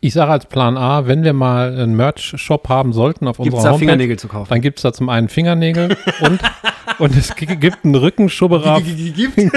Ich 0.00 0.12
sage 0.14 0.30
als 0.32 0.46
Plan 0.46 0.76
A, 0.76 1.06
wenn 1.06 1.24
wir 1.24 1.32
mal 1.32 1.68
einen 1.72 1.94
Merch-Shop 1.96 2.68
haben 2.68 2.92
sollten 2.92 3.26
auf 3.28 3.36
Gibt's 3.38 3.52
unserer 3.54 3.62
da 3.62 3.70
Homepage, 3.72 3.78
Fingernägel 3.86 4.18
zu 4.18 4.28
kaufen? 4.28 4.48
dann 4.50 4.60
gibt 4.60 4.78
es 4.78 4.82
da 4.82 4.92
zum 4.92 5.08
einen 5.08 5.28
Fingernägel 5.28 5.96
und, 6.20 6.40
und 6.98 7.16
es 7.16 7.34
gi- 7.34 7.46
gibt 7.46 7.84
einen 7.84 7.94
Rückenschubberer. 7.94 8.80
gibt 8.80 9.38
einen 9.38 9.50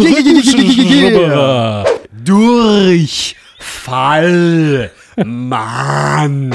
Rückenschubberer. 0.00 1.84
Durchfall. 2.24 3.36
Mann. 5.24 6.52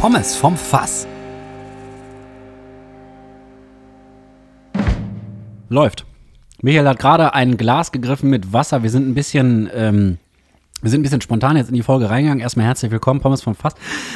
Pommes 0.00 0.34
vom 0.36 0.56
Fass. 0.56 1.06
Läuft. 5.72 6.04
Michael 6.62 6.88
hat 6.88 6.98
gerade 6.98 7.32
ein 7.32 7.56
Glas 7.56 7.92
gegriffen 7.92 8.28
mit 8.28 8.52
Wasser. 8.52 8.82
Wir 8.82 8.90
sind 8.90 9.08
ein 9.08 9.14
bisschen, 9.14 9.70
ähm, 9.72 10.18
wir 10.82 10.90
sind 10.90 10.98
ein 10.98 11.02
bisschen 11.04 11.20
spontan 11.20 11.56
jetzt 11.56 11.68
in 11.68 11.76
die 11.76 11.84
Folge 11.84 12.10
reingegangen. 12.10 12.40
Erstmal 12.42 12.66
herzlich 12.66 12.90
willkommen, 12.90 13.20
Pommes 13.20 13.40
vom 13.40 13.54
Fass. 13.54 13.74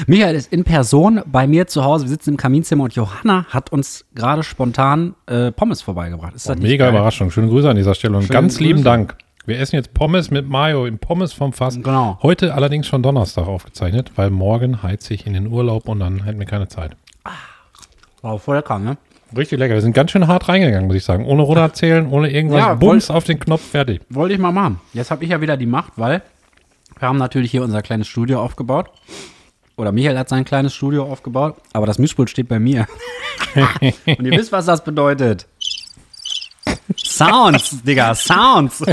Michael 0.09 0.35
ist 0.35 0.53
in 0.53 0.65
Person 0.65 1.23
bei 1.27 1.47
mir 1.47 1.69
zu 1.69 1.85
Hause. 1.85 2.07
Wir 2.07 2.09
sitzen 2.09 2.31
im 2.31 2.37
Kaminzimmer 2.39 2.83
und 2.83 2.97
Johanna 2.97 3.47
hat 3.51 3.71
uns 3.71 4.05
gerade 4.17 4.43
spontan 4.43 5.15
äh, 5.27 5.53
Pommes 5.53 5.81
vorbeigebracht. 5.81 6.35
Ist 6.35 6.49
das 6.49 6.57
nicht 6.57 6.69
Mega 6.69 6.87
geil? 6.87 6.95
Überraschung. 6.95 7.31
Schöne 7.31 7.47
Grüße 7.47 7.71
an 7.71 7.77
dieser 7.77 7.95
Stelle 7.95 8.17
und 8.17 8.25
Schöne 8.25 8.33
ganz 8.33 8.59
lieben 8.59 8.79
Grüße. 8.79 8.85
Dank. 8.85 9.17
Wir 9.47 9.61
essen 9.61 9.77
jetzt 9.77 9.95
Pommes 9.95 10.33
mit 10.33 10.49
Mayo 10.49 10.87
im 10.87 10.99
Pommes 10.99 11.33
vom 11.33 11.53
Fass. 11.53 11.77
Genau. 11.77 12.19
Heute 12.21 12.55
allerdings 12.55 12.89
schon 12.89 13.05
Donnerstag 13.05 13.47
aufgezeichnet, 13.47 14.11
weil 14.17 14.31
morgen 14.31 14.83
heiz 14.83 15.09
ich 15.09 15.25
in 15.25 15.35
den 15.35 15.47
Urlaub 15.47 15.87
und 15.89 16.01
dann 16.01 16.25
hätten 16.25 16.41
wir 16.41 16.47
keine 16.47 16.67
Zeit. 16.67 16.97
War 18.23 18.39
voll 18.41 18.57
lecker, 18.57 18.81
ne? 18.81 18.97
Richtig 19.37 19.59
lecker. 19.59 19.75
Wir 19.75 19.81
sind 19.81 19.95
ganz 19.95 20.11
schön 20.11 20.27
hart 20.27 20.49
reingegangen, 20.49 20.87
muss 20.87 20.97
ich 20.97 21.05
sagen. 21.05 21.27
Ohne 21.27 21.43
runterzählen, 21.43 22.07
ohne 22.07 22.31
irgendwas. 22.31 22.61
Ja, 22.61 22.75
Bums 22.75 23.11
auf 23.11 23.25
den 23.25 23.41
Knopf, 23.41 23.63
fertig. 23.63 24.03
Wollte 24.09 24.35
ich 24.35 24.41
mal 24.41 24.53
machen. 24.53 24.81
Jetzt 24.93 25.11
habe 25.11 25.25
ich 25.25 25.31
ja 25.31 25.41
wieder 25.41 25.57
die 25.57 25.67
Macht, 25.67 25.93
weil 25.97 26.23
wir 26.99 27.09
haben 27.09 27.19
natürlich 27.19 27.51
hier 27.51 27.63
unser 27.63 27.83
kleines 27.83 28.07
Studio 28.07 28.41
aufgebaut. 28.41 28.91
Oder 29.77 29.91
Michael 29.91 30.17
hat 30.17 30.29
sein 30.29 30.45
kleines 30.45 30.73
Studio 30.75 31.05
aufgebaut, 31.05 31.57
aber 31.73 31.87
das 31.87 31.99
Mischpult 31.99 32.31
steht 32.31 32.49
bei 32.49 32.61
mir. 32.61 32.87
Und 34.07 34.25
ihr 34.25 34.39
wisst, 34.39 34.53
was 34.53 34.67
das 34.67 34.85
bedeutet. 34.85 35.47
Sounds, 36.97 37.83
Digga, 37.83 38.15
Sounds. 38.15 38.85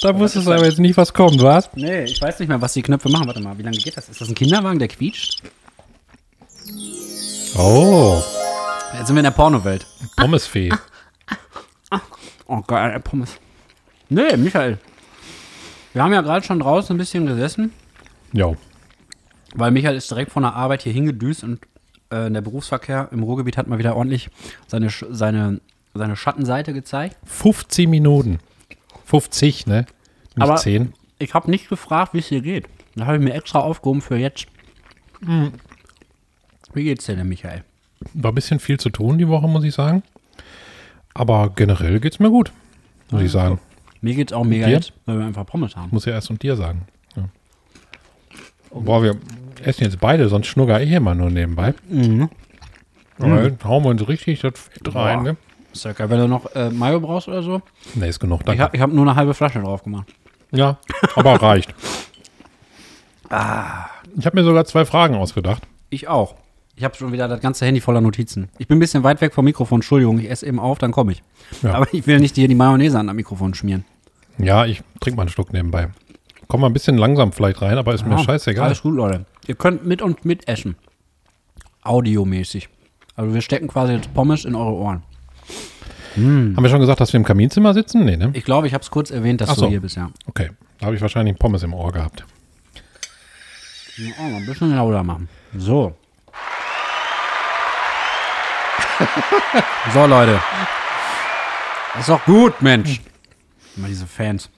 Da 0.00 0.18
wusstest 0.18 0.46
du 0.46 0.52
aber 0.52 0.64
jetzt 0.64 0.78
nicht, 0.78 0.96
was 0.96 1.12
kommt, 1.12 1.40
was? 1.42 1.70
Nee, 1.74 2.04
ich 2.04 2.20
weiß 2.20 2.40
nicht 2.40 2.48
mehr, 2.48 2.60
was 2.60 2.72
die 2.72 2.82
Knöpfe 2.82 3.08
machen. 3.08 3.26
Warte 3.26 3.40
mal, 3.40 3.56
wie 3.58 3.62
lange 3.62 3.76
geht 3.76 3.96
das? 3.96 4.08
Ist 4.08 4.20
das 4.20 4.28
ein 4.28 4.34
Kinderwagen, 4.34 4.78
der 4.78 4.88
quietscht? 4.88 5.42
Oh, 7.56 8.22
Jetzt 8.94 9.06
sind 9.06 9.16
wir 9.16 9.20
in 9.20 9.24
der 9.24 9.30
Pornowelt. 9.30 9.86
Pommesfee. 10.16 10.70
Oh, 12.46 12.60
geil, 12.66 12.98
Pommes. 13.00 13.36
Nee, 14.08 14.36
Michael. 14.36 14.78
Wir 15.92 16.02
haben 16.02 16.12
ja 16.12 16.20
gerade 16.20 16.44
schon 16.44 16.60
draußen 16.60 16.94
ein 16.94 16.98
bisschen 16.98 17.26
gesessen, 17.26 17.72
Jo. 18.32 18.56
weil 19.54 19.70
Michael 19.70 19.96
ist 19.96 20.10
direkt 20.10 20.32
von 20.32 20.42
der 20.42 20.54
Arbeit 20.54 20.82
hier 20.82 20.92
hingedüst 20.92 21.44
und 21.44 21.60
äh, 22.10 22.30
der 22.30 22.40
Berufsverkehr 22.40 23.08
im 23.12 23.22
Ruhrgebiet 23.22 23.56
hat 23.56 23.66
mal 23.68 23.78
wieder 23.78 23.96
ordentlich 23.96 24.28
seine, 24.66 24.88
Sch- 24.88 25.06
seine, 25.10 25.60
seine 25.94 26.16
Schattenseite 26.16 26.72
gezeigt. 26.72 27.16
50 27.24 27.88
Minuten. 27.88 28.38
50, 29.06 29.66
ne? 29.66 29.86
Nicht 30.36 30.42
Aber- 30.42 30.56
10. 30.56 30.92
Ich 31.18 31.34
habe 31.34 31.50
nicht 31.50 31.68
gefragt, 31.68 32.14
wie 32.14 32.18
es 32.18 32.28
dir 32.28 32.40
geht. 32.40 32.66
Da 32.96 33.06
habe 33.06 33.16
ich 33.18 33.22
mir 33.22 33.32
extra 33.34 33.60
aufgehoben 33.60 34.00
für 34.02 34.16
jetzt. 34.16 34.46
Wie 36.72 36.84
geht's 36.84 37.06
dir 37.06 37.16
denn, 37.16 37.28
Michael? 37.28 37.62
War 38.14 38.32
ein 38.32 38.34
bisschen 38.34 38.58
viel 38.60 38.78
zu 38.78 38.90
tun 38.90 39.18
die 39.18 39.28
Woche, 39.28 39.48
muss 39.48 39.64
ich 39.64 39.74
sagen. 39.74 40.02
Aber 41.14 41.50
generell 41.54 42.00
geht's 42.00 42.18
mir 42.18 42.30
gut, 42.30 42.52
muss 43.10 43.22
ich 43.22 43.30
sagen. 43.30 43.58
Mir 44.00 44.14
geht's 44.14 44.32
auch 44.32 44.44
mega 44.44 44.66
jetzt, 44.68 44.92
weil 45.06 45.18
wir 45.18 45.26
einfach 45.26 45.46
Pommes 45.46 45.76
haben. 45.76 45.88
Muss 45.92 46.04
ja 46.06 46.12
erst 46.12 46.30
und 46.30 46.42
dir 46.42 46.56
sagen. 46.56 46.86
Ja. 47.16 47.24
Boah, 48.70 49.02
wir 49.02 49.16
essen 49.62 49.84
jetzt 49.84 50.00
beide, 50.00 50.28
sonst 50.28 50.46
schnugger 50.48 50.80
ich 50.80 50.90
immer 50.90 51.14
nur 51.14 51.30
nebenbei. 51.30 51.74
Mhm. 51.88 52.28
Aber 53.18 53.42
dann 53.42 53.58
hauen 53.64 53.84
wir 53.84 53.90
uns 53.90 54.08
richtig 54.08 54.40
das 54.40 54.52
Fett 54.58 54.94
rein, 54.94 55.22
ne? 55.22 55.36
Ist 55.72 55.84
ja 55.84 55.92
geil, 55.92 56.10
wenn 56.10 56.18
du 56.18 56.28
noch 56.28 56.46
äh, 56.54 56.70
Mayo 56.70 57.00
brauchst 57.00 57.28
oder 57.28 57.42
so. 57.42 57.62
Ne, 57.94 58.08
ist 58.08 58.18
genug, 58.18 58.40
Ich 58.40 58.46
danke. 58.46 58.62
habe 58.62 58.76
ich 58.76 58.82
hab 58.82 58.90
nur 58.90 59.06
eine 59.06 59.14
halbe 59.14 59.32
Flasche 59.34 59.60
drauf 59.60 59.84
gemacht. 59.84 60.12
Ja, 60.50 60.78
aber 61.14 61.34
reicht. 61.42 61.72
Ah. 63.30 63.86
Ich 64.16 64.26
habe 64.26 64.36
mir 64.38 64.44
sogar 64.44 64.64
zwei 64.64 64.84
Fragen 64.84 65.14
ausgedacht. 65.14 65.62
Ich 65.90 66.08
auch. 66.08 66.34
Ich 66.74 66.84
habe 66.84 66.94
schon 66.94 67.12
wieder 67.12 67.28
das 67.28 67.40
ganze 67.40 67.66
Handy 67.66 67.80
voller 67.80 68.00
Notizen. 68.00 68.48
Ich 68.58 68.66
bin 68.66 68.78
ein 68.78 68.80
bisschen 68.80 69.02
weit 69.02 69.20
weg 69.20 69.34
vom 69.34 69.44
Mikrofon, 69.44 69.78
Entschuldigung, 69.78 70.18
ich 70.18 70.30
esse 70.30 70.46
eben 70.46 70.58
auf, 70.58 70.78
dann 70.78 70.90
komme 70.90 71.12
ich. 71.12 71.22
Ja. 71.62 71.74
Aber 71.74 71.86
ich 71.92 72.06
will 72.06 72.18
nicht 72.18 72.34
hier 72.34 72.48
die 72.48 72.54
Mayonnaise 72.54 72.98
an 72.98 73.06
das 73.06 73.16
Mikrofon 73.16 73.52
schmieren. 73.54 73.84
Ja, 74.38 74.64
ich 74.64 74.82
trinke 75.00 75.16
mal 75.16 75.22
einen 75.22 75.28
Schluck 75.30 75.52
nebenbei. 75.52 75.90
Komm 76.48 76.62
mal 76.62 76.68
ein 76.68 76.72
bisschen 76.72 76.96
langsam 76.96 77.32
vielleicht 77.32 77.60
rein, 77.62 77.76
aber 77.78 77.94
ist 77.94 78.06
mir 78.06 78.16
Ja, 78.16 78.18
scheißegal. 78.24 78.66
Alles 78.66 78.82
gut, 78.82 78.94
Leute. 78.94 79.26
Ihr 79.46 79.54
könnt 79.54 79.84
mit 79.86 80.00
und 80.02 80.24
mit 80.24 80.48
essen. 80.48 80.76
Audiomäßig. 81.82 82.68
Also 83.16 83.34
wir 83.34 83.42
stecken 83.42 83.68
quasi 83.68 83.92
jetzt 83.92 84.12
Pommes 84.14 84.44
in 84.44 84.54
eure 84.54 84.72
Ohren. 84.72 85.02
Haben 86.16 86.56
wir 86.58 86.68
schon 86.68 86.80
gesagt, 86.80 87.00
dass 87.00 87.12
wir 87.12 87.18
im 87.18 87.24
Kaminzimmer 87.24 87.72
sitzen? 87.72 88.04
Nee, 88.04 88.16
ne? 88.16 88.30
Ich 88.34 88.44
glaube, 88.44 88.66
ich 88.66 88.74
habe 88.74 88.82
es 88.82 88.90
kurz 88.90 89.10
erwähnt, 89.10 89.40
dass 89.40 89.50
Ach 89.50 89.54
du 89.54 89.60
so. 89.62 89.68
hier 89.68 89.80
bist, 89.80 89.96
ja. 89.96 90.10
Okay, 90.26 90.50
da 90.78 90.86
habe 90.86 90.96
ich 90.96 91.00
wahrscheinlich 91.02 91.38
Pommes 91.38 91.62
im 91.62 91.72
Ohr 91.72 91.90
gehabt. 91.90 92.24
Oh, 94.18 94.22
mal 94.22 94.36
ein 94.36 94.46
bisschen 94.46 94.74
lauter 94.74 95.02
machen. 95.02 95.28
So. 95.56 95.94
So, 99.92 100.06
Leute. 100.06 100.40
Das 101.92 102.02
ist 102.02 102.08
doch 102.08 102.24
gut, 102.24 102.60
Mensch. 102.62 103.00
Immer 103.76 103.88
diese 103.88 104.06
Fans. 104.06 104.50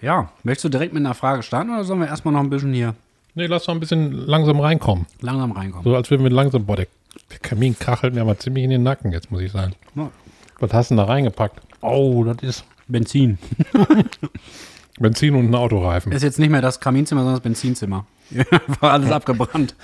Ja, 0.00 0.30
möchtest 0.42 0.64
du 0.64 0.68
direkt 0.68 0.92
mit 0.92 1.04
einer 1.04 1.14
Frage 1.14 1.42
starten 1.42 1.70
oder 1.70 1.84
sollen 1.84 2.00
wir 2.00 2.08
erstmal 2.08 2.32
noch 2.34 2.40
ein 2.40 2.50
bisschen 2.50 2.72
hier 2.72 2.94
Nee, 3.36 3.46
lass 3.46 3.64
doch 3.64 3.74
ein 3.74 3.80
bisschen 3.80 4.12
langsam 4.26 4.60
reinkommen. 4.60 5.04
langsam 5.20 5.52
reinkommen? 5.52 5.84
So 5.84 5.94
als 5.94 6.10
würden 6.10 6.22
wir 6.24 6.30
langsam, 6.30 6.64
boah, 6.64 6.76
der, 6.76 6.86
der 7.30 7.38
Kamin 7.38 7.78
kachelt 7.78 8.14
mir 8.14 8.22
aber 8.22 8.38
ziemlich 8.38 8.64
in 8.64 8.70
den 8.70 8.82
Nacken 8.82 9.12
jetzt, 9.12 9.30
muss 9.30 9.42
ich 9.42 9.52
sagen. 9.52 9.74
Ja. 9.94 10.10
Was 10.58 10.72
hast 10.72 10.90
du 10.90 10.94
denn 10.94 11.04
da 11.04 11.12
reingepackt? 11.12 11.60
Oh, 11.82 12.24
das 12.24 12.38
ist 12.42 12.64
Benzin. 12.88 13.36
Benzin 14.98 15.34
und 15.34 15.50
ein 15.50 15.54
Autoreifen. 15.54 16.12
Ist 16.12 16.22
jetzt 16.22 16.38
nicht 16.38 16.48
mehr 16.48 16.62
das 16.62 16.80
Kaminzimmer, 16.80 17.20
sondern 17.20 17.34
das 17.34 17.42
Benzinzimmer. 17.42 18.06
War 18.80 18.92
alles 18.92 19.12
abgebrannt. 19.12 19.74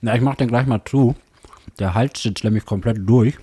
Na, 0.00 0.16
ich 0.16 0.20
mach 0.20 0.34
den 0.34 0.48
gleich 0.48 0.66
mal 0.66 0.82
zu. 0.84 1.14
Der 1.78 1.94
Hals 1.94 2.22
sitzt 2.22 2.44
nämlich 2.44 2.64
komplett 2.64 2.98
durch. 3.08 3.34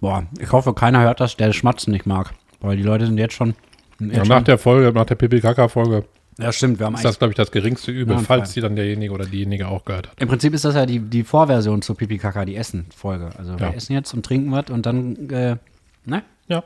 Boah, 0.00 0.24
ich 0.38 0.50
hoffe, 0.52 0.74
keiner 0.74 1.00
hört 1.02 1.20
das, 1.20 1.36
der 1.36 1.52
Schmatzen 1.52 1.92
nicht 1.92 2.06
mag. 2.06 2.32
Weil 2.60 2.76
die 2.76 2.82
Leute 2.82 3.06
sind 3.06 3.18
jetzt 3.18 3.34
schon. 3.34 3.54
Jetzt 4.00 4.12
Ja, 4.12 4.24
schon 4.24 4.28
nach 4.28 4.42
der 4.42 4.58
Folge, 4.58 4.92
nach 4.92 5.06
der 5.06 5.14
Pipi-Kaka-Folge 5.14 6.04
ja, 6.36 6.50
stimmt. 6.52 6.80
Wir 6.80 6.86
haben 6.86 6.96
ist 6.96 7.04
das, 7.04 7.18
glaube 7.20 7.30
ich, 7.30 7.36
das 7.36 7.52
geringste 7.52 7.92
Übel, 7.92 8.16
Ja, 8.16 8.20
falls 8.22 8.48
Fall. 8.48 8.54
die 8.54 8.60
dann 8.62 8.74
derjenige 8.74 9.12
oder 9.14 9.24
diejenige 9.24 9.68
auch 9.68 9.84
gehört 9.84 10.08
hat. 10.08 10.20
Im 10.20 10.26
Prinzip 10.26 10.52
ist 10.52 10.64
das 10.64 10.74
ja 10.74 10.84
die, 10.84 10.98
die 10.98 11.22
Vorversion 11.22 11.80
zu 11.80 11.94
Pipi 11.94 12.18
Kaka, 12.18 12.44
die 12.44 12.56
Essen-Folge. 12.56 13.30
Also 13.38 13.52
Ja. 13.52 13.60
wir 13.60 13.74
essen 13.76 13.92
jetzt 13.92 14.12
und 14.14 14.26
trinken 14.26 14.50
was 14.50 14.64
und 14.68 14.84
dann, 14.84 15.30
äh, 15.30 15.56
ne? 16.04 16.24
Ja. 16.48 16.64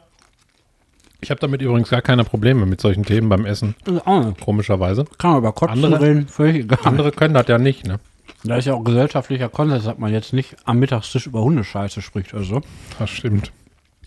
Ich 1.21 1.31
habe 1.31 1.39
damit 1.39 1.61
übrigens 1.61 1.91
gar 1.91 2.01
keine 2.01 2.25
Probleme 2.25 2.65
mit 2.65 2.81
solchen 2.81 3.05
Themen 3.05 3.29
beim 3.29 3.45
Essen, 3.45 3.75
Also 4.07 4.35
komischerweise. 4.43 5.05
Kann 5.19 5.33
man 5.33 5.41
über 5.41 5.53
Kotzen 5.53 5.85
Andere- 5.85 6.01
reden. 6.03 6.69
Andere 6.85 7.13
können 7.13 7.35
das 7.35 7.47
ja 7.49 7.59
nicht, 7.59 7.87
ne? 7.87 8.01
Da 8.45 8.57
ist 8.57 8.67
ja 8.67 8.75
auch 8.75 8.85
gesellschaftlicher 8.85 9.49
Konsens, 9.49 9.85
dass 9.85 9.99
man 9.99 10.13
jetzt 10.13 10.33
nicht 10.33 10.57
am 10.65 10.79
Mittagstisch 10.79 11.27
über 11.27 11.43
Hundescheiße 11.43 12.01
spricht 12.03 12.33
oder 12.35 12.45
so. 12.45 12.61
Das 12.99 13.11
stimmt. 13.11 13.51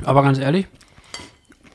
Aber 0.04 0.24
ganz 0.24 0.40
ehrlich, 0.40 0.68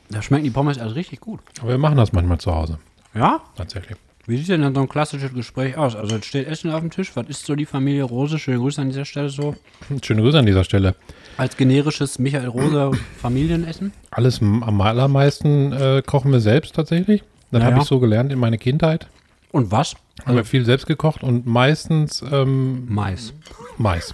da 0.09 0.21
schmecken 0.21 0.45
die 0.45 0.49
Pommes 0.49 0.79
also 0.79 0.95
richtig 0.95 1.19
gut. 1.19 1.39
Aber 1.61 1.69
wir 1.69 1.77
machen 1.77 1.97
das 1.97 2.13
manchmal 2.13 2.39
zu 2.39 2.53
Hause, 2.53 2.79
Ja? 3.13 3.41
tatsächlich. 3.55 3.97
Wie 4.25 4.37
sieht 4.37 4.49
denn 4.49 4.61
dann 4.61 4.75
so 4.75 4.81
ein 4.81 4.89
klassisches 4.89 5.33
Gespräch 5.33 5.77
aus? 5.77 5.95
Also 5.95 6.15
jetzt 6.15 6.25
steht 6.25 6.47
Essen 6.47 6.69
auf 6.71 6.81
dem 6.81 6.91
Tisch. 6.91 7.11
Was 7.15 7.27
ist 7.29 7.45
so 7.45 7.55
die 7.55 7.65
Familie 7.65 8.03
Rose? 8.03 8.37
Schöne 8.39 8.57
Grüße 8.57 8.81
an 8.81 8.89
dieser 8.89 9.05
Stelle 9.05 9.29
so. 9.29 9.55
Schöne 10.03 10.21
Grüße 10.21 10.37
an 10.39 10.45
dieser 10.45 10.65
Stelle. 10.65 10.95
Als 11.37 11.55
generisches 11.55 12.19
Michael 12.19 12.47
Rose 12.49 12.91
Familienessen. 13.21 13.93
Alles 14.11 14.41
am 14.41 14.81
allermeisten 14.81 15.71
äh, 15.71 16.01
kochen 16.05 16.33
wir 16.33 16.41
selbst 16.41 16.75
tatsächlich. 16.75 17.23
Das 17.51 17.61
Ja, 17.61 17.67
habe 17.67 17.79
ich 17.79 17.85
so 17.85 17.99
gelernt 17.99 18.33
in 18.33 18.39
meiner 18.39 18.57
Kindheit. 18.57 19.07
Und 19.53 19.71
was? 19.71 19.95
Haben 20.25 20.35
wir 20.35 20.45
viel 20.45 20.65
selbst 20.65 20.87
gekocht 20.87 21.23
und 21.23 21.45
meistens 21.45 22.21
ähm, 22.31 22.85
Mais. 22.89 23.33
Mais. 23.77 24.13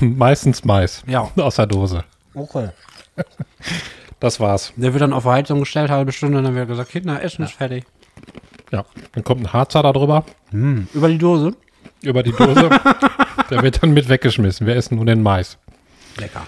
meistens 0.00 0.64
Mais. 0.64 1.02
Ja. 1.06 1.30
Aus 1.36 1.56
der 1.56 1.66
Dose. 1.66 2.04
Okay. 2.34 2.70
Das 4.20 4.40
war's. 4.40 4.72
Der 4.76 4.92
wird 4.92 5.02
dann 5.02 5.12
auf 5.12 5.24
Heizung 5.24 5.60
gestellt, 5.60 5.90
halbe 5.90 6.12
Stunde, 6.12 6.38
und 6.38 6.44
dann 6.44 6.54
wird 6.54 6.68
gesagt, 6.68 6.90
Kinder, 6.90 7.22
Essen 7.22 7.44
ist 7.44 7.52
fertig. 7.52 7.84
Ja. 8.70 8.84
Dann 9.12 9.24
kommt 9.24 9.42
ein 9.42 9.52
Harzer 9.52 9.82
da 9.82 9.92
drüber, 9.92 10.24
Über 10.52 11.08
die 11.08 11.18
Dose? 11.18 11.54
über 12.02 12.22
die 12.22 12.32
Dose. 12.32 12.68
Der 13.50 13.62
wird 13.62 13.82
dann 13.82 13.92
mit 13.92 14.08
weggeschmissen. 14.08 14.66
Wir 14.66 14.76
essen 14.76 14.96
nur 14.96 15.06
den 15.06 15.22
Mais. 15.22 15.58
Lecker. 16.16 16.46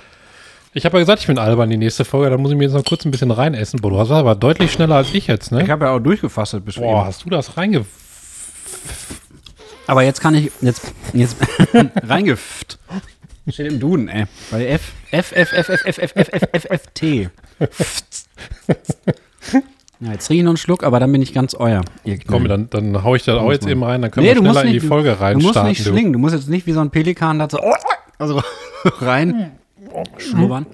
Ich 0.76 0.84
habe 0.84 0.96
ja 0.96 1.02
gesagt, 1.02 1.20
ich 1.20 1.28
bin 1.28 1.38
albern 1.38 1.70
die 1.70 1.76
nächste 1.76 2.04
Folge. 2.04 2.30
Da 2.30 2.36
muss 2.36 2.50
ich 2.50 2.56
mir 2.56 2.64
jetzt 2.64 2.72
noch 2.72 2.84
kurz 2.84 3.04
ein 3.04 3.12
bisschen 3.12 3.30
reinessen. 3.30 3.80
Boah, 3.80 3.90
du 3.90 3.98
hast 4.00 4.10
aber 4.10 4.34
deutlich 4.34 4.72
schneller 4.72 4.96
als 4.96 5.14
ich 5.14 5.28
jetzt, 5.28 5.52
ne? 5.52 5.62
Ich 5.62 5.70
habe 5.70 5.84
ja 5.84 5.92
auch 5.92 6.00
durchgefasst 6.00 6.64
bis 6.64 6.74
Boah, 6.74 6.98
eben. 6.98 7.06
hast 7.06 7.24
du 7.24 7.30
das 7.30 7.56
reinge... 7.56 7.84
Aber 9.86 10.02
jetzt 10.02 10.20
kann 10.20 10.34
ich, 10.34 10.50
jetzt, 10.62 10.92
jetzt 11.12 11.36
reingefft. 12.02 12.78
Steht 13.48 13.70
im 13.70 13.78
Duden, 13.78 14.08
ey. 14.08 14.24
Bei 14.50 14.66
F, 14.66 14.92
F, 15.10 15.32
F, 15.32 15.52
F, 15.52 15.68
F, 15.68 15.84
F, 15.84 15.98
F, 15.98 16.12
F, 16.16 16.28
F, 16.32 16.42
F, 16.52 16.64
F, 16.70 16.82
T. 16.94 17.28
Ja, 20.00 20.12
jetzt 20.12 20.26
trinke 20.26 20.38
ich 20.38 20.42
noch 20.44 20.50
einen 20.52 20.56
Schluck, 20.56 20.82
aber 20.84 21.00
dann 21.00 21.12
bin 21.12 21.20
ich 21.20 21.34
ganz 21.34 21.54
euer. 21.54 21.82
ihr 22.04 22.18
Komm, 22.26 22.48
dann, 22.48 22.70
dann 22.70 23.04
hau 23.04 23.14
ich 23.14 23.24
das 23.24 23.36
auch 23.36 23.52
jetzt 23.52 23.66
eben 23.66 23.84
rein, 23.84 24.00
dann 24.00 24.10
können 24.10 24.24
Nee, 24.24 24.30
wir 24.30 24.36
du 24.36 24.40
schneller 24.40 24.54
musst 24.54 24.64
in 24.64 24.72
nicht, 24.72 24.82
die 24.82 24.88
Folge 24.88 25.08
du 25.10 25.14
musst 25.14 25.22
reinstarten. 25.22 25.68
nicht 25.68 25.84
schlingen. 25.84 26.12
Du 26.14 26.18
musst 26.18 26.34
jetzt 26.34 26.48
nicht 26.48 26.66
wie 26.66 26.72
so 26.72 26.80
ein 26.80 26.90
Pelikan 26.90 27.38
da 27.38 27.48
so 27.50 27.60
also 28.18 28.42
rein 29.00 29.52
schlubbern. 30.18 30.66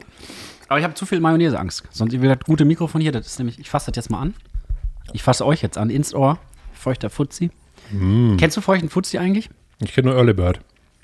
Aber 0.68 0.78
ich 0.78 0.84
habe 0.84 0.94
zu 0.94 1.04
viel 1.06 1.20
Mayonnaise-Angst. 1.20 1.84
Sonst 1.90 2.12
will 2.12 2.28
das 2.28 2.38
gute 2.46 2.64
Mikrofon 2.64 3.00
hier, 3.00 3.12
das 3.12 3.26
ist 3.26 3.38
nämlich, 3.38 3.58
ich 3.58 3.68
fasse 3.68 3.90
das 3.90 3.96
jetzt 3.96 4.10
mal 4.10 4.20
an. 4.20 4.34
Ich 5.12 5.22
fasse 5.22 5.44
euch 5.44 5.62
jetzt 5.62 5.78
an, 5.78 5.90
ins 5.90 6.14
Ohr. 6.14 6.38
Feuchter 6.72 7.10
Fuzzi. 7.10 7.50
Kennst 8.38 8.56
du 8.56 8.60
feuchten 8.60 8.88
Fuzzi 8.88 9.18
eigentlich? 9.18 9.50
Ich 9.80 9.92
kenne 9.92 10.10
nur 10.10 10.16
Early 10.16 10.32
Bird. 10.32 10.60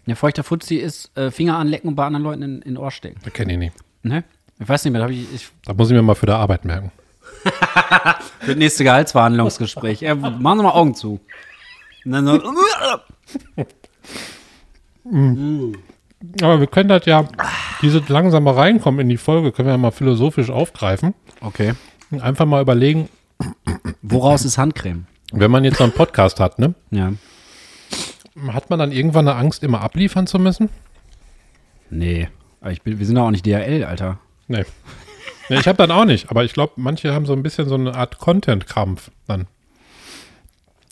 Ja, 0.07 0.15
feuchter 0.15 0.45
Fuzzi 0.45 0.77
ist 0.77 1.11
äh, 1.19 1.33
Finger 1.33 1.59
anlecken 1.59 1.89
und 1.89 1.97
bei 1.97 2.07
anderen 2.07 2.23
Leuten 2.23 2.43
in, 2.43 2.63
in 2.63 2.79
Ohr 2.79 2.93
stecken. 2.93 3.21
Das 3.25 3.33
kenne 3.33 3.55
ich 3.55 3.59
nicht. 3.59 3.75
Ne? 4.03 4.23
Ich 4.61 4.69
weiß 4.69 4.85
nicht 4.85 4.93
mehr, 4.93 5.03
da 5.03 5.09
ich, 5.09 5.27
ich 5.35 5.49
Das 5.65 5.77
muss 5.77 5.91
ich 5.91 5.97
mir 5.97 6.03
mal 6.03 6.15
für 6.15 6.27
die 6.27 6.33
Arbeit 6.33 6.65
merken. 6.65 6.93
für 8.41 8.47
das 8.47 8.57
nächste 8.57 8.85
Gehaltsverhandlungsgespräch. 8.85 10.01
Ja, 10.01 10.15
machen 10.15 10.59
Sie 10.59 10.63
mal 10.63 10.71
Augen 10.71 10.95
zu. 10.95 11.21
Und 12.05 12.13
dann 12.13 12.25
so, 12.25 12.41
Aber 16.41 16.61
wir 16.61 16.67
können 16.67 16.89
das 16.89 17.05
ja, 17.07 17.29
dieses 17.83 18.09
langsame 18.09 18.57
Reinkommen 18.57 19.01
in 19.01 19.09
die 19.09 19.17
Folge, 19.17 19.53
können 19.53 19.69
wir 19.69 19.75
ja 19.75 19.79
mal 19.79 19.91
philosophisch 19.91 20.51
aufgreifen. 20.51 21.15
okay. 21.41 21.75
Und 22.11 22.23
einfach 22.23 22.47
mal 22.47 22.63
überlegen, 22.63 23.09
Woraus 24.03 24.45
ist 24.45 24.59
Handcreme? 24.59 25.07
wenn 25.33 25.51
man 25.51 25.65
jetzt 25.65 25.79
so 25.79 25.85
einen 25.85 25.93
Podcast 25.93 26.41
hat, 26.41 26.59
ne? 26.59 26.75
Ja. 26.91 27.13
Hat 28.49 28.71
man 28.71 28.79
dann 28.79 28.93
irgendwann 28.93 29.27
eine 29.27 29.37
Angst, 29.37 29.63
immer 29.63 29.81
abliefern 29.81 30.27
zu 30.27 30.39
müssen? 30.39 30.69
Nee. 31.91 32.29
Aber 32.61 32.71
ich 32.71 32.83
bin, 32.83 32.99
wir 32.99 33.07
sind 33.07 33.17
doch 33.17 33.25
auch 33.25 33.31
nicht 33.31 33.45
DRL, 33.45 33.85
Alter. 33.85 34.19
Nee. 34.49 34.65
nee 35.49 35.59
ich 35.59 35.67
habe 35.67 35.79
das 35.79 35.91
auch 35.91 36.05
nicht, 36.05 36.31
aber 36.31 36.45
ich 36.45 36.53
glaube, 36.53 36.75
manche 36.77 37.13
haben 37.13 37.27
so 37.27 37.33
ein 37.33 37.43
bisschen 37.43 37.69
so 37.69 37.75
eine 37.75 37.95
Art 37.95 38.19
Content-Krampf 38.19 39.11
dann. 39.27 39.47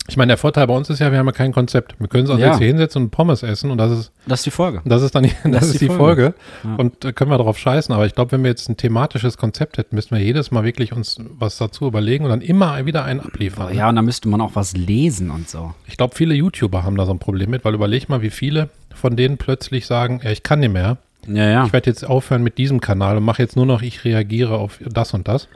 Ich 0.07 0.19
meine, 0.19 0.29
der 0.33 0.37
Vorteil 0.37 0.67
bei 0.67 0.75
uns 0.77 0.91
ist 0.91 0.99
ja, 0.99 1.11
wir 1.11 1.19
haben 1.19 1.25
ja 1.27 1.33
kein 1.33 1.53
Konzept. 1.53 1.95
Wir 1.99 2.09
können 2.09 2.25
uns 2.25 2.31
auch 2.31 2.39
Ja. 2.39 2.49
jetzt 2.49 2.59
hier 2.59 2.67
hinsetzen 2.67 3.05
und 3.05 3.11
Pommes 3.11 3.43
essen 3.43 3.71
und 3.71 3.79
das 3.79 3.91
ist, 3.91 4.13
Das 4.27 4.41
ist 4.41 4.47
die 4.47 4.51
Folge. 4.51 4.83
das 4.85 5.01
ist 5.03 5.15
dann 5.15 5.23
die, 5.23 5.33
das 5.51 5.69
ist 5.71 5.81
die 5.81 5.89
Folge. 5.89 6.35
Ja. 6.63 6.75
Und 6.77 7.03
da 7.05 7.13
können 7.13 7.31
wir 7.31 7.39
drauf 7.39 7.57
scheißen. 7.57 7.95
Aber 7.95 8.05
ich 8.05 8.15
glaube, 8.15 8.33
wenn 8.33 8.43
wir 8.43 8.51
jetzt 8.51 8.69
ein 8.69 8.77
thematisches 8.77 9.39
Konzept 9.39 9.79
hätten, 9.79 9.95
müssten 9.95 10.15
wir 10.15 10.23
jedes 10.23 10.51
Mal 10.51 10.63
wirklich 10.63 10.93
uns 10.93 11.17
was 11.39 11.57
dazu 11.57 11.87
überlegen 11.87 12.25
und 12.25 12.31
dann 12.31 12.43
immer 12.43 12.85
wieder 12.85 13.05
einen 13.05 13.21
abliefern. 13.21 13.75
Ja, 13.75 13.89
und 13.89 13.97
da 13.97 14.03
müsste 14.03 14.29
man 14.29 14.43
auch 14.43 14.51
was 14.55 14.77
lesen 14.77 15.31
und 15.31 15.49
so. 15.49 15.73
Ich 15.87 15.97
glaube, 15.97 16.15
viele 16.15 16.35
YouTuber 16.35 16.83
haben 16.85 16.97
da 16.99 17.07
so 17.07 17.13
ein 17.13 17.19
Problem 17.19 17.49
mit, 17.51 17.65
weil 17.65 17.73
überleg 17.73 18.11
mal, 18.11 18.21
wie 18.21 18.31
viele 18.31 18.69
von 18.95 19.17
denen 19.17 19.39
plötzlich 19.39 19.87
sagen, 19.87 20.21
ja, 20.23 20.31
ich 20.31 20.43
kann 20.43 20.61
nicht 20.61 20.73
mehr. 20.73 20.99
Ja, 21.27 21.49
ja. 21.49 21.65
Ich 21.65 21.73
werde 21.73 21.89
jetzt 21.89 22.05
aufhören 22.05 22.43
mit 22.43 22.59
diesem 22.59 22.83
Kanal 22.83 23.17
und 23.17 23.23
mache 23.23 23.41
jetzt 23.43 23.57
nur 23.57 23.65
noch, 23.65 23.81
ich 23.81 24.05
reagiere 24.05 24.59
auf 24.59 24.79
das 24.87 25.15
und 25.15 25.27
das. 25.29 25.49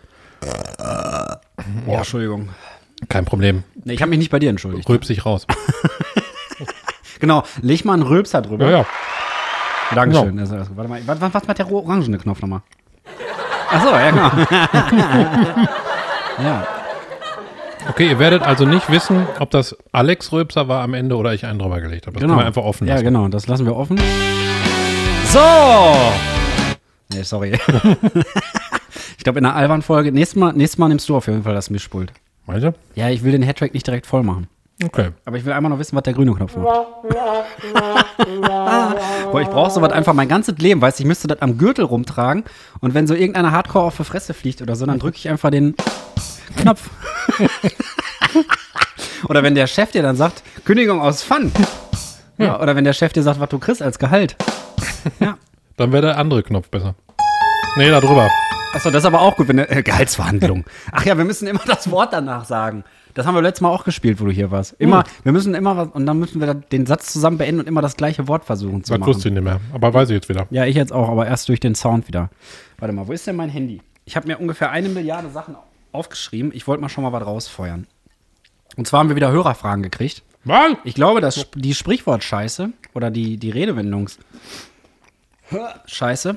ja 1.87 1.99
Entschuldigung. 1.99 2.49
Kein 3.09 3.25
Problem. 3.25 3.63
Nee, 3.85 3.95
ich 3.95 4.03
habe 4.03 4.11
mich 4.11 4.19
nicht 4.19 4.31
bei 4.31 4.39
dir 4.39 4.51
entschuldigt. 4.51 4.89
Rülps 4.89 5.07
sich 5.09 5.25
raus. 5.27 5.47
Genau, 7.21 7.43
leg 7.63 7.85
mal 7.85 7.95
einen 7.95 8.05
Rülpser 8.05 8.43
drüber. 8.43 8.67
Ja, 8.71 8.79
ja. 8.79 8.87
Dankeschön. 9.93 10.39
Alles 10.39 10.69
gut. 10.69 10.77
Warte 10.77 10.89
mal, 10.89 11.01
was, 11.05 11.21
was 11.35 11.47
macht 11.49 11.59
der 11.59 11.69
orangene 11.73 12.17
Knopf 12.17 12.41
nochmal? 12.43 12.61
Achso, 13.71 13.89
ja, 13.91 14.11
genau. 14.11 14.31
ja. 16.43 16.67
Okay, 17.89 18.09
ihr 18.11 18.19
werdet 18.21 18.43
also 18.43 18.67
nicht 18.67 18.89
wissen, 18.91 19.27
ob 19.41 19.51
das 19.51 19.77
Alex 19.91 20.31
Rülpser 20.31 20.69
war 20.69 20.83
am 20.83 20.95
Ende 20.95 21.17
oder 21.17 21.35
ich 21.35 21.45
einen 21.45 21.59
drüber 21.59 21.81
gelegt 21.81 22.07
habe. 22.07 22.15
Das 22.15 22.21
Genau. 22.21 22.35
können 22.35 22.43
wir 22.45 22.47
einfach 22.47 22.63
offen 22.63 22.87
Ja, 22.87 22.95
lassen. 22.95 23.05
genau, 23.07 23.27
das 23.29 23.47
lassen 23.49 23.67
wir 23.67 23.75
offen. 23.75 23.99
So! 25.27 25.41
Nee, 27.13 27.23
sorry. 27.23 27.53
ich 29.19 29.25
glaube, 29.25 29.39
in 29.39 29.45
der 29.45 29.57
Alban-Folge, 29.57 30.13
nächstes 30.13 30.37
Mal, 30.39 30.53
nächstes 30.53 30.79
Mal 30.79 30.89
nimmst 30.89 31.09
du 31.09 31.17
auf 31.17 31.27
jeden 31.27 31.43
Fall 31.43 31.55
das 31.55 31.69
Mischpult. 31.71 32.13
Du? 32.49 32.73
Ja, 32.95 33.11
ich 33.11 33.23
will 33.23 33.33
den 33.33 33.45
Hattrack 33.45 33.75
nicht 33.75 33.87
direkt 33.87 34.07
voll 34.07 34.23
machen. 34.23 34.49
Okay. 34.83 35.11
Aber 35.25 35.37
ich 35.37 35.45
will 35.45 35.53
einmal 35.53 35.71
noch 35.71 35.79
wissen, 35.79 35.97
was 35.97 36.05
der 36.05 36.15
grüne 36.15 36.33
Knopf 36.35 36.57
macht. 36.57 36.87
Boah, 39.31 39.41
ich 39.41 39.49
brauche 39.49 39.71
sowas 39.71 39.93
einfach 39.93 40.15
mein 40.15 40.29
ganzes 40.29 40.57
Leben, 40.59 40.81
weißt 40.81 40.99
du, 40.99 41.03
ich 41.03 41.09
müsste 41.09 41.27
das 41.27 41.43
am 41.43 41.59
Gürtel 41.59 41.85
rumtragen 41.85 42.45
und 42.81 42.95
wenn 42.95 43.07
so 43.07 43.15
irgendeiner 43.15 43.51
Hardcore 43.51 43.87
auf 43.87 43.97
die 43.97 44.05
Fresse 44.05 44.35
fliegt 44.35 44.63
oder 44.63 44.77
so, 44.77 44.87
dann 44.87 45.01
drücke 45.01 45.17
ich 45.17 45.29
einfach 45.29 45.51
den 45.51 45.75
Knopf. 46.57 46.89
oder 49.29 49.43
wenn 49.43 49.57
der 49.57 49.67
Chef 49.67 49.91
dir 49.91 50.03
dann 50.03 50.17
sagt, 50.17 50.43
Kündigung 50.65 51.01
aus 51.01 51.23
Fun. 51.23 51.51
Ja, 52.39 52.61
oder 52.61 52.77
wenn 52.77 52.85
der 52.85 52.93
Chef 52.93 53.13
dir 53.13 53.25
sagt, 53.25 53.41
was 53.41 53.49
du 53.49 53.59
kriegst 53.59 53.83
als 53.83 53.99
Gehalt. 53.99 54.37
Ja. 55.19 55.37
Dann 55.77 55.93
wäre 55.93 56.03
der 56.03 56.19
andere 56.19 56.45
Knopf 56.45 56.71
besser. 56.71 56.95
Nee, 57.77 57.91
da 57.91 58.01
drüber. 58.01 58.29
Achso, 58.73 58.91
das 58.91 59.03
ist 59.03 59.07
aber 59.07 59.21
auch 59.21 59.37
gut, 59.37 59.49
wenn 59.49 59.59
äh, 59.59 59.83
Gehaltsverhandlung. 59.83 60.65
Ach 60.93 61.05
ja, 61.05 61.17
wir 61.17 61.25
müssen 61.25 61.47
immer 61.47 61.61
das 61.67 61.91
Wort 61.91 62.13
danach 62.13 62.45
sagen. 62.45 62.85
Das 63.15 63.27
haben 63.27 63.35
wir 63.35 63.43
letztes 63.43 63.63
Mal 63.63 63.71
auch 63.71 63.85
gespielt, 63.85 64.21
wo 64.21 64.25
du 64.27 64.31
hier 64.31 64.51
warst. 64.51 64.75
Immer, 64.79 65.05
wir 65.23 65.33
müssen 65.33 65.55
immer 65.55 65.77
was, 65.77 65.89
und 65.89 66.07
dann 66.07 66.19
müssen 66.19 66.41
wir 66.41 66.55
den 66.55 66.87
Satz 66.87 67.13
zusammen 67.13 67.39
beenden 67.39 67.61
und 67.61 67.69
immer 67.69 67.81
das 67.83 67.97
gleiche 67.97 68.29
Wort 68.29 68.45
versuchen 68.45 68.85
zu 68.85 68.93
Das 68.93 69.01
machen. 69.01 69.09
wusste 69.09 69.29
ich 69.29 69.35
nicht 69.35 69.43
mehr. 69.45 69.61
Aber 69.73 69.95
weiß 69.95 70.11
ich 70.11 70.15
jetzt 70.15 70.29
wieder. 70.29 70.47
Ja, 70.51 70.65
ich 70.67 70.77
jetzt 70.77 70.93
auch, 70.93 71.09
aber 71.09 71.27
erst 71.27 71.49
durch 71.49 71.61
den 71.61 71.75
Sound 71.75 72.09
wieder. 72.09 72.31
Warte 72.79 72.93
mal, 72.95 73.07
wo 73.09 73.13
ist 73.13 73.27
denn 73.27 73.37
mein 73.37 73.49
Handy? 73.49 73.81
Ich 74.05 74.17
habe 74.17 74.27
mir 74.29 74.39
ungefähr 74.39 74.71
eine 74.71 74.89
Milliarde 74.89 75.31
Sachen 75.31 75.57
aufgeschrieben. 75.93 76.53
Ich 76.55 76.67
wollte 76.67 76.81
mal 76.83 76.89
schon 76.89 77.05
mal 77.05 77.13
was 77.13 77.25
rausfeuern. 77.27 77.87
Und 78.77 78.87
zwar 78.87 79.01
haben 79.01 79.09
wir 79.09 79.17
wieder 79.17 79.31
Hörerfragen 79.33 79.83
gekriegt. 79.83 80.23
Was? 80.45 80.73
Ich 80.85 80.95
glaube, 80.95 81.21
dass 81.21 81.47
die 81.55 81.75
Sprichwortscheiße 81.75 82.71
oder 82.95 83.11
die, 83.11 83.37
die 83.39 83.51
Redewendungs 83.51 84.19
Scheiße. 85.87 86.37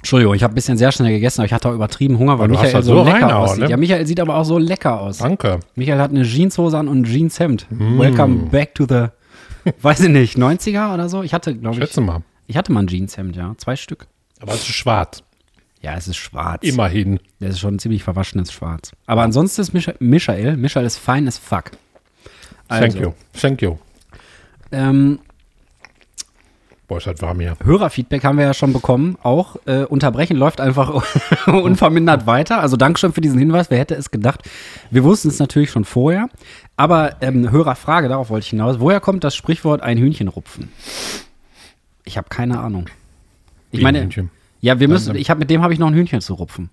Entschuldigung, 0.00 0.34
ich 0.34 0.42
habe 0.42 0.52
ein 0.52 0.54
bisschen 0.54 0.78
sehr 0.78 0.92
schnell 0.92 1.10
gegessen, 1.12 1.40
aber 1.42 1.46
ich 1.46 1.52
hatte 1.52 1.68
auch 1.68 1.74
übertrieben 1.74 2.18
Hunger, 2.18 2.38
weil 2.38 2.48
Michael 2.48 2.72
halt 2.72 2.84
so, 2.84 2.96
so 2.96 3.04
lecker 3.04 3.36
aussieht. 3.38 3.60
ne? 3.64 3.70
Ja, 3.70 3.76
Michael 3.76 4.06
sieht 4.06 4.18
aber 4.18 4.36
auch 4.36 4.44
so 4.44 4.56
lecker 4.58 4.98
aus. 4.98 5.18
Danke. 5.18 5.60
Michael 5.74 5.98
hat 6.00 6.10
eine 6.10 6.22
Jeanshose 6.24 6.76
an 6.78 6.88
und 6.88 7.02
ein 7.02 7.04
Jeanshemd. 7.04 7.66
Welcome 7.70 8.46
back 8.50 8.74
to 8.74 8.86
the, 8.88 9.08
weiß 9.82 10.00
ich 10.00 10.08
nicht, 10.08 10.38
90er 10.38 10.94
oder 10.94 11.08
so? 11.10 11.22
Ich 11.22 11.34
hatte, 11.34 11.54
glaube 11.54 11.76
ich, 11.76 11.82
Schätze 11.82 12.00
mal. 12.00 12.22
ich 12.46 12.56
hatte 12.56 12.72
mal 12.72 12.80
ein 12.80 12.86
Jeanshemd, 12.86 13.36
ja. 13.36 13.54
Zwei 13.58 13.76
Stück. 13.76 14.06
Aber 14.40 14.52
es 14.52 14.60
ist 14.60 14.68
schwarz. 14.74 15.22
Ja, 15.82 15.94
es 15.96 16.08
ist 16.08 16.16
schwarz. 16.16 16.62
Immerhin. 16.62 17.20
Das 17.38 17.50
ist 17.50 17.60
schon 17.60 17.74
ein 17.74 17.78
ziemlich 17.78 18.02
verwaschenes 18.02 18.52
Schwarz. 18.52 18.92
Aber 19.06 19.22
ansonsten 19.22 19.60
ist 19.60 19.72
Micha 19.74 19.92
Michael, 19.98 20.56
Michael 20.56 20.86
ist 20.86 20.96
fein 20.96 21.28
as 21.28 21.36
fuck. 21.38 21.72
Thank 22.68 22.94
you. 22.94 23.12
Thank 23.38 23.60
you. 23.62 23.76
Ähm, 24.72 25.18
Boah, 26.90 26.98
ist 26.98 27.06
das 27.06 27.22
warm 27.22 27.38
hier. 27.38 27.56
Hörerfeedback 27.62 28.24
haben 28.24 28.36
wir 28.36 28.46
ja 28.46 28.52
schon 28.52 28.72
bekommen. 28.72 29.16
Auch 29.22 29.54
äh, 29.66 29.84
unterbrechen 29.84 30.36
läuft 30.36 30.60
einfach 30.60 31.06
unvermindert 31.46 32.26
weiter. 32.26 32.60
Also 32.60 32.76
Dankeschön 32.76 33.12
für 33.12 33.20
diesen 33.20 33.38
Hinweis. 33.38 33.70
Wer 33.70 33.78
hätte 33.78 33.94
es 33.94 34.10
gedacht? 34.10 34.42
Wir 34.90 35.04
wussten 35.04 35.28
es 35.28 35.38
natürlich 35.38 35.70
schon 35.70 35.84
vorher. 35.84 36.28
Aber 36.76 37.14
ähm, 37.20 37.52
Hörerfrage, 37.52 38.08
darauf 38.08 38.28
wollte 38.28 38.42
ich 38.46 38.50
hinaus. 38.50 38.80
Woher 38.80 38.98
kommt 38.98 39.22
das 39.22 39.36
Sprichwort 39.36 39.82
ein 39.82 39.98
Hühnchen 39.98 40.26
rupfen? 40.26 40.72
Ich 42.02 42.18
habe 42.18 42.28
keine 42.28 42.58
Ahnung. 42.58 42.88
Ich 43.70 43.78
Wie 43.78 43.82
ein 43.82 43.84
meine, 43.84 44.02
Hühnchen. 44.02 44.32
ja, 44.60 44.80
wir 44.80 44.88
müssen. 44.88 45.14
Ich 45.14 45.30
habe 45.30 45.38
mit 45.38 45.48
dem 45.48 45.62
habe 45.62 45.72
ich 45.72 45.78
noch 45.78 45.86
ein 45.86 45.94
Hühnchen 45.94 46.20
zu 46.20 46.34
rupfen. 46.34 46.70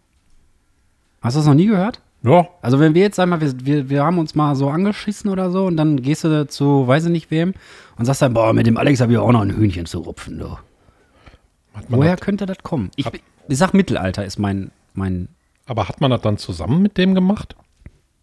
Hast 1.22 1.36
du 1.36 1.42
das 1.42 1.46
noch 1.48 1.54
nie 1.54 1.68
gehört? 1.68 2.02
Ja, 2.24 2.48
Also 2.62 2.80
wenn 2.80 2.94
wir 2.96 3.04
jetzt 3.04 3.16
sagen 3.16 3.30
mal, 3.30 3.42
wir, 3.42 3.54
wir, 3.64 3.90
wir 3.90 4.04
haben 4.04 4.18
uns 4.18 4.36
mal 4.36 4.56
so 4.56 4.70
angeschissen 4.70 5.30
oder 5.30 5.52
so 5.52 5.66
und 5.66 5.78
dann 5.78 6.02
gehst 6.02 6.24
du 6.24 6.48
zu 6.48 6.88
weiß 6.88 7.06
ich 7.06 7.12
nicht 7.12 7.32
wem 7.32 7.54
und 7.98 8.06
sagst 8.06 8.22
dann, 8.22 8.34
boah, 8.34 8.54
mit 8.54 8.68
dem 8.68 8.78
Alex 8.78 9.02
habe 9.02 9.12
ich 9.12 9.18
auch 9.18 9.32
noch 9.32 9.42
ein 9.42 9.56
Hühnchen 9.56 9.86
zu 9.86 10.00
rupfen, 10.00 10.40
du. 10.40 10.52
hat 11.74 11.86
Woher 11.90 12.16
das, 12.16 12.22
könnte 12.22 12.46
das 12.46 12.58
kommen? 12.64 12.90
Ich, 12.96 13.06
ich 13.48 13.58
sag 13.58 13.74
Mittelalter 13.74 14.26
ist 14.26 14.40
mein, 14.40 14.72
mein, 14.94 15.30
aber 15.68 15.88
hat 15.88 16.02
man 16.02 16.12
das 16.12 16.22
dann 16.22 16.38
zusammen 16.38 16.82
mit 16.82 16.98
dem 16.98 17.14
gemacht? 17.14 17.56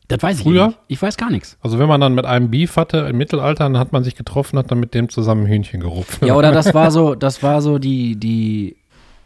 das 0.08 0.22
weiß 0.22 0.38
ich 0.38 0.42
Früher? 0.42 0.66
nicht. 0.68 0.78
Ich 0.88 1.02
weiß 1.02 1.16
gar 1.16 1.30
nichts. 1.30 1.56
Also 1.62 1.78
wenn 1.78 1.88
man 1.88 2.00
dann 2.00 2.14
mit 2.14 2.26
einem 2.26 2.50
Beef 2.50 2.76
hatte 2.76 2.98
im 2.98 3.16
Mittelalter, 3.16 3.64
dann 3.64 3.78
hat 3.78 3.92
man 3.92 4.04
sich 4.04 4.14
getroffen, 4.16 4.58
hat 4.58 4.70
dann 4.70 4.80
mit 4.80 4.92
dem 4.92 5.08
zusammen 5.08 5.46
Hühnchen 5.46 5.80
gerupft. 5.80 6.24
Ja, 6.24 6.34
oder 6.34 6.52
das 6.52 6.74
war 6.74 6.90
so, 6.90 7.14
das 7.14 7.42
war 7.42 7.62
so 7.62 7.78
die, 7.78 8.16
die, 8.16 8.76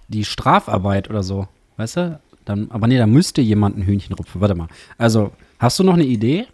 die 0.07 0.25
Strafarbeit 0.25 1.11
oder 1.11 1.23
so, 1.23 1.49
weißt 1.79 1.97
du? 1.97 2.21
Dann, 2.49 2.71
aber 2.71 2.87
nee, 2.87 2.97
da 2.97 3.07
müsste 3.07 3.43
jemand 3.43 3.77
ein 3.77 3.83
Hühnchen 3.83 4.15
rupfen. 4.15 4.41
Warte 4.41 4.55
mal. 4.55 4.69
Also, 4.97 5.33
hast 5.59 5.79
du 5.79 5.85
noch 5.85 5.95
eine 5.95 6.05
Idee? 6.05 6.47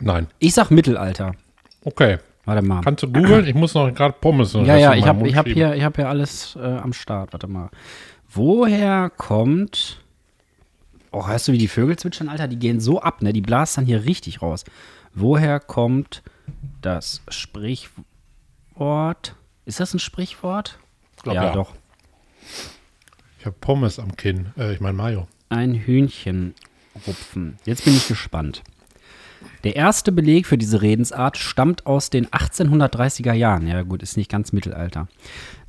Nein. 0.00 0.26
Ich 0.40 0.54
sag 0.54 0.70
Mittelalter. 0.70 1.36
Okay. 1.84 2.18
Warte 2.44 2.62
mal. 2.62 2.82
Kannst 2.82 3.04
du 3.04 3.06
googeln? 3.06 3.46
Ich 3.46 3.54
muss 3.54 3.72
noch 3.74 3.94
gerade 3.94 4.16
Pommes. 4.20 4.54
Ja, 4.54 4.76
ja, 4.76 4.94
ich 4.94 5.06
habe 5.06 5.28
ich 5.28 5.36
hab 5.36 5.46
hier, 5.46 5.76
ich 5.76 5.84
hab 5.84 5.94
hier 5.94 6.08
alles 6.08 6.56
äh, 6.56 6.64
am 6.64 6.92
Start. 6.92 7.32
Warte 7.32 7.46
mal. 7.46 7.70
Woher 8.28 9.10
kommt. 9.10 10.00
Oh, 11.12 11.28
hörst 11.28 11.46
du, 11.46 11.52
wie 11.52 11.58
die 11.58 11.68
Vögel 11.68 11.96
zwitschern, 11.96 12.28
Alter? 12.28 12.48
Die 12.48 12.58
gehen 12.58 12.80
so 12.80 13.00
ab, 13.00 13.22
ne? 13.22 13.32
Die 13.32 13.42
blasen 13.42 13.82
dann 13.82 13.86
hier 13.86 14.04
richtig 14.04 14.42
raus. 14.42 14.64
Woher 15.14 15.60
kommt 15.60 16.24
das 16.80 17.22
Sprichwort? 17.28 19.36
Ist 19.66 19.78
das 19.78 19.94
ein 19.94 20.00
Sprichwort? 20.00 20.80
Glaub, 21.22 21.34
ja. 21.36 21.52
doch. 21.52 21.74
Ich 23.42 23.46
habe 23.46 23.56
Pommes 23.60 23.98
am 23.98 24.14
Kinn. 24.14 24.52
Äh, 24.56 24.72
ich 24.72 24.78
meine 24.78 24.96
Mayo. 24.96 25.26
Ein 25.48 25.74
Hühnchen 25.74 26.54
rupfen. 27.08 27.56
Jetzt 27.64 27.84
bin 27.84 27.96
ich 27.96 28.06
gespannt. 28.06 28.62
Der 29.64 29.74
erste 29.74 30.12
Beleg 30.12 30.46
für 30.46 30.56
diese 30.56 30.80
Redensart 30.80 31.36
stammt 31.38 31.84
aus 31.84 32.08
den 32.08 32.28
1830er 32.28 33.32
Jahren. 33.32 33.66
Ja, 33.66 33.82
gut, 33.82 34.00
ist 34.00 34.16
nicht 34.16 34.30
ganz 34.30 34.52
Mittelalter. 34.52 35.08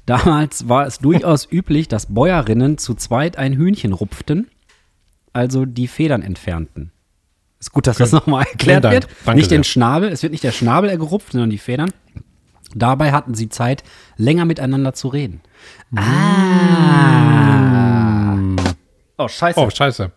Damals 0.05 0.69
war 0.69 0.85
es 0.85 0.99
durchaus 0.99 1.47
üblich, 1.51 1.87
dass 1.87 2.13
Bäuerinnen 2.13 2.77
zu 2.77 2.93
zweit 2.93 3.39
ein 3.39 3.53
Hühnchen 3.53 3.93
rupften, 3.93 4.51
also 5.33 5.65
die 5.65 5.87
Federn 5.87 6.21
entfernten. 6.21 6.91
Ist 7.59 7.71
gut, 7.71 7.87
dass 7.87 7.97
das 7.97 8.11
nochmal 8.11 8.45
erklärt 8.51 8.83
wird. 8.83 9.07
Danke 9.25 9.35
nicht 9.35 9.49
den 9.49 9.63
sehr. 9.63 9.71
Schnabel, 9.71 10.09
es 10.09 10.21
wird 10.21 10.31
nicht 10.31 10.43
der 10.43 10.51
Schnabel 10.51 10.95
gerupft, 10.95 11.31
sondern 11.31 11.49
die 11.49 11.57
Federn. 11.57 11.89
Dabei 12.75 13.11
hatten 13.11 13.33
sie 13.35 13.49
Zeit, 13.49 13.83
länger 14.17 14.45
miteinander 14.45 14.93
zu 14.93 15.07
reden. 15.09 15.41
Ah. 17.13 18.37
Oh, 19.17 19.27
scheiße. 19.27 19.59
Oh, 19.59 19.69
scheiße. 19.69 20.11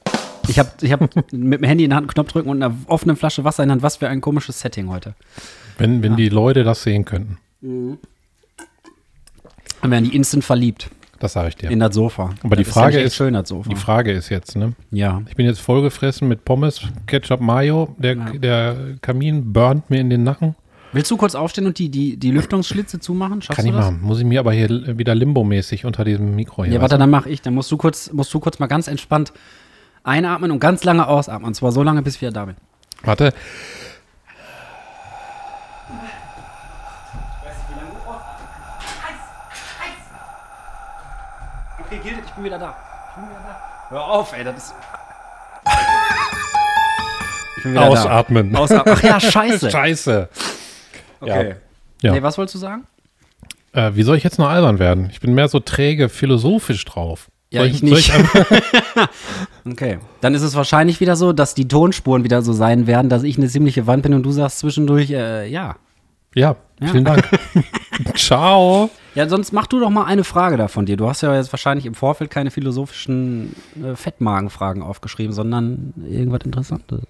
Ich 0.48 0.58
habe 0.58 0.70
ich 0.80 0.92
hab 0.92 1.00
mit 1.32 1.60
dem 1.60 1.64
Handy 1.64 1.84
in 1.84 1.90
der 1.90 1.96
Hand 1.98 2.04
einen 2.04 2.14
Knopf 2.14 2.32
drücken 2.32 2.48
und 2.48 2.62
einer 2.62 2.74
offenen 2.86 3.16
Flasche 3.16 3.44
Wasser 3.44 3.62
in 3.62 3.68
der 3.68 3.74
Hand. 3.74 3.82
Was 3.82 3.96
für 3.96 4.08
ein 4.08 4.20
komisches 4.20 4.60
Setting 4.60 4.88
heute. 4.88 5.14
Wenn, 5.78 6.02
wenn 6.02 6.16
die 6.16 6.28
Leute 6.28 6.64
das 6.64 6.82
sehen 6.82 7.04
könnten. 7.04 7.38
Dann 9.82 9.90
wären 9.90 10.04
die 10.04 10.14
instant 10.16 10.44
verliebt 10.44 10.90
Das 11.18 11.34
sage 11.34 11.48
ich 11.48 11.56
dir. 11.56 11.70
in 11.70 11.80
das 11.80 11.94
Sofa. 11.94 12.30
Aber 12.42 12.56
die 12.56 12.64
Das 12.64 12.72
Frage 12.72 12.92
ja 12.94 12.98
nicht 12.98 13.06
echt 13.06 13.06
ist- 13.12 13.16
schön, 13.16 13.34
das 13.34 13.48
Sofa. 13.48 13.68
Die 13.68 13.76
Frage 13.76 14.12
ist 14.12 14.28
jetzt, 14.30 14.56
ne? 14.56 14.72
ja. 14.90 15.20
Ich 15.28 15.36
bin 15.36 15.44
jetzt 15.46 15.60
vollgefressen 15.60 16.26
mit 16.28 16.44
Pommes, 16.44 16.80
Ketchup, 17.06 17.40
Mayo. 17.40 17.94
Der, 17.98 18.16
Ja. 18.16 18.24
der 18.32 18.76
Kamin 19.02 19.52
burnt 19.52 19.90
mir 19.90 20.00
in 20.00 20.08
den 20.10 20.22
Nacken. 20.24 20.54
Willst 20.92 21.10
du 21.10 21.16
kurz 21.16 21.34
aufstehen 21.34 21.66
und 21.66 21.78
die, 21.78 21.90
die, 21.90 22.16
die 22.16 22.30
Lüftungsschlitze 22.30 23.00
zumachen? 23.00 23.42
Schaffst 23.42 23.56
Kann 23.56 23.66
ich 23.66 23.72
machen. 23.72 24.00
Muss 24.02 24.18
ich 24.18 24.24
mir 24.24 24.40
aber 24.40 24.52
hier 24.52 24.96
wieder 24.98 25.14
limbomäßig 25.14 25.84
unter 25.84 26.04
diesem 26.04 26.34
Mikro 26.34 26.64
hier. 26.64 26.74
Ja, 26.74 26.80
warte, 26.80 26.96
dann 26.96 27.10
mache 27.10 27.28
ich. 27.28 27.42
Dann 27.42 27.54
musst 27.54 27.70
du 27.70 27.76
kurz, 27.76 28.12
musst 28.12 28.32
du 28.32 28.40
kurz 28.40 28.58
mal 28.58 28.66
ganz 28.66 28.88
entspannt 28.88 29.32
einatmen 30.04 30.50
und 30.52 30.60
ganz 30.60 30.84
lange 30.84 31.06
ausatmen. 31.06 31.48
Und 31.48 31.54
zwar 31.54 31.72
so 31.72 31.82
lange, 31.82 32.02
bis 32.02 32.14
ich 32.16 32.22
wieder 32.22 32.32
da 32.32 32.44
bin. 32.46 32.56
Warte. 33.02 33.34
Okay, 41.78 42.00
Gildet, 42.02 42.24
ich 42.26 42.32
bin 42.32 42.44
wieder 42.44 42.58
da. 42.58 42.74
Ich 43.10 43.14
bin 43.16 43.24
wieder 43.28 43.40
da. 43.46 43.90
Hör 43.90 44.04
auf, 44.04 44.32
ey, 44.36 44.44
das 44.44 44.56
ist. 44.56 44.74
Ich 47.58 47.62
bin 47.62 47.72
wieder 47.72 47.88
Ausatmen. 47.88 48.52
da. 48.52 48.58
Ausatmen. 48.58 48.94
Ach 48.96 49.02
ja, 49.02 49.18
scheiße. 49.30 49.70
Scheiße. 49.70 50.28
Okay. 51.20 51.54
Ja. 52.02 52.12
Nee, 52.12 52.22
was 52.22 52.36
wolltest 52.38 52.54
du 52.54 52.58
sagen? 52.58 52.84
Äh, 53.72 53.92
wie 53.94 54.02
soll 54.02 54.16
ich 54.16 54.24
jetzt 54.24 54.38
noch 54.38 54.48
albern 54.48 54.78
werden? 54.78 55.08
Ich 55.10 55.20
bin 55.20 55.34
mehr 55.34 55.48
so 55.48 55.60
träge 55.60 56.08
philosophisch 56.08 56.84
drauf. 56.84 57.28
Ja, 57.50 57.60
soll 57.60 57.68
ich 57.70 57.78
soll 57.80 57.90
nicht. 57.90 58.12
einfach- 58.12 58.46
Okay. 59.66 59.98
Dann 60.20 60.34
ist 60.34 60.42
es 60.42 60.54
wahrscheinlich 60.54 61.00
wieder 61.00 61.16
so, 61.16 61.32
dass 61.32 61.54
die 61.54 61.68
Tonspuren 61.68 62.24
wieder 62.24 62.42
so 62.42 62.52
sein 62.52 62.86
werden, 62.86 63.08
dass 63.08 63.22
ich 63.22 63.36
eine 63.38 63.48
ziemliche 63.48 63.86
Wand 63.86 64.02
bin 64.02 64.14
und 64.14 64.22
du 64.22 64.30
sagst 64.32 64.58
zwischendurch, 64.60 65.10
äh, 65.10 65.46
ja. 65.48 65.76
ja, 66.34 66.56
Ja. 66.80 66.88
vielen 66.88 67.04
Dank. 67.04 67.28
Ciao. 68.14 68.90
Ja, 69.14 69.28
sonst 69.28 69.52
mach 69.52 69.66
du 69.66 69.80
doch 69.80 69.90
mal 69.90 70.04
eine 70.04 70.24
Frage 70.24 70.56
da 70.56 70.68
von 70.68 70.86
dir. 70.86 70.96
Du 70.96 71.08
hast 71.08 71.22
ja 71.22 71.34
jetzt 71.34 71.52
wahrscheinlich 71.52 71.86
im 71.86 71.94
Vorfeld 71.94 72.30
keine 72.30 72.50
philosophischen 72.50 73.54
äh, 73.82 73.94
Fettmagenfragen 73.96 74.82
aufgeschrieben, 74.82 75.32
sondern 75.32 75.94
irgendwas 76.08 76.40
Interessantes. 76.44 77.00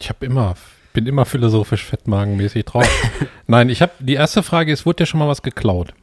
Ich 0.00 0.08
habe 0.08 0.24
immer, 0.26 0.54
bin 0.92 1.06
immer 1.06 1.24
philosophisch 1.24 1.84
fettmagenmäßig 1.84 2.64
drauf. 2.64 2.88
Nein, 3.46 3.68
ich 3.68 3.82
habe, 3.82 3.92
die 3.98 4.14
erste 4.14 4.42
Frage 4.42 4.72
ist, 4.72 4.86
wurde 4.86 4.96
dir 4.96 5.06
schon 5.06 5.20
mal 5.20 5.28
was 5.28 5.42
geklaut? 5.42 5.94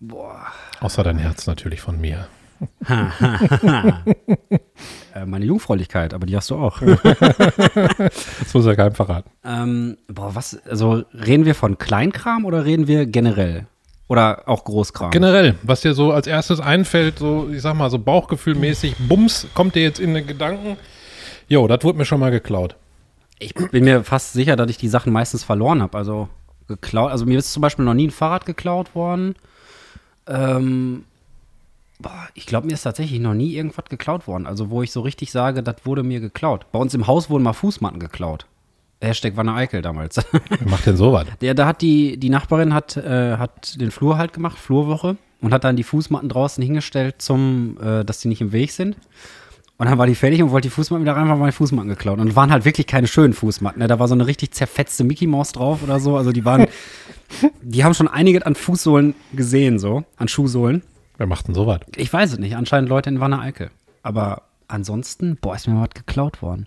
Boah. 0.00 0.46
Außer 0.80 1.02
dein 1.02 1.18
Herz 1.18 1.46
natürlich 1.46 1.80
von 1.80 2.00
mir. 2.00 2.28
Äh, 5.14 5.24
meine 5.26 5.44
Jungfräulichkeit, 5.46 6.12
aber 6.12 6.26
die 6.26 6.36
hast 6.36 6.50
du 6.50 6.56
auch. 6.56 6.80
Das 6.82 8.54
muss 8.54 8.66
ja 8.66 8.74
keinem 8.76 8.94
verraten. 8.94 9.30
ähm, 9.44 9.96
boah, 10.06 10.34
was, 10.34 10.58
also 10.66 11.02
reden 11.12 11.44
wir 11.44 11.54
von 11.54 11.78
Kleinkram 11.78 12.44
oder 12.44 12.64
reden 12.64 12.86
wir 12.86 13.06
generell? 13.06 13.66
Oder 14.08 14.42
auch 14.46 14.64
Großkram? 14.64 15.10
Generell, 15.10 15.54
was 15.62 15.80
dir 15.82 15.94
so 15.94 16.12
als 16.12 16.26
erstes 16.26 16.60
einfällt, 16.60 17.18
so, 17.18 17.48
ich 17.52 17.62
sag 17.62 17.74
mal, 17.74 17.90
so 17.90 17.98
bauchgefühlmäßig, 17.98 18.96
Bums, 19.08 19.46
kommt 19.54 19.74
dir 19.74 19.82
jetzt 19.82 19.98
in 20.00 20.14
den 20.14 20.26
Gedanken, 20.26 20.76
jo, 21.48 21.66
das 21.66 21.82
wurde 21.84 21.98
mir 21.98 22.04
schon 22.04 22.20
mal 22.20 22.30
geklaut. 22.30 22.76
Ich 23.38 23.54
bin 23.54 23.84
mir 23.84 24.04
fast 24.04 24.32
sicher, 24.32 24.56
dass 24.56 24.70
ich 24.70 24.78
die 24.78 24.88
Sachen 24.88 25.12
meistens 25.12 25.44
verloren 25.44 25.82
habe. 25.82 25.96
Also 25.96 26.28
geklaut. 26.66 27.10
Also 27.10 27.26
mir 27.26 27.38
ist 27.38 27.52
zum 27.52 27.60
Beispiel 27.60 27.84
noch 27.84 27.94
nie 27.94 28.08
ein 28.08 28.12
Fahrrad 28.12 28.46
geklaut 28.46 28.94
worden. 28.94 29.34
Ähm, 30.26 31.04
boah, 31.98 32.28
ich 32.34 32.46
glaube, 32.46 32.66
mir 32.66 32.74
ist 32.74 32.82
tatsächlich 32.82 33.20
noch 33.20 33.34
nie 33.34 33.54
irgendwas 33.54 33.86
geklaut 33.86 34.26
worden. 34.26 34.46
Also 34.46 34.70
wo 34.70 34.82
ich 34.82 34.92
so 34.92 35.00
richtig 35.00 35.32
sage, 35.32 35.62
das 35.62 35.76
wurde 35.84 36.02
mir 36.02 36.20
geklaut. 36.20 36.66
Bei 36.72 36.78
uns 36.78 36.94
im 36.94 37.06
Haus 37.06 37.30
wurden 37.30 37.42
mal 37.42 37.52
Fußmatten 37.52 38.00
geklaut. 38.00 38.46
Hashtag 39.00 39.36
Wanne 39.36 39.54
Eickel 39.54 39.80
damals. 39.80 40.16
Wer 40.32 40.68
macht 40.68 40.86
denn 40.86 40.96
sowas? 40.96 41.26
Der, 41.40 41.54
da 41.54 41.66
hat 41.66 41.82
die, 41.82 42.16
die 42.16 42.30
Nachbarin 42.30 42.74
hat, 42.74 42.96
äh, 42.96 43.36
hat 43.36 43.80
den 43.80 43.92
Flur 43.92 44.18
halt 44.18 44.32
gemacht, 44.32 44.58
Flurwoche, 44.58 45.16
und 45.40 45.52
hat 45.52 45.62
dann 45.62 45.76
die 45.76 45.84
Fußmatten 45.84 46.28
draußen 46.28 46.62
hingestellt, 46.62 47.22
zum, 47.22 47.78
äh, 47.80 48.04
dass 48.04 48.18
die 48.18 48.28
nicht 48.28 48.40
im 48.40 48.50
Weg 48.50 48.72
sind. 48.72 48.96
Und 49.78 49.86
dann 49.86 49.96
war 49.96 50.08
die 50.08 50.16
fertig 50.16 50.42
und 50.42 50.50
wollte 50.50 50.66
die 50.68 50.74
Fußmatten 50.74 51.04
wieder 51.04 51.14
rein, 51.14 51.28
weil 51.28 51.36
meine 51.36 51.52
Fußmatten 51.52 51.88
geklaut. 51.88 52.18
Und 52.18 52.34
waren 52.34 52.50
halt 52.50 52.64
wirklich 52.64 52.88
keine 52.88 53.06
schönen 53.06 53.32
Fußmatten. 53.32 53.80
Ne? 53.80 53.86
Da 53.86 54.00
war 54.00 54.08
so 54.08 54.14
eine 54.14 54.26
richtig 54.26 54.50
zerfetzte 54.50 55.04
Mickey 55.04 55.28
Maus 55.28 55.52
drauf 55.52 55.84
oder 55.84 56.00
so. 56.00 56.16
Also 56.16 56.32
die 56.32 56.44
waren, 56.44 56.66
die 57.62 57.84
haben 57.84 57.94
schon 57.94 58.08
einiges 58.08 58.42
an 58.42 58.56
Fußsohlen 58.56 59.14
gesehen, 59.32 59.78
so, 59.78 60.02
an 60.16 60.26
Schuhsohlen. 60.26 60.82
Wer 61.16 61.28
macht 61.28 61.46
denn 61.46 61.54
sowas? 61.54 61.80
Ich 61.94 62.12
weiß 62.12 62.32
es 62.32 62.38
nicht, 62.40 62.56
anscheinend 62.56 62.88
Leute 62.88 63.08
in 63.08 63.20
Wanne-Eickel. 63.20 63.70
Aber 64.02 64.42
ansonsten, 64.66 65.38
boah, 65.40 65.54
ist 65.54 65.68
mir 65.68 65.74
mal 65.74 65.82
was 65.82 65.94
geklaut 65.94 66.42
worden. 66.42 66.66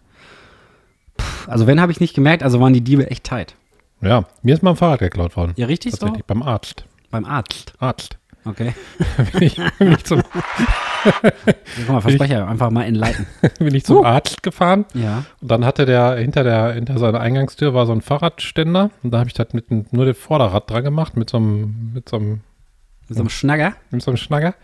Puh, 1.17 1.51
also 1.51 1.67
wenn, 1.67 1.81
habe 1.81 1.91
ich 1.91 1.99
nicht 1.99 2.13
gemerkt, 2.13 2.43
also 2.43 2.61
waren 2.61 2.73
die 2.73 2.81
Diebe 2.81 3.11
echt 3.11 3.25
tight. 3.25 3.55
Ja, 4.01 4.25
mir 4.41 4.55
ist 4.55 4.63
mal 4.63 4.71
ein 4.71 4.77
Fahrrad 4.77 4.99
geklaut 4.99 5.35
worden. 5.35 5.53
Ja, 5.57 5.67
richtig 5.67 5.95
so? 5.95 6.13
Beim 6.27 6.41
Arzt. 6.41 6.85
Beim 7.11 7.25
Arzt. 7.25 7.73
Arzt. 7.79 8.17
Okay. 8.45 8.73
bin, 9.33 9.43
ich, 9.43 9.61
bin, 9.77 9.91
ich 9.91 10.03
zum, 10.03 10.19
Ja, 10.19 11.11
guck 11.77 11.89
mal, 11.89 12.01
Versprecher, 12.01 12.47
einfach 12.47 12.71
mal 12.71 12.83
enleiten. 12.83 13.27
bin 13.59 13.75
ich 13.75 13.83
zum 13.85 14.03
Arzt 14.05 14.41
gefahren 14.43 14.85
Ja. 14.93 15.25
und 15.41 15.51
dann 15.51 15.63
hatte 15.65 15.85
der 15.85 16.15
hinter 16.15 16.43
der 16.43 16.73
hinter 16.73 16.97
seiner 16.97 17.19
Eingangstür 17.19 17.73
war 17.73 17.85
so 17.85 17.91
ein 17.91 18.01
Fahrradständer 18.01 18.89
und 19.03 19.11
da 19.11 19.19
habe 19.19 19.27
ich 19.27 19.33
das 19.35 19.53
mit 19.53 19.69
dem- 19.69 19.85
nur 19.91 20.05
das 20.05 20.17
Vorderrad 20.17 20.69
dran 20.69 20.83
gemacht 20.83 21.15
mit 21.17 21.29
so 21.29 21.37
einem 21.37 21.91
mit 21.93 22.09
so 22.09 22.17
einem 22.17 22.41
Mit 23.07 23.17
so 23.17 23.21
einem 23.21 23.29
Schnagger. 23.29 23.73
mit 23.91 24.01
so 24.01 24.09
einem 24.11 24.17
Schnagger. 24.17 24.55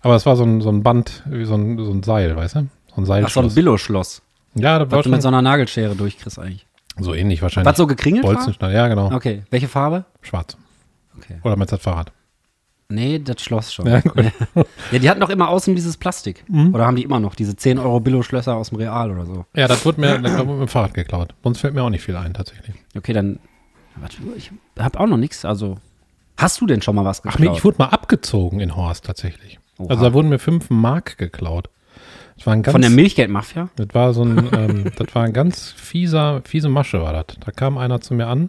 Aber 0.00 0.14
es 0.14 0.24
war 0.24 0.36
so 0.36 0.44
ein, 0.44 0.60
so 0.60 0.70
ein 0.70 0.82
Band, 0.82 1.22
wie 1.26 1.44
so 1.44 1.54
ein, 1.56 1.76
so 1.84 1.90
ein 1.92 2.02
Seil, 2.04 2.34
weißt 2.36 2.54
du? 2.54 2.58
So 2.60 2.64
ein 2.64 2.68
Ach, 2.92 2.94
so 2.94 3.00
ein 3.02 3.06
Seilschloss. 3.06 3.54
Billo-Schloss. 3.54 4.22
ja, 4.54 4.78
das 4.78 4.90
war 4.90 4.98
Was 4.98 5.04
du 5.04 5.10
mit 5.10 5.20
so 5.22 5.28
einer 5.28 5.42
Nagelschere 5.42 5.96
durchkriegst 5.96 6.38
eigentlich. 6.38 6.66
so 6.98 7.12
ähnlich 7.14 7.42
wahrscheinlich. 7.42 7.68
Was 7.70 7.76
so 7.76 7.86
gekringelt? 7.86 8.24
Bolzenschneider, 8.24 8.74
ja 8.74 8.88
genau. 8.88 9.12
Okay. 9.12 9.42
Welche 9.50 9.68
Farbe? 9.68 10.04
Schwarz. 10.22 10.56
Okay. 11.18 11.40
Oder 11.42 11.56
meinst 11.56 11.72
du 11.72 11.76
das 11.76 11.82
Fahrrad? 11.82 12.12
Nee, 12.90 13.18
das 13.18 13.42
Schloss 13.42 13.72
schon. 13.72 13.86
Ja. 13.86 14.02
Ja, 14.90 14.98
die 14.98 15.10
hatten 15.10 15.20
doch 15.20 15.28
immer 15.28 15.50
außen 15.50 15.74
dieses 15.74 15.98
Plastik. 15.98 16.44
Oder 16.72 16.86
haben 16.86 16.96
die 16.96 17.02
immer 17.02 17.20
noch 17.20 17.34
diese 17.34 17.54
10 17.54 17.78
Euro 17.78 18.00
Billo-Schlösser 18.00 18.56
aus 18.56 18.70
dem 18.70 18.78
Real 18.78 19.10
oder 19.10 19.26
so? 19.26 19.44
Ja, 19.54 19.68
das 19.68 19.84
wurde 19.84 20.00
mir, 20.00 20.18
das 20.18 20.38
wurde 20.38 20.52
mit 20.52 20.60
dem 20.62 20.68
Fahrrad 20.68 20.94
geklaut. 20.94 21.34
Sonst 21.42 21.60
fällt 21.60 21.74
mir 21.74 21.82
auch 21.82 21.90
nicht 21.90 22.02
viel 22.02 22.16
ein, 22.16 22.32
tatsächlich. 22.32 22.74
Okay, 22.96 23.12
dann. 23.12 23.38
Warte, 23.96 24.16
ich 24.36 24.50
hab 24.78 24.98
auch 24.98 25.06
noch 25.06 25.18
nichts. 25.18 25.44
Also. 25.44 25.76
Hast 26.38 26.60
du 26.60 26.66
denn 26.66 26.80
schon 26.80 26.94
mal 26.94 27.04
was 27.04 27.20
Ach, 27.20 27.32
geklaut? 27.32 27.40
nee, 27.52 27.56
ich 27.58 27.64
wurde 27.64 27.78
mal 27.78 27.88
abgezogen 27.88 28.60
in 28.60 28.74
Horst, 28.74 29.04
tatsächlich. 29.04 29.58
Oha. 29.78 29.90
Also 29.90 30.04
da 30.04 30.14
wurden 30.14 30.30
mir 30.30 30.38
fünf 30.38 30.70
Mark 30.70 31.18
geklaut. 31.18 31.68
Das 32.36 32.46
war 32.46 32.54
ein 32.54 32.62
ganz, 32.62 32.72
Von 32.72 32.80
der 32.80 32.90
Milchgeldmafia? 32.90 33.68
das 33.76 33.88
war 33.92 34.14
so 34.14 34.22
ein, 34.24 34.48
ähm, 34.52 34.92
das 34.96 35.14
war 35.14 35.24
ein 35.24 35.32
ganz 35.34 35.72
fieser, 35.72 36.40
fiese 36.44 36.68
Masche 36.68 37.02
war 37.02 37.12
das. 37.12 37.36
Da 37.44 37.50
kam 37.50 37.76
einer 37.76 38.00
zu 38.00 38.14
mir 38.14 38.28
an 38.28 38.48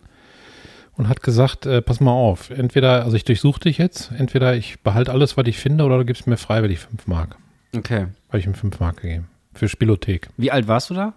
und 1.00 1.08
hat 1.08 1.24
gesagt, 1.24 1.66
äh, 1.66 1.82
pass 1.82 2.02
mal 2.02 2.12
auf, 2.12 2.50
entweder, 2.50 3.06
also 3.06 3.16
ich 3.16 3.24
durchsuche 3.24 3.62
dich 3.62 3.78
jetzt, 3.78 4.12
entweder 4.18 4.54
ich 4.56 4.82
behalte 4.82 5.14
alles, 5.14 5.38
was 5.38 5.48
ich 5.48 5.58
finde, 5.58 5.86
oder 5.86 5.98
du 5.98 6.04
gibst 6.04 6.28
mir 6.28 6.36
freiwillig 6.36 6.80
fünf 6.80 7.08
Mark. 7.08 7.38
Okay. 7.74 8.08
Habe 8.28 8.40
ich 8.40 8.46
ihm 8.46 8.54
fünf 8.54 8.82
Mark 8.82 9.02
gegeben. 9.02 9.30
Für 9.54 9.70
Spielothek. 9.70 10.28
Wie 10.36 10.52
alt 10.52 10.68
warst 10.68 10.90
du 10.90 10.96
da? 10.96 11.14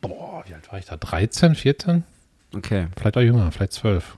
Boah, 0.00 0.44
wie 0.46 0.54
alt 0.54 0.70
war 0.70 0.78
ich 0.78 0.84
da? 0.84 0.96
13, 0.96 1.56
14? 1.56 2.04
Okay. 2.54 2.86
Vielleicht 2.96 3.16
auch 3.16 3.22
jünger, 3.22 3.50
vielleicht 3.50 3.72
12. 3.72 4.16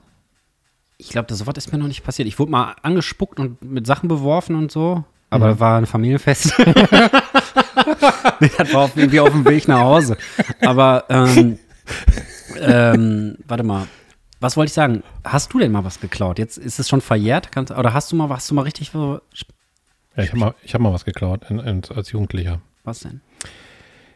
Ich 0.98 1.08
glaube, 1.08 1.32
sowas 1.32 1.54
ist 1.56 1.72
mir 1.72 1.78
noch 1.78 1.88
nicht 1.88 2.04
passiert. 2.04 2.28
Ich 2.28 2.38
wurde 2.38 2.50
mal 2.50 2.76
angespuckt 2.82 3.40
und 3.40 3.62
mit 3.62 3.86
Sachen 3.86 4.06
beworfen 4.06 4.54
und 4.54 4.70
so. 4.70 5.02
Aber 5.30 5.58
war 5.60 5.78
ein 5.78 5.86
Familienfest. 5.86 6.58
nee, 8.40 8.50
das 8.58 8.74
war 8.74 8.82
auf, 8.82 8.96
irgendwie 8.98 9.20
auf 9.20 9.30
dem 9.30 9.46
Weg 9.46 9.66
nach 9.66 9.80
Hause. 9.80 10.18
Aber, 10.60 11.04
ähm, 11.08 11.58
ähm, 12.60 13.38
warte 13.48 13.62
mal. 13.62 13.86
Was 14.40 14.56
wollte 14.56 14.68
ich 14.70 14.74
sagen? 14.74 15.02
Hast 15.24 15.52
du 15.52 15.58
denn 15.58 15.72
mal 15.72 15.84
was 15.84 16.00
geklaut? 16.00 16.38
Jetzt 16.38 16.58
ist 16.58 16.78
es 16.78 16.88
schon 16.88 17.00
verjährt? 17.00 17.52
Kannst, 17.52 17.72
oder 17.72 17.94
hast 17.94 18.12
du 18.12 18.16
mal, 18.16 18.28
hast 18.28 18.50
du 18.50 18.54
mal 18.54 18.62
richtig, 18.62 18.90
so- 18.90 19.20
Ja, 20.16 20.22
ich 20.24 20.30
habe 20.30 20.38
mal, 20.38 20.54
ich 20.62 20.74
hab 20.74 20.80
mal 20.80 20.92
was 20.92 21.04
geklaut 21.04 21.42
in, 21.48 21.58
in, 21.58 21.82
als 21.94 22.12
Jugendlicher. 22.12 22.60
was 22.84 23.00
denn? 23.00 23.20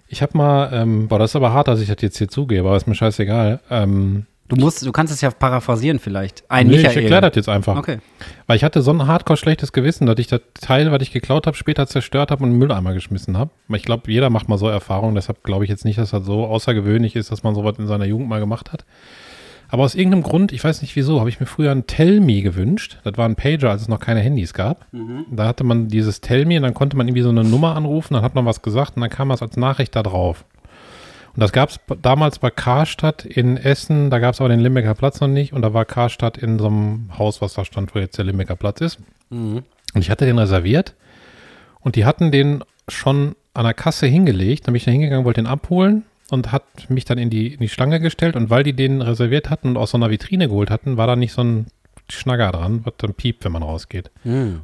Ich 0.08 0.22
habe 0.22 0.36
mal, 0.36 0.70
ähm, 0.72 1.08
boah, 1.08 1.18
das 1.18 1.30
ist 1.30 1.36
aber 1.36 1.52
hart, 1.52 1.68
dass 1.68 1.80
ich 1.80 1.88
das 1.88 1.96
jetzt 2.00 2.18
hier 2.18 2.28
zugebe, 2.28 2.66
aber 2.66 2.76
ist 2.76 2.86
mir 2.86 2.94
scheißegal. 2.94 3.60
Ähm, 3.70 4.26
Du 4.48 4.56
musst, 4.56 4.84
du 4.84 4.90
kannst 4.90 5.12
es 5.12 5.20
ja 5.20 5.30
paraphrasieren 5.30 6.00
vielleicht. 6.00 6.42
Ein 6.50 6.66
Nee, 6.66 6.78
ich 6.78 6.82
Michael. 6.82 7.02
erkläre 7.04 7.20
das 7.22 7.36
jetzt 7.36 7.48
einfach. 7.48 7.76
Okay. 7.76 8.00
Weil 8.48 8.56
ich 8.56 8.64
hatte 8.64 8.82
so 8.82 8.90
ein 8.90 9.06
hardcore 9.06 9.36
schlechtes 9.36 9.72
Gewissen, 9.72 10.06
dass 10.06 10.18
ich 10.18 10.26
das 10.26 10.40
Teil, 10.60 10.90
was 10.90 11.00
ich 11.02 11.12
geklaut 11.12 11.46
habe, 11.46 11.56
später 11.56 11.86
zerstört 11.86 12.32
habe 12.32 12.42
und 12.42 12.48
in 12.48 12.54
den 12.54 12.58
Mülleimer 12.58 12.92
geschmissen 12.92 13.38
habe. 13.38 13.52
Ich 13.68 13.84
glaube, 13.84 14.10
jeder 14.10 14.28
macht 14.28 14.48
mal 14.48 14.58
so 14.58 14.66
Erfahrungen, 14.66 15.14
deshalb 15.14 15.44
glaube 15.44 15.62
ich 15.62 15.70
jetzt 15.70 15.84
nicht, 15.84 15.98
dass 15.98 16.10
das 16.10 16.24
so 16.26 16.46
außergewöhnlich 16.46 17.14
ist, 17.14 17.30
dass 17.30 17.44
man 17.44 17.54
sowas 17.54 17.78
in 17.78 17.86
seiner 17.86 18.06
Jugend 18.06 18.28
mal 18.28 18.40
gemacht 18.40 18.72
hat. 18.72 18.84
Aber 19.70 19.84
aus 19.84 19.94
irgendeinem 19.94 20.24
Grund, 20.24 20.52
ich 20.52 20.64
weiß 20.64 20.82
nicht 20.82 20.96
wieso, 20.96 21.20
habe 21.20 21.28
ich 21.28 21.38
mir 21.38 21.46
früher 21.46 21.70
ein 21.70 21.86
Tell 21.86 22.20
Me 22.20 22.42
gewünscht. 22.42 22.98
Das 23.04 23.16
war 23.16 23.26
ein 23.26 23.36
Pager, 23.36 23.70
als 23.70 23.82
es 23.82 23.88
noch 23.88 24.00
keine 24.00 24.20
Handys 24.20 24.52
gab. 24.52 24.86
Da 25.30 25.46
hatte 25.46 25.62
man 25.62 25.88
dieses 25.88 26.20
Tell 26.20 26.44
Me 26.44 26.56
und 26.56 26.64
dann 26.64 26.74
konnte 26.74 26.96
man 26.96 27.06
irgendwie 27.06 27.22
so 27.22 27.28
eine 27.28 27.44
Nummer 27.44 27.76
anrufen, 27.76 28.14
dann 28.14 28.22
hat 28.24 28.34
man 28.34 28.46
was 28.46 28.62
gesagt 28.62 28.96
und 28.96 29.02
dann 29.02 29.10
kam 29.10 29.28
das 29.28 29.42
als 29.42 29.56
Nachricht 29.56 29.94
da 29.94 30.02
drauf. 30.02 30.44
Und 31.36 31.40
das 31.40 31.52
gab 31.52 31.68
es 31.68 31.78
damals 32.02 32.40
bei 32.40 32.50
Karstadt 32.50 33.24
in 33.24 33.56
Essen, 33.56 34.10
da 34.10 34.18
gab 34.18 34.34
es 34.34 34.40
aber 34.40 34.48
den 34.48 34.58
Limbecker 34.58 34.94
Platz 34.94 35.20
noch 35.20 35.28
nicht 35.28 35.52
und 35.52 35.62
da 35.62 35.72
war 35.72 35.84
Karstadt 35.84 36.36
in 36.36 36.58
so 36.58 36.66
einem 36.66 37.10
Haus, 37.16 37.40
was 37.40 37.54
da 37.54 37.64
stand, 37.64 37.94
wo 37.94 38.00
jetzt 38.00 38.18
der 38.18 38.24
Limbecker 38.24 38.56
Platz 38.56 38.80
ist. 38.80 38.98
Und 39.94 40.02
ich 40.02 40.10
hatte 40.10 40.26
den 40.26 40.38
reserviert 40.38 40.96
und 41.78 41.94
die 41.94 42.04
hatten 42.04 42.32
den 42.32 42.64
schon 42.88 43.36
an 43.54 43.64
der 43.64 43.74
Kasse 43.74 44.06
hingelegt. 44.06 44.66
Dann 44.66 44.72
bin 44.72 44.78
ich 44.78 44.84
da 44.84 44.90
hingegangen, 44.90 45.24
wollte 45.24 45.40
den 45.40 45.46
abholen 45.46 46.04
und 46.32 46.52
hat 46.52 46.64
mich 46.88 47.04
dann 47.04 47.18
in 47.18 47.30
die, 47.30 47.54
in 47.54 47.60
die 47.60 47.68
Schlange 47.68 48.00
gestellt. 48.00 48.36
Und 48.36 48.50
weil 48.50 48.62
die 48.62 48.72
den 48.72 49.02
reserviert 49.02 49.50
hatten 49.50 49.68
und 49.68 49.76
aus 49.76 49.90
so 49.90 49.96
einer 49.98 50.10
Vitrine 50.10 50.48
geholt 50.48 50.70
hatten, 50.70 50.96
war 50.96 51.06
da 51.06 51.16
nicht 51.16 51.32
so 51.32 51.42
ein 51.42 51.66
Schnagger 52.08 52.50
dran, 52.50 52.80
was 52.82 52.94
dann 52.98 53.14
piept, 53.14 53.44
wenn 53.44 53.52
man 53.52 53.62
rausgeht. 53.62 54.10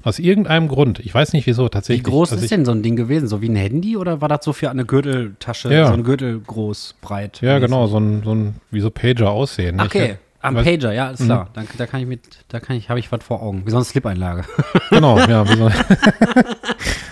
Aus 0.03 0.19
irgendeinem 0.19 0.67
Grund, 0.67 0.99
ich 0.99 1.15
weiß 1.15 1.33
nicht 1.33 1.47
wieso, 1.47 1.67
Wie 1.67 1.69
tatsächlich. 1.71 2.03
groß 2.05 2.33
Also 2.33 2.39
ist 2.45 2.51
ich, 2.51 2.57
denn 2.57 2.65
so 2.65 2.73
ein 2.73 2.83
Ding 2.83 2.97
gewesen? 2.97 3.29
So 3.29 3.41
wie 3.41 3.49
ein 3.49 3.55
Handy 3.55 3.97
oder 3.97 4.21
war 4.21 4.29
das 4.29 4.45
so 4.45 4.53
für 4.53 4.69
eine 4.69 4.85
Gürteltasche, 4.85 5.73
Ja. 5.73 5.87
so 5.87 5.93
ein 5.93 6.03
Gürtel 6.03 6.41
groß, 6.41 6.97
breit? 7.01 7.41
Ja, 7.43 7.61
genau, 7.61 7.87
so 7.87 7.99
ein, 8.01 8.23
so 8.25 8.35
ein, 8.35 8.57
wie 8.73 8.81
so 8.81 8.91
Pager 8.91 9.31
aussehen. 9.31 9.77
Ich 9.79 9.85
Okay, 9.85 10.09
hab- 10.11 10.19
am 10.41 10.57
weiß- 10.57 10.65
Pager, 10.65 10.93
ja, 10.93 11.11
ist 11.11 11.23
klar. 11.25 11.49
Da, 11.55 11.63
da 11.79 11.87
kann 11.87 12.01
ich 12.01 12.07
mit, 12.09 12.21
da 12.49 12.59
kann 12.59 12.75
ich, 12.77 12.89
habe 12.89 12.99
ich 12.99 13.13
was 13.13 13.23
vor 13.23 13.41
Augen. 13.41 13.65
Wie 13.65 13.71
so 13.71 13.77
eine 13.77 13.85
Slip-Einlage. 13.85 14.43
Genau, 14.91 15.17
ja. 15.21 15.49
Wie 15.49 15.57
so, 15.57 15.71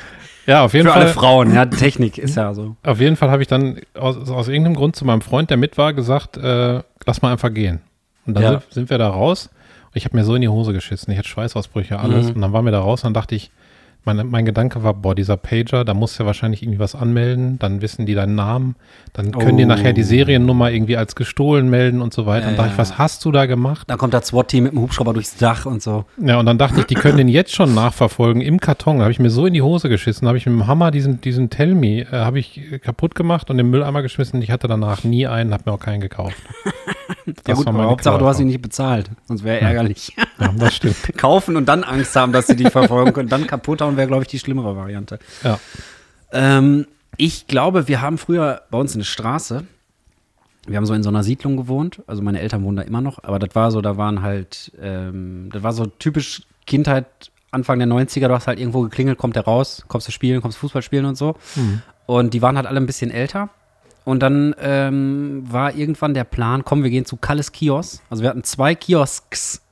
ja, 0.47 0.65
auf 0.65 0.75
jeden 0.75 0.87
Für 0.87 0.93
Fall. 0.93 1.03
alle 1.03 1.11
Frauen, 1.11 1.55
ja, 1.55 1.67
Technik 1.67 2.19
ist 2.19 2.37
ja 2.37 2.53
so. 2.55 2.77
Auf 2.83 3.01
jeden 3.01 3.17
Fall 3.17 3.31
habe 3.31 3.43
ich 3.43 3.49
dann 3.49 3.81
aus, 3.95 4.17
aus 4.31 4.49
irgendeinem 4.49 4.75
Grund 4.77 4.97
zu 4.97 5.05
meinem 5.05 5.21
Freund, 5.21 5.51
der 5.51 5.57
mit 5.57 5.79
war, 5.79 5.93
gesagt, 5.93 6.37
äh, 6.37 6.81
lass 7.07 7.23
mal 7.23 7.33
einfach 7.33 7.53
gehen. 7.53 7.81
Und 8.27 8.35
dann 8.35 8.43
Ja. 8.43 8.51
sind, 8.51 8.63
sind 8.73 8.91
wir 8.91 8.99
da 8.99 9.09
raus. 9.09 9.51
Ich 9.93 10.05
habe 10.05 10.17
mir 10.17 10.25
so 10.25 10.35
in 10.35 10.41
die 10.43 10.49
Hose 10.49 10.73
geschissen. 10.73 11.13
Ich 11.13 11.19
hatte 11.19 11.29
Schweißausbrüche, 11.29 11.99
alles. 11.99 12.29
Mhm. 12.29 12.35
Und 12.37 12.41
dann 12.43 12.53
waren 12.53 12.65
wir 12.65 12.73
da 12.73 12.81
raus 12.81 13.03
und 13.05 13.09
dann 13.09 13.15
dachte 13.15 13.35
ich, 13.35 13.51
mein, 14.05 14.29
mein 14.29 14.45
Gedanke 14.45 14.83
war, 14.83 14.95
boah, 14.95 15.15
dieser 15.15 15.37
Pager, 15.37 15.85
da 15.85 15.95
musst 15.95 16.19
du 16.19 16.23
ja 16.23 16.27
wahrscheinlich 16.27 16.63
irgendwie 16.63 16.79
was 16.79 16.95
anmelden, 16.95 17.59
dann 17.59 17.81
wissen 17.83 18.07
die 18.07 18.15
deinen 18.15 18.35
Namen, 18.35 18.77
dann 19.13 19.33
können 19.33 19.57
die 19.57 19.65
Oh. 19.65 19.69
nachher 19.69 19.93
die 19.93 20.03
Seriennummer 20.03 20.71
irgendwie 20.71 20.97
als 20.97 21.15
gestohlen 21.15 21.71
melden 21.71 22.03
und 22.03 22.13
so 22.13 22.27
weiter. 22.27 22.45
Ja, 22.47 22.51
und 22.51 22.57
dachte 22.59 22.71
ich, 22.71 22.75
ja. 22.75 22.79
was 22.79 22.99
hast 22.99 23.25
du 23.25 23.33
da 23.33 23.47
gemacht? 23.47 23.89
Dann 23.89 23.99
kommt 23.99 24.15
das 24.15 24.27
SWAT-Team 24.29 24.65
mit 24.65 24.73
dem 24.73 24.81
Hubschrauber 24.81 25.13
durchs 25.15 25.37
Dach 25.37 25.67
und 25.67 25.83
so. 25.83 26.05
Ja, 26.21 26.39
und 26.39 26.47
dann 26.47 26.59
dachte 26.59 26.81
ich, 26.81 26.87
die 26.87 26.95
können 26.95 27.17
den 27.19 27.29
jetzt 27.29 27.55
schon 27.55 27.75
nachverfolgen 27.75 28.43
im 28.43 28.61
Karton. 28.61 28.99
Da 28.99 29.05
habe 29.05 29.13
ich 29.13 29.19
mir 29.21 29.31
so 29.31 29.47
in 29.47 29.55
die 29.55 29.63
Hose 29.63 29.89
geschissen, 29.89 30.29
habe 30.29 30.39
ich 30.39 30.47
mit 30.47 30.55
dem 30.55 30.67
Hammer 30.67 30.91
diesen, 30.91 31.21
diesen 31.21 31.51
Tell 31.51 31.75
Me, 31.75 32.01
äh, 32.01 32.07
habe 32.11 32.39
ich 32.39 32.61
äh, 32.73 32.79
kaputt 32.79 33.15
gemacht 33.15 33.51
und 33.51 33.59
im 33.59 33.71
Mülleimer 33.71 34.03
geschmissen. 34.03 34.43
Ich 34.43 34.51
hatte 34.51 34.69
danach 34.69 35.05
nie 35.05 35.27
einen, 35.27 35.53
habe 35.53 35.65
mir 35.67 35.73
auch 35.73 35.81
keinen 35.81 36.01
gekauft. 36.01 36.37
Ja 37.47 37.55
gut, 37.55 37.67
aber 37.67 37.85
Hauptsache, 37.85 38.19
du 38.19 38.27
hast 38.27 38.39
ihn 38.39 38.47
Klauerfahrung. 38.47 38.47
nicht 38.49 38.63
bezahlt. 38.63 39.11
Sonst 39.27 39.45
wäre 39.45 39.61
ärgerlich. 39.61 40.15
Ja, 40.39 40.53
das 40.57 40.75
stimmt. 40.75 40.97
Kaufen 41.17 41.57
und 41.57 41.67
dann 41.67 41.85
Angst 41.85 42.15
haben, 42.17 42.33
dass 42.33 42.47
sie 42.47 42.57
dich 42.57 42.71
verfolgen 42.71 43.13
können. 43.13 43.29
Dann 43.29 43.47
kaputt 43.47 43.81
hauen 43.81 43.97
wäre, 43.97 44.09
glaube 44.09 44.23
ich, 44.23 44.29
die 44.29 44.39
schlimmere 44.39 44.77
Variante. 44.77 45.19
Ja. 45.43 45.59
Ähm, 46.33 46.87
ich 47.17 47.47
glaube, 47.47 47.89
wir 47.89 48.01
haben 48.01 48.19
früher 48.19 48.63
bei 48.71 48.79
uns 48.79 48.95
in 48.95 49.01
der 49.01 49.07
Straße, 49.07 49.65
wir 50.67 50.77
haben 50.77 50.87
so 50.87 50.95
in 50.95 51.03
so 51.03 51.11
einer 51.11 51.23
Siedlung 51.23 51.57
gewohnt, 51.57 52.03
also 52.07 52.23
meine 52.23 52.41
Eltern 52.41 52.65
wohnen 52.65 52.77
da 52.77 52.83
immer 52.83 53.01
noch, 53.01 53.23
aber 53.23 53.39
das 53.39 53.55
war 53.55 53.71
so, 53.71 53.81
da 53.81 53.97
waren 53.97 54.23
halt, 54.23 54.73
ähm, 54.81 55.51
das 55.53 55.63
war 55.63 55.73
so 55.73 55.87
typisch 55.87 56.43
Kindheit, 56.67 57.07
Anfang 57.51 57.79
der 57.79 57.87
90er, 57.87 58.27
du 58.27 58.35
hast 58.35 58.47
halt 58.49 58.59
irgendwo 58.59 58.83
geklingelt, 58.83 59.19
kommt 59.19 59.37
der 59.37 59.45
raus, 59.45 59.85
kommst 59.87 60.09
du 60.09 60.13
spielen, 60.13 60.41
kommst 60.43 60.59
Fußball 60.59 60.83
spielen 60.83 61.05
und 61.05 61.17
so. 61.17 61.37
Und 62.07 62.35
die 62.35 62.43
waren 62.43 62.57
halt 62.57 62.67
alle 62.67 62.81
ein 62.81 62.87
bisschen 62.87 63.11
älter. 63.13 63.49
Und 64.05 64.21
dann 64.23 64.55
ähm, 64.61 65.45
war 65.51 65.75
irgendwann 65.75 66.13
der 66.15 66.25
Plan, 66.25 66.65
komm, 66.65 66.83
wir 66.83 66.91
gehen 66.91 67.07
zu 67.07 67.17
Kalles 67.17 67.53
Kiosk. 67.53 68.03
Also 68.11 68.23
wir 68.23 68.31
hatten 68.31 68.45
zwei 68.45 68.75
Kiosks 68.75 69.63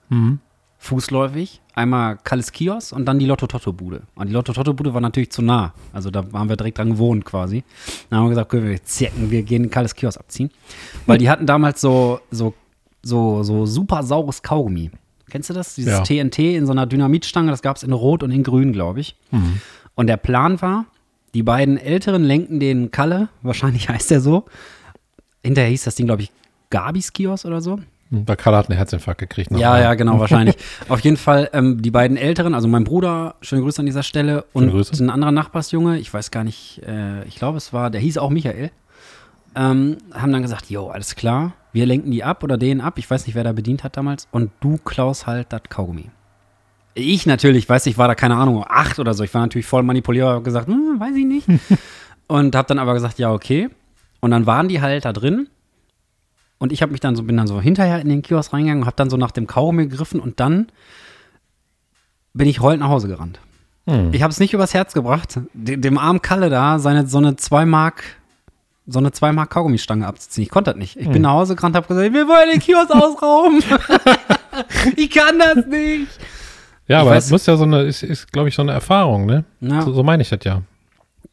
fußläufig. 0.78 1.60
Einmal 1.74 2.18
Kalles 2.22 2.52
Kiosk 2.52 2.92
und 2.94 3.06
dann 3.06 3.18
die 3.18 3.24
Lotto-Totto-Bude. 3.26 4.02
Und 4.14 4.26
die 4.28 4.32
Lotto-Totto-Bude 4.34 4.92
war 4.92 5.00
natürlich 5.00 5.30
zu 5.30 5.40
nah. 5.40 5.72
Also 5.92 6.10
da 6.10 6.22
haben 6.34 6.48
wir 6.50 6.56
direkt 6.56 6.76
dran 6.78 6.90
gewohnt 6.90 7.24
quasi. 7.24 7.64
Dann 8.10 8.18
haben 8.18 8.26
wir 8.26 8.30
gesagt, 8.30 8.52
okay, 8.52 8.62
wir 8.62 8.82
zirken, 8.84 9.30
wir 9.30 9.42
gehen 9.42 9.70
Kalles 9.70 9.94
Kiosk 9.94 10.18
abziehen. 10.20 10.50
Weil 11.06 11.18
die 11.18 11.30
hatten 11.30 11.46
damals 11.46 11.80
so, 11.80 12.20
so, 12.30 12.52
so, 13.02 13.42
so 13.42 13.64
super 13.64 14.02
saures 14.02 14.42
Kaugummi. 14.42 14.90
Kennst 15.30 15.48
du 15.48 15.54
das? 15.54 15.74
Dieses 15.76 15.92
Ja. 15.94 16.02
TNT 16.02 16.38
in 16.40 16.66
so 16.66 16.72
einer 16.72 16.84
Dynamitstange, 16.86 17.50
das 17.50 17.62
gab 17.62 17.76
es 17.76 17.82
in 17.84 17.92
Rot 17.92 18.22
und 18.22 18.30
in 18.30 18.42
Grün, 18.42 18.72
glaube 18.74 19.00
ich. 19.00 19.16
Und 19.94 20.06
der 20.08 20.18
Plan 20.18 20.60
war, 20.60 20.84
die 21.34 21.42
beiden 21.42 21.78
Älteren 21.78 22.24
lenken 22.24 22.60
den 22.60 22.90
Kalle, 22.90 23.28
wahrscheinlich 23.42 23.88
heißt 23.88 24.12
er 24.12 24.20
so. 24.20 24.44
Hinterher 25.42 25.70
hieß 25.70 25.84
das 25.84 25.94
Ding, 25.94 26.06
glaube 26.06 26.22
ich, 26.22 26.30
Gabis 26.70 27.12
Kiosk 27.12 27.44
oder 27.44 27.60
so. 27.60 27.78
Der 28.14 28.36
Karl 28.36 28.54
hat 28.54 28.68
einen 28.68 28.76
Herzinfarkt 28.76 29.20
gekriegt. 29.20 29.50
Ja, 29.52 29.72
einem. 29.72 29.84
ja, 29.84 29.94
genau, 29.94 30.18
wahrscheinlich. 30.20 30.56
Auf 30.88 31.00
jeden 31.00 31.16
Fall, 31.16 31.48
ähm, 31.54 31.80
die 31.80 31.90
beiden 31.90 32.18
Älteren, 32.18 32.54
also 32.54 32.68
mein 32.68 32.84
Bruder, 32.84 33.36
schöne 33.40 33.62
Grüße 33.62 33.80
an 33.80 33.86
dieser 33.86 34.02
Stelle, 34.02 34.44
und 34.52 34.70
ein 35.00 35.10
anderer 35.10 35.32
Nachbarsjunge, 35.32 35.98
ich 35.98 36.12
weiß 36.12 36.30
gar 36.30 36.44
nicht, 36.44 36.82
äh, 36.86 37.24
ich 37.24 37.36
glaube, 37.36 37.56
es 37.56 37.72
war, 37.72 37.88
der 37.90 38.02
hieß 38.02 38.18
auch 38.18 38.28
Michael, 38.28 38.70
ähm, 39.54 39.96
haben 40.12 40.32
dann 40.32 40.42
gesagt, 40.42 40.68
jo, 40.68 40.88
alles 40.88 41.16
klar, 41.16 41.54
wir 41.72 41.86
lenken 41.86 42.10
die 42.10 42.22
ab 42.22 42.44
oder 42.44 42.58
den 42.58 42.82
ab, 42.82 42.98
ich 42.98 43.10
weiß 43.10 43.26
nicht, 43.26 43.34
wer 43.34 43.44
da 43.44 43.52
bedient 43.52 43.82
hat 43.82 43.96
damals, 43.96 44.28
und 44.30 44.50
du 44.60 44.76
klaust 44.76 45.26
halt 45.26 45.46
das 45.50 45.62
Kaugummi. 45.70 46.10
Ich 46.94 47.24
natürlich, 47.26 47.68
weiß 47.68 47.86
ich, 47.86 47.96
war 47.98 48.08
da 48.08 48.14
keine 48.14 48.36
Ahnung, 48.36 48.64
acht 48.68 48.98
oder 48.98 49.14
so, 49.14 49.24
ich 49.24 49.32
war 49.32 49.40
natürlich 49.42 49.66
voll 49.66 49.82
manipulierbar, 49.82 50.36
hab 50.36 50.44
gesagt, 50.44 50.68
hm, 50.68 50.98
weiß 51.00 51.14
ich 51.16 51.24
nicht. 51.24 51.46
und 52.28 52.54
hab 52.54 52.66
dann 52.66 52.78
aber 52.78 52.94
gesagt, 52.94 53.18
ja, 53.18 53.32
okay. 53.32 53.68
Und 54.20 54.30
dann 54.30 54.46
waren 54.46 54.68
die 54.68 54.80
halt 54.80 55.04
da 55.04 55.12
drin 55.12 55.48
und 56.58 56.70
ich 56.72 56.82
habe 56.82 56.92
mich 56.92 57.00
dann 57.00 57.16
so, 57.16 57.22
bin 57.22 57.36
dann 57.36 57.46
so 57.46 57.60
hinterher 57.60 58.00
in 58.00 58.08
den 58.08 58.22
Kiosk 58.22 58.52
reingegangen 58.52 58.82
und 58.82 58.86
habe 58.86 58.96
dann 58.96 59.10
so 59.10 59.16
nach 59.16 59.30
dem 59.32 59.46
Kaugummi 59.46 59.86
gegriffen 59.88 60.20
und 60.20 60.38
dann 60.38 60.68
bin 62.34 62.46
ich 62.48 62.60
heulend 62.60 62.80
nach 62.82 62.88
Hause 62.88 63.08
gerannt. 63.08 63.40
Ich 64.12 64.22
habe 64.22 64.30
es 64.30 64.38
nicht 64.38 64.54
übers 64.54 64.74
Herz 64.74 64.92
gebracht, 64.94 65.40
de- 65.54 65.76
dem 65.76 65.98
armen 65.98 66.22
Kalle 66.22 66.50
da 66.50 66.78
seine 66.78 67.06
so 67.08 67.18
eine 67.18 67.34
2 67.36 67.66
Mark 67.66 68.04
so 68.86 68.98
eine 68.98 69.12
2 69.12 69.32
Mark 69.32 69.50
Kaugummistange 69.50 70.06
abzuziehen. 70.06 70.42
Ich 70.44 70.50
konnte 70.50 70.70
das 70.72 70.78
nicht. 70.78 70.96
Ich 70.96 71.08
bin 71.08 71.22
nach 71.22 71.32
Hause 71.32 71.54
gerannt, 71.56 71.74
habe 71.76 71.86
gesagt, 71.88 72.12
wir 72.12 72.26
wollen 72.28 72.50
den 72.50 72.60
Kiosk 72.60 72.90
ausrauben. 72.90 73.62
ich 74.96 75.08
kann 75.10 75.38
das 75.38 75.66
nicht. 75.66 76.08
Ja, 76.88 76.98
Ich 76.98 77.02
aber 77.02 77.10
weiß- 77.12 77.14
das 77.14 77.30
muss 77.30 77.46
ja 77.46 77.56
so 77.56 77.64
eine, 77.64 77.82
ist, 77.82 78.02
ist 78.02 78.32
glaube 78.32 78.48
ich, 78.48 78.54
so 78.54 78.62
eine 78.62 78.72
Erfahrung, 78.72 79.26
ne? 79.26 79.44
Ja. 79.60 79.82
So, 79.82 79.92
so 79.92 80.02
meine 80.02 80.22
ich 80.22 80.28
das 80.30 80.40
ja. 80.44 80.62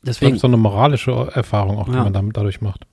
Das 0.02 0.18
Deswegen. 0.18 0.36
ist 0.36 0.42
so 0.42 0.48
eine 0.48 0.58
moralische 0.58 1.12
Erfahrung 1.34 1.78
auch, 1.78 1.86
die 1.90 1.96
Ja. 1.96 2.04
man 2.04 2.14
damit 2.14 2.38
dadurch 2.38 2.62
macht. 2.62 2.86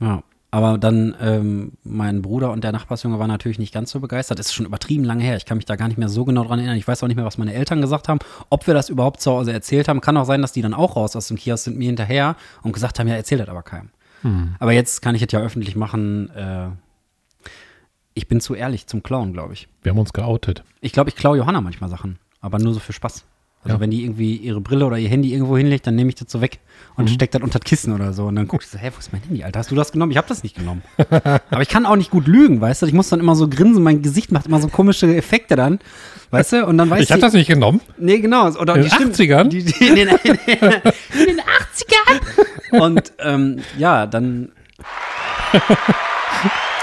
Ja, 0.00 0.22
aber 0.50 0.78
dann, 0.78 1.14
ähm, 1.20 1.72
mein 1.84 2.22
Bruder 2.22 2.50
und 2.50 2.64
der 2.64 2.72
Nachbarsjunge 2.72 3.18
waren 3.18 3.28
natürlich 3.28 3.58
nicht 3.58 3.72
ganz 3.74 3.90
so 3.90 4.00
begeistert. 4.00 4.38
Das 4.38 4.46
ist 4.46 4.54
schon 4.54 4.66
übertrieben 4.66 5.04
lange 5.04 5.22
her. 5.22 5.36
Ich 5.36 5.44
kann 5.44 5.58
mich 5.58 5.66
da 5.66 5.76
gar 5.76 5.86
nicht 5.88 5.98
mehr 5.98 6.08
so 6.08 6.24
genau 6.24 6.42
dran 6.44 6.58
erinnern. 6.58 6.76
Ich 6.78 6.88
weiß 6.88 7.02
auch 7.02 7.06
nicht 7.08 7.16
mehr, 7.16 7.26
was 7.26 7.36
meine 7.38 7.52
Eltern 7.52 7.80
gesagt 7.82 8.08
haben. 8.08 8.18
Ob 8.48 8.66
wir 8.66 8.74
das 8.74 8.88
überhaupt 8.88 9.20
zu 9.20 9.30
Hause 9.30 9.52
erzählt 9.52 9.86
haben. 9.88 10.00
Kann 10.00 10.16
auch 10.16 10.24
sein, 10.24 10.40
dass 10.42 10.52
die 10.52 10.62
dann 10.62 10.74
auch 10.74 10.96
raus 10.96 11.14
aus 11.14 11.28
dem 11.28 11.36
Kiosk 11.36 11.64
sind, 11.64 11.76
mir 11.76 11.86
hinterher 11.86 12.34
und 12.62 12.72
gesagt 12.72 12.98
haben, 12.98 13.06
ja, 13.08 13.14
erzähl 13.14 13.38
das 13.38 13.48
aber 13.48 13.62
keinem. 13.62 13.90
Aber 14.58 14.72
jetzt 14.72 15.00
kann 15.00 15.14
ich 15.14 15.22
es 15.22 15.30
ja 15.30 15.38
öffentlich 15.40 15.76
machen. 15.76 16.30
Äh, 16.30 16.68
ich 18.18 18.28
bin 18.28 18.40
zu 18.40 18.54
ehrlich 18.54 18.86
zum 18.86 19.02
Klauen, 19.02 19.32
glaube 19.32 19.54
ich. 19.54 19.68
Wir 19.82 19.90
haben 19.92 19.98
uns 19.98 20.12
geoutet. 20.12 20.62
Ich 20.80 20.92
glaube, 20.92 21.08
ich 21.10 21.16
klaue 21.16 21.38
Johanna 21.38 21.60
manchmal 21.60 21.88
Sachen, 21.88 22.18
aber 22.40 22.58
nur 22.58 22.74
so 22.74 22.80
für 22.80 22.92
Spaß. 22.92 23.24
Also 23.64 23.74
Ja. 23.76 23.80
wenn 23.80 23.90
die 23.90 24.04
irgendwie 24.04 24.36
ihre 24.36 24.60
Brille 24.60 24.86
oder 24.86 24.98
ihr 24.98 25.08
Handy 25.08 25.32
irgendwo 25.32 25.56
hinlegt, 25.56 25.84
dann 25.86 25.96
nehme 25.96 26.08
ich 26.10 26.14
das 26.14 26.30
so 26.30 26.40
weg 26.40 26.60
und 26.96 27.06
Mhm. 27.06 27.14
steck 27.14 27.32
das 27.32 27.42
unter 27.42 27.58
das 27.58 27.68
Kissen 27.68 27.92
oder 27.92 28.12
so. 28.12 28.26
Und 28.26 28.36
dann 28.36 28.46
guckt 28.46 28.62
sie 28.64 28.70
so, 28.70 28.78
hä, 28.78 28.90
wo 28.94 28.98
ist 29.00 29.12
mein 29.12 29.20
Handy, 29.22 29.42
Alter? 29.42 29.58
Hast 29.58 29.70
du 29.72 29.74
das 29.74 29.90
genommen? 29.90 30.12
Ich 30.12 30.16
habe 30.18 30.28
das 30.28 30.44
nicht 30.44 30.54
genommen. 30.56 30.82
aber 31.10 31.62
ich 31.62 31.68
kann 31.68 31.84
auch 31.86 31.96
nicht 31.96 32.10
gut 32.12 32.28
lügen, 32.28 32.60
weißt 32.60 32.82
du? 32.82 32.86
Ich 32.86 32.92
muss 32.92 33.08
dann 33.08 33.18
immer 33.18 33.34
so 33.34 33.48
grinsen, 33.48 33.82
mein 33.82 34.00
Gesicht 34.02 34.30
macht 34.30 34.46
immer 34.46 34.60
so 34.60 34.68
komische 34.68 35.12
Effekte 35.16 35.56
dann, 35.56 35.80
weißt 36.30 36.52
du? 36.52 36.66
Und 36.66 36.78
dann 36.78 36.88
weiß 36.90 37.02
Ich 37.02 37.10
habe 37.10 37.20
das 37.20 37.32
nicht 37.32 37.48
genommen. 37.48 37.80
Nee, 37.98 38.20
genau. 38.20 38.46
Oder 38.48 38.76
In 38.76 38.82
die 38.82 38.88
den 38.90 38.94
stimmt. 38.94 39.16
80ern? 39.16 39.48
Die, 39.48 39.64
die, 39.64 39.84
in, 39.88 39.94
den, 39.96 40.08
in, 40.08 40.38
den, 40.46 40.82
in 41.18 41.26
den 41.26 41.40
80ern? 41.40 42.80
Und 42.80 43.12
ähm, 43.18 43.58
ja, 43.76 44.06
dann. 44.06 44.52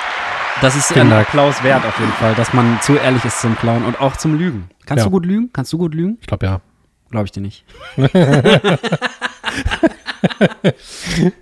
Das 0.62 0.76
ist 0.76 0.96
ein 0.96 1.12
Applaus 1.12 1.62
wert 1.64 1.86
auf 1.86 2.00
jeden 2.00 2.12
Fall, 2.14 2.34
dass 2.36 2.54
man 2.54 2.80
zu 2.82 2.96
ehrlich 2.96 3.24
ist 3.26 3.42
zum 3.42 3.56
Klauen 3.58 3.84
und 3.86 4.00
auch 4.00 4.16
zum 4.16 4.38
Lügen. 4.38 4.70
Kannst 4.86 5.02
Ja. 5.04 5.06
du 5.06 5.12
gut 5.12 5.26
lügen? 5.26 5.50
Kannst 5.54 5.74
du 5.74 5.78
gut 5.78 5.94
lügen? 5.94 6.18
Ich 6.22 6.28
glaube 6.28 6.46
ja. 6.46 6.62
Glaube 7.12 7.26
ich 7.26 7.32
dir 7.32 7.42
nicht. 7.42 7.66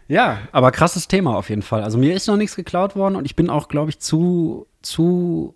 ja, 0.08 0.40
aber 0.52 0.72
krasses 0.72 1.08
Thema 1.08 1.36
auf 1.36 1.50
jeden 1.50 1.62
Fall. 1.62 1.84
Also 1.84 1.98
mir 1.98 2.14
ist 2.14 2.28
noch 2.28 2.38
nichts 2.38 2.56
geklaut 2.56 2.96
worden 2.96 3.16
und 3.16 3.26
ich 3.26 3.36
bin 3.36 3.50
auch, 3.50 3.68
glaube 3.68 3.90
ich, 3.90 4.00
zu, 4.00 4.68
zu, 4.82 5.56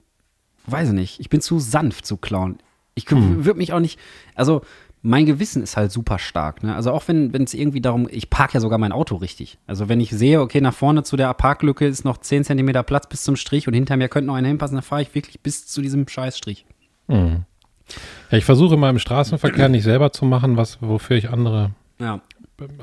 weiß 0.68 0.90
ich 0.90 0.94
nicht, 0.96 1.20
ich 1.20 1.30
bin 1.30 1.42
zu 1.42 1.60
sanft 1.60 2.06
zu 2.06 2.18
klauen. 2.18 2.60
Ich 2.96 3.06
würde 3.12 3.58
mich 3.60 3.74
auch 3.74 3.80
nicht, 3.80 4.00
also 4.36 4.62
mein 5.02 5.26
Gewissen 5.26 5.62
ist 5.64 5.78
halt 5.78 5.92
super 5.92 6.20
stark. 6.20 6.64
Ne? 6.64 6.76
Also 6.76 6.92
auch 6.92 7.04
wenn 7.08 7.32
es 7.44 7.54
irgendwie 7.54 7.82
darum, 7.82 8.08
ich 8.12 8.30
parke 8.30 8.56
ja 8.56 8.60
sogar 8.60 8.78
mein 8.80 8.92
Auto 8.92 9.16
richtig. 9.16 9.58
Also 9.68 9.88
wenn 9.90 10.00
ich 10.02 10.10
sehe, 10.10 10.42
okay, 10.42 10.60
nach 10.60 10.74
vorne 10.74 11.04
zu 11.04 11.16
der 11.18 11.34
Parklücke 11.34 11.86
ist 11.86 12.04
noch 12.04 12.18
10 12.18 12.44
Zentimeter 12.44 12.84
Platz 12.84 13.08
bis 13.08 13.24
zum 13.24 13.36
Strich 13.36 13.68
und 13.68 13.74
hinter 13.74 13.96
mir 13.96 14.10
könnte 14.10 14.28
noch 14.28 14.36
einer 14.36 14.48
hinpassen, 14.48 14.76
dann 14.76 14.84
fahre 14.84 15.02
ich 15.04 15.14
wirklich 15.16 15.40
bis 15.42 15.68
zu 15.68 15.82
diesem 15.82 16.08
Scheißstrich. 16.08 16.66
Mhm. 17.08 17.44
Ja, 18.32 18.38
ich 18.38 18.44
versuche 18.46 18.74
immer 18.76 18.90
im 18.90 19.00
Straßenverkehr 19.00 19.70
nicht 19.70 19.84
selber 19.84 20.12
zu 20.12 20.26
machen, 20.26 20.58
was, 20.58 20.80
wofür 20.82 21.16
ich 21.16 21.30
andere, 21.30 21.72
Ja. 22.02 22.20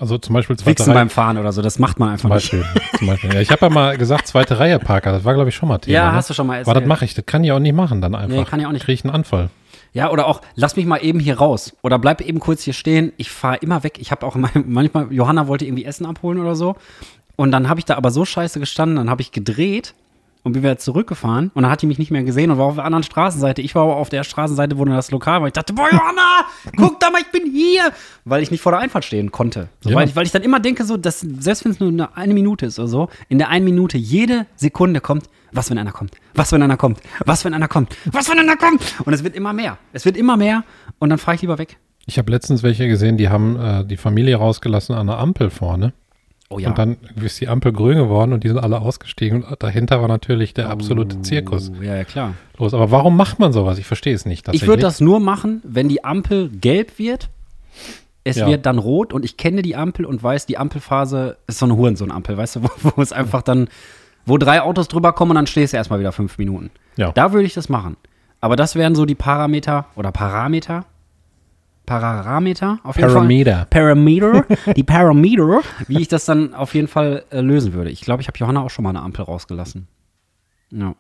also 0.01 0.17
zum 0.17 0.33
Beispiel 0.35 0.57
zweite 0.57 0.71
Wichsen 0.71 0.93
Reihe. 0.93 1.01
beim 1.01 1.11
Fahren 1.11 1.37
oder 1.37 1.53
so, 1.53 1.61
das 1.61 1.79
macht 1.79 1.99
man 1.99 2.09
einfach 2.11 2.23
Zum 2.31 2.31
nicht. 2.31 2.51
Beispiel. 2.51 2.81
zum 2.99 3.07
Beispiel. 3.09 3.35
Ja, 3.35 3.41
ich 3.41 3.51
habe 3.51 3.67
ja 3.67 3.69
mal 3.71 3.99
gesagt, 3.99 4.27
zweite 4.29 4.59
Reihe 4.59 4.79
Parker, 4.79 5.13
das 5.13 5.25
war 5.25 5.35
glaube 5.35 5.51
ich 5.51 5.55
schon 5.57 5.69
mal 5.69 5.77
Thema. 5.79 5.95
Ja, 5.95 6.11
ne? 6.11 6.17
hast 6.17 6.31
du 6.31 6.35
schon 6.35 6.47
mal 6.47 6.63
Aber 6.63 6.73
das 6.81 6.87
mache 6.89 7.05
ich, 7.05 7.13
das 7.13 7.27
kann 7.27 7.45
ich 7.45 7.53
auch 7.53 7.59
nicht 7.59 7.75
machen 7.75 8.01
dann 8.01 8.15
einfach. 8.15 8.35
Nee, 8.35 8.45
kann 8.45 8.61
ich 8.61 8.67
auch 8.67 8.73
nicht. 8.73 8.85
Kriege 8.87 8.95
ich 8.95 9.05
einen 9.05 9.13
Anfall. 9.15 9.51
Ja, 9.95 10.11
oder 10.11 10.27
auch, 10.27 10.43
lass 10.57 10.77
mich 10.77 10.87
mal 10.87 10.99
eben 10.99 11.21
hier 11.21 11.39
raus. 11.39 11.75
Oder 11.83 11.99
bleib 11.99 12.21
eben 12.21 12.41
kurz 12.41 12.63
hier 12.63 12.73
stehen. 12.73 13.13
Ich 13.17 13.31
fahre 13.31 13.59
immer 13.59 13.85
weg. 13.85 13.99
Ich 14.01 14.11
habe 14.11 14.27
auch 14.27 14.35
immer, 14.37 14.51
manchmal, 14.67 15.11
Johanna 15.13 15.47
wollte 15.47 15.65
irgendwie 15.65 15.85
Essen 15.85 16.05
abholen 16.05 16.39
oder 16.41 16.57
so. 16.57 16.77
Und 17.37 17.53
dann 17.53 17.69
habe 17.69 17.81
ich 17.81 17.87
da 17.87 17.97
aber 17.97 18.11
so 18.11 18.25
scheiße 18.25 18.61
gestanden, 18.61 18.97
dann 18.97 19.11
habe 19.11 19.23
ich 19.23 19.33
gedreht 19.33 19.95
und 20.45 20.53
bin 20.53 20.63
wieder 20.63 20.79
zurückgefahren. 20.79 21.51
Und 21.55 21.63
dann 21.63 21.71
hat 21.73 21.83
die 21.83 21.87
mich 21.87 21.99
nicht 21.99 22.13
mehr 22.13 22.23
gesehen 22.23 22.51
und 22.53 22.59
war 22.59 22.67
auf 22.67 22.77
der 22.77 22.85
anderen 22.85 23.03
Straßenseite. 23.03 23.61
Ich 23.63 23.75
war 23.75 23.83
aber 23.83 23.97
auf 23.97 24.11
der 24.11 24.23
Straßenseite, 24.23 24.79
wo 24.79 24.85
dann 24.85 24.95
das 24.95 25.11
Lokal 25.11 25.41
war. 25.41 25.49
Ich 25.49 25.53
dachte, 25.55 25.73
boah, 25.73 25.89
Johanna, 25.91 26.45
guck 26.77 27.01
da 27.01 27.11
mal, 27.11 27.21
ich 27.21 27.31
bin 27.33 27.51
hier. 27.51 27.91
Weil 28.25 28.43
ich 28.43 28.51
nicht 28.53 28.61
vor 28.61 28.71
der 28.73 28.81
Einfahrt 28.81 29.05
stehen 29.05 29.33
konnte. 29.33 29.69
So, 29.81 29.91
Ja. 29.91 29.97
weil, 29.97 30.07
ich, 30.09 30.15
weil 30.15 30.25
ich 30.27 30.33
dann 30.33 30.43
immer 30.43 30.61
denke, 30.61 30.85
so, 30.85 30.97
dass, 30.97 31.21
selbst 31.21 31.65
wenn 31.65 31.73
es 31.73 31.81
nur 31.81 31.89
eine, 31.89 32.17
eine 32.17 32.35
Minute 32.35 32.67
ist 32.67 32.79
oder 32.79 32.89
so, 32.89 33.09
in 33.29 33.39
der 33.39 33.49
einen 33.49 33.65
Minute 33.65 33.99
jede 33.99 34.47
Sekunde 34.55 35.01
kommt, 35.01 35.25
was, 35.51 35.71
wenn 35.71 35.79
einer 35.79 35.93
kommt? 35.93 36.13
Was, 36.35 36.53
wenn 36.53 36.63
einer 36.63 36.77
kommt? 36.77 37.01
Was, 37.25 37.45
wenn 37.45 37.55
einer 37.55 37.69
kommt? 37.69 37.97
Was, 38.07 38.29
wenn 38.29 38.39
einer 38.39 38.57
kommt? 38.57 38.83
Und 39.05 39.13
es 39.13 39.25
wird 39.25 39.35
immer 39.35 39.53
mehr. 39.53 39.79
Es 39.93 40.05
wird 40.05 40.17
immer 40.17 40.37
mehr 40.37 40.63
und 40.99 41.11
dann 41.11 41.19
fahre 41.19 41.37
ich 41.37 41.41
lieber 41.43 41.59
weg. 41.59 41.79
Ich 42.07 42.19
habe 42.19 42.31
letztens 42.31 42.63
welche 42.63 42.87
gesehen, 42.87 43.17
die 43.17 43.31
haben 43.31 43.57
äh, 43.59 43.85
die 43.85 43.97
Familie 43.97 44.37
rausgelassen 44.37 44.95
an 44.95 45.07
der 45.07 45.17
Ampel 45.19 45.49
vorne. 45.49 45.95
Oh 46.51 46.57
Und 46.57 46.79
dann 46.79 46.97
ist 47.23 47.41
die 47.41 47.49
Ampel 47.49 47.73
grün 47.73 47.97
geworden 47.97 48.33
und 48.33 48.45
die 48.45 48.49
sind 48.49 48.59
alle 48.59 48.81
ausgestiegen. 48.81 49.43
Und 49.43 49.63
dahinter 49.63 50.01
war 50.01 50.09
natürlich 50.09 50.55
der 50.55 50.69
absolute 50.71 51.23
Zirkus 51.23 51.73
Oh, 51.79 51.83
ja, 51.83 51.97
ja, 51.97 52.05
klar. 52.05 52.35
los. 52.59 52.75
Aber 52.75 52.91
warum 52.91 53.17
macht 53.17 53.39
man 53.39 53.53
sowas? 53.53 53.79
Ich 53.79 53.87
verstehe 53.87 54.15
es 54.15 54.27
nicht. 54.27 54.47
Ich 54.53 54.67
würde 54.67 54.83
das 54.83 55.01
nur 55.01 55.21
machen, 55.21 55.61
wenn 55.65 55.89
die 55.89 56.05
Ampel 56.05 56.51
gelb 56.51 56.99
wird. 56.99 57.31
Es 58.25 58.37
Ja. 58.37 58.47
wird 58.47 58.67
dann 58.67 58.79
rot 58.79 59.13
und 59.13 59.25
ich 59.25 59.37
kenne 59.37 59.63
die 59.63 59.75
Ampel 59.77 60.05
und 60.07 60.23
weiß, 60.23 60.47
die 60.47 60.57
Ampelphase 60.57 61.37
ist 61.47 61.59
so 61.59 61.67
eine 61.67 61.77
Hurensohn-Ampel, 61.77 62.37
weißt 62.37 62.57
du, 62.57 62.63
wo, 62.83 62.93
wo 62.97 63.03
es 63.03 63.13
einfach 63.13 63.43
dann, 63.43 63.69
wo 64.27 64.39
drei 64.39 64.63
Autos 64.63 64.89
drüber 64.89 65.13
kommen 65.13 65.33
und 65.33 65.37
dann 65.37 65.47
stehst 65.47 65.73
du 65.73 65.77
erstmal 65.77 65.99
wieder 66.01 66.13
fünf 66.13 66.39
Minuten. 66.39 66.71
Ja. 66.97 67.11
Da 67.13 67.33
würde 67.33 67.47
ich 67.47 67.55
das 67.55 67.69
machen. 67.69 67.97
Aber 68.41 68.57
das 68.57 68.75
wären 68.77 68.95
so 68.95 69.07
die 69.07 69.15
Parameter 69.15 69.87
oder 69.97 70.13
Parameter. 70.13 70.85
Parameter 71.87 72.79
auf 72.83 72.97
jeden 72.97 73.09
Parameter. 73.09 73.57
Fall. 73.57 73.67
Parameter. 73.67 74.45
die 74.75 74.83
Parameter, 74.83 75.61
wie 75.87 76.01
ich 76.01 76.09
das 76.09 76.25
dann 76.25 76.55
auf 76.55 76.75
jeden 76.75 76.89
Fall 76.89 77.25
äh, 77.31 77.41
lösen 77.41 77.73
würde. 77.75 77.91
Ich 77.91 78.01
glaube, 78.01 78.23
ich 78.23 78.29
habe 78.29 78.39
Johanna 78.39 78.63
auch 78.63 78.71
schon 78.71 78.83
mal 78.83 78.91
eine 78.91 79.03
Ampel 79.03 79.25
rausgelassen. 79.25 79.87
Ja. 80.71 80.95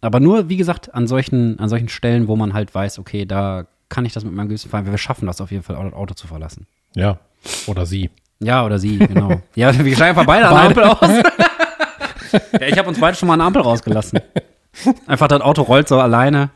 Aber 0.00 0.20
nur, 0.20 0.50
wie 0.50 0.58
gesagt, 0.58 0.94
an 0.94 1.06
solchen, 1.06 1.58
an 1.58 1.70
solchen 1.70 1.88
Stellen, 1.88 2.28
wo 2.28 2.36
man 2.36 2.52
halt 2.52 2.74
weiß, 2.74 2.98
okay, 2.98 3.24
da 3.24 3.66
kann 3.88 4.04
ich 4.04 4.12
das 4.12 4.24
mit 4.24 4.34
meinem 4.34 4.48
Gewissen 4.48 4.70
fahren. 4.70 4.84
Wir 4.84 4.98
schaffen 4.98 5.26
das 5.26 5.40
auf 5.40 5.50
jeden 5.50 5.62
Fall, 5.62 5.76
das 5.82 5.94
Auto 5.94 6.14
zu 6.14 6.26
verlassen. 6.26 6.66
Ja. 6.94 7.18
Oder 7.66 7.86
sie. 7.86 8.10
Ja, 8.40 8.66
oder 8.66 8.78
sie, 8.78 8.98
genau. 8.98 9.40
ja, 9.54 9.72
wir 9.72 9.94
steigen 9.94 10.10
einfach 10.10 10.26
beide, 10.26 10.48
an 10.48 10.54
der 10.54 10.64
Ampel 10.64 10.84
aus. 10.84 11.22
ja, 12.60 12.66
ich 12.66 12.76
habe 12.76 12.88
uns 12.88 13.00
beide 13.00 13.16
schon 13.16 13.28
mal 13.28 13.34
eine 13.34 13.44
Ampel 13.44 13.62
rausgelassen. 13.62 14.20
Einfach 15.06 15.28
das 15.28 15.40
Auto 15.40 15.62
rollt 15.62 15.88
so 15.88 15.98
alleine. 15.98 16.50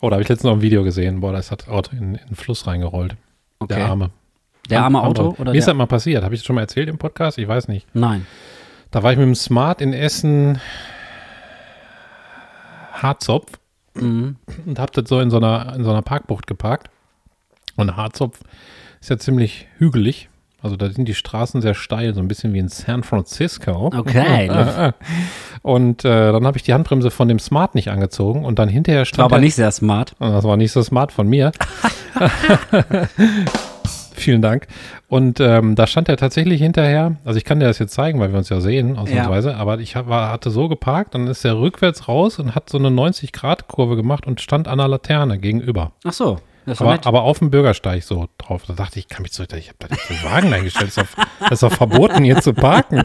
Oh, 0.00 0.08
da 0.10 0.14
habe 0.14 0.22
ich 0.22 0.28
letztens 0.28 0.44
noch 0.44 0.52
ein 0.56 0.62
Video 0.62 0.84
gesehen. 0.84 1.20
Boah, 1.20 1.32
da 1.32 1.38
ist 1.38 1.50
das 1.50 1.68
Auto 1.68 1.92
in, 1.96 2.14
in 2.14 2.26
den 2.28 2.36
Fluss 2.36 2.66
reingerollt. 2.66 3.16
Okay. 3.58 3.74
Der 3.74 3.86
Arme. 3.86 4.10
Der 4.70 4.82
arme 4.82 5.02
Auto? 5.02 5.34
Oder 5.38 5.52
Mir 5.52 5.58
ist 5.58 5.66
das 5.66 5.74
mal 5.74 5.86
passiert. 5.86 6.22
Habe 6.22 6.34
ich 6.34 6.40
das 6.42 6.46
schon 6.46 6.54
mal 6.54 6.60
erzählt 6.62 6.88
im 6.88 6.98
Podcast? 6.98 7.38
Ich 7.38 7.48
weiß 7.48 7.68
nicht. 7.68 7.86
Nein. 7.94 8.26
Da 8.90 9.02
war 9.02 9.12
ich 9.12 9.18
mit 9.18 9.26
dem 9.26 9.34
Smart 9.34 9.80
in 9.80 9.92
Essen 9.92 10.60
Harzopf 12.92 13.52
Mhm. 13.94 14.36
und 14.66 14.78
habe 14.78 14.92
das 14.92 15.08
so 15.08 15.18
in 15.20 15.30
so 15.30 15.38
einer, 15.38 15.74
in 15.74 15.82
so 15.82 15.90
einer 15.90 16.02
Parkbucht 16.02 16.46
geparkt. 16.46 16.88
Und 17.76 17.96
Harzopf 17.96 18.38
ist 19.00 19.10
ja 19.10 19.18
ziemlich 19.18 19.66
hügelig. 19.78 20.28
Also 20.62 20.76
da 20.76 20.88
sind 20.90 21.06
die 21.06 21.14
Straßen 21.14 21.62
sehr 21.62 21.74
steil, 21.74 22.14
so 22.14 22.20
ein 22.20 22.28
bisschen 22.28 22.52
wie 22.52 22.58
in 22.58 22.68
San 22.68 23.02
Francisco. 23.02 23.90
Okay. 23.96 24.48
Und 25.62 26.04
äh, 26.04 26.32
dann 26.32 26.46
habe 26.46 26.56
ich 26.56 26.62
die 26.62 26.72
Handbremse 26.74 27.10
von 27.10 27.28
dem 27.28 27.38
Smart 27.38 27.74
nicht 27.74 27.88
angezogen 27.90 28.44
und 28.44 28.58
dann 28.58 28.68
hinterher 28.68 29.04
stand 29.04 29.18
War 29.18 29.24
aber 29.26 29.36
er- 29.36 29.40
nicht 29.42 29.54
sehr 29.54 29.70
smart. 29.70 30.14
Das 30.18 30.44
war 30.44 30.56
nicht 30.56 30.72
so 30.72 30.82
smart 30.82 31.12
von 31.12 31.28
mir. 31.28 31.52
Vielen 34.14 34.42
Dank. 34.42 34.66
Und 35.08 35.38
ähm, 35.40 35.74
da 35.76 35.86
stand 35.86 36.08
er 36.08 36.16
tatsächlich 36.16 36.60
hinterher. 36.60 37.16
Also 37.24 37.38
ich 37.38 37.44
kann 37.44 37.60
dir 37.60 37.66
das 37.66 37.78
jetzt 37.78 37.94
zeigen, 37.94 38.18
weil 38.20 38.32
wir 38.32 38.38
uns 38.38 38.48
ja 38.48 38.60
sehen, 38.60 38.98
ausnahmsweise. 38.98 39.56
Aber 39.56 39.78
ich 39.78 39.94
hab, 39.96 40.08
war, 40.08 40.30
hatte 40.32 40.50
so 40.50 40.68
geparkt, 40.68 41.14
dann 41.14 41.28
ist 41.28 41.44
er 41.44 41.58
rückwärts 41.58 42.08
raus 42.08 42.38
und 42.38 42.54
hat 42.54 42.68
so 42.68 42.78
eine 42.78 42.88
90-Grad-Kurve 42.88 43.94
gemacht 43.96 44.26
und 44.26 44.40
stand 44.40 44.66
an 44.68 44.78
der 44.78 44.88
Laterne 44.88 45.38
gegenüber. 45.38 45.92
Ach 46.04 46.12
so. 46.12 46.38
Aber, 46.76 46.98
aber 47.04 47.22
auf 47.22 47.38
dem 47.38 47.50
Bürgersteig 47.50 48.02
so 48.02 48.28
drauf. 48.38 48.62
Da 48.66 48.74
dachte 48.74 48.98
ich, 48.98 49.06
ich 49.06 49.08
kann 49.08 49.22
mich 49.22 49.32
zurück, 49.32 49.50
ich 49.56 49.68
habe 49.68 49.76
da 49.78 49.88
nicht 49.88 50.08
den 50.08 50.22
Wagen 50.22 50.52
eingestellt. 50.52 50.92
Das 50.96 51.04
ist, 51.08 51.16
doch, 51.18 51.24
das 51.40 51.50
ist 51.52 51.62
doch 51.62 51.72
verboten, 51.72 52.24
hier 52.24 52.40
zu 52.40 52.52
parken. 52.52 53.02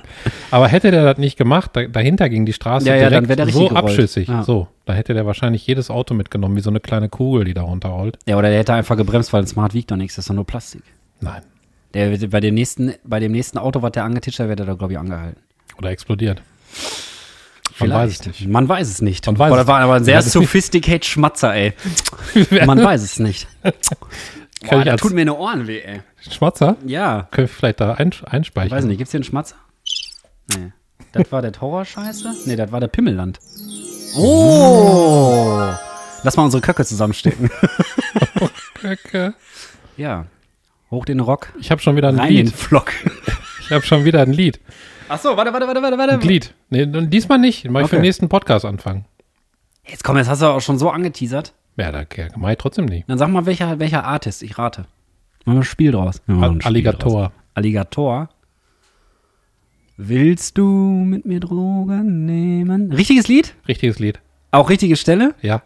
Aber 0.52 0.68
hätte 0.68 0.92
der 0.92 1.04
das 1.04 1.18
nicht 1.18 1.38
gemacht, 1.38 1.72
da, 1.74 1.84
dahinter 1.84 2.30
ging 2.30 2.46
die 2.46 2.54
Straße 2.54 2.88
Ja, 2.88 2.96
ja, 2.96 3.10
dann 3.10 3.26
direkt 3.26 3.40
der 3.40 3.48
so 3.50 3.68
gerollt. 3.68 3.78
abschüssig. 3.78 4.28
Ja. 4.28 4.44
So, 4.44 4.68
da 4.86 4.94
hätte 4.94 5.14
der 5.14 5.26
wahrscheinlich 5.26 5.66
jedes 5.66 5.90
Auto 5.90 6.14
mitgenommen, 6.14 6.56
wie 6.56 6.62
so 6.62 6.70
eine 6.70 6.80
kleine 6.80 7.10
Kugel, 7.10 7.46
die 7.46 7.54
da 7.54 7.62
runterrollt. 7.64 8.18
Ja, 8.26 8.38
oder 8.38 8.50
der 8.50 8.60
hätte 8.60 8.74
einfach 8.74 8.98
gebremst, 8.98 9.34
weil 9.34 9.42
ein 9.44 9.48
Smart 9.48 9.74
wiegt 9.74 9.92
doch 9.92 9.98
nichts, 9.98 10.16
das 10.16 10.24
ist 10.24 10.30
doch 10.30 10.36
nur 10.36 10.46
Plastik. 10.46 10.84
Nein. 11.22 11.42
Der, 11.94 12.18
bei, 12.28 12.40
dem 12.40 12.56
nächsten, 12.56 12.94
bei 13.04 13.20
dem 13.20 13.32
nächsten 13.32 13.58
Auto, 13.58 13.82
was 13.82 13.92
der 13.92 14.04
angetischt 14.04 14.40
hat, 14.40 14.48
wird 14.50 14.60
er 14.60 14.66
da, 14.66 14.74
glaube 14.74 14.94
ich, 14.94 15.00
angehalten. 15.00 15.42
Oder 15.78 15.92
explodiert. 15.92 16.42
Man 17.80 17.92
weiß 17.92 18.12
es 18.12 18.26
nicht. 18.26 18.48
Man 18.48 18.70
weiß 18.70 18.90
es 18.90 19.02
nicht. 19.02 19.26
Man 19.26 19.40
weiß 19.40 19.50
Boah, 19.50 19.58
das 19.58 19.68
war 19.68 19.80
aber 19.82 19.96
ein 19.96 20.04
sehr 20.04 20.22
sophisticated 20.22 21.06
Schmatzer, 21.06 21.54
ey. 21.54 21.74
Man 22.66 22.84
weiß 22.84 23.02
es 23.02 23.20
nicht. 23.20 23.48
Boah, 23.62 24.80
ich 24.80 24.86
da 24.86 24.96
tut 24.96 25.14
mir 25.14 25.22
eine 25.22 25.36
Ohren 25.36 25.68
weh, 25.68 25.80
ey. 25.82 26.02
Schmatzer? 26.30 26.78
Ja. 26.86 27.28
Können 27.32 27.48
wir 27.48 27.54
vielleicht 27.54 27.82
da 27.82 27.94
ein, 27.94 28.12
einspeichern? 28.26 28.72
Weiß 28.78 28.86
nicht, 28.86 28.98
gibt's 28.98 29.12
hier 29.12 29.20
einen 29.20 29.26
Schmatzer? 29.26 29.56
Nee. 30.56 30.72
Das 31.12 31.32
war 31.32 31.42
der 31.42 31.52
Horrorscheiße? 31.60 32.34
Nee, 32.46 32.56
das 32.56 32.72
war 32.72 32.80
der 32.80 32.88
Pimmelland. 32.88 33.40
Oh! 34.16 35.62
Lass 36.24 36.38
mal 36.38 36.44
unsere 36.44 36.62
Köcke 36.62 36.86
zusammenstecken. 36.86 37.50
Köcke. 38.76 39.34
ja. 39.98 40.26
Hoch 40.92 41.06
den 41.06 41.20
Rock, 41.22 41.52
Ich 41.60 41.72
habe 41.72 41.82
schon 41.82 41.96
wieder 41.96 42.10
ein 42.10 42.20
rein 42.20 42.28
den 42.28 42.46
Lied. 42.46 42.56
Flock. 42.56 42.92
Ich 43.74 43.76
habe 43.76 43.86
schon 43.88 44.06
wieder 44.06 44.22
ein 44.22 44.32
Lied. 44.32 44.60
Ach 45.10 45.18
so, 45.20 45.36
warte, 45.36 45.52
warte, 45.52 45.66
warte, 45.66 45.82
warte, 45.82 45.96
Ein 45.96 46.10
warte. 46.12 46.28
Lied. 46.28 46.54
Nee, 46.70 46.86
diesmal 47.08 47.40
nicht. 47.40 47.68
Mach 47.68 47.82
ich 47.82 47.88
für 47.88 47.96
Okay. 47.96 47.96
den 47.96 48.02
nächsten 48.04 48.30
Podcast 48.30 48.66
anfangen. 48.66 49.06
Jetzt 49.88 50.04
komm, 50.04 50.16
jetzt 50.18 50.28
hast 50.30 50.44
du 50.44 50.46
auch 50.46 50.62
schon 50.62 50.78
so 50.78 50.92
angeteasert. 50.92 51.56
Ja, 51.76 51.92
da 51.92 52.06
mach 52.36 52.52
ich 52.52 52.58
trotzdem 52.60 52.86
nicht. 52.86 53.10
Dann 53.10 53.18
sag 53.18 53.30
mal, 53.30 53.48
welcher, 53.48 53.80
welcher 53.80 54.04
Artist, 54.06 54.44
ich 54.44 54.60
rate. 54.60 54.86
Machen 55.46 55.58
wir 55.58 55.62
ein 55.62 55.64
Spiel 55.64 55.92
draus. 55.92 56.22
Ein 56.28 56.62
Spiel 56.62 56.68
Alligator. 56.68 57.12
draus. 57.24 57.32
Alligator. 57.56 58.30
Willst 59.98 60.56
du 60.60 60.66
mit 60.68 61.26
mir 61.26 61.40
Drogen 61.40 62.26
nehmen? 62.28 62.92
Richtiges 62.94 63.28
Lied? 63.28 63.56
Richtiges 63.68 63.98
Lied. 63.98 64.20
Auch 64.52 64.70
richtige 64.70 64.96
Stelle? 64.98 65.34
Ja. 65.42 65.64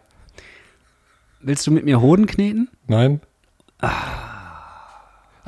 Willst 1.42 1.66
du 1.66 1.72
mit 1.72 1.84
mir 1.84 2.00
Hoden 2.00 2.26
kneten? 2.26 2.70
Nein. 2.86 3.20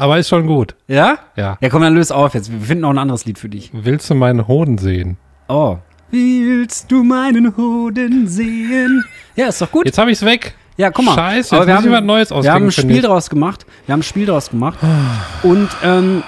Aber 0.00 0.18
ist 0.18 0.28
schon 0.28 0.46
gut. 0.46 0.74
Ja? 0.88 1.18
Ja. 1.36 1.58
Ja, 1.60 1.68
komm, 1.68 1.82
dann 1.82 1.94
löse 1.94 2.14
auf 2.14 2.34
jetzt. 2.34 2.50
Wir 2.50 2.60
finden 2.60 2.82
noch 2.82 2.90
ein 2.90 2.98
anderes 2.98 3.24
Lied 3.26 3.38
für 3.38 3.48
dich. 3.48 3.70
Willst 3.72 4.08
du 4.10 4.14
meinen 4.14 4.48
Hoden 4.48 4.78
sehen? 4.78 5.16
Oh. 5.48 5.76
Willst 6.10 6.90
du 6.90 7.04
meinen 7.04 7.56
Hoden 7.56 8.26
sehen? 8.26 9.04
Ja, 9.36 9.46
ist 9.48 9.60
doch 9.62 9.70
gut. 9.70 9.86
Jetzt 9.86 9.98
habe 9.98 10.10
ich's 10.10 10.24
weg. 10.24 10.54
Ja, 10.76 10.90
guck 10.90 11.04
mal. 11.04 11.14
Scheiße, 11.14 11.54
Aber 11.54 11.66
jetzt 11.66 11.68
wir 11.68 11.74
muss 11.74 11.84
ich 11.84 11.90
haben, 11.92 11.92
was 11.92 12.04
Neues 12.06 12.30
Wir 12.30 12.36
haben 12.36 12.64
ausdenken, 12.64 12.64
ein 12.68 12.72
Spiel 12.72 12.96
ich. 12.96 13.04
draus 13.04 13.30
gemacht. 13.30 13.66
Wir 13.86 13.92
haben 13.92 14.00
ein 14.00 14.02
Spiel 14.04 14.26
draus 14.26 14.50
gemacht. 14.50 14.78
Und 15.42 15.68
ähm, 15.84 16.22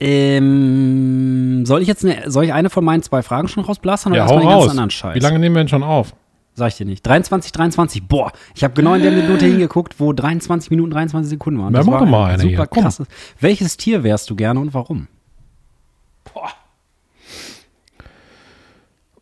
ähm, 0.00 1.64
soll 1.66 1.82
ich 1.82 1.88
jetzt 1.88 2.04
eine, 2.04 2.30
soll 2.30 2.44
ich 2.44 2.52
eine 2.52 2.70
von 2.70 2.84
meinen 2.84 3.02
zwei 3.02 3.22
Fragen 3.22 3.48
schon 3.48 3.64
rausblastern 3.64 4.12
oder 4.12 4.18
Ja, 4.20 4.24
erstmal 4.24 4.42
den 4.42 4.48
ganzen 4.48 4.62
raus. 4.62 4.70
anderen 4.70 4.90
Scheiß? 4.90 5.14
Wie 5.14 5.18
lange 5.20 5.38
nehmen 5.38 5.54
wir 5.54 5.60
denn 5.62 5.68
schon 5.68 5.82
auf? 5.82 6.14
Sag 6.58 6.68
ich 6.68 6.76
dir 6.76 6.84
nicht. 6.86 7.06
23, 7.06 7.52
23. 7.52 8.02
Boah, 8.08 8.32
ich 8.54 8.64
habe 8.64 8.74
genau 8.74 8.94
in 8.94 9.02
der 9.02 9.12
Minute 9.12 9.46
hingeguckt, 9.46 9.98
wo 10.00 10.12
23 10.12 10.70
Minuten 10.70 10.90
23 10.90 11.30
Sekunden 11.30 11.60
waren. 11.60 11.72
Na, 11.72 11.78
Das 11.78 11.86
mach 11.86 11.94
war 11.94 12.00
doch 12.00 12.06
mal 12.10 12.24
eine 12.30 12.42
super 12.42 12.48
hier, 12.48 12.66
komm. 12.66 12.82
krass. 12.82 13.02
Welches 13.40 13.76
Tier 13.76 14.02
wärst 14.02 14.28
du 14.28 14.36
gerne 14.36 14.60
und 14.60 14.74
warum? 14.74 15.06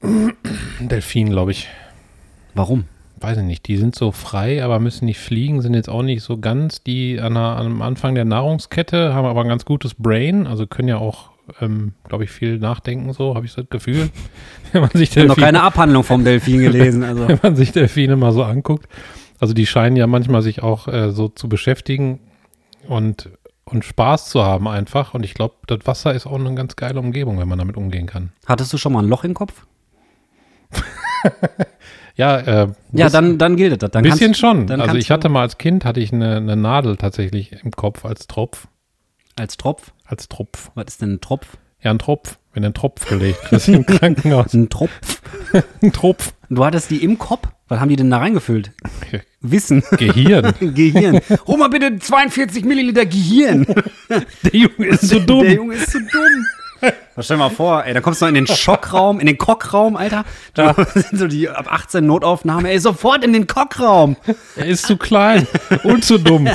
Ein 0.03 0.89
Delfin, 0.89 1.31
glaube 1.31 1.53
ich. 1.53 1.69
Warum? 2.55 2.85
Weiß 3.19 3.39
ich 3.39 3.45
nicht. 3.45 3.67
Die 3.67 3.77
sind 3.77 3.95
so 3.97 4.13
frei, 4.13 4.63
aber 4.63 4.79
müssen 4.79 5.07
nicht 5.07 5.19
fliegen, 5.19 5.63
sind 5.63 5.75
jetzt 5.75 5.89
auch 5.89 6.03
nicht 6.03 6.23
so 6.23 6.39
ganz 6.39 6.83
die 6.83 7.19
an 7.21 7.35
der, 7.35 7.43
am 7.43 7.81
Anfang 7.83 8.15
der 8.15 8.25
Nahrungskette, 8.27 9.15
haben 9.15 9.27
aber 9.27 9.41
ein 9.43 9.49
ganz 9.49 9.65
gutes 9.65 9.95
Brain, 9.95 10.47
also 10.47 10.67
können 10.67 10.89
ja 10.89 10.99
auch, 10.99 11.31
ähm, 11.61 11.93
glaube 12.09 12.25
ich, 12.25 12.31
viel 12.31 12.59
nachdenken, 12.59 13.13
so 13.13 13.35
habe 13.35 13.47
ich 13.47 13.55
das 13.55 13.69
Gefühl. 13.69 14.11
Wenn 14.73 14.83
man 14.83 14.91
sich 14.91 15.11
Ich 15.11 15.19
habe 15.19 15.29
noch 15.29 15.37
keine 15.37 15.63
Abhandlung 15.63 16.03
vom 16.03 16.25
Delfin 16.25 16.61
gelesen. 16.61 17.03
Also. 17.07 17.29
wenn 17.29 17.39
man 17.43 17.57
sich 17.57 17.73
Delfine 17.73 18.17
mal 18.17 18.33
so 18.33 18.43
anguckt. 18.43 18.89
Also 19.39 19.55
die 19.55 19.67
scheinen 19.67 19.97
ja 19.97 20.07
manchmal 20.07 20.43
sich 20.43 20.63
auch 20.63 20.89
äh, 20.89 21.11
so 21.13 21.29
zu 21.29 21.49
beschäftigen 21.49 22.21
und, 22.89 23.31
und 23.65 23.85
Spaß 23.85 24.29
zu 24.29 24.43
haben 24.43 24.67
einfach. 24.67 25.15
Und 25.15 25.25
ich 25.25 25.35
glaube, 25.35 25.55
das 25.67 25.81
Wasser 25.85 26.15
ist 26.15 26.27
auch 26.27 26.39
eine 26.39 26.55
ganz 26.55 26.75
geile 26.77 26.99
Umgebung, 26.99 27.39
wenn 27.39 27.49
man 27.49 27.59
damit 27.59 27.77
umgehen 27.77 28.07
kann. 28.07 28.33
Hattest 28.47 28.73
du 28.73 28.79
schon 28.79 28.93
mal 28.93 29.03
ein 29.03 29.09
Loch 29.09 29.25
im 29.25 29.35
Kopf? 29.35 29.67
Ja, 32.17 32.39
äh, 32.39 32.69
Ja, 32.93 33.11
dann, 33.11 33.39
dann 33.39 33.57
gilt 33.57 33.83
das. 33.83 33.93
Ein 33.93 34.03
bisschen 34.03 34.29
kannst, 34.29 34.41
schon. 34.41 34.71
Also 34.71 34.97
ich 34.97 35.11
hatte 35.11 35.29
mal 35.29 35.43
als 35.43 35.59
Kind, 35.59 35.85
hatte 35.85 36.01
ich 36.01 36.13
eine, 36.13 36.37
eine 36.37 36.57
Nadel 36.57 36.97
tatsächlich 36.97 37.53
im 37.63 37.73
Kopf 37.73 38.05
als 38.05 38.27
Tropf. 38.27 38.69
Als 39.37 39.59
Tropf. 39.59 39.93
Als 40.07 40.29
Tropf. 40.29 40.71
Was 40.75 40.87
ist 40.89 41.03
denn 41.03 41.15
ein 41.15 41.21
Tropf? 41.21 41.47
Ja, 41.83 41.91
ein 41.91 41.99
Tropf. 41.99 42.39
Wenn 42.53 42.65
einen 42.65 42.75
Tropf 42.75 43.07
gelegt 43.07 43.41
kriegst 43.43 43.69
im 43.69 43.85
Krankenhaus. 43.87 44.55
Ein 44.55 44.69
Tropf. 44.69 45.21
Ein 45.83 45.93
Tropf. 45.93 46.33
Du 46.49 46.65
hattest 46.65 46.91
die 46.91 47.03
im 47.05 47.19
Kopf? 47.19 47.49
Was 47.69 47.81
haben 47.81 47.89
die 47.89 47.97
denn 47.97 48.11
da 48.11 48.19
reingefüllt? 48.19 48.73
Wissen. 49.41 49.83
Gehirn. 49.99 50.55
Gehirn. 50.61 51.21
Hol 51.47 51.59
mal 51.59 51.69
bitte 51.69 51.99
42 51.99 52.65
Milliliter 52.65 53.05
Gehirn. 53.07 53.67
Der 54.09 54.53
Junge 54.53 54.87
ist 54.87 55.03
so 55.03 55.19
dumm. 55.21 55.43
Der 55.43 55.53
Junge 55.55 55.75
ist 55.75 55.93
so 55.93 55.99
dumm. 55.99 56.93
Stell 57.19 57.37
dir 57.37 57.43
mal 57.43 57.51
vor, 57.51 57.85
ey, 57.85 57.95
da 57.95 58.01
kommst 58.01 58.21
du 58.21 58.27
noch 58.27 58.29
in 58.29 58.35
den 58.35 58.47
Schockraum, 58.47 59.19
in 59.19 59.27
den 59.27 59.39
Kockraum, 59.39 59.97
Alter. 59.97 60.25
Da 60.55 60.75
sind 60.95 61.19
so 61.19 61.27
die 61.27 61.49
ab 61.49 61.73
18 61.73 62.05
Notaufnahme. 62.05 62.71
Ey, 62.71 62.79
sofort 62.79 63.25
in 63.25 63.33
den 63.33 63.47
Kockraum. 63.47 64.17
Er 64.57 64.67
ist 64.67 64.87
zu 64.87 64.97
klein 64.97 65.47
und 65.85 66.05
zu 66.05 66.19
dumm. 66.19 66.49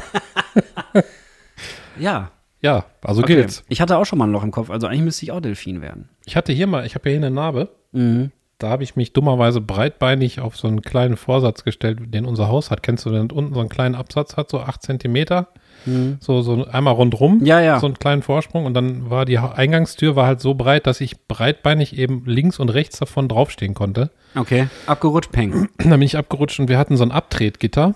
Ja. 2.00 2.32
Ja, 2.62 2.86
also 3.02 3.22
Okay. 3.24 3.36
gilt's. 3.36 3.64
Ich 3.70 3.82
hatte 3.82 3.98
auch 3.98 4.06
schon 4.06 4.20
mal 4.20 4.26
ein 4.28 4.32
Loch 4.32 4.44
im 4.44 4.52
Kopf, 4.52 4.70
also 4.70 4.88
eigentlich 4.88 5.02
müsste 5.02 5.26
ich 5.26 5.32
auch 5.32 5.42
Delfin 5.42 5.82
werden. 5.82 6.10
Ich 6.26 6.36
hatte 6.36 6.54
hier 6.54 6.68
mal, 6.68 6.86
ich 6.86 6.96
habe 6.96 7.10
ja 7.10 7.18
hier 7.18 7.26
eine 7.26 7.34
Narbe. 7.34 7.70
Mhm. 7.92 8.32
Da 8.60 8.70
habe 8.70 8.84
ich 8.84 8.96
mich 8.96 9.12
dummerweise 9.12 9.60
breitbeinig 9.60 10.40
auf 10.40 10.56
so 10.56 10.68
einen 10.68 10.84
kleinen 10.84 11.18
Vorsatz 11.18 11.64
gestellt, 11.64 11.98
den 12.14 12.26
unser 12.26 12.48
Haus 12.48 12.70
hat. 12.70 12.84
Kennst 12.84 13.06
du, 13.08 13.10
den 13.10 13.32
unten 13.32 13.56
so 13.56 13.60
einen 13.60 13.70
kleinen 13.70 13.96
Absatz 13.96 14.38
hat, 14.38 14.52
so 14.52 14.60
acht 14.60 14.84
Zentimeter? 14.84 15.48
So, 16.20 16.44
so 16.44 16.68
einmal 16.68 16.94
rundrum. 16.94 17.40
Mhm. 17.40 17.46
Ja, 17.48 17.60
ja. 17.60 17.80
So 17.80 17.88
einen 17.88 17.98
kleinen 17.98 18.22
Vorsprung. 18.22 18.66
Und 18.66 18.76
dann 18.76 19.10
war 19.10 19.26
die 19.26 19.40
Eingangstür 19.40 20.16
war 20.16 20.28
halt 20.28 20.40
so 20.40 20.54
breit, 20.54 20.86
dass 20.86 21.02
ich 21.02 21.26
breitbeinig 21.28 21.98
eben 21.98 22.24
links 22.28 22.60
und 22.60 22.70
rechts 22.70 23.00
davon 23.00 23.28
draufstehen 23.28 23.74
konnte. 23.74 24.12
Okay. 24.36 24.68
Abgerutscht, 24.86 25.32
peng. 25.32 25.70
dann 25.80 25.90
bin 25.90 26.04
ich 26.04 26.18
abgerutscht 26.18 26.60
und 26.60 26.70
wir 26.70 26.78
hatten 26.78 26.98
so 26.98 27.04
ein 27.04 27.12
Abtretgitter, 27.12 27.96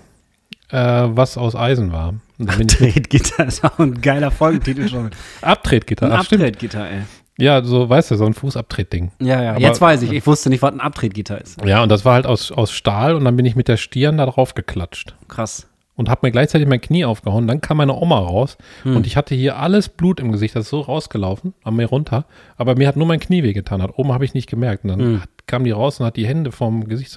äh, 0.71 0.77
was 0.77 1.37
aus 1.37 1.55
Eisen 1.55 1.91
war. 1.91 2.15
Abtretgitter 2.39 3.45
ist 3.47 3.63
auch 3.63 3.79
ein 3.79 4.01
geiler 4.01 4.31
Folgentitel 4.31 4.87
schon. 4.89 5.11
Abtretgitter, 5.41 6.09
ach. 6.11 6.19
Abtretgitter, 6.19 6.89
ey. 6.89 7.01
Ja, 7.37 7.61
so, 7.63 7.89
weißt 7.89 8.11
du, 8.11 8.15
so 8.15 8.25
ein 8.25 8.33
Fußabtretding. 8.33 9.11
Ja, 9.19 9.43
ja. 9.43 9.51
Aber- 9.51 9.59
Jetzt 9.59 9.81
weiß 9.81 10.01
ich. 10.03 10.11
Ich 10.13 10.25
wusste 10.25 10.49
nicht, 10.49 10.61
was 10.61 10.71
ein 10.73 10.79
Abtretgitter 10.79 11.39
ist. 11.41 11.63
Ja, 11.65 11.83
und 11.83 11.89
das 11.89 12.05
war 12.05 12.13
halt 12.13 12.25
aus, 12.25 12.51
aus 12.51 12.71
Stahl 12.71 13.13
und 13.15 13.25
dann 13.25 13.35
bin 13.35 13.45
ich 13.45 13.55
mit 13.57 13.67
der 13.67 13.75
Stirn 13.77 14.17
da 14.17 14.25
drauf 14.25 14.53
geklatscht. 14.53 15.15
Krass. 15.27 15.67
und 15.97 16.09
habe 16.09 16.27
mir 16.27 16.31
gleichzeitig 16.31 16.67
mein 16.67 16.81
Knie 16.81 17.05
aufgehauen. 17.05 17.47
Dann 17.47 17.61
kam 17.61 17.77
meine 17.77 17.93
Oma 17.93 18.19
raus 18.19 18.57
und 18.83 19.07
ich 19.07 19.15
hatte 19.15 19.33
hier 19.33 19.57
alles 19.57 19.87
Blut 19.87 20.19
im 20.19 20.33
Gesicht. 20.33 20.53
Das 20.53 20.65
ist 20.65 20.69
so 20.69 20.81
rausgelaufen, 20.81 21.53
an 21.63 21.77
mir 21.77 21.85
runter. 21.85 22.25
Aber 22.57 22.75
mir 22.75 22.85
hat 22.89 22.97
nur 22.97 23.07
mein 23.07 23.21
Knie 23.21 23.43
wehgetan. 23.43 23.81
Hat 23.81 23.97
oben 23.97 24.11
habe 24.11 24.25
ich 24.25 24.33
nicht 24.33 24.49
gemerkt. 24.49 24.83
Und 24.83 24.89
dann 24.89 25.21
hat, 25.21 25.29
kam 25.47 25.63
die 25.63 25.71
raus 25.71 26.01
und 26.01 26.05
hat 26.05 26.17
die 26.17 26.27
Hände 26.27 26.51
vom 26.51 26.83
Gesicht 26.89 27.15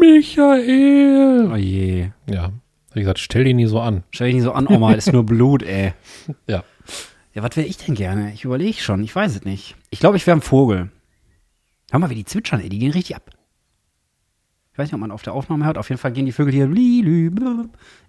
Michael. 0.00 1.50
Oh 1.52 1.56
je. 1.56 2.08
Ja, 2.30 2.50
habe 2.90 3.00
ich 3.00 3.02
gesagt, 3.02 3.18
stell 3.18 3.44
die 3.44 3.54
nie 3.54 3.66
so 3.66 3.80
an. 3.80 4.04
Stell 4.10 4.28
dich 4.28 4.36
nicht 4.36 4.44
so 4.44 4.52
an, 4.52 4.66
Oma, 4.66 4.92
ist 4.94 5.12
nur 5.12 5.24
Blut, 5.24 5.62
ey. 5.62 5.92
Ja. 6.46 6.64
Ja, 7.34 7.42
was 7.42 7.56
wäre 7.56 7.66
ich 7.66 7.76
denn 7.76 7.94
gerne? 7.94 8.32
Ich 8.32 8.44
überlege 8.44 8.80
schon, 8.80 9.02
ich 9.04 9.14
weiß 9.14 9.36
es 9.36 9.44
nicht. 9.44 9.76
Ich 9.90 10.00
glaube, 10.00 10.16
ich 10.16 10.26
wäre 10.26 10.36
ein 10.36 10.42
Vogel. 10.42 10.90
Hör 11.90 12.00
mal, 12.00 12.10
wie 12.10 12.16
die 12.16 12.24
zwitschern, 12.24 12.60
ey, 12.60 12.68
die 12.68 12.78
gehen 12.78 12.90
richtig 12.90 13.14
ab. 13.16 13.30
Ich 14.72 14.78
weiß 14.78 14.88
nicht, 14.88 14.94
ob 14.94 15.00
man 15.00 15.10
auf 15.10 15.22
der 15.22 15.34
Aufnahme 15.34 15.64
hört. 15.64 15.78
Auf 15.78 15.88
jeden 15.88 16.00
Fall 16.00 16.12
gehen 16.12 16.26
die 16.26 16.32
Vögel 16.32 16.52
hier, 16.52 16.66
die 16.66 17.02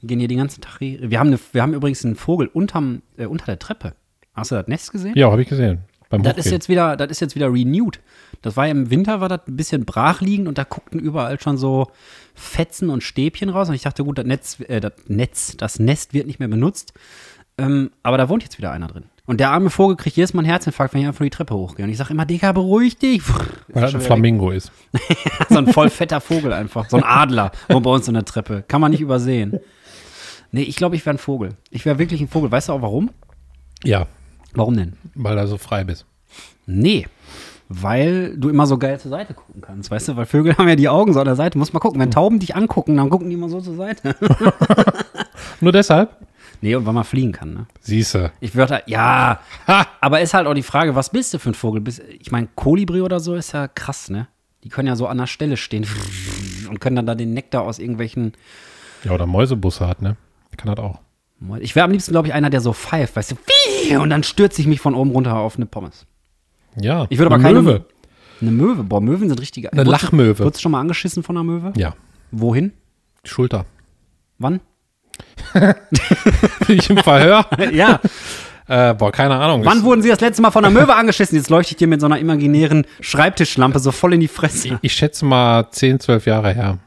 gehen 0.04 0.20
hier 0.20 0.28
den 0.28 0.38
ganzen 0.38 0.62
Tag. 0.62 0.80
Wir 0.80 1.20
haben, 1.20 1.28
eine, 1.28 1.40
wir 1.52 1.62
haben 1.62 1.74
übrigens 1.74 2.06
einen 2.06 2.16
Vogel 2.16 2.48
unterm, 2.48 3.02
äh, 3.18 3.26
unter 3.26 3.46
der 3.46 3.60
Treppe. 3.60 3.94
Hast 4.34 4.52
du 4.52 4.56
das 4.56 4.68
Nest 4.68 4.92
gesehen? 4.92 5.14
Ja, 5.16 5.32
habe 5.32 5.42
ich 5.42 5.50
gesehen. 5.50 5.80
Beim 6.10 6.24
Das 6.24 6.38
ist 6.38 6.50
jetzt 6.50 6.70
wieder, 6.70 6.98
das 6.98 7.10
ist 7.12 7.20
jetzt 7.22 7.36
wieder 7.36 7.52
renewed. 7.52 8.00
Das 8.42 8.58
war 8.58 8.66
ja 8.66 8.72
im 8.72 8.90
Winter, 8.90 9.22
war 9.22 9.30
das 9.30 9.42
ein 9.48 9.56
bisschen 9.56 9.86
brach 9.86 10.22
liegend 10.22 10.48
und 10.48 10.58
da 10.58 10.64
guckten 10.64 11.00
überall 11.00 11.40
schon 11.40 11.58
so 11.58 11.92
Fetzen 12.40 12.90
und 12.90 13.04
Stäbchen 13.04 13.50
raus. 13.50 13.70
Und 13.70 13.76
ich 13.76 13.82
dachte, 13.82 14.04
gut, 14.04 14.18
das 14.18 14.26
Netz, 14.26 14.60
äh, 14.62 14.80
das 14.80 14.94
Netz, 15.08 15.56
das 15.58 15.80
Nest 15.80 16.14
wird 16.14 16.28
nicht 16.28 16.40
mehr 16.40 16.48
benutzt. 16.48 16.94
Ähm, 17.58 17.92
aber 18.04 18.18
da 18.18 18.30
wohnt 18.30 18.44
jetzt 18.44 18.58
wieder 18.58 18.72
einer 18.72 18.88
drin. 18.88 19.06
Und 19.26 19.40
der 19.40 19.52
arme 19.52 19.70
Vogel 19.70 19.96
kriegt 19.96 20.16
jedes 20.16 20.34
Mal 20.34 20.40
einen 20.42 20.50
Herzinfarkt, 20.50 20.94
wenn 20.94 21.02
ich 21.02 21.08
einfach 21.08 21.24
die 21.24 21.30
Treppe 21.30 21.54
hochgehe. 21.54 21.86
Und 21.86 21.92
ich 21.92 21.98
sage 21.98 22.14
immer, 22.14 22.26
Digga, 22.26 22.52
beruhig 22.52 22.98
dich. 22.98 23.22
Weil 23.68 23.84
das 23.84 23.94
ein 23.94 24.02
Flamingo 24.02 24.50
ist. 24.50 24.72
so 25.50 25.58
ein 25.58 25.68
voll 25.68 25.90
fetter 25.92 26.20
Vogel 26.20 26.52
einfach. 26.52 26.90
So 26.90 26.98
ein 26.98 27.04
Adler 27.04 27.52
wohnt 27.68 27.84
bei 27.84 27.92
uns 27.92 28.08
in 28.08 28.16
der 28.16 28.26
Treppe. 28.26 28.64
Kann 28.68 28.82
man 28.82 28.90
nicht 28.92 29.02
übersehen. 29.02 29.60
Nee, 30.52 30.64
ich 30.64 30.78
glaube, 30.78 30.96
ich 30.96 31.06
wäre 31.06 31.16
ein 31.16 31.20
Vogel. 31.20 31.50
Ich 31.70 31.86
wäre 31.86 32.00
wirklich 32.00 32.22
ein 32.22 32.28
Vogel. 32.28 32.52
Weißt 32.52 32.70
du 32.70 32.74
auch 32.74 32.82
warum? 32.82 33.12
Ja, 33.84 34.08
Warum 34.54 34.76
denn? 34.76 34.94
weil 35.16 35.36
du 35.36 35.48
so 35.48 35.58
frei 35.58 35.84
bist. 35.84 36.06
Nee. 36.66 37.08
Weil 37.72 38.36
du 38.36 38.50
immer 38.50 38.66
so 38.66 38.80
geil 38.80 39.00
zur 39.00 39.12
Seite 39.12 39.36
gucken 39.36 39.62
kannst, 39.62 39.92
weißt 39.92 40.08
du? 40.08 40.16
Weil 40.16 40.26
Vögel 40.26 40.58
haben 40.58 40.68
ja 40.68 40.76
die 40.76 40.90
Augen 40.90 41.14
so 41.14 41.20
an 41.20 41.26
der 41.26 41.36
Seite. 41.36 41.56
Muss 41.58 41.72
mal 41.72 41.80
gucken. 41.80 42.00
Wenn 42.00 42.10
Tauben 42.10 42.40
dich 42.40 42.56
angucken, 42.56 42.98
dann 42.98 43.12
gucken 43.12 43.30
die 43.30 43.36
immer 43.36 43.48
so 43.48 43.62
zur 43.62 43.76
Seite. 43.76 44.16
Nur 45.62 45.72
deshalb? 45.72 46.18
nee, 46.62 46.76
und 46.76 46.86
weil 46.86 46.94
man 46.94 47.04
fliegen 47.04 47.32
kann, 47.32 47.54
ne? 47.54 47.68
Siehste. 47.80 48.32
Ich 48.40 48.56
würde, 48.56 48.82
ja. 48.88 49.40
Aber 50.02 50.20
ist 50.20 50.34
halt 50.34 50.48
auch 50.48 50.56
die 50.56 50.64
Frage, 50.64 50.96
was 50.96 51.12
bist 51.12 51.34
du 51.34 51.38
für 51.38 51.52
ein 51.52 51.54
Vogel? 51.54 51.80
Bist, 51.80 52.02
ich 52.20 52.32
meine, 52.32 52.48
Kolibri 52.56 53.02
oder 53.02 53.20
so 53.20 53.36
ist 53.36 53.52
ja 53.52 53.68
krass, 53.68 54.10
ne? 54.10 54.28
Die 54.64 54.70
können 54.70 54.88
ja 54.88 54.96
so 54.96 55.06
an 55.08 55.20
der 55.20 55.28
Stelle 55.28 55.56
stehen 55.56 55.86
und 56.70 56.82
können 56.82 56.96
dann 56.96 57.06
da 57.06 57.16
den 57.16 57.34
Nektar 57.34 57.62
aus 57.62 57.78
irgendwelchen. 57.78 58.34
Ja, 59.04 59.12
oder 59.12 59.28
Mäusebusse 59.28 59.88
hat, 59.88 60.02
ne? 60.02 60.18
Kann 60.58 60.76
das 60.76 60.84
auch. 60.84 61.00
Ich 61.60 61.76
wäre 61.76 61.86
am 61.86 61.92
liebsten, 61.92 62.12
glaube 62.12 62.28
ich, 62.28 62.34
einer, 62.34 62.50
der 62.50 62.60
so 62.60 62.74
pfeift, 62.74 63.16
weißt 63.16 63.32
du? 63.32 63.36
Wie? 63.36 63.96
Und 63.98 64.10
dann 64.10 64.24
stürze 64.24 64.60
ich 64.60 64.68
mich 64.68 64.82
von 64.82 64.96
oben 64.96 65.12
runter 65.12 65.38
auf 65.38 65.56
eine 65.56 65.66
Pommes. 65.66 66.06
Ja. 66.80 67.06
Ich 67.10 67.18
würde 67.18 67.28
aber 67.28 67.36
eine 67.36 67.44
keine 67.44 67.62
Möwe. 67.62 67.86
Eine 68.42 68.52
Möwe. 68.52 68.84
Boah, 68.84 69.02
Möwen 69.02 69.30
sind 69.30 69.40
richtige. 69.42 69.72
Eine 69.72 69.86
Wurdest 69.86 70.04
Lachmöwe. 70.04 70.40
Wurdest 70.40 70.58
du 70.58 70.62
schon 70.62 70.72
mal 70.72 70.80
angeschissen 70.82 71.24
von 71.24 71.36
einer 71.38 71.44
Möwe? 71.44 71.74
Ja. 71.76 71.94
Wohin? 72.32 72.72
Die 73.26 73.30
Schulter. 73.30 73.66
Wann? 74.38 74.62
Bin 75.54 76.78
ich 76.78 76.90
im 76.90 76.98
Verhör? 76.98 77.46
ja. 77.74 78.00
äh, 78.68 78.94
boah, 78.94 79.12
keine 79.12 79.36
Ahnung. 79.36 79.66
Wann 79.66 79.84
wurden 79.84 80.02
Sie 80.02 80.10
das 80.10 80.22
letzte 80.22 80.42
Mal 80.42 80.52
von 80.52 80.64
einer 80.64 80.78
Möwe 80.80 80.96
angeschissen? 80.96 81.38
Jetzt 81.38 81.50
leuchte 81.50 81.74
ich 81.74 81.78
dir 81.78 81.88
mit 81.88 82.00
so 82.00 82.06
einer 82.06 82.20
imaginären 82.20 82.86
Schreibtischlampe 83.02 83.80
so 83.80 83.92
voll 83.92 84.14
in 84.14 84.22
die 84.22 84.28
Fresse. 84.30 84.80
Ich 84.82 84.94
schätze 84.94 85.26
mal 85.26 85.70
10, 85.70 86.00
12 86.00 86.26
Jahre 86.28 86.54
her. 86.54 86.78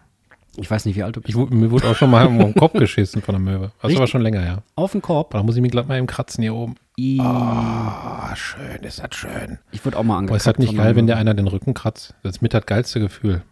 Ich 0.56 0.70
weiß 0.70 0.84
nicht, 0.84 0.96
wie 0.96 1.02
alt 1.02 1.16
du 1.16 1.20
bist. 1.20 1.36
Ich, 1.36 1.50
mir 1.50 1.70
wurde 1.70 1.88
auch 1.88 1.96
schon 1.96 2.10
mal 2.10 2.26
um 2.28 2.38
den 2.38 2.54
Kopf 2.54 2.74
geschissen 2.74 3.22
von 3.22 3.34
der 3.34 3.40
Möwe. 3.40 3.72
Das 3.76 3.84
Richtig? 3.84 3.98
aber 3.98 4.06
schon 4.06 4.22
länger, 4.22 4.44
ja. 4.44 4.58
Auf 4.74 4.92
den 4.92 5.02
Korb. 5.02 5.30
Da 5.32 5.42
muss 5.42 5.56
ich 5.56 5.62
mich 5.62 5.70
glatt 5.72 5.88
mal 5.88 5.98
eben 5.98 6.06
kratzen 6.06 6.42
hier 6.42 6.54
oben. 6.54 6.76
I- 6.98 7.18
Ah, 7.20 8.34
schön, 8.36 8.82
ist 8.82 8.98
das 9.02 9.14
schön. 9.16 9.58
Ich 9.70 9.84
würde 9.84 9.96
auch 9.98 10.02
mal 10.02 10.14
Boah, 10.14 10.18
angekratzt. 10.18 10.46
ist 10.46 10.52
das 10.52 10.58
nicht 10.58 10.76
geil, 10.76 10.94
wenn 10.96 11.06
der 11.06 11.16
einer 11.16 11.34
den 11.34 11.46
Rücken 11.48 11.74
kratzt? 11.74 12.14
Das 12.22 12.36
ist 12.36 12.42
mit 12.42 12.52
das 12.54 12.66
geilste 12.66 13.00
Gefühl. 13.00 13.42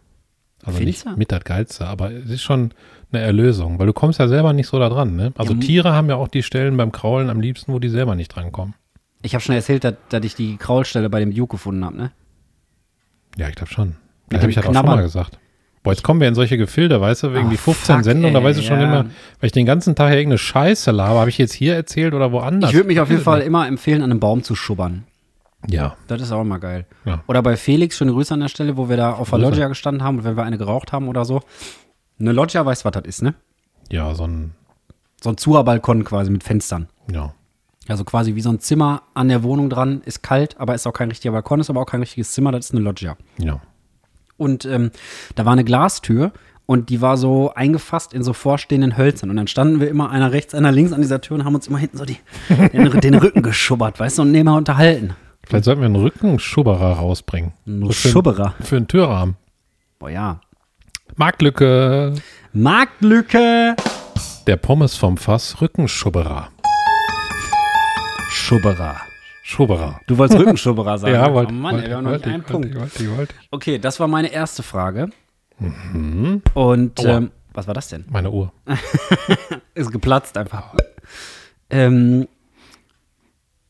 Also 0.63 0.77
Findest 0.77 1.05
nicht 1.05 1.15
du? 1.15 1.17
mit 1.19 1.31
das 1.31 1.43
geilste, 1.43 1.87
aber 1.87 2.11
es 2.11 2.29
ist 2.29 2.43
schon 2.43 2.71
eine 3.11 3.21
Erlösung, 3.23 3.79
weil 3.79 3.87
du 3.87 3.93
kommst 3.93 4.19
ja 4.19 4.27
selber 4.27 4.53
nicht 4.53 4.67
so 4.67 4.77
da 4.77 4.89
dran, 4.89 5.15
ne? 5.15 5.33
Also 5.35 5.53
Ja, 5.53 5.59
Tiere 5.59 5.93
haben 5.93 6.07
ja 6.07 6.15
auch 6.17 6.27
die 6.27 6.43
Stellen 6.43 6.77
beim 6.77 6.91
Kraulen 6.91 7.31
am 7.31 7.41
liebsten, 7.41 7.73
wo 7.73 7.79
die 7.79 7.89
selber 7.89 8.13
nicht 8.15 8.27
drankommen. 8.29 8.75
Ich 9.23 9.33
habe 9.33 9.43
schon 9.43 9.55
erzählt, 9.55 9.83
dass, 9.83 9.95
dass 10.09 10.23
ich 10.23 10.35
die 10.35 10.57
Kraulstelle 10.57 11.09
bei 11.09 11.19
dem 11.19 11.33
Duke 11.33 11.55
gefunden 11.55 11.83
habe, 11.83 11.97
ne? 11.97 12.11
Ja, 13.37 13.49
ich 13.49 13.55
glaube 13.55 13.71
schon. 13.71 13.87
Mit 13.87 13.97
Da 14.33 14.37
habe 14.41 14.49
ich 14.49 14.55
das 14.55 14.65
auch 14.67 14.73
schon 14.73 14.85
mal 14.85 15.01
gesagt. 15.01 15.39
Boah, 15.83 15.91
jetzt 15.93 16.03
kommen 16.03 16.19
wir 16.21 16.27
in 16.27 16.35
solche 16.35 16.57
Gefilde, 16.57 17.01
weißt 17.01 17.23
du, 17.23 17.33
wegen 17.33 17.47
Ah, 17.47 17.49
die 17.49 17.57
15 17.57 17.95
fuck, 17.95 18.03
Sendungen, 18.05 18.33
da 18.35 18.39
ey, 18.39 18.45
weißt 18.45 18.59
du 18.59 18.63
schon 18.63 18.79
ja. 18.79 18.85
immer, 18.85 19.03
weil 19.05 19.47
ich 19.47 19.51
den 19.51 19.65
ganzen 19.65 19.95
Tag 19.95 20.09
ja 20.09 20.15
irgendeine 20.17 20.37
Scheiße 20.37 20.91
laber, 20.91 21.19
habe 21.21 21.29
ich 21.31 21.37
jetzt 21.39 21.53
hier 21.53 21.73
erzählt 21.75 22.13
oder 22.13 22.31
woanders? 22.31 22.69
Ich 22.69 22.75
würde 22.75 22.87
mich 22.87 22.99
auf 22.99 23.09
jeden 23.09 23.23
Fall 23.23 23.41
immer 23.41 23.67
empfehlen, 23.67 24.03
an 24.03 24.11
einem 24.11 24.19
Baum 24.19 24.43
zu 24.43 24.53
schubbern. 24.55 25.05
Ja, 25.67 25.95
Das 26.07 26.21
ist 26.21 26.31
auch 26.31 26.41
immer 26.41 26.59
geil. 26.59 26.85
Ja. 27.05 27.23
Oder 27.27 27.41
bei 27.43 27.55
Felix, 27.57 27.97
schöne 27.97 28.11
Grüße 28.11 28.33
an 28.33 28.39
der 28.41 28.47
Stelle, 28.47 28.77
wo 28.77 28.89
wir 28.89 28.97
da 28.97 29.13
auf 29.13 29.29
der 29.29 29.39
Grüße. 29.39 29.49
Loggia 29.51 29.67
gestanden 29.67 30.03
haben 30.03 30.17
und 30.19 30.23
wenn 30.23 30.35
wir 30.37 30.43
eine 30.43 30.57
geraucht 30.57 30.91
haben 30.91 31.07
oder 31.07 31.23
so. 31.25 31.41
Eine 32.19 32.31
Loggia, 32.31 32.65
weißt 32.65 32.83
du, 32.83 32.85
was 32.85 32.93
das 32.93 33.03
ist, 33.05 33.21
ne? 33.23 33.33
ja, 33.89 34.13
so 34.15 34.25
ein, 34.25 34.51
So 35.23 35.29
ein 35.31 35.37
Zuhörbalkon 35.37 36.03
quasi 36.03 36.29
mit 36.31 36.43
Fenstern. 36.43 36.87
ja, 37.11 37.33
Also 37.87 38.03
quasi 38.03 38.35
wie 38.35 38.41
so 38.41 38.49
ein 38.49 38.59
Zimmer 38.59 39.01
an 39.13 39.29
der 39.29 39.43
Wohnung 39.43 39.69
dran, 39.69 40.01
ist 40.05 40.21
kalt, 40.23 40.59
aber 40.59 40.73
ist 40.75 40.85
auch 40.87 40.93
kein 40.93 41.09
richtiger 41.09 41.31
Balkon, 41.31 41.59
ist 41.59 41.69
aber 41.69 41.81
auch 41.81 41.85
kein 41.87 41.99
richtiges 42.01 42.31
Zimmer, 42.31 42.51
das 42.51 42.65
ist 42.65 42.71
eine 42.75 42.81
Loggia. 42.81 43.17
ja. 43.39 43.59
Und 44.41 44.65
ähm, 44.65 44.91
da 45.35 45.45
war 45.45 45.53
eine 45.53 45.63
Glastür 45.63 46.31
und 46.65 46.89
die 46.89 47.01
war 47.01 47.17
so 47.17 47.53
eingefasst 47.53 48.13
in 48.13 48.23
so 48.23 48.33
vorstehenden 48.33 48.97
Hölzern. 48.97 49.29
Und 49.29 49.35
dann 49.35 49.47
standen 49.47 49.79
wir 49.79 49.89
immer 49.89 50.09
einer 50.09 50.31
rechts, 50.31 50.55
einer 50.55 50.71
links 50.71 50.93
an 50.93 51.01
dieser 51.01 51.21
Tür 51.21 51.35
und 51.35 51.45
haben 51.45 51.55
uns 51.55 51.67
immer 51.67 51.77
hinten 51.77 51.97
so 51.97 52.05
die, 52.05 52.17
den, 52.49 52.91
den 53.01 53.15
Rücken 53.15 53.43
geschubbert, 53.43 53.99
weißt 53.99 54.17
du, 54.17 54.21
und 54.23 54.31
nebenher 54.31 54.57
unterhalten. 54.57 55.13
Vielleicht 55.43 55.65
sollten 55.65 55.81
wir 55.81 55.85
einen 55.85 55.95
Rückenschubberer 55.95 56.93
rausbringen. 56.93 57.53
Ein 57.67 57.81
So 57.85 57.91
für, 57.91 58.07
Schubberer. 58.09 58.55
Für 58.61 58.77
einen 58.77 58.87
Türrahmen. 58.87 59.35
Boah, 59.99 60.09
ja. 60.09 60.39
Marktlücke. 61.17 62.13
Marktlücke. 62.53 63.75
Der 64.47 64.55
Pommes 64.55 64.95
vom 64.95 65.17
Fass, 65.17 65.61
Rückenschubberer. 65.61 66.49
Schubberer. 68.29 69.01
Schubberer. 69.51 69.99
Du 70.07 70.17
wolltest 70.17 70.39
Rückenschubberer 70.39 70.97
sagen. 70.99 71.13
Ja, 71.13 71.33
wollte 71.33 71.51
oh 71.51 71.55
Mann, 71.55 71.79
ey, 71.79 71.89
wir 71.89 71.97
haben 71.97 72.03
noch 72.05 72.11
nicht 72.11 72.25
einen 72.25 72.35
wollte, 72.35 72.51
Punkt. 72.53 72.75
wollte, 72.79 73.17
wollte. 73.17 73.35
Okay, 73.51 73.79
das 73.79 73.99
war 73.99 74.07
meine 74.07 74.31
erste 74.31 74.63
Frage. 74.63 75.09
Und 76.53 76.99
Aua. 76.99 77.17
ähm, 77.17 77.31
Was 77.53 77.67
war 77.67 77.73
das 77.73 77.89
denn? 77.89 78.05
Meine 78.09 78.31
Uhr. 78.31 78.51
Ist 79.75 79.91
geplatzt 79.91 80.37
einfach. 80.37 80.73
Ähm, 81.69 82.27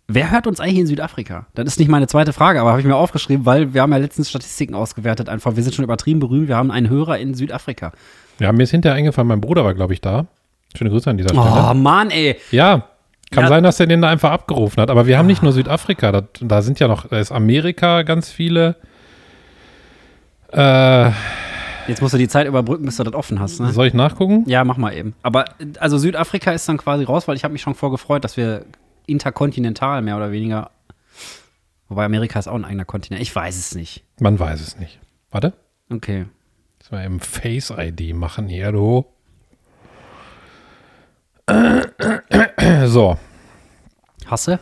wer 0.07 0.31
hört 0.31 0.45
uns 0.47 0.59
eigentlich 0.59 0.77
in 0.79 0.87
Südafrika? 0.87 1.47
Das 1.55 1.65
ist 1.67 1.79
nicht 1.79 1.89
meine 1.89 2.07
zweite 2.07 2.31
Frage, 2.33 2.61
aber 2.61 2.69
habe 2.69 2.79
ich 2.81 2.87
mir 2.87 2.95
aufgeschrieben, 2.95 3.45
weil 3.45 3.73
wir 3.73 3.81
haben 3.81 3.91
ja 3.91 3.97
letztens 3.97 4.29
Statistiken 4.29 4.75
ausgewertet. 4.75 5.29
Einfach, 5.29 5.55
wir 5.55 5.63
sind 5.63 5.73
schon 5.75 5.83
übertrieben 5.83 6.19
berühmt. 6.19 6.47
Wir 6.47 6.57
haben 6.57 6.71
einen 6.71 6.89
Hörer 6.89 7.17
in 7.17 7.33
Südafrika. 7.33 7.91
Ja, 8.39 8.51
mir 8.51 8.63
ist 8.63 8.71
hinterher 8.71 8.95
eingefallen, 8.97 9.27
mein 9.27 9.41
Bruder 9.41 9.63
war, 9.65 9.73
glaube 9.73 9.93
ich, 9.93 10.01
da. 10.01 10.27
Schöne 10.75 10.89
Grüße 10.91 11.09
an 11.09 11.17
dieser 11.17 11.29
Stelle. 11.29 11.43
Oh 11.69 11.73
Mann, 11.73 12.09
ey. 12.11 12.37
Ja, 12.51 12.87
kann 13.31 13.43
Ja. 13.45 13.49
sein, 13.49 13.63
dass 13.63 13.79
er 13.79 13.87
den 13.87 14.01
da 14.01 14.09
einfach 14.09 14.31
abgerufen 14.31 14.81
hat. 14.81 14.89
Aber 14.91 15.07
wir 15.07 15.17
haben 15.17 15.27
nicht 15.27 15.41
nur 15.41 15.53
Südafrika, 15.53 16.11
da, 16.11 16.23
da 16.41 16.61
sind 16.61 16.79
ja 16.79 16.87
noch, 16.87 17.07
da 17.07 17.17
ist 17.19 17.31
Amerika 17.31 18.03
ganz 18.03 18.29
viele. 18.29 18.75
Äh, 20.51 21.11
Jetzt 21.87 22.01
musst 22.01 22.13
du 22.13 22.17
die 22.17 22.27
Zeit 22.27 22.45
überbrücken, 22.47 22.85
bis 22.85 22.97
du 22.97 23.03
das 23.03 23.13
offen 23.13 23.39
hast. 23.39 23.59
Ne? 23.59 23.71
soll 23.71 23.87
ich 23.87 23.93
nachgucken? 23.93 24.43
Ja, 24.47 24.63
mach 24.63 24.77
mal 24.77 24.93
eben. 24.93 25.15
Aber 25.23 25.45
also 25.79 25.97
Südafrika 25.97 26.51
ist 26.51 26.67
dann 26.69 26.77
quasi 26.77 27.03
raus, 27.03 27.27
weil 27.27 27.35
ich 27.35 27.43
habe 27.43 27.53
mich 27.53 27.61
schon 27.61 27.73
vorgefreut, 27.73 28.23
dass 28.23 28.37
wir 28.37 28.65
interkontinental 29.07 30.01
mehr 30.01 30.15
oder 30.17 30.31
weniger. 30.31 30.69
Wobei 31.89 32.05
Amerika 32.05 32.37
ist 32.39 32.47
auch 32.47 32.55
ein 32.55 32.65
eigener 32.65 32.85
Kontinent. 32.85 33.21
Ich 33.21 33.35
weiß 33.35 33.57
es 33.57 33.75
nicht. 33.75 34.03
Man 34.19 34.39
weiß 34.39 34.61
es 34.61 34.77
nicht. 34.77 34.99
Warte. 35.31 35.53
Okay. 35.89 36.25
Das 36.79 36.91
wir 36.91 37.03
eben 37.03 37.19
Face 37.19 37.73
ID 37.75 38.13
machen 38.15 38.47
hier, 38.47 38.71
du. 38.71 39.05
So. 42.87 43.17
Hasse? 44.25 44.59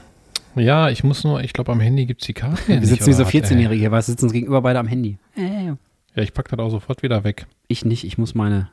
Ja, 0.56 0.90
ich 0.90 1.04
muss 1.04 1.24
nur, 1.24 1.42
ich 1.42 1.54
glaube, 1.54 1.72
am 1.72 1.80
Handy 1.80 2.06
gibt 2.06 2.22
es 2.22 2.28
die 2.28 2.34
Karte. 2.34 2.60
Wir 2.68 2.86
sitzen 2.86 3.08
wie 3.08 3.14
so 3.14 3.24
oder 3.24 3.28
was, 3.28 3.34
ey? 3.34 3.42
14-Jährige 3.42 3.80
hier, 3.80 3.92
weil 3.92 4.00
wir 4.00 4.04
sitzen 4.04 4.26
uns 4.26 4.34
gegenüber 4.34 4.62
beide 4.62 4.80
am 4.80 4.88
Handy. 4.88 5.18
Äh, 5.38 5.68
Ja, 6.16 6.24
ich 6.24 6.34
pack 6.34 6.50
das 6.50 6.60
auch 6.60 6.70
sofort 6.70 7.04
wieder 7.04 7.24
weg. 7.24 7.46
ich 7.68 7.86
nicht, 7.86 8.04
ich 8.04 8.18
muss 8.18 8.34
meine. 8.36 8.70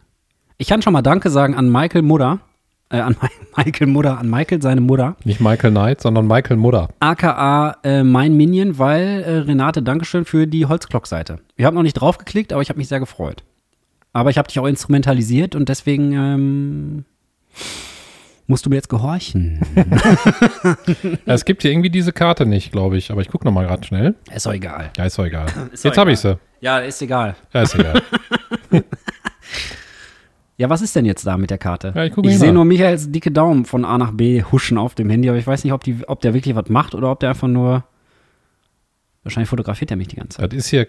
Ich 0.59 0.69
kann 0.69 0.81
schon 0.83 0.92
mal 0.95 1.03
Danke 1.03 1.29
sagen 1.31 1.55
an 1.55 1.71
Michael 1.71 2.03
Mutter. 2.03 2.40
Äh, 2.88 3.01
an 3.01 3.14
Mi- 3.21 3.29
Michael 3.64 3.88
Mutter, 3.88 4.19
an 4.19 4.31
Michael, 4.31 4.62
seine 4.62 4.81
Mutter. 4.81 5.16
Nicht 5.25 5.40
Michael 5.40 5.71
Knight, 5.73 6.01
sondern 6.01 6.27
Michael 6.27 6.57
Mudder. 6.57 6.88
aka 7.01 7.77
äh, 7.85 8.03
mein 8.05 8.37
Minion, 8.37 8.79
weil 8.79 9.23
äh, 9.23 9.38
Renate, 9.40 9.83
Dankeschön 9.83 10.25
für 10.25 10.47
die 10.47 10.66
Holzklock-Seite. 10.66 11.40
Ich 11.57 11.64
habe 11.64 11.75
noch 11.77 11.83
nicht 11.83 11.95
drauf 11.95 12.16
geklickt, 12.19 12.53
aber 12.53 12.62
ich 12.62 12.69
habe 12.71 12.79
mich 12.79 12.88
sehr 12.88 13.01
gefreut. 13.01 13.42
Aber 14.12 14.31
ich 14.31 14.38
habe 14.38 14.49
dich 14.49 14.59
auch 14.59 14.66
instrumentalisiert 14.66 15.55
und 15.55 15.69
deswegen 15.69 16.12
ähm, 16.12 17.05
musst 18.46 18.64
du 18.66 18.70
mir 18.70 18.76
jetzt 18.76 18.88
gehorchen. 18.88 19.61
Es 21.26 21.44
gibt 21.44 21.62
hier 21.62 21.72
irgendwie 21.72 21.90
diese 21.90 22.12
Karte 22.12 22.46
nicht, 22.46 22.72
glaube 22.72 22.96
ich. 22.96 23.11
Aber 23.11 23.20
ich 23.20 23.28
gucke 23.28 23.44
nochmal 23.44 23.66
gerade 23.66 23.85
schnell. 23.85 24.14
Ist 24.35 24.46
doch 24.46 24.52
egal. 24.52 24.90
Ja, 24.96 25.04
ist 25.04 25.18
doch 25.18 25.26
egal. 25.26 25.46
Ist 25.72 25.85
doch 25.85 25.90
Jetzt 25.90 25.98
habe 25.98 26.12
ich 26.12 26.18
sie. 26.18 26.38
Ja, 26.61 26.78
ist 26.78 27.02
egal. 27.02 27.37
Ja, 27.52 27.62
ist 27.62 27.74
egal. 27.74 28.02
Ja, 30.59 30.70
was 30.70 30.80
ist 30.80 30.96
denn 30.96 31.04
jetzt 31.04 31.26
da 31.26 31.37
mit 31.37 31.50
der 31.50 31.59
Karte? 31.59 31.92
Ja, 31.94 32.04
ich 32.04 32.16
ich 32.16 32.38
sehe 32.38 32.50
nur 32.52 32.64
Michaels 32.64 33.12
dicke 33.12 33.30
Daumen 33.30 33.66
von 33.66 33.85
A 33.85 33.98
nach 33.98 34.12
B 34.12 34.42
huschen 34.42 34.78
auf 34.78 34.94
dem 34.94 35.11
Handy, 35.11 35.28
aber 35.28 35.37
ich 35.37 35.46
weiß 35.46 35.64
nicht, 35.64 35.74
ob, 35.74 35.85
die, 35.85 35.98
ob 36.09 36.22
der 36.22 36.32
wirklich 36.32 36.54
was 36.54 36.70
macht 36.70 36.94
oder 36.94 37.11
ob 37.11 37.20
der 37.20 37.28
einfach 37.30 37.46
nur. 37.48 37.85
Wahrscheinlich 39.22 39.50
fotografiert 39.50 39.90
er 39.90 39.98
mich 39.98 40.09
die 40.09 40.16
ganze 40.16 40.38
Zeit. 40.38 40.52
das 40.52 40.61
ist 40.61 40.68
hier 40.68 40.87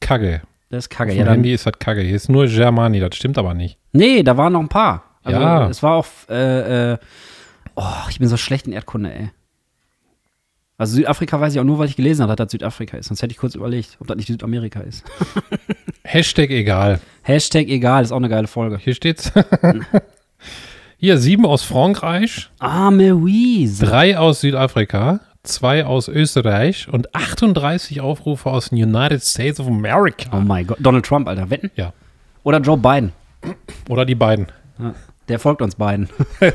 Kacke. 0.00 0.42
Das 0.68 0.84
ist 0.84 0.90
kacke. 0.90 1.12
Auf 1.12 1.16
Ja, 1.16 1.26
Handy 1.26 1.54
ist 1.54 1.64
das 1.64 1.78
Kacke. 1.78 2.02
Hier 2.02 2.16
ist 2.16 2.28
nur 2.28 2.46
Germani, 2.46 3.00
das 3.00 3.16
stimmt 3.16 3.38
aber 3.38 3.54
nicht. 3.54 3.78
Nee, 3.92 4.22
da 4.22 4.36
waren 4.36 4.52
noch 4.52 4.60
ein 4.60 4.68
paar. 4.68 5.04
Also, 5.26 5.40
Ja. 5.40 5.68
Es 5.68 5.82
war 5.82 5.94
auch, 5.96 6.06
äh, 6.28 6.92
äh, 6.92 6.98
oh, 7.74 7.84
ich 8.08 8.18
bin 8.18 8.28
so 8.28 8.36
schlecht 8.36 8.66
in 8.66 8.72
Erdkunde, 8.72 9.12
ey. 9.14 9.30
Also 10.78 10.96
Südafrika 10.96 11.40
weiß 11.40 11.54
ich 11.54 11.60
auch 11.60 11.64
nur, 11.64 11.78
weil 11.78 11.88
ich 11.88 11.96
gelesen 11.96 12.22
habe, 12.22 12.36
dass 12.36 12.46
das 12.46 12.52
Südafrika 12.52 12.98
ist. 12.98 13.06
Sonst 13.06 13.22
hätte 13.22 13.32
ich 13.32 13.38
kurz 13.38 13.54
überlegt, 13.54 13.96
ob 13.98 14.08
das 14.08 14.16
nicht 14.18 14.26
Südamerika 14.26 14.80
ist. 14.80 15.04
Hashtag 16.04 16.50
egal. 16.50 17.00
Hashtag 17.22 17.68
egal, 17.68 18.02
ist 18.04 18.12
auch 18.12 18.16
eine 18.18 18.28
geile 18.28 18.46
Folge. 18.46 18.76
Hier 18.78 18.94
steht's. 18.94 19.32
Hier 20.98 21.18
sieben 21.18 21.44
aus 21.44 21.62
Frankreich, 21.62 22.48
Ah, 22.58 22.88
Louise. 22.90 23.84
drei 23.84 24.16
aus 24.18 24.40
Südafrika, 24.40 25.20
zwei 25.42 25.84
aus 25.84 26.08
Österreich 26.08 26.88
und 26.90 27.14
38 27.14 28.00
Aufrufe 28.00 28.50
aus 28.50 28.70
den 28.70 28.82
United 28.82 29.22
States 29.22 29.60
of 29.60 29.66
America. 29.66 30.30
Oh 30.32 30.40
mein 30.40 30.66
Gott. 30.66 30.78
Donald 30.80 31.04
Trump, 31.04 31.28
Alter. 31.28 31.50
Wetten? 31.50 31.70
Ja. 31.76 31.92
Oder 32.44 32.60
Joe 32.60 32.78
Biden. 32.78 33.12
Oder 33.88 34.04
die 34.06 34.14
beiden. 34.14 34.46
Der 35.28 35.38
folgt 35.38 35.62
uns 35.62 35.74
beiden. 35.74 36.08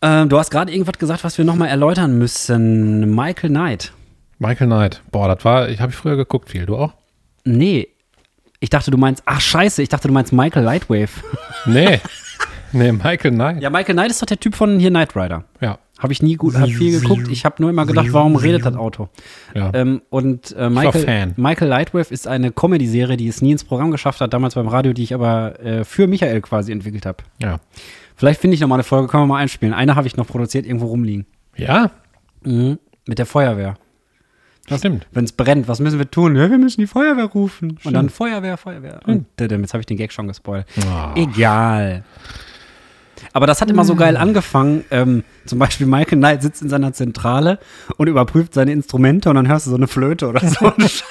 Ähm, 0.00 0.28
du 0.28 0.38
hast 0.38 0.50
gerade 0.50 0.70
irgendwas 0.70 0.96
gesagt, 0.98 1.24
was 1.24 1.38
wir 1.38 1.44
nochmal 1.44 1.68
erläutern 1.68 2.18
müssen. 2.18 3.16
Michael 3.16 3.50
Knight. 3.50 3.92
Michael 4.38 4.68
Knight. 4.68 5.02
Boah, 5.10 5.34
das 5.34 5.44
war, 5.44 5.68
ich 5.68 5.80
habe 5.80 5.90
früher 5.90 6.16
geguckt 6.16 6.50
viel. 6.50 6.66
Du 6.66 6.76
auch? 6.76 6.92
Nee. 7.44 7.88
Ich 8.60 8.70
dachte, 8.70 8.90
du 8.90 8.96
meinst, 8.98 9.22
ach 9.26 9.40
scheiße, 9.40 9.82
ich 9.82 9.88
dachte, 9.88 10.08
du 10.08 10.14
meinst 10.14 10.32
Michael 10.32 10.62
Lightwave. 10.64 11.10
Nee. 11.66 12.00
nee, 12.72 12.92
Michael 12.92 13.32
Knight. 13.32 13.60
Ja, 13.60 13.70
Michael 13.70 13.94
Knight 13.94 14.10
ist 14.10 14.22
doch 14.22 14.26
der 14.26 14.38
Typ 14.38 14.54
von 14.54 14.78
hier 14.78 14.90
Knight 14.90 15.16
Rider. 15.16 15.44
Ja. 15.60 15.78
Habe 15.98 16.12
ich 16.12 16.22
nie 16.22 16.36
gut, 16.36 16.54
hab 16.56 16.68
viel 16.68 17.00
geguckt. 17.00 17.26
Ich 17.28 17.44
habe 17.44 17.56
nur 17.60 17.70
immer 17.70 17.84
gedacht, 17.84 18.12
warum 18.12 18.36
redet 18.36 18.64
das 18.64 18.76
Auto? 18.76 19.08
ja. 19.54 19.70
Ähm, 19.74 20.00
und 20.10 20.54
äh, 20.56 20.70
Michael, 20.70 21.04
Fan. 21.04 21.34
Michael 21.36 21.68
Lightwave 21.68 22.12
ist 22.12 22.28
eine 22.28 22.52
Comedy-Serie, 22.52 23.16
die 23.16 23.26
es 23.28 23.42
nie 23.42 23.50
ins 23.52 23.64
Programm 23.64 23.90
geschafft 23.90 24.20
hat, 24.20 24.32
damals 24.32 24.54
beim 24.54 24.68
Radio, 24.68 24.92
die 24.92 25.02
ich 25.02 25.12
aber 25.12 25.58
äh, 25.60 25.84
für 25.84 26.06
Michael 26.06 26.40
quasi 26.40 26.72
entwickelt 26.72 27.04
habe. 27.04 27.18
ja. 27.42 27.58
Vielleicht 28.16 28.40
finde 28.40 28.56
ich 28.56 28.60
noch 28.60 28.66
mal 28.66 28.74
eine 28.74 28.82
Folge, 28.82 29.06
können 29.06 29.22
wir 29.22 29.26
mal 29.28 29.36
einspielen. 29.38 29.72
Eine 29.72 29.94
habe 29.94 30.08
ich 30.08 30.16
noch 30.16 30.26
produziert, 30.26 30.66
irgendwo 30.66 30.86
rumliegen. 30.86 31.24
Ja, 31.56 31.90
Mhm. 32.42 32.78
Mit 33.06 33.18
der 33.20 33.26
Feuerwehr. 33.26 33.74
das 34.68 34.80
stimmt. 34.80 35.06
Wenn 35.12 35.24
es 35.24 35.30
brennt, 35.32 35.68
was 35.68 35.78
müssen 35.78 35.98
wir 35.98 36.10
tun? 36.10 36.34
Ja, 36.34 36.50
wir 36.50 36.58
müssen 36.58 36.80
die 36.80 36.88
Feuerwehr 36.88 37.26
rufen. 37.26 37.78
Und 37.84 37.92
dann 37.94 38.08
Feuerwehr, 38.08 38.56
Feuerwehr. 38.56 39.00
Und 39.06 39.26
dadam, 39.36 39.60
jetzt 39.60 39.72
habe 39.72 39.80
ich 39.82 39.86
den 39.86 39.96
Gag 39.96 40.12
schon 40.12 40.26
gespoilt. 40.26 40.66
Ah. 40.90 41.12
Egal. 41.14 42.02
Aber 43.32 43.46
das 43.46 43.60
hat 43.60 43.70
immer 43.70 43.84
so 43.84 43.94
geil 43.94 44.16
angefangen. 44.16 44.84
Ähm, 44.90 45.24
zum 45.46 45.58
Beispiel 45.58 45.86
Michael 45.86 46.18
Knight 46.18 46.42
sitzt 46.42 46.62
in 46.62 46.68
seiner 46.68 46.92
Zentrale 46.92 47.58
und 47.96 48.06
überprüft 48.08 48.54
seine 48.54 48.72
Instrumente 48.72 49.28
und 49.30 49.36
dann 49.36 49.48
hörst 49.48 49.66
du 49.66 49.70
so 49.70 49.76
eine 49.76 49.88
Flöte 49.88 50.28
oder 50.28 50.40
so. 50.40 50.72
Scheiße. 50.78 51.02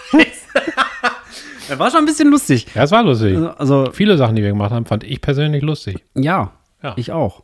Das 1.70 1.80
war 1.80 1.92
schon 1.92 2.00
ein 2.00 2.06
bisschen 2.06 2.30
lustig. 2.30 2.66
Ja, 2.76 2.84
es 2.84 2.92
war 2.92 3.04
lustig. 3.04 3.36
Also, 3.36 3.50
also 3.52 3.90
Viele 3.92 4.18
Sachen, 4.18 4.36
die 4.38 4.42
wir 4.42 4.50
gemacht 4.50 4.72
haben, 4.72 4.86
fand 4.86 5.04
ich 5.04 5.20
persönlich 5.22 5.62
lustig. 5.64 5.98
ja, 6.16 6.52
Ja. 6.82 6.94
ich 6.96 7.12
auch. 7.12 7.44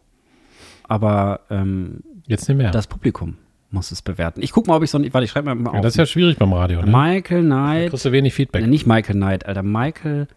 Aber 0.88 1.41
ähm, 1.49 2.02
Jetzt 2.28 2.47
nicht 2.47 2.58
mehr. 2.58 2.71
das 2.71 2.88
Publikum 2.88 3.36
muss 3.71 3.91
es 3.91 4.02
bewerten. 4.02 4.41
Ich 4.43 4.52
guck 4.52 4.67
mal, 4.67 4.76
ob 4.78 4.84
ich 4.84 4.91
so 4.91 4.97
ein. 4.99 5.13
Warte, 5.13 5.26
ich 5.26 5.32
schreibe 5.32 5.54
mal 5.56 5.71
ja, 5.73 5.78
auf. 5.80 5.82
das 5.84 5.93
ist 5.93 5.97
ja 5.97 6.06
schwierig 6.06 6.38
beim 6.38 6.54
Radio, 6.54 6.82
ne? 6.84 6.91
Michael 6.91 7.41
Da 7.49 7.56
Knight. 7.56 7.89
kriegst 7.89 8.06
du 8.06 8.12
wenig 8.12 8.34
Feedback. 8.34 8.67
Nicht 8.67 8.86
Michael 8.86 9.15
Knight, 9.15 9.45
Alter. 9.47 9.63
Michael 9.63 10.28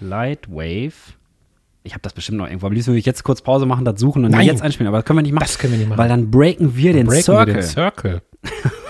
Lightwave. 0.00 0.92
Ich 1.88 1.94
habe 1.94 2.02
das 2.02 2.12
bestimmt 2.12 2.36
noch 2.36 2.46
irgendwo. 2.46 2.66
Am 2.66 2.72
liebsten 2.74 2.90
würde 2.92 2.98
ich 2.98 3.06
jetzt 3.06 3.24
kurz 3.24 3.40
Pause 3.40 3.64
machen, 3.64 3.82
das 3.86 3.98
suchen 3.98 4.24
und 4.26 4.30
dann 4.32 4.40
Nein. 4.40 4.46
jetzt 4.46 4.60
einspielen. 4.60 4.88
Aber 4.88 4.98
das 4.98 5.06
können 5.06 5.18
wir 5.20 5.22
nicht 5.22 5.32
machen. 5.32 5.44
Das 5.46 5.58
können 5.58 5.72
wir 5.72 5.78
nicht 5.78 5.88
machen. 5.88 5.98
Weil 5.98 6.08
dann 6.10 6.30
breaken 6.30 6.76
wir 6.76 6.92
den 6.92 7.06
Breaken 7.06 7.22
Circle. 7.22 7.46
wir 7.46 7.54
den 7.54 7.62
Circle. 7.62 8.20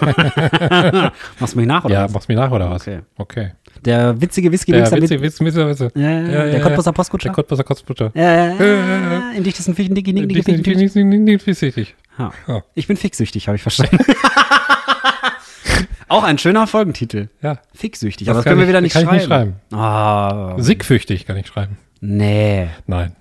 Machst 1.39 1.55
du 1.55 1.59
mich 1.59 1.67
nach, 1.69 1.85
oder 1.85 1.95
Ja, 1.95 2.05
was? 2.05 2.13
machst 2.13 2.29
du 2.29 2.33
mir 2.33 2.39
nach 2.41 2.51
oder 2.51 2.69
was? 2.71 2.83
Okay. 2.83 3.01
Okay. 3.17 3.53
Der 3.85 4.21
witzige 4.21 4.51
whisky 4.51 4.73
Der 4.73 4.91
Witze, 4.91 5.21
Witze. 5.23 5.93
Ja, 5.95 6.03
ja, 6.03 6.21
ja, 6.21 6.47
der 6.47 6.61
Cottbusser 6.61 6.93
Postkutscher. 6.93 7.29
Der 7.29 7.35
Cottbusser 7.35 7.63
Kotzbutter. 7.65 8.11
Ja, 8.15 8.35
ja, 8.35 8.55
ja. 8.55 9.33
Im 9.37 9.45
dichtesten 9.45 9.75
Fichten, 9.77 9.95
dicki, 9.95 10.13
dicki, 10.13 10.27
dicki, 10.27 10.63
dicki, 10.63 11.71
dicki. 11.73 11.87
Ja. 12.19 12.33
Ja. 12.49 12.63
Ich 12.75 12.89
bin 12.89 12.97
fixsüchtig, 12.97 13.47
habe 13.47 13.55
ich 13.57 13.63
verstanden. 13.63 13.99
Auch 16.09 16.25
ein 16.25 16.39
schöner 16.39 16.67
Folgentitel. 16.67 17.29
Ja. 17.43 17.59
Fixsüchtig, 17.75 18.27
Das 18.27 18.35
aber 18.35 18.43
das 18.43 18.51
können 18.51 18.61
wir 18.61 18.69
wieder 18.69 18.81
nicht 18.81 18.95
kann 18.95 19.15
ich 19.15 19.23
schreiben. 19.25 19.55
nicht 19.69 19.75
Ah, 19.79 20.57
Siegfürchtig 20.59 21.27
kann 21.27 21.37
ich 21.37 21.47
schreiben. 21.47 21.77
Nee. 22.01 22.69
Nein. 22.87 23.15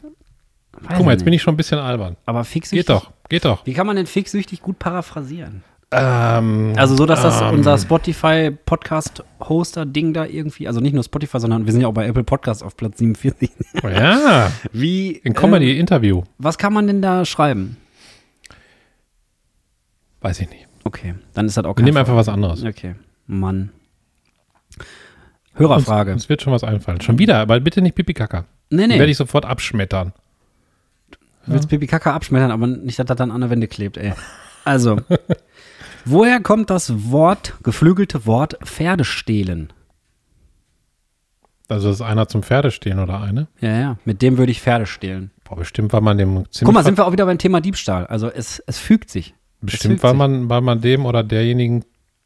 Weiß 0.79 0.97
Guck 0.97 1.05
mal, 1.05 1.11
jetzt 1.11 1.19
nicht. 1.21 1.25
bin 1.25 1.33
ich 1.33 1.41
schon 1.41 1.55
ein 1.55 1.57
bisschen 1.57 1.79
albern. 1.79 2.17
Aber 2.25 2.43
fixsüchtig. 2.43 2.85
Geht 2.85 2.89
doch, 2.95 3.11
geht 3.29 3.45
doch. 3.45 3.65
Wie 3.65 3.73
kann 3.73 3.87
man 3.87 3.95
denn 3.95 4.05
fixsüchtig 4.05 4.61
gut 4.61 4.77
paraphrasieren? 4.79 5.63
Ähm, 5.89 6.73
Also 6.75 6.97
so, 6.97 7.05
dass 7.05 7.21
das 7.21 7.39
ähm, 7.41 7.51
unser 7.53 7.77
Spotify-Podcast-Hoster-Ding 7.77 10.11
da 10.13 10.25
irgendwie, 10.25 10.67
also 10.67 10.81
nicht 10.81 10.93
nur 10.93 11.03
Spotify, 11.03 11.39
sondern 11.39 11.65
wir 11.65 11.71
sind 11.71 11.79
ja 11.81 11.87
auch 11.87 11.93
bei 11.93 12.05
Apple 12.05 12.25
Podcasts 12.25 12.61
auf 12.61 12.75
Platz 12.77 12.97
47. 12.99 13.49
Ja, 13.83 14.51
Wie, 14.73 15.11
in 15.11 15.33
Comedy-Interview. 15.33 16.23
was 16.37 16.57
kann 16.57 16.73
man 16.73 16.87
denn 16.87 17.01
da 17.01 17.23
schreiben? 17.25 17.77
Weiß 20.21 20.39
ich 20.41 20.49
nicht. 20.49 20.67
Okay, 20.83 21.15
dann 21.33 21.45
ist 21.45 21.55
das 21.57 21.65
auch 21.65 21.77
Wir 21.77 21.83
nehmen 21.85 21.97
einfach 21.97 22.15
was 22.15 22.29
anderes. 22.29 22.63
Okay, 22.63 22.95
Mann. 23.25 23.71
Hörerfrage. 25.53 26.11
Uns 26.13 26.29
wird 26.29 26.41
schon 26.41 26.53
was 26.53 26.63
einfallen. 26.63 27.01
Schon 27.01 27.19
wieder, 27.19 27.39
aber 27.39 27.59
bitte 27.59 27.81
nicht 27.81 27.95
Pipi 27.95 28.13
Kaka. 28.13 28.45
Nee, 28.69 28.88
nee. 28.88 28.99
werde 28.99 29.12
ich 29.12 29.17
sofort 29.17 29.45
abschmettern. 29.45 30.13
Du 31.45 31.53
willst 31.53 31.69
Pipi 31.69 31.88
Kaka 31.88 32.13
abschmettern, 32.13 32.51
aber 32.51 32.67
nicht, 32.67 32.99
dass 32.99 33.06
das 33.06 33.17
dann 33.17 33.32
an 33.32 33.41
der 33.41 33.49
Wände 33.49 33.67
klebt, 33.67 33.97
ey. 33.97 34.13
Also, 34.65 34.99
woher 36.06 36.41
kommt 36.41 36.69
das 36.69 37.10
Wort, 37.10 37.53
geflügelte 37.63 38.25
Wort 38.25 38.58
Pferdestehlen? 38.63 39.71
Also 41.69 41.89
ist 41.89 42.02
einer 42.02 42.27
zum 42.27 42.44
Pferdestehen 42.44 43.00
oder 43.00 43.21
eine? 43.21 43.48
Ja, 43.60 43.79
ja, 43.79 43.98
mit 44.06 44.21
dem 44.21 44.37
würde 44.37 44.52
ich 44.52 44.62
Pferde 44.62 44.85
stehlen. 44.85 45.31
Boah, 45.44 45.58
bestimmt 45.58 45.91
war 45.94 46.02
man 46.02 46.17
dem 46.17 46.46
ziemlich 46.52 46.63
Guck 46.63 46.73
mal, 46.73 46.83
sind 46.83 46.98
wir 46.98 47.06
auch 47.06 47.12
wieder 47.12 47.25
beim 47.25 47.37
Thema 47.37 47.62
Diebstahl. 47.62 48.08
Also 48.08 48.29
es, 48.29 48.63
es 48.67 48.79
fügt 48.79 49.10
sich. 49.10 49.33
Es 49.62 49.71
bestimmt 49.71 49.94
fügt 49.94 50.04
weil 50.04 50.12
sich. 50.12 50.17
man, 50.17 50.50
weil 50.50 50.62
man 50.62 50.81
dem 50.81 51.06
oder 51.06 51.23
derjenigen 51.23 51.83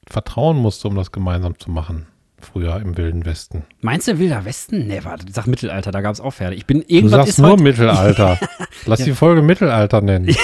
vertrauen 0.07 0.57
musste, 0.57 0.87
um 0.87 0.95
das 0.95 1.11
gemeinsam 1.11 1.57
zu 1.57 1.71
machen. 1.71 2.07
Früher 2.45 2.77
im 2.77 2.97
Wilden 2.97 3.25
Westen. 3.25 3.63
Meinst 3.81 4.07
du 4.07 4.19
Wilder 4.19 4.45
Westen? 4.45 4.87
Nee, 4.87 5.01
warte, 5.03 5.25
sag 5.31 5.47
Mittelalter, 5.47 5.91
da 5.91 6.01
gab 6.01 6.13
es 6.13 6.21
auch 6.21 6.33
Pferde. 6.33 6.55
Ich 6.55 6.65
bin 6.65 6.81
Du 6.81 6.85
irgendwas 6.87 7.17
sagst 7.17 7.29
ist 7.29 7.39
nur 7.39 7.59
Mittelalter. 7.59 8.37
Lass 8.85 9.03
die 9.03 9.13
Folge 9.13 9.41
Mittelalter 9.41 10.01
nennen. 10.01 10.35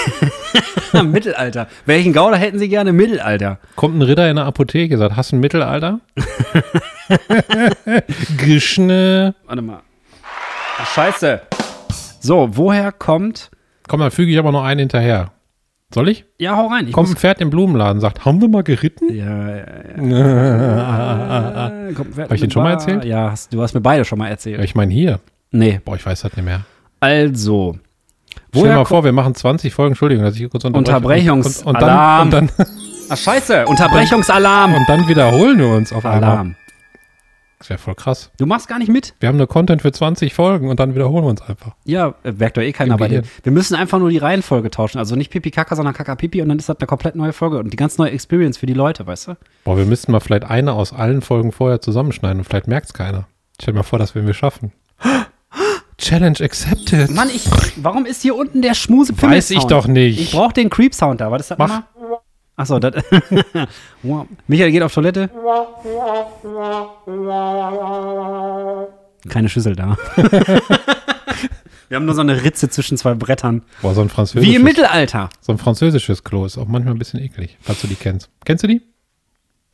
Mittelalter. 1.04 1.68
Welchen 1.86 2.12
Gauder 2.12 2.36
hätten 2.36 2.58
Sie 2.58 2.68
gerne 2.68 2.92
Mittelalter? 2.92 3.58
Kommt 3.76 3.96
ein 3.98 4.02
Ritter 4.02 4.28
in 4.28 4.36
der 4.36 4.46
Apotheke, 4.46 4.98
sagt, 4.98 5.16
hast 5.16 5.32
du 5.32 5.36
ein 5.36 5.40
Mittelalter? 5.40 6.00
Geschne. 8.36 9.34
Warte 9.46 9.62
mal. 9.62 9.82
Ach, 10.78 10.94
scheiße. 10.94 11.40
So, 12.20 12.56
woher 12.56 12.92
kommt. 12.92 13.50
Komm, 13.86 14.00
dann 14.00 14.10
füge 14.10 14.32
ich 14.32 14.38
aber 14.38 14.52
noch 14.52 14.64
einen 14.64 14.80
hinterher. 14.80 15.32
Soll 15.94 16.08
ich? 16.10 16.26
Ja, 16.38 16.54
hau 16.56 16.66
rein. 16.66 16.86
Ich 16.86 16.92
Kommt 16.92 17.08
ein 17.08 17.16
Pferd 17.16 17.40
im 17.40 17.48
Blumenladen, 17.48 18.00
sagt, 18.00 18.24
haben 18.26 18.40
wir 18.42 18.48
mal 18.48 18.62
geritten? 18.62 19.12
ja, 19.14 19.56
ja, 19.56 19.64
ja. 20.02 21.68
Äh, 21.88 21.92
kommt, 21.94 22.16
wer- 22.16 22.24
Hab 22.26 22.32
ich 22.32 22.40
den 22.42 22.50
schon 22.50 22.62
mal 22.62 22.72
erzählt? 22.72 23.04
Ja, 23.06 23.30
hast, 23.30 23.52
du 23.54 23.62
hast 23.62 23.72
mir 23.74 23.80
beide 23.80 24.04
schon 24.04 24.18
mal 24.18 24.28
erzählt. 24.28 24.58
Ja, 24.58 24.64
ich 24.64 24.74
meine 24.74 24.92
hier. 24.92 25.20
Nee. 25.50 25.80
Boah, 25.84 25.96
ich 25.96 26.04
weiß 26.04 26.20
das 26.22 26.36
nicht 26.36 26.44
mehr. 26.44 26.60
Also. 27.00 27.78
Stell 28.50 28.64
dir 28.64 28.74
mal 28.76 28.84
vor, 28.84 29.02
wir 29.04 29.12
machen 29.12 29.34
20 29.34 29.72
Folgen, 29.72 29.92
Entschuldigung, 29.92 30.24
dass 30.24 30.34
ich 30.34 30.40
hier 30.40 30.48
kurz 30.50 30.64
unterbreche. 30.64 31.30
Unterbrechungs- 31.32 31.60
und, 31.62 31.66
und, 31.68 31.80
dann, 31.80 31.88
Alarm. 31.90 32.22
und, 32.26 32.30
dann, 32.34 32.50
Ach, 33.08 33.16
scheiße. 33.16 33.64
Unterbrechungsalarm. 33.66 34.74
und 34.74 34.86
dann 34.88 35.08
wiederholen 35.08 35.58
wir 35.58 35.68
uns 35.68 35.92
auf 35.92 36.04
einmal. 36.04 36.54
Das 37.58 37.70
wäre 37.70 37.78
voll 37.78 37.96
krass. 37.96 38.30
Du 38.38 38.46
machst 38.46 38.68
gar 38.68 38.78
nicht 38.78 38.90
mit? 38.90 39.14
Wir 39.18 39.28
haben 39.28 39.36
nur 39.36 39.48
Content 39.48 39.82
für 39.82 39.90
20 39.90 40.32
Folgen 40.32 40.70
und 40.70 40.78
dann 40.78 40.94
wiederholen 40.94 41.24
wir 41.24 41.30
uns 41.30 41.42
einfach. 41.42 41.74
Ja, 41.84 42.14
äh, 42.22 42.30
merkt 42.32 42.56
doch 42.56 42.62
eh 42.62 42.72
keiner 42.72 42.94
Im 42.94 42.98
bei 42.98 43.08
dir. 43.08 43.22
Wir 43.42 43.50
müssen 43.50 43.74
einfach 43.74 43.98
nur 43.98 44.10
die 44.10 44.18
Reihenfolge 44.18 44.70
tauschen. 44.70 44.98
Also 44.98 45.16
nicht 45.16 45.30
Pipi 45.30 45.50
Kaka, 45.50 45.74
sondern 45.74 45.92
Kaka 45.94 46.14
Pipi 46.14 46.40
und 46.40 46.48
dann 46.48 46.58
ist 46.58 46.68
das 46.68 46.78
eine 46.78 46.86
komplett 46.86 47.16
neue 47.16 47.32
Folge 47.32 47.58
und 47.58 47.72
die 47.72 47.76
ganz 47.76 47.98
neue 47.98 48.12
Experience 48.12 48.58
für 48.58 48.66
die 48.66 48.74
Leute, 48.74 49.06
weißt 49.06 49.28
du? 49.28 49.36
Boah, 49.64 49.76
wir 49.76 49.86
müssten 49.86 50.12
mal 50.12 50.20
vielleicht 50.20 50.44
eine 50.44 50.72
aus 50.74 50.92
allen 50.92 51.20
Folgen 51.20 51.50
vorher 51.50 51.80
zusammenschneiden 51.80 52.38
und 52.38 52.44
vielleicht 52.44 52.68
merkt 52.68 52.86
es 52.86 52.94
keiner. 52.94 53.26
Stell 53.60 53.74
dir 53.74 53.78
mal 53.78 53.84
vor, 53.84 53.98
dass 53.98 54.14
wir 54.14 54.24
wir 54.24 54.34
schaffen. 54.34 54.72
Challenge 55.98 56.38
accepted. 56.40 57.10
Mann, 57.10 57.28
ich. 57.28 57.44
Warum 57.76 58.06
ist 58.06 58.22
hier 58.22 58.36
unten 58.36 58.62
der 58.62 58.74
schmuse 58.74 59.20
Weiß 59.20 59.50
ich 59.50 59.64
doch 59.64 59.88
nicht. 59.88 60.20
Ich 60.20 60.30
brauche 60.30 60.52
den 60.52 60.70
Creep-Sound 60.70 61.20
da. 61.20 61.32
Was 61.32 61.42
ist 61.42 61.50
das 61.50 61.58
Mach. 61.58 61.68
nochmal? 61.68 62.18
Achso, 62.58 62.78
das. 62.78 62.92
Wow. 64.02 64.26
Michael 64.48 64.70
geht 64.72 64.82
auf 64.82 64.92
Toilette. 64.92 65.30
Keine 69.28 69.48
Schüssel 69.48 69.74
da. 69.76 69.96
Wir 71.88 71.96
haben 71.96 72.04
nur 72.04 72.14
so 72.14 72.20
eine 72.20 72.42
Ritze 72.44 72.68
zwischen 72.68 72.98
zwei 72.98 73.14
Brettern. 73.14 73.62
Boah, 73.80 73.94
so 73.94 74.02
ein 74.02 74.08
französisches, 74.10 74.50
Wie 74.52 74.56
im 74.56 74.62
Mittelalter. 74.62 75.30
so 75.40 75.52
ein 75.52 75.58
französisches 75.58 76.22
Klo 76.22 76.44
ist 76.44 76.58
auch 76.58 76.66
manchmal 76.66 76.94
ein 76.94 76.98
bisschen 76.98 77.20
eklig, 77.20 77.56
falls 77.62 77.80
du 77.80 77.86
die 77.86 77.94
kennst. 77.94 78.28
Kennst 78.44 78.62
du 78.64 78.68
die? 78.68 78.82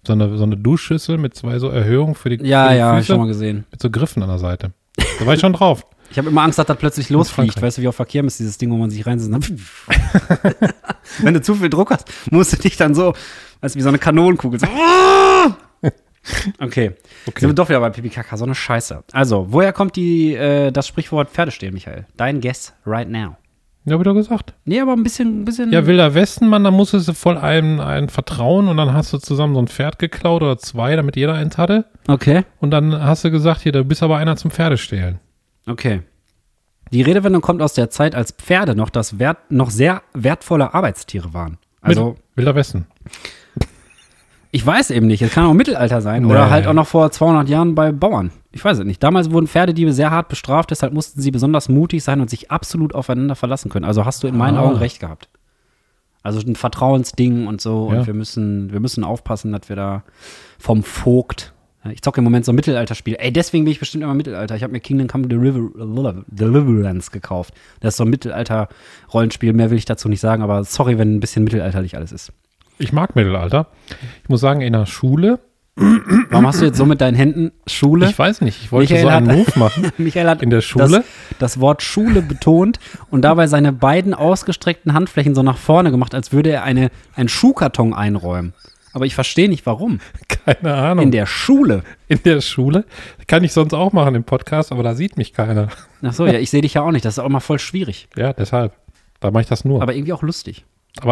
So 0.06 0.12
eine, 0.12 0.36
so 0.36 0.44
eine 0.44 0.56
Duschschüssel 0.56 1.18
mit 1.18 1.34
zwei 1.34 1.58
so 1.58 1.70
Erhöhungen 1.70 2.14
für 2.14 2.30
die, 2.30 2.44
Ja, 2.46 2.66
für 2.68 2.72
die 2.74 2.78
ja, 2.78 2.86
hab 2.88 2.94
ich 2.94 2.98
Füße, 3.00 3.06
schon 3.14 3.20
mal 3.20 3.26
gesehen. 3.26 3.64
mit 3.70 3.80
so 3.82 3.90
Griffen 3.90 4.22
an 4.22 4.28
der 4.28 4.38
Seite. 4.38 4.72
Da 5.18 5.26
war 5.26 5.34
ich 5.34 5.40
schon 5.40 5.54
drauf. 5.54 5.84
Ich 6.14 6.18
habe 6.18 6.28
immer 6.28 6.42
Angst, 6.42 6.60
dass 6.60 6.66
das 6.66 6.78
plötzlich 6.78 7.10
losfliegt. 7.10 7.60
Weißt 7.60 7.76
du, 7.76 7.82
wie 7.82 7.88
auf 7.88 7.96
Verkehr 7.96 8.22
ist 8.22 8.38
dieses 8.38 8.56
Ding, 8.56 8.70
wo 8.70 8.76
man 8.76 8.88
sich 8.88 9.04
reinsetzt. 9.04 9.32
Wenn 11.22 11.34
du 11.34 11.42
zu 11.42 11.56
viel 11.56 11.68
Druck 11.68 11.90
hast, 11.90 12.08
musst 12.30 12.52
du 12.52 12.56
dich 12.56 12.76
dann 12.76 12.94
so, 12.94 13.14
weißt 13.62 13.74
du, 13.74 13.78
wie 13.80 13.82
so 13.82 13.88
eine 13.88 13.98
Kanonenkugel. 13.98 14.60
So. 14.60 14.66
Okay. 16.58 16.92
Okay. 17.26 17.40
Sind 17.40 17.50
wir 17.50 17.54
doch 17.54 17.68
wieder 17.68 17.80
bei 17.80 17.90
Pipi 17.90 18.08
Kaka, 18.08 18.38
so 18.38 18.46
eine 18.46 18.54
Scheiße. 18.54 19.04
Also, 19.12 19.48
woher 19.50 19.74
kommt 19.74 19.94
die, 19.96 20.32
äh, 20.34 20.70
das 20.70 20.86
Sprichwort 20.88 21.28
Pferde 21.28 21.50
stehlen, 21.50 21.74
Michael? 21.74 22.06
Dein 22.16 22.40
Guess 22.40 22.72
right 22.86 23.10
now. 23.10 23.36
Ja, 23.84 23.98
doch 23.98 24.14
gesagt. 24.14 24.54
Nee, 24.64 24.80
aber 24.80 24.92
ein 24.94 25.02
bisschen, 25.02 25.42
ein 25.42 25.44
bisschen. 25.44 25.70
Ja, 25.70 25.86
Wilder 25.86 26.14
Westen, 26.14 26.48
Mann, 26.48 26.64
da 26.64 26.70
musstest 26.70 27.08
du 27.08 27.12
voll 27.12 27.36
einem, 27.36 27.78
einem 27.80 28.08
vertrauen 28.08 28.68
und 28.68 28.78
dann 28.78 28.94
hast 28.94 29.12
du 29.12 29.18
zusammen 29.18 29.54
so 29.54 29.60
ein 29.60 29.68
Pferd 29.68 29.98
geklaut 29.98 30.40
oder 30.40 30.56
zwei, 30.56 30.96
damit 30.96 31.16
jeder 31.16 31.34
eins 31.34 31.58
hatte. 31.58 31.84
Okay, 32.08 32.44
Und 32.60 32.70
dann 32.70 32.98
hast 32.98 33.24
du 33.24 33.30
gesagt, 33.30 33.60
hier, 33.60 33.72
du 33.72 33.84
bist 33.84 34.02
aber 34.02 34.16
einer 34.16 34.36
zum 34.36 34.50
Pferdestehlen. 34.50 35.20
Okay. 35.66 36.02
Die 36.92 37.02
Redewendung 37.02 37.42
kommt 37.42 37.62
aus 37.62 37.72
der 37.74 37.90
Zeit, 37.90 38.14
als 38.14 38.32
Pferde 38.32 38.74
noch 38.76 38.90
das 38.90 39.18
wert, 39.18 39.38
noch 39.50 39.70
sehr 39.70 40.02
wertvolle 40.12 40.74
Arbeitstiere 40.74 41.32
waren. 41.34 41.58
Also, 41.80 42.10
Mit 42.10 42.18
Wilder 42.36 42.54
Westen. 42.54 42.86
Ich 44.50 44.64
weiß 44.64 44.90
eben 44.90 45.06
nicht. 45.08 45.20
Es 45.22 45.32
kann 45.32 45.46
auch 45.46 45.54
Mittelalter 45.54 46.00
sein 46.00 46.24
oder 46.26 46.44
Nee. 46.44 46.50
halt 46.52 46.66
auch 46.68 46.72
noch 46.74 46.86
vor 46.86 47.10
200 47.10 47.48
Jahren 47.48 47.74
bei 47.74 47.90
Bauern. 47.90 48.30
Ich 48.52 48.64
weiß 48.64 48.78
es 48.78 48.84
nicht. 48.84 49.02
Damals 49.02 49.32
wurden 49.32 49.48
Pferdediebe 49.48 49.92
sehr 49.92 50.12
hart 50.12 50.28
bestraft, 50.28 50.70
deshalb 50.70 50.92
mussten 50.92 51.20
sie 51.20 51.32
besonders 51.32 51.68
mutig 51.68 52.04
sein 52.04 52.20
und 52.20 52.30
sich 52.30 52.52
absolut 52.52 52.94
aufeinander 52.94 53.34
verlassen 53.34 53.68
können. 53.70 53.84
Also 53.84 54.04
hast 54.04 54.22
du 54.22 54.28
in 54.28 54.36
meinen 54.36 54.56
Ah. 54.58 54.62
Augen 54.62 54.76
recht 54.76 55.00
gehabt. 55.00 55.28
Also 56.22 56.38
ein 56.40 56.54
Vertrauensding 56.54 57.48
und 57.48 57.60
so. 57.60 57.90
Ja. 57.90 57.98
Und 57.98 58.06
wir 58.06 58.14
müssen, 58.14 58.72
wir 58.72 58.78
müssen 58.78 59.02
aufpassen, 59.02 59.50
dass 59.50 59.68
wir 59.68 59.76
da 59.76 60.02
vom 60.58 60.84
Vogt. 60.84 61.52
Ich 61.92 62.00
zocke 62.02 62.18
im 62.18 62.24
Moment 62.24 62.44
so 62.44 62.52
ein 62.52 62.54
Mittelalterspiel. 62.56 63.16
Ey, 63.18 63.32
deswegen 63.32 63.64
bin 63.64 63.72
ich 63.72 63.78
bestimmt 63.78 64.04
immer 64.04 64.14
Mittelalter. 64.14 64.56
Ich 64.56 64.62
habe 64.62 64.72
mir 64.72 64.80
Kingdom 64.80 65.06
Come 65.06 65.28
Deliver 65.28 66.22
Deliverance 66.28 67.10
gekauft. 67.10 67.52
Das 67.80 67.94
ist 67.94 67.98
so 67.98 68.04
ein 68.04 68.10
Mittelalter-Rollenspiel. 68.10 69.52
Mehr 69.52 69.70
will 69.70 69.78
ich 69.78 69.84
dazu 69.84 70.08
nicht 70.08 70.20
sagen, 70.20 70.42
aber 70.42 70.64
sorry, 70.64 70.98
wenn 70.98 71.14
ein 71.16 71.20
bisschen 71.20 71.44
mittelalterlich 71.44 71.96
alles 71.96 72.12
ist. 72.12 72.32
Ich 72.78 72.92
mag 72.92 73.14
Mittelalter. 73.16 73.68
Ich 74.22 74.28
muss 74.28 74.40
sagen, 74.40 74.60
in 74.60 74.72
der 74.72 74.86
Schule, 74.86 75.40
Warum 76.30 76.46
hast 76.46 76.60
du 76.60 76.66
jetzt 76.66 76.76
so 76.78 76.86
mit 76.86 77.00
deinen 77.00 77.16
Händen 77.16 77.50
Schule? 77.66 78.08
ich 78.08 78.16
weiß 78.16 78.42
nicht, 78.42 78.62
ich 78.62 78.70
wollte 78.70 78.92
Michael 78.94 79.02
so 79.10 79.16
einen 79.16 79.28
hat- 79.28 79.36
Move 79.36 79.58
machen. 79.58 79.92
Michael 79.98 80.28
hat 80.28 80.40
In 80.40 80.50
der 80.50 80.60
Schule? 80.60 80.88
Das, 80.88 81.04
das 81.40 81.60
Wort 81.60 81.82
Schule 81.82 82.22
betont 82.22 82.78
und 83.10 83.22
dabei 83.22 83.48
seine 83.48 83.72
beiden 83.72 84.14
ausgestreckten 84.14 84.92
Handflächen 84.94 85.34
so 85.34 85.42
nach 85.42 85.56
vorne 85.56 85.90
gemacht, 85.90 86.14
als 86.14 86.32
würde 86.32 86.50
er 86.50 86.62
eine, 86.62 86.90
einen 87.16 87.28
Schuhkarton 87.28 87.92
einräumen. 87.92 88.54
Aber 88.94 89.04
ich 89.04 89.14
verstehe 89.14 89.48
nicht, 89.50 89.66
warum. 89.66 90.00
Keine 90.46 90.72
Ahnung. 90.74 91.04
In 91.04 91.10
der 91.10 91.26
Schule. 91.26 91.82
in 92.08 92.22
der 92.24 92.40
Schule. 92.40 92.84
Kann 93.26 93.44
ich 93.44 93.52
sonst 93.52 93.74
auch 93.74 93.92
machen 93.92 94.14
im 94.14 94.24
Podcast, 94.24 94.72
aber 94.72 94.82
da 94.82 94.94
sieht 94.94 95.18
mich 95.18 95.32
keiner. 95.34 95.68
Ach 96.02 96.12
so, 96.12 96.24
ja, 96.26 96.38
ich 96.38 96.48
sehe 96.48 96.62
dich 96.62 96.74
ja 96.74 96.82
auch 96.82 96.90
nicht. 96.92 97.04
Das 97.04 97.14
ist 97.14 97.18
auch 97.18 97.28
mal 97.28 97.40
voll 97.40 97.58
schwierig. 97.58 98.08
Ja, 98.16 98.32
deshalb. 98.32 98.72
Da 99.20 99.30
mache 99.30 99.42
ich 99.42 99.48
das 99.48 99.64
nur. 99.64 99.76
Aber, 99.76 99.84
Aber 99.84 99.94
irgendwie 99.94 100.12
auch 100.12 100.22
lustig. 100.22 100.64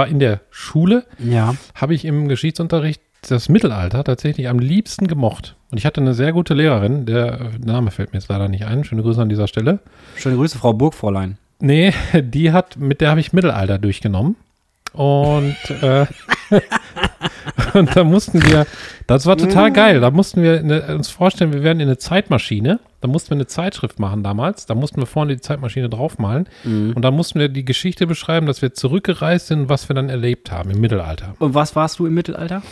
in 0.09 0.19
der 0.19 0.41
Schule 0.51 1.05
Ja. 1.19 1.55
habe 1.75 1.93
ich 1.95 2.05
im 2.05 2.29
Geschichtsunterricht 2.29 3.03
das 3.29 3.49
Mittelalter 3.49 4.03
tatsächlich 4.05 4.49
am 4.49 4.59
liebsten 4.59 5.07
gemocht. 5.07 5.57
Und 5.71 5.79
ich 5.79 5.87
hatte 5.87 6.01
eine 6.01 6.15
sehr 6.15 6.33
gute 6.33 6.55
Lehrerin, 6.55 7.07
der 7.07 7.41
äh, 7.41 7.59
Name 7.65 7.91
fällt 7.91 8.13
mir 8.13 8.19
jetzt 8.19 8.29
leider 8.29 8.49
nicht 8.49 8.65
ein. 8.67 8.85
Schöne 8.85 9.03
Grüße 9.03 9.21
an 9.23 9.29
dieser 9.29 9.47
Stelle. 9.49 9.79
Schöne 10.17 10.37
Grüße, 10.37 10.59
Frau 10.59 10.73
Burgfräulein. 10.73 11.39
Nee, 11.61 11.93
die 12.15 12.53
hat, 12.53 12.77
mit 12.79 13.01
der 13.01 13.11
habe 13.11 13.21
ich 13.21 13.33
Mittelalter 13.33 13.79
durchgenommen. 13.79 14.37
Und, 14.93 15.57
äh, 15.83 16.07
und 17.75 17.97
da 17.97 18.05
mussten 18.05 18.43
wir, 18.45 18.67
das 19.07 19.27
war 19.27 19.37
total 19.37 19.73
geil. 19.73 20.01
Da 20.01 20.11
mussten 20.11 20.43
wir 20.43 20.59
eine, 20.59 20.95
uns 20.95 21.09
vorstellen, 21.09 21.53
wir 21.53 21.63
wären 21.63 21.81
in 21.81 21.89
eine 21.89 21.99
Zeitmaschine. 21.99 22.79
Da 23.01 23.09
mussten 23.09 23.31
wir 23.31 23.37
eine 23.37 23.47
Zeitschrift 23.47 23.99
machen 23.99 24.23
damals. 24.23 24.67
Da 24.67 24.75
mussten 24.75 24.99
wir 25.01 25.07
vorne 25.07 25.35
die 25.35 25.41
Zeitmaschine 25.41 25.89
draufmalen. 25.89 26.49
Und 26.65 27.01
dann 27.03 27.15
mussten 27.15 27.41
wir 27.41 27.49
die 27.49 27.65
Geschichte 27.65 28.07
beschreiben, 28.07 28.47
dass 28.47 28.63
wir 28.63 28.75
zurückgereist 28.75 29.49
sind, 29.49 29.69
was 29.69 29.89
wir 29.89 29.95
dann 29.95 30.09
erlebt 30.09 30.53
haben 30.53 30.71
im 30.71 30.81
Mittelalter. 30.81 31.35
Und 31.39 31.55
was 31.55 31.75
warst 31.75 31.99
du 31.99 32.07
im 32.07 32.15
Mittelalter? 32.15 32.63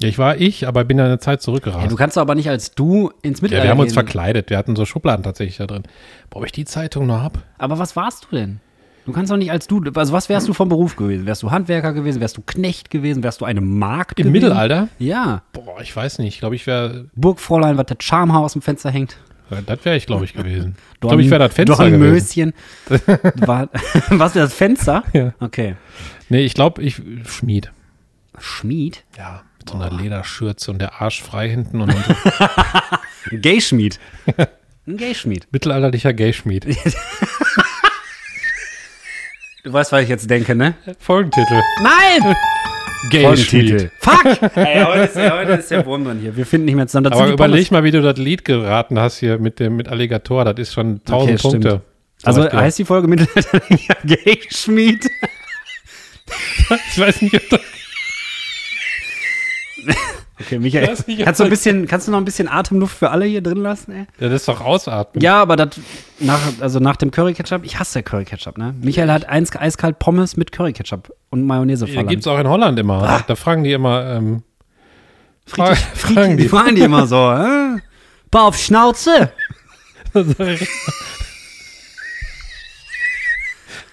Ja, 0.00 0.08
ich 0.08 0.18
war 0.18 0.36
ich, 0.36 0.68
aber 0.68 0.84
bin 0.84 0.98
ja 0.98 1.06
eine 1.06 1.18
Zeit 1.18 1.38
Ja, 1.40 1.44
zurückgereist. 1.44 1.90
du 1.90 1.96
kannst 1.96 2.18
aber 2.18 2.34
nicht 2.36 2.48
als 2.48 2.72
du 2.72 3.10
ins 3.22 3.38
Ja, 3.40 3.42
Mittelalter 3.42 3.64
wir 3.66 3.70
haben 3.70 3.80
uns 3.80 3.88
gehen. 3.88 3.94
verkleidet. 3.94 4.50
Wir 4.50 4.56
hatten 4.58 4.76
so 4.76 4.84
Schubladen 4.84 5.24
tatsächlich 5.24 5.56
da 5.56 5.66
drin. 5.66 5.82
Boah, 6.30 6.40
ob 6.40 6.46
ich 6.46 6.52
die 6.52 6.64
Zeitung 6.66 7.06
noch 7.06 7.20
hab? 7.20 7.38
Aber 7.58 7.78
was 7.80 7.96
warst 7.96 8.28
du 8.30 8.36
denn? 8.36 8.60
Du 9.08 9.14
kannst 9.14 9.32
doch 9.32 9.38
nicht 9.38 9.50
als 9.50 9.66
du, 9.66 9.82
also 9.94 10.12
was 10.12 10.28
wärst 10.28 10.48
du 10.48 10.52
vom 10.52 10.68
Beruf 10.68 10.94
gewesen? 10.94 11.24
Wärst 11.24 11.42
du 11.42 11.50
Handwerker 11.50 11.94
gewesen? 11.94 12.20
Wärst 12.20 12.36
du 12.36 12.42
Knecht 12.42 12.90
gewesen? 12.90 13.22
Wärst 13.22 13.40
du 13.40 13.46
eine 13.46 13.62
Magd 13.62 14.20
Im 14.20 14.26
gewesen? 14.26 14.32
Mittelalter? 14.44 14.88
Ja. 14.98 15.40
Boah, 15.54 15.80
ich 15.80 15.96
weiß 15.96 16.18
nicht. 16.18 16.34
Ich 16.34 16.40
glaube, 16.40 16.56
ich 16.56 16.66
wäre 16.66 17.06
Burgfräulein, 17.16 17.78
was 17.78 17.86
der 17.86 17.96
Charmhaar 17.98 18.42
aus 18.42 18.52
dem 18.52 18.60
Fenster 18.60 18.90
hängt. 18.90 19.16
Ja, 19.50 19.62
Das 19.64 19.82
wäre 19.86 19.96
ich, 19.96 20.04
glaube 20.04 20.26
ich, 20.26 20.34
gewesen. 20.34 20.76
ich 20.92 21.00
glaube, 21.00 21.22
ich 21.22 21.30
wäre 21.30 21.38
das 21.48 21.54
Fenster 21.54 21.90
gewesen. 21.90 22.52
Dornmöschen. 22.86 23.40
War, 23.46 23.70
was 24.10 24.34
das 24.34 24.52
Fenster? 24.52 25.02
Ja. 25.14 25.32
Okay. 25.40 25.76
Nee, 26.28 26.40
ich 26.44 26.52
glaube, 26.52 26.82
ich 26.82 27.00
Schmied. 27.26 27.72
Schmied? 28.38 29.04
Ja, 29.16 29.40
mit 29.58 29.70
so 29.70 29.78
einer 29.78 29.90
Lederschürze 29.90 30.70
und 30.70 30.80
der 30.80 31.00
Arsch 31.00 31.22
frei 31.22 31.48
hinten 31.48 31.80
und 31.80 31.92
so. 31.92 31.98
Gay-Schmied. 33.38 33.98
Ein 34.86 34.98
Gay-Schmied. 34.98 35.48
mittelalterlicher 35.50 36.12
Gay-Schmied. 36.12 36.66
Du 39.68 39.74
weißt, 39.74 39.92
was 39.92 40.02
ich 40.02 40.08
jetzt 40.08 40.30
denke, 40.30 40.54
ne? 40.54 40.76
Folgentitel. 40.98 41.60
Nein! 41.82 42.34
Gay-Schmied. 43.10 43.90
Fuck! 44.00 44.24
Ey, 44.56 44.82
heute 44.82 45.00
ist, 45.02 45.14
der, 45.14 45.38
heute 45.38 45.52
ist 45.52 45.70
der 45.70 45.84
Wurm 45.84 46.06
drin 46.06 46.20
hier. 46.20 46.34
Wir 46.34 46.46
finden 46.46 46.64
nicht 46.64 46.74
mehr 46.74 46.86
zusammen. 46.86 47.10
Das 47.10 47.20
Aber 47.20 47.30
überleg 47.30 47.70
mal, 47.70 47.84
wie 47.84 47.90
du 47.90 48.00
das 48.00 48.16
Lied 48.16 48.46
geraten 48.46 48.98
hast 48.98 49.18
hier 49.18 49.38
mit 49.38 49.60
dem 49.60 49.76
mit 49.76 49.86
Alligator. 49.90 50.46
Das 50.46 50.58
ist 50.58 50.72
schon 50.72 51.02
1000 51.06 51.12
Okay. 51.12 51.36
Punkte. 51.42 51.82
Also 52.22 52.40
Beispiel. 52.40 52.60
heißt 52.60 52.78
die 52.78 52.84
Folge 52.86 53.08
mittelalterlicher 53.08 53.96
Gay-Schmied? 54.04 55.10
ich 56.90 56.98
weiß 56.98 57.20
nicht, 57.20 57.34
ob 57.34 57.48
das 57.50 57.60
Okay, 60.40 60.58
Michael, 60.60 60.86
kannst 61.24 61.40
du, 61.40 61.44
ein 61.44 61.50
bisschen, 61.50 61.86
kannst 61.88 62.06
du 62.06 62.12
noch 62.12 62.18
ein 62.18 62.24
bisschen 62.24 62.46
Atemluft 62.48 62.96
für 62.96 63.10
alle 63.10 63.24
hier 63.24 63.40
drin 63.42 63.58
lassen, 63.58 63.90
ey? 63.92 64.06
ja, 64.20 64.28
das 64.28 64.42
ist 64.42 64.48
doch 64.48 64.60
ausatmen. 64.60 65.20
Ja, 65.22 65.42
aber 65.42 65.56
das 65.56 65.70
nach, 66.20 66.40
also 66.60 66.78
nach 66.78 66.94
dem 66.96 67.10
Curry-Ketchup, 67.10 67.64
ich 67.64 67.78
hasse 67.78 68.02
Curry-Ketchup, 68.04 68.56
ne? 68.56 68.72
Michael 68.80 69.10
hat 69.10 69.28
eins, 69.28 69.54
eiskalt 69.56 69.98
Pommes 69.98 70.36
mit 70.36 70.52
Curry-Ketchup 70.52 71.12
und 71.30 71.44
Mayonnaise 71.44 71.86
Die 71.86 71.92
verlangt. 71.92 72.10
gibt 72.10 72.20
es 72.22 72.26
auch 72.28 72.38
in 72.38 72.46
Holland 72.48 72.78
immer. 72.78 73.22
Da 73.26 73.34
fragen 73.34 73.64
die 73.64 73.72
immer, 73.72 74.14
ähm, 74.14 74.42
fra 75.44 75.74
Friedrich, 75.74 76.14
fragen 76.14 76.36
die 76.36 76.42
die. 76.44 76.48
fragen 76.48 76.74
die 76.76 76.82
immer 76.82 77.06
so, 77.08 77.16
hä? 77.36 77.80
Paar 78.30 78.44
auf 78.44 78.56
Schnauze. 78.58 79.32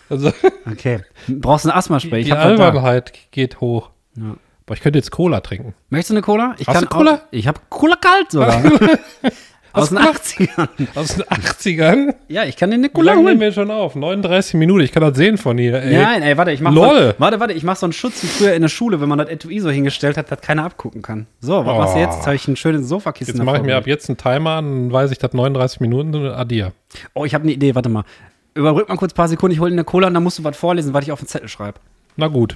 Also, 0.08 0.32
Okay. 0.72 1.00
Brauchst 1.28 1.66
du 1.66 1.70
ein 1.70 1.76
Asthma-Spray? 1.76 2.24
Die 2.24 2.30
da. 2.30 2.36
Albernheit 2.38 3.14
geht 3.32 3.60
hoch. 3.60 3.90
Ja. 4.16 4.36
Boah, 4.66 4.74
ich 4.74 4.82
könnte 4.82 4.98
jetzt 5.00 5.12
Cola 5.12 5.42
trinken. 5.42 5.74
Möchtest 5.90 6.10
du 6.12 6.14
eine 6.16 6.22
Cola? 6.22 6.56
Ich 6.58 6.68
Hast 6.68 6.82
du 6.82 6.86
auch- 6.88 6.90
Cola? 6.90 7.22
Ich 7.32 7.48
habe 7.48 7.60
Cola 7.70 7.96
kalt 7.98 8.32
sogar. 8.32 8.62
Aus 9.74 9.90
den 9.90 9.98
Cola? 9.98 10.10
80ern. 10.12 10.68
Aus 10.96 11.16
den 11.16 11.24
80ern? 11.26 12.16
Ja, 12.30 12.46
ich 12.46 12.56
kann 12.56 12.70
dir 12.72 12.76
eine 12.76 12.86
Wie 12.86 12.90
Cola 12.90 13.08
lange 13.12 13.18
nehmen 13.20 13.28
holen. 13.32 13.40
wir 13.42 13.52
schon 13.52 13.70
auf? 13.70 13.94
39 13.96 14.54
Minuten. 14.56 14.80
Ich 14.82 14.92
kann 14.94 15.04
das 15.04 15.18
sehen 15.18 15.38
von 15.38 15.58
hier. 15.58 15.76
Ey. 15.84 16.02
Nein, 16.02 16.24
ey, 16.24 16.38
warte, 16.38 16.52
ich 16.52 16.62
mach 16.62 16.72
Lol. 16.72 17.10
So, 17.10 17.20
warte, 17.20 17.40
warte, 17.42 17.54
ich 17.54 17.64
mach 17.64 17.76
so 17.76 17.86
einen 17.86 17.92
Schutz 17.94 18.24
wie 18.24 18.28
früher 18.28 18.54
in 18.54 18.62
der 18.62 18.70
Schule, 18.70 19.02
wenn 19.02 19.10
man 19.10 19.18
das 19.20 19.28
Etui 19.30 19.60
so 19.60 19.70
hingestellt 19.70 20.16
hat, 20.18 20.32
dass 20.32 20.40
keiner 20.42 20.64
abgucken 20.64 21.02
kann. 21.02 21.28
So, 21.42 21.66
was 21.66 21.78
machst 21.78 21.94
du 21.96 21.98
Oh. 22.00 22.02
jetzt? 22.02 22.16
Jetzt 22.16 22.26
habe 22.26 22.36
ich 22.38 22.48
ein 22.48 22.56
schönes 22.56 22.88
Sofakissen 22.88 23.36
Jetzt 23.36 23.44
mache 23.44 23.58
ich 23.58 23.64
mir 23.64 23.76
ab 23.76 23.86
jetzt 23.86 24.10
einen 24.10 24.18
Timer 24.18 24.52
an, 24.52 24.66
dann 24.66 24.92
weiß 24.94 25.12
ich, 25.12 25.18
dass 25.20 25.34
39 25.34 25.82
Minuten. 25.82 26.16
Addier. 26.26 26.72
Oh, 27.14 27.26
ich 27.26 27.34
habe 27.34 27.44
eine 27.44 27.52
Idee, 27.52 27.76
warte 27.76 27.90
mal. 27.90 28.06
Überbrück 28.54 28.88
mal 28.88 28.96
kurz 28.96 29.12
ein 29.12 29.16
paar 29.18 29.28
Sekunden, 29.28 29.54
ich 29.54 29.60
hole 29.60 29.70
dir 29.72 29.76
eine 29.76 29.84
Cola 29.84 30.08
und 30.08 30.14
dann 30.14 30.24
musst 30.24 30.40
du 30.40 30.44
was 30.46 30.56
vorlesen, 30.56 30.94
was 30.94 31.04
ich 31.04 31.12
auf 31.12 31.20
den 31.20 31.28
Zettel 31.28 31.50
schreibe. 31.50 31.80
Na 32.16 32.28
gut. 32.28 32.56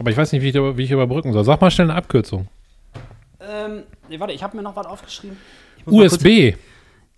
Aber 0.00 0.10
ich 0.10 0.16
weiß 0.16 0.32
nicht, 0.32 0.40
wie 0.42 0.48
ich, 0.48 0.54
wie 0.54 0.82
ich 0.82 0.90
überbrücken 0.90 1.34
soll. 1.34 1.44
Sag 1.44 1.60
mal 1.60 1.70
schnell 1.70 1.90
eine 1.90 1.98
Abkürzung. 1.98 2.48
Ähm, 3.38 3.82
nee, 4.08 4.18
warte, 4.18 4.32
ich 4.32 4.42
habe 4.42 4.56
mir 4.56 4.62
noch 4.62 4.74
was 4.74 4.86
aufgeschrieben. 4.86 5.36
Ich 5.76 5.86
USB. 5.86 6.52
Kurz, 6.52 6.58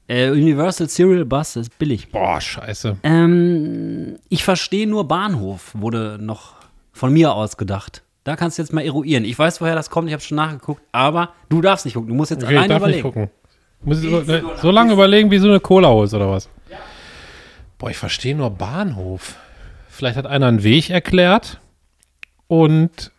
äh, 0.08 0.30
Universal 0.30 0.88
Serial 0.88 1.24
Bus 1.24 1.54
ist 1.54 1.78
billig. 1.78 2.10
Boah, 2.10 2.40
scheiße. 2.40 2.96
Ähm, 3.04 4.18
ich 4.28 4.42
verstehe 4.42 4.88
nur 4.88 5.06
Bahnhof, 5.06 5.70
wurde 5.74 6.18
noch 6.20 6.54
von 6.92 7.12
mir 7.12 7.32
aus 7.34 7.56
gedacht. 7.56 8.02
Da 8.24 8.34
kannst 8.34 8.58
du 8.58 8.62
jetzt 8.62 8.72
mal 8.72 8.84
eruieren. 8.84 9.24
Ich 9.24 9.38
weiß, 9.38 9.60
woher 9.60 9.76
das 9.76 9.88
kommt, 9.88 10.08
ich 10.08 10.12
habe 10.14 10.22
schon 10.22 10.36
nachgeguckt, 10.36 10.82
aber 10.90 11.28
du 11.50 11.60
darfst 11.60 11.84
nicht 11.84 11.94
gucken. 11.94 12.08
Du 12.08 12.16
musst 12.16 12.32
jetzt 12.32 12.42
Okay, 12.42 12.52
ich 12.54 12.58
alleine 12.58 12.74
darf 12.80 12.86
nicht 12.88 12.98
überlegen. 12.98 13.28
gucken. 13.28 13.30
Muss 13.84 14.02
ich 14.02 14.10
so, 14.10 14.20
ne, 14.22 14.42
so 14.60 14.70
lange 14.72 14.92
überlegen, 14.92 15.30
wie 15.30 15.38
so 15.38 15.48
eine 15.48 15.60
Cola 15.60 15.86
holst 15.88 16.14
oder 16.14 16.28
was? 16.28 16.48
Boah, 17.78 17.90
ich 17.90 17.96
verstehe 17.96 18.34
nur 18.34 18.50
Bahnhof. 18.50 19.36
Vielleicht 19.88 20.16
hat 20.16 20.26
einer 20.26 20.46
einen 20.48 20.64
Weg 20.64 20.90
erklärt 20.90 21.60
und 22.52 23.10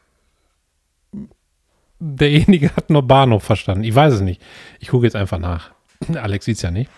derjenige 1.97 2.75
hat 2.75 2.91
nur 2.91 3.01
Bahnhof 3.01 3.43
verstanden. 3.43 3.83
Ich 3.83 3.95
weiß 3.95 4.13
es 4.13 4.21
nicht. 4.21 4.39
Ich 4.79 4.89
gucke 4.89 5.07
jetzt 5.07 5.15
einfach 5.15 5.39
nach. 5.39 5.71
Alex 6.13 6.45
sieht's 6.45 6.61
ja 6.61 6.69
nicht. 6.69 6.91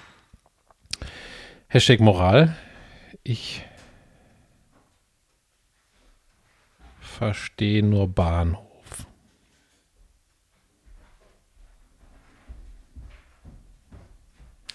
Hashtag 1.69 2.01
Moral. 2.01 2.53
Ich 3.23 3.63
verstehe 6.99 7.83
nur 7.83 8.09
Bahnhof. 8.09 9.07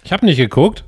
Ich 0.02 0.14
habe 0.14 0.24
nicht 0.24 0.38
geguckt. 0.38 0.84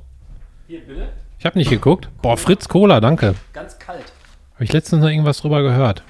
Hier, 0.65 0.79
bitte. 0.81 1.13
Ich 1.37 1.45
habe 1.45 1.59
nicht 1.59 1.69
geguckt. 1.69 2.09
Boah, 2.23 2.35
Fritz 2.35 2.67
Cola, 2.67 2.99
danke. 2.99 3.35
Ganz 3.53 3.77
kalt. 3.77 4.11
Habe 4.55 4.63
ich 4.63 4.73
letztens 4.73 5.03
noch 5.03 5.09
irgendwas 5.09 5.37
drüber 5.37 5.61
gehört. 5.61 6.03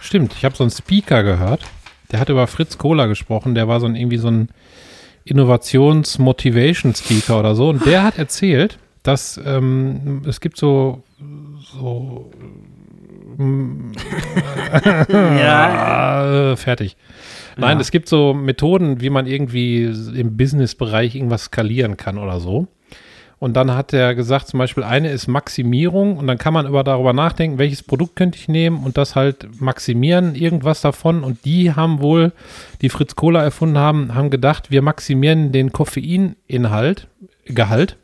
Stimmt, 0.00 0.34
ich 0.36 0.44
habe 0.44 0.56
so 0.56 0.64
einen 0.64 0.70
Speaker 0.70 1.22
gehört. 1.22 1.62
Der 2.12 2.20
hat 2.20 2.28
über 2.30 2.46
Fritz 2.46 2.78
Cola 2.78 3.06
gesprochen. 3.06 3.54
Der 3.54 3.68
war 3.68 3.80
so 3.80 3.86
ein, 3.86 3.94
irgendwie 3.96 4.16
so 4.18 4.28
ein 4.28 4.48
Innovations-Motivation-Speaker 5.24 7.38
oder 7.38 7.54
so. 7.54 7.68
Und 7.68 7.84
der 7.84 8.02
hat 8.02 8.16
erzählt, 8.18 8.78
dass 9.02 9.38
ähm, 9.44 10.22
es 10.26 10.40
gibt 10.40 10.56
so, 10.56 11.02
so 11.72 12.30
Ja. 15.10 16.52
äh, 16.52 16.56
fertig. 16.56 16.96
Nein, 17.56 17.76
Ja. 17.76 17.80
es 17.80 17.90
gibt 17.90 18.08
so 18.08 18.34
Methoden, 18.34 19.00
wie 19.00 19.10
man 19.10 19.26
irgendwie 19.26 19.84
im 19.84 20.36
Businessbereich 20.36 21.14
irgendwas 21.14 21.44
skalieren 21.44 21.96
kann 21.96 22.18
oder 22.18 22.40
so. 22.40 22.66
Und 23.38 23.54
dann 23.54 23.72
hat 23.74 23.92
er 23.92 24.16
gesagt, 24.16 24.48
zum 24.48 24.58
Beispiel 24.58 24.82
eine 24.82 25.10
ist 25.10 25.28
Maximierung 25.28 26.16
und 26.16 26.26
dann 26.26 26.38
kann 26.38 26.52
man 26.52 26.66
über 26.66 26.82
darüber 26.82 27.12
nachdenken, 27.12 27.58
welches 27.58 27.84
Produkt 27.84 28.16
könnte 28.16 28.36
ich 28.36 28.48
nehmen 28.48 28.82
und 28.84 28.96
das 28.98 29.14
halt 29.14 29.60
maximieren, 29.60 30.34
irgendwas 30.34 30.80
davon. 30.80 31.22
Und 31.22 31.44
die 31.44 31.72
haben 31.72 32.00
wohl, 32.00 32.32
die 32.80 32.88
Fritz 32.88 33.14
Cola 33.14 33.42
erfunden 33.42 33.78
haben, 33.78 34.14
haben 34.14 34.30
gedacht, 34.30 34.70
wir 34.70 34.82
maximieren 34.82 35.52
den 35.52 35.72
Koffeininhalt, 35.72 37.06
Gehalt 37.44 37.96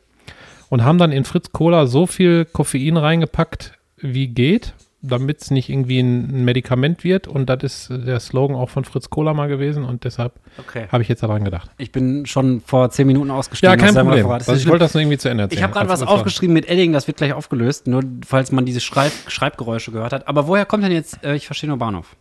und 0.69 0.83
haben 0.83 0.97
dann 0.97 1.11
in 1.11 1.25
Fritz 1.25 1.51
Cola 1.51 1.85
so 1.85 2.07
viel 2.07 2.45
Koffein 2.45 2.97
reingepackt, 2.97 3.73
wie 3.97 4.27
geht, 4.27 4.73
damit 5.07 5.41
es 5.41 5.51
nicht 5.51 5.69
irgendwie 5.69 5.99
ein 5.99 6.43
Medikament 6.45 7.03
wird. 7.03 7.27
Und 7.27 7.49
das 7.49 7.63
ist 7.63 7.89
der 7.91 8.19
Slogan 8.19 8.55
auch 8.55 8.69
von 8.69 8.85
Fritz 8.85 9.09
Cola 9.09 9.33
mal 9.33 9.47
gewesen 9.47 9.83
und 9.83 10.03
deshalb 10.03 10.33
Okay. 10.57 10.87
habe 10.91 11.03
ich 11.03 11.09
jetzt 11.09 11.21
daran 11.23 11.43
gedacht. 11.43 11.69
Ich 11.77 11.91
bin 11.91 12.25
schon 12.25 12.61
vor 12.61 12.89
zehn 12.89 13.07
Minuten 13.07 13.31
ausgestiegen. 13.31 13.77
Ja, 13.77 13.85
kein 13.85 13.93
Problem. 13.95 14.29
Also 14.29 14.53
ich 14.53 14.67
wollte 14.67 14.85
das 14.85 14.93
nur 14.93 15.01
irgendwie 15.01 15.17
zu 15.17 15.29
Ende 15.29 15.43
erzählen. 15.43 15.57
Ich 15.59 15.63
habe 15.63 15.73
gerade 15.73 15.89
was 15.89 15.99
du 15.99 16.05
das 16.05 16.13
aufgeschrieben 16.13 16.53
mit 16.53 16.69
Edding, 16.69 16.93
das 16.93 17.07
wird 17.07 17.17
gleich 17.17 17.33
aufgelöst, 17.33 17.87
nur 17.87 18.01
falls 18.25 18.51
man 18.51 18.65
diese 18.65 18.79
Schreib 18.79 19.11
Schreibgeräusche 19.27 19.91
gehört 19.91 20.13
hat. 20.13 20.27
Aber 20.27 20.47
woher 20.47 20.65
kommt 20.65 20.83
denn 20.83 20.91
jetzt, 20.91 21.23
äh, 21.23 21.35
ich 21.35 21.45
verstehe 21.45 21.67
nur 21.67 21.77
Bahnhof? 21.77 22.15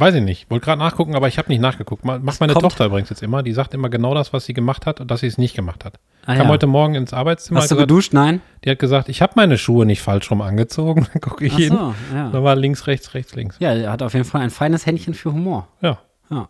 Weiß 0.00 0.14
ich 0.14 0.22
nicht. 0.22 0.50
Wollte 0.50 0.64
gerade 0.64 0.78
nachgucken, 0.78 1.14
aber 1.14 1.28
ich 1.28 1.36
habe 1.38 1.48
nicht 1.50 1.60
nachgeguckt. 1.60 2.04
Ma- 2.04 2.18
Macht 2.18 2.40
meine 2.40 2.54
kommt- 2.54 2.62
Tochter 2.64 2.86
übrigens 2.86 3.10
jetzt 3.10 3.22
immer. 3.22 3.42
Die 3.42 3.52
sagt 3.52 3.74
immer 3.74 3.88
genau 3.90 4.14
das, 4.14 4.32
was 4.32 4.46
sie 4.46 4.54
gemacht 4.54 4.86
hat 4.86 5.00
und 5.00 5.10
dass 5.10 5.20
sie 5.20 5.26
es 5.26 5.36
nicht 5.38 5.54
gemacht 5.54 5.84
hat. 5.84 6.00
Ah, 6.26 6.34
Kam 6.36 6.46
ja. 6.46 6.48
heute 6.48 6.66
Morgen 6.66 6.94
ins 6.94 7.12
Arbeitszimmer. 7.12 7.60
Hast 7.60 7.70
du 7.70 7.74
gesagt, 7.76 7.88
geduscht? 7.88 8.12
Nein? 8.12 8.40
die 8.64 8.70
hat 8.70 8.78
gesagt, 8.78 9.08
ich 9.08 9.20
habe 9.22 9.34
meine 9.36 9.58
Schuhe 9.58 9.84
nicht 9.86 10.00
falsch 10.02 10.30
rum 10.30 10.40
angezogen. 10.40 11.06
Dann 11.12 11.20
gucke 11.20 11.44
ich 11.44 11.52
Ach 11.54 11.58
hin. 11.58 11.68
so, 11.70 11.94
ja. 12.14 12.30
Da 12.30 12.42
war 12.42 12.56
links, 12.56 12.86
rechts, 12.86 13.14
rechts, 13.14 13.34
links. 13.34 13.56
Ja, 13.60 13.72
er 13.74 13.92
hat 13.92 14.02
auf 14.02 14.14
jeden 14.14 14.24
Fall 14.24 14.40
ein 14.40 14.50
feines 14.50 14.86
Händchen 14.86 15.14
für 15.14 15.32
Humor. 15.32 15.68
Ja, 15.82 15.98
Ja. 16.30 16.48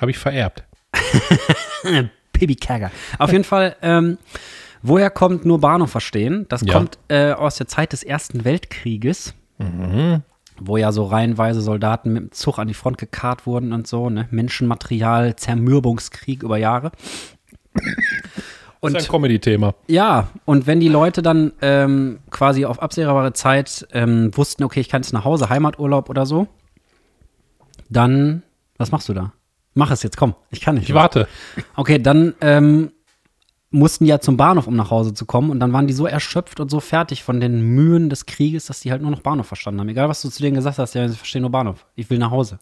habe 0.00 0.10
ich 0.10 0.18
vererbt. 0.18 0.62
Baby-Kagger. 2.32 2.90
Auf 3.18 3.32
jeden 3.32 3.44
Fall, 3.44 3.76
ähm, 3.82 4.18
woher 4.82 5.10
kommt 5.10 5.44
nur 5.44 5.60
Bahnhof 5.60 5.90
verstehen? 5.90 6.46
Das 6.48 6.64
kommt 6.66 6.98
äh, 7.08 7.32
aus 7.32 7.56
der 7.56 7.66
Zeit 7.66 7.92
des 7.92 8.02
Ersten 8.02 8.44
Weltkrieges, 8.44 9.34
wo 10.60 10.76
ja 10.76 10.92
so 10.92 11.04
reihenweise 11.04 11.60
Soldaten 11.60 12.12
mit 12.12 12.22
dem 12.22 12.32
Zug 12.32 12.58
an 12.58 12.68
die 12.68 12.74
Front 12.74 12.98
gekarrt 12.98 13.46
wurden 13.46 13.72
und 13.72 13.86
so, 13.86 14.10
ne? 14.10 14.26
Menschenmaterial, 14.30 15.36
Zermürbungskrieg 15.36 16.42
über 16.42 16.56
Jahre. 16.58 16.92
Das 18.82 18.92
ist 18.92 18.98
Und 19.00 19.08
ein 19.08 19.08
Comedy-Thema. 19.10 19.74
ja, 19.88 20.28
und 20.44 20.66
wenn 20.66 20.78
die 20.80 20.88
Leute 20.88 21.22
dann 21.22 21.52
ähm, 21.62 22.20
quasi 22.30 22.66
auf 22.66 22.80
absehbare 22.80 23.32
Zeit 23.32 23.88
ähm, 23.92 24.30
wussten, 24.36 24.62
okay, 24.62 24.78
ich 24.80 24.88
kann 24.88 25.02
jetzt 25.02 25.12
nach 25.12 25.24
Hause, 25.24 25.48
Heimaturlaub 25.48 26.08
oder 26.10 26.24
so, 26.26 26.46
dann, 27.88 28.42
was 28.76 28.92
machst 28.92 29.08
du 29.08 29.14
da? 29.14 29.32
Mach 29.74 29.90
es 29.90 30.02
jetzt, 30.02 30.16
komm, 30.16 30.34
ich 30.50 30.60
kann 30.60 30.76
nicht. 30.76 30.88
Ich 30.88 30.94
warte. 30.94 31.26
Okay, 31.74 31.98
dann 31.98 32.34
ähm, 32.40 32.92
mussten 33.70 34.04
ja 34.06 34.20
zum 34.20 34.36
Bahnhof, 34.36 34.66
um 34.66 34.76
nach 34.76 34.90
Hause 34.90 35.14
zu 35.14 35.26
kommen. 35.26 35.50
Und 35.50 35.60
dann 35.60 35.72
waren 35.72 35.86
die 35.86 35.92
so 35.92 36.06
erschöpft 36.06 36.60
und 36.60 36.70
so 36.70 36.80
fertig 36.80 37.22
von 37.22 37.40
den 37.40 37.60
Mühen 37.62 38.08
des 38.08 38.26
Krieges, 38.26 38.66
dass 38.66 38.80
die 38.80 38.90
halt 38.90 39.02
nur 39.02 39.10
noch 39.10 39.20
Bahnhof 39.20 39.46
verstanden 39.46 39.80
haben. 39.80 39.88
Egal, 39.88 40.08
was 40.08 40.22
du 40.22 40.28
zu 40.28 40.42
denen 40.42 40.56
gesagt 40.56 40.78
hast, 40.78 40.94
ja, 40.94 41.08
sie 41.08 41.16
verstehen 41.16 41.42
nur 41.42 41.50
Bahnhof. 41.50 41.86
Ich 41.94 42.08
will 42.08 42.18
nach 42.18 42.30
Hause. 42.30 42.58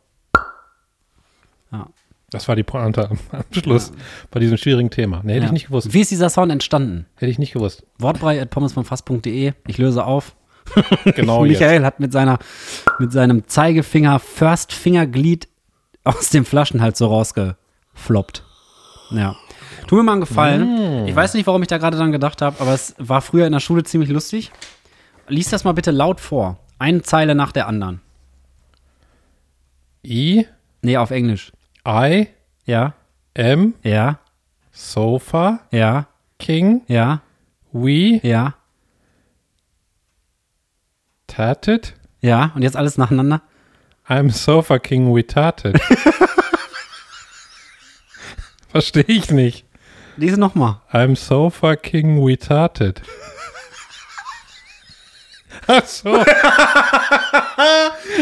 Ja. 1.70 1.88
Das 2.30 2.48
war 2.48 2.56
die 2.56 2.64
Pointe 2.64 3.10
am 3.10 3.18
am 3.30 3.44
Schluss 3.52 3.92
bei 4.30 4.40
diesem 4.40 4.56
schwierigen 4.56 4.90
Thema. 4.90 5.20
Nee, 5.22 5.34
hätte 5.34 5.42
ja. 5.42 5.46
ich 5.46 5.52
nicht 5.52 5.66
gewusst. 5.68 5.92
Wie 5.92 6.00
ist 6.00 6.10
dieser 6.10 6.30
Sound 6.30 6.50
entstanden? 6.50 7.06
Hätte 7.14 7.30
ich 7.30 7.38
nicht 7.38 7.52
gewusst. 7.52 7.84
Wortbrei 7.98 8.42
at 8.42 8.50
pommesvonfass.de. 8.50 9.52
Ich 9.68 9.78
löse 9.78 10.04
auf. 10.04 10.34
Genau 11.04 11.44
jetzt. 11.44 11.60
Michael 11.60 11.84
hat 11.84 12.00
mit 12.00 12.12
seiner, 12.12 12.38
mit 12.98 13.12
seinem 13.12 13.46
Zeigefinger 13.46 14.18
First 14.18 14.72
Fingerglied 14.72 15.46
aus 16.02 16.30
dem 16.30 16.44
Flaschenhals 16.44 16.98
so 16.98 17.06
rausgefloppt. 17.06 18.44
Ja. 19.10 19.36
Tu 19.86 19.96
mir 19.96 20.02
mal 20.02 20.12
einen 20.12 20.20
Gefallen. 20.20 21.06
Ich 21.06 21.14
weiß 21.14 21.34
nicht, 21.34 21.46
warum 21.46 21.62
ich 21.62 21.68
da 21.68 21.78
gerade 21.78 21.96
dran 21.96 22.12
gedacht 22.12 22.42
habe, 22.42 22.60
aber 22.60 22.72
es 22.72 22.94
war 22.98 23.22
früher 23.22 23.46
in 23.46 23.52
der 23.52 23.60
Schule 23.60 23.84
ziemlich 23.84 24.10
lustig. 24.10 24.50
Lies 25.28 25.50
das 25.50 25.64
mal 25.64 25.72
bitte 25.72 25.90
laut 25.90 26.20
vor. 26.20 26.58
Eine 26.78 27.02
Zeile 27.02 27.34
nach 27.34 27.52
der 27.52 27.66
anderen. 27.68 28.00
I, 30.04 30.46
Nee, 30.82 30.98
auf 30.98 31.10
Englisch. 31.10 31.52
I, 31.88 32.28
Ja, 32.66 32.92
am, 33.36 33.74
ja, 33.82 34.18
Sofa, 34.70 35.60
ja, 35.70 36.06
King, 36.38 36.82
ja, 36.88 37.22
we, 37.72 38.20
ja, 38.22 38.54
tatted. 41.26 41.94
ja. 42.20 42.52
Und 42.54 42.62
jetzt 42.62 42.76
alles 42.76 42.98
nacheinander. 42.98 43.40
I'm 44.06 44.30
Sofa 44.30 44.78
King 44.78 45.10
retarded. 45.12 45.80
Verstehe 48.68 49.04
ich 49.06 49.30
nicht. 49.30 49.64
Lese 50.16 50.38
nochmal. 50.38 50.80
I'm 50.92 51.16
Sofa 51.16 51.76
King 51.76 52.22
retarded. 52.24 53.00
Ach 55.66 55.84
so, 55.86 56.14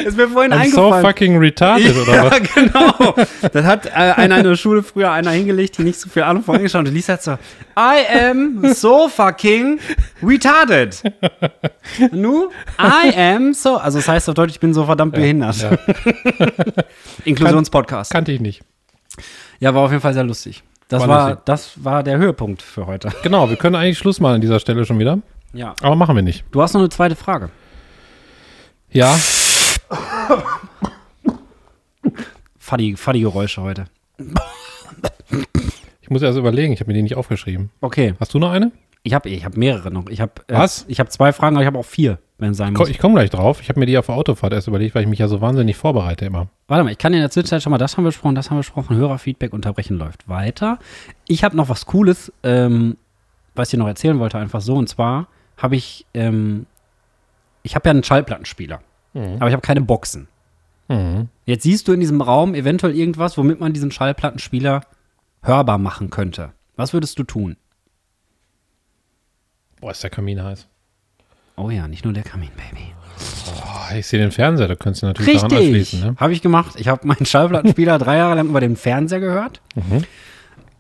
Ist 0.05 0.17
mir 0.17 0.29
vorhin 0.29 0.53
I'm 0.53 0.71
so 0.71 0.93
fucking 0.93 1.39
retarded, 1.39 1.97
oder 1.97 2.15
Ja, 2.25 2.31
was? 2.31 2.41
genau. 2.55 3.15
Das 3.53 3.65
hat 3.65 3.87
äh, 3.87 3.91
einer 3.91 4.39
in 4.39 4.45
der 4.45 4.55
Schule 4.57 4.83
früher 4.85 5.11
einer 5.11 5.31
hingelegt, 5.33 5.79
die 5.79 5.83
nicht 5.83 5.99
so 5.99 6.09
viel 6.09 6.23
Ahnung 6.23 6.45
von 6.45 6.55
Englisch 6.57 6.75
haben. 6.75 6.81
Und 6.81 6.89
die 6.91 6.93
liest 6.93 7.09
halt 7.09 7.23
so, 7.23 7.33
I 7.77 8.05
am 8.31 8.73
so 8.75 9.09
fucking 9.09 9.81
retarded. 10.23 11.03
Nu, 12.13 12.51
I 12.79 13.13
am 13.17 13.55
so, 13.55 13.77
also 13.79 13.99
das 13.99 14.07
heißt 14.09 14.29
auf 14.29 14.35
Deutsch, 14.35 14.53
ich 14.53 14.61
bin 14.61 14.73
so 14.75 14.85
verdammt 14.85 15.15
behindert. 15.15 15.57
Ja, 15.63 15.77
Inklusionspodcast. 17.25 18.13
kannte 18.13 18.31
ich 18.33 18.41
nicht. 18.41 18.63
Ja, 19.59 19.75
war 19.75 19.83
auf 19.83 19.91
jeden 19.91 20.03
Fall 20.03 20.15
sehr 20.15 20.25
lustig. 20.25 20.63
Das 20.93 21.09
War 21.09 21.37
das 21.37 21.85
war 21.85 22.03
der 22.03 22.19
Höhepunkt 22.19 22.63
für 22.63 22.87
heute. 22.87 23.11
Genau, 23.23 23.49
wir 23.49 23.57
können 23.57 23.77
eigentlich 23.77 23.99
Schluss 23.99 24.21
machen 24.21 24.35
an 24.37 24.41
dieser 24.41 24.61
Stelle 24.61 24.85
schon 24.85 24.99
wieder. 24.99 25.19
Ja. 25.53 25.75
Aber 25.83 25.97
machen 25.97 26.15
wir 26.15 26.23
nicht. 26.23 26.45
Du 26.51 26.63
hast 26.63 26.75
noch 26.75 26.81
eine 26.81 26.89
zweite 26.91 27.17
Frage. 27.17 27.51
Ja, 28.91 29.17
Faddy, 32.59 32.97
Faddy-Geräusche 32.97 33.63
heute. 33.63 33.85
ich 36.01 36.11
muss 36.11 36.23
erst 36.23 36.39
überlegen, 36.39 36.73
ich 36.73 36.81
habe 36.81 36.91
mir 36.91 36.95
die 36.95 37.03
nicht 37.03 37.17
aufgeschrieben. 37.17 37.71
Okay, 37.81 38.15
Hast 38.21 38.35
du 38.35 38.39
noch 38.39 38.51
eine? 38.51 38.73
Ich 39.03 39.15
habe 39.15 39.29
ich 39.29 39.45
hab 39.45 39.57
mehrere 39.57 39.91
noch. 39.91 40.09
Ich 40.09 40.21
habe 40.21 40.33
äh, 40.47 40.55
Was? 40.55 40.85
Ich 40.89 41.01
habe 41.01 41.11
zwei 41.11 41.33
Fragen, 41.33 41.57
aber 41.57 41.63
ich 41.63 41.67
habe 41.67 41.79
auch 41.79 41.85
vier, 41.85 42.19
wenn 42.39 42.53
es 42.53 42.57
sein 42.57 42.73
muss. 42.75 42.89
Ich 42.89 42.99
komme 42.99 43.15
gleich 43.15 43.31
drauf. 43.31 43.61
Ich 43.61 43.69
habe 43.69 43.81
mir 43.81 43.87
die 43.87 43.99
auf 43.99 44.07
der 44.07 44.15
Autofahrt 44.15 44.53
erst 44.53 44.69
überlegt, 44.69 44.95
weil 44.95 45.03
ich 45.03 45.09
mich 45.09 45.19
ja 45.19 45.29
so 45.29 45.41
wahnsinnig 45.41 45.77
vorbereite 45.77 46.25
immer. 46.25 46.49
Warte 46.69 46.85
mal, 46.85 46.91
ich 46.91 46.99
kann 46.99 47.13
in 47.13 47.21
der 47.21 47.31
Zwischenzeit 47.31 47.63
schon 47.63 47.71
mal, 47.73 47.79
das 47.79 47.97
haben 47.97 48.05
wir 48.05 48.09
besprochen, 48.11 48.35
das 48.35 48.51
haben 48.51 48.57
wir 48.57 48.61
besprochen, 48.61 48.97
Hörerfeedback 48.97 49.53
unterbrechen 49.53 49.99
läuft 49.99 50.29
weiter. 50.29 50.79
Ich 51.27 51.43
habe 51.43 51.57
noch 51.57 51.69
was 51.69 51.87
Cooles, 51.87 52.33
ähm, 52.43 52.97
was 53.55 53.69
ich 53.69 53.73
dir 53.73 53.79
noch 53.79 53.89
erzählen 53.89 54.19
wollte, 54.19 54.39
einfach 54.39 54.61
so. 54.61 54.77
Und 54.77 54.89
zwar 54.89 55.27
habe 55.57 55.77
ich, 55.77 56.07
ähm, 56.15 56.67
ich 57.63 57.75
habe 57.75 57.89
ja 57.89 57.91
einen 57.91 58.05
Schallplattenspieler, 58.05 58.81
aber 59.15 59.49
ich 59.49 59.53
habe 59.53 59.63
keine 59.63 59.81
Boxen. 59.83 60.29
Mhm. 60.89 61.29
Jetzt 61.45 61.65
siehst 61.65 61.89
du 61.89 61.93
in 61.93 62.01
diesem 62.01 62.21
Raum 62.21 62.55
eventuell 62.55 62.97
irgendwas, 62.97 63.37
womit 63.37 63.61
man 63.61 63.73
diesen 63.73 63.91
Schallplattenspieler 63.91 64.83
hörbar 65.43 65.79
machen 65.79 66.11
könnte. 66.11 66.53
Was 66.77 66.93
würdest 66.93 67.19
du 67.19 67.25
tun? 67.25 67.57
Boah, 69.83 69.91
ist 69.91 70.03
der 70.03 70.09
Kamin 70.11 70.43
heiß. 70.43 70.67
Oh 71.57 71.69
ja, 71.69 71.87
nicht 71.89 72.05
nur 72.05 72.15
der 72.15 72.23
Kamin, 72.23 72.49
Baby. 72.57 72.93
Boah, 73.45 73.95
ich 73.97 74.07
sehe 74.07 74.19
den 74.21 74.31
Fernseher, 74.31 74.69
da 74.69 74.75
könntest 74.75 75.03
du 75.03 75.07
natürlich 75.09 75.35
daran 75.35 75.51
anschließen. 75.53 75.75
Richtig, 75.75 76.03
Ne? 76.03 76.17
habe 76.19 76.33
ich 76.33 76.41
gemacht. 76.41 76.77
Ich 76.79 76.89
habe 76.89 77.07
meinen 77.07 77.27
Schallplattenspieler 77.27 77.99
drei 77.99 78.17
Jahre 78.17 78.37
lang 78.37 78.49
über 78.49 78.61
den 78.61 78.77
Fernseher 78.77 79.21
gehört. 79.21 79.61
Mhm. 79.75 80.05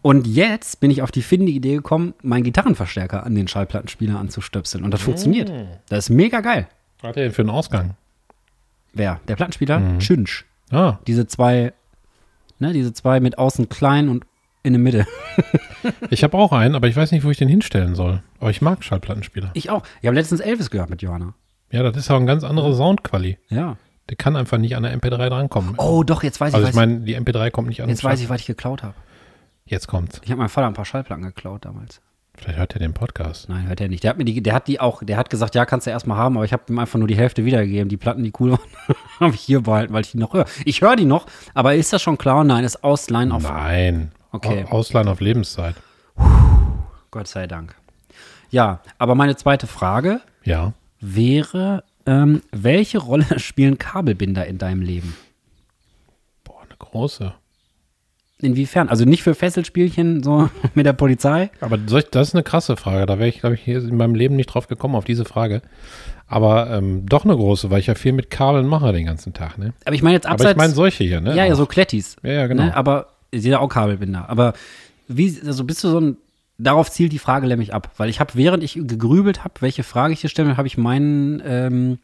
Und 0.00 0.26
jetzt 0.26 0.80
bin 0.80 0.90
ich 0.90 1.02
auf 1.02 1.10
die 1.10 1.20
findige 1.22 1.56
Idee 1.56 1.74
gekommen, 1.74 2.14
meinen 2.22 2.42
Gitarrenverstärker 2.44 3.24
an 3.26 3.34
den 3.34 3.48
Schallplattenspieler 3.48 4.18
anzustöpseln. 4.18 4.82
Und 4.84 4.92
das 4.92 5.02
funktioniert. 5.02 5.48
Mhm. 5.50 5.66
Das 5.88 6.06
ist 6.06 6.10
mega 6.10 6.40
geil. 6.40 6.68
Was 7.00 7.08
hat 7.10 7.16
der 7.16 7.24
denn 7.24 7.32
für 7.32 7.42
einen 7.42 7.50
Ausgang? 7.50 7.94
Wer? 8.94 9.20
Der 9.28 9.36
Plattenspieler? 9.36 9.78
Mhm. 9.80 10.00
Schünsch. 10.00 10.46
Ah, 10.70 10.98
Diese 11.06 11.26
zwei, 11.26 11.72
ne, 12.60 12.72
diese 12.72 12.92
zwei 12.94 13.20
mit 13.20 13.36
außen 13.36 13.68
klein 13.68 14.08
und 14.08 14.24
in 14.62 14.72
der 14.72 14.80
Mitte. 14.80 15.06
ich 16.10 16.22
habe 16.22 16.36
auch 16.36 16.52
einen, 16.52 16.74
aber 16.74 16.88
ich 16.88 16.96
weiß 16.96 17.12
nicht, 17.12 17.24
wo 17.24 17.30
ich 17.30 17.38
den 17.38 17.48
hinstellen 17.48 17.94
soll. 17.94 18.22
Aber 18.38 18.50
ich 18.50 18.62
mag 18.62 18.84
Schallplattenspieler. 18.84 19.50
Ich 19.54 19.70
auch. 19.70 19.82
Ich 20.00 20.06
habe 20.06 20.14
letztens 20.14 20.40
Elvis 20.40 20.70
gehört 20.70 20.90
mit 20.90 21.02
Johanna. 21.02 21.34
Ja, 21.70 21.82
das 21.82 21.96
ist 21.96 22.10
auch 22.10 22.16
eine 22.16 22.26
ganz 22.26 22.44
andere 22.44 22.74
Soundquali. 22.74 23.38
Ja. 23.48 23.76
Der 24.08 24.16
kann 24.16 24.36
einfach 24.36 24.58
nicht 24.58 24.76
an 24.76 24.82
der 24.82 24.98
MP3 24.98 25.28
drankommen. 25.28 25.74
Oh, 25.78 26.02
doch, 26.02 26.22
jetzt 26.22 26.40
weiß 26.40 26.50
ich, 26.50 26.54
also 26.54 26.68
ich 26.68 26.74
meine, 26.74 27.00
die 27.00 27.16
MP3 27.16 27.50
kommt 27.50 27.68
nicht 27.68 27.82
an. 27.82 27.88
jetzt 27.88 28.04
weiß 28.04 28.20
ich, 28.20 28.28
was 28.28 28.40
ich 28.40 28.46
geklaut 28.46 28.82
habe. 28.82 28.94
Jetzt 29.64 29.86
kommt's. 29.86 30.20
Ich 30.24 30.30
habe 30.30 30.38
meinem 30.38 30.48
Vater 30.48 30.66
ein 30.66 30.74
paar 30.74 30.84
Schallplatten 30.84 31.24
geklaut 31.24 31.64
damals. 31.64 32.00
Vielleicht 32.34 32.58
hört 32.58 32.74
er 32.74 32.78
den 32.78 32.94
Podcast. 32.94 33.48
Nein, 33.48 33.68
hört 33.68 33.80
er 33.80 33.88
nicht. 33.88 34.02
Der 34.04 34.10
hat 34.10 34.18
mir 34.18 34.24
die, 34.24 34.42
der 34.42 34.54
hat 34.54 34.66
die 34.66 34.80
auch, 34.80 35.02
der 35.04 35.16
hat 35.16 35.30
gesagt, 35.30 35.54
ja, 35.54 35.64
kannst 35.64 35.86
du 35.86 35.90
erstmal 35.90 36.16
haben, 36.16 36.36
aber 36.36 36.44
ich 36.44 36.52
habe 36.52 36.64
ihm 36.68 36.78
einfach 36.78 36.98
nur 36.98 37.06
die 37.06 37.16
Hälfte 37.16 37.44
wiedergegeben. 37.44 37.88
Die 37.88 37.96
Platten, 37.96 38.22
die 38.24 38.32
cool 38.40 38.52
waren, 38.52 38.60
habe 39.20 39.34
ich 39.34 39.40
hier 39.40 39.60
behalten, 39.60 39.92
weil 39.92 40.02
ich 40.02 40.12
die 40.12 40.18
noch 40.18 40.32
höre. 40.32 40.46
Ich 40.64 40.80
höre 40.80 40.96
die 40.96 41.04
noch, 41.04 41.26
aber 41.54 41.74
ist 41.74 41.92
das 41.92 42.02
schon 42.02 42.18
klar? 42.18 42.42
Nein, 42.42 42.64
ist 42.64 42.82
Ausleihen 42.82 43.32
auf 43.32 43.42
Nein. 43.42 44.12
Okay. 44.32 44.64
Au- 44.68 44.76
Ausleihen 44.78 45.08
auf 45.08 45.20
Lebenszeit. 45.20 45.74
Gott 47.10 47.28
sei 47.28 47.46
Dank. 47.46 47.74
Ja, 48.50 48.80
aber 48.98 49.14
meine 49.14 49.36
zweite 49.36 49.66
Frage 49.66 50.20
Ja. 50.44 50.72
wäre, 51.00 51.84
ähm, 52.06 52.42
welche 52.50 52.98
Rolle 52.98 53.26
spielen 53.38 53.78
Kabelbinder 53.78 54.46
in 54.46 54.58
deinem 54.58 54.82
Leben? 54.82 55.14
Boah, 56.44 56.62
eine 56.62 56.76
große. 56.78 57.34
Inwiefern? 58.40 58.88
Also 58.88 59.04
nicht 59.04 59.22
für 59.22 59.34
Fesselspielchen 59.34 60.22
so 60.22 60.48
mit 60.74 60.84
der 60.84 60.94
Polizei? 60.94 61.50
Aber 61.60 61.78
das 61.78 62.04
ist 62.28 62.34
eine 62.34 62.42
krasse 62.42 62.76
Frage. 62.76 63.06
Da 63.06 63.18
wäre 63.18 63.28
ich, 63.28 63.38
glaube 63.40 63.54
ich, 63.54 63.60
hier 63.62 63.78
in 63.78 63.96
meinem 63.96 64.14
Leben 64.16 64.34
nicht 64.36 64.46
drauf 64.48 64.66
gekommen, 64.66 64.96
auf 64.96 65.04
diese 65.04 65.24
Frage. 65.24 65.62
Aber 66.26 66.70
ähm, 66.70 67.06
doch 67.06 67.24
eine 67.24 67.36
große, 67.36 67.70
weil 67.70 67.78
ich 67.80 67.86
ja 67.86 67.94
viel 67.94 68.12
mit 68.12 68.30
Kabeln 68.30 68.66
mache 68.66 68.92
den 68.92 69.04
ganzen 69.06 69.32
Tag. 69.34 69.58
Ne? 69.58 69.74
Aber 69.84 69.94
ich 69.94 70.02
meine 70.02 70.14
jetzt 70.14 70.24
Aber 70.26 70.34
abseits. 70.34 70.52
ich 70.52 70.56
meine 70.56 70.72
solche 70.72 71.04
hier, 71.04 71.20
ne? 71.20 71.36
ja, 71.36 71.44
ja, 71.44 71.54
so 71.54 71.66
Klettis. 71.66 72.16
Ja, 72.22 72.32
ja, 72.32 72.46
genau. 72.46 72.64
Ne? 72.64 72.76
Aber 72.76 73.08
jeder 73.32 73.60
auch 73.60 73.68
Kabelbinder. 73.68 74.28
Aber 74.28 74.52
wie, 75.08 75.40
also 75.46 75.64
bist 75.64 75.82
du 75.84 75.88
so 75.88 76.00
ein, 76.00 76.16
darauf 76.58 76.90
zielt 76.90 77.12
die 77.12 77.18
Frage 77.18 77.46
nämlich 77.46 77.74
ab. 77.74 77.90
Weil 77.96 78.08
ich 78.08 78.20
habe, 78.20 78.32
während 78.34 78.62
ich 78.62 78.74
gegrübelt 78.74 79.44
habe, 79.44 79.54
welche 79.60 79.82
Frage 79.82 80.12
ich 80.14 80.20
dir 80.20 80.28
stelle, 80.28 80.56
habe 80.56 80.66
ich 80.68 80.78
meinen, 80.78 81.42
ähm, 81.44 81.98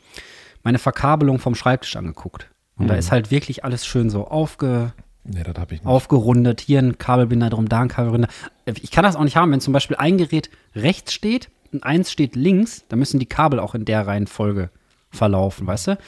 meine 0.65 0.79
Verkabelung 0.79 1.39
vom 1.39 1.55
Schreibtisch 1.55 1.97
angeguckt. 1.97 2.49
Und 2.77 2.89
da 2.89 2.95
Mhm. 2.95 2.99
ist 3.01 3.13
halt 3.13 3.31
wirklich 3.31 3.65
alles 3.65 3.87
schön 3.87 4.11
so 4.11 4.27
aufge, 4.29 4.93
Nee, 5.25 5.43
das 5.43 5.57
habe 5.57 5.75
ich 5.75 5.81
nicht. 5.81 5.87
aufgerundet. 5.89 6.61
Hier 6.61 6.79
ein 6.81 6.97
Kabelbinder 6.99 7.51
drum, 7.51 7.69
da 7.69 7.81
ein 7.81 7.89
Kabelbinder. 7.89 8.29
Ich 8.67 8.91
kann 8.91 9.05
das 9.05 9.15
auch 9.17 9.25
nicht 9.25 9.37
haben, 9.37 9.53
wenn 9.53 9.61
zum 9.61 9.73
Beispiel 9.73 9.97
ein 9.97 10.17
Gerät 10.19 10.49
rechts 10.75 11.13
steht 11.13 11.51
und 11.73 11.83
eins 11.85 12.11
steht 12.11 12.35
links, 12.35 12.85
dann 12.89 12.99
müssen 12.99 13.19
die 13.21 13.27
Kabel 13.27 13.61
auch 13.61 13.75
in 13.75 13.85
der 13.85 14.07
Reihenfolge 14.07 14.71
verlaufen, 15.11 15.67
weißt 15.67 15.89
du? 15.89 15.99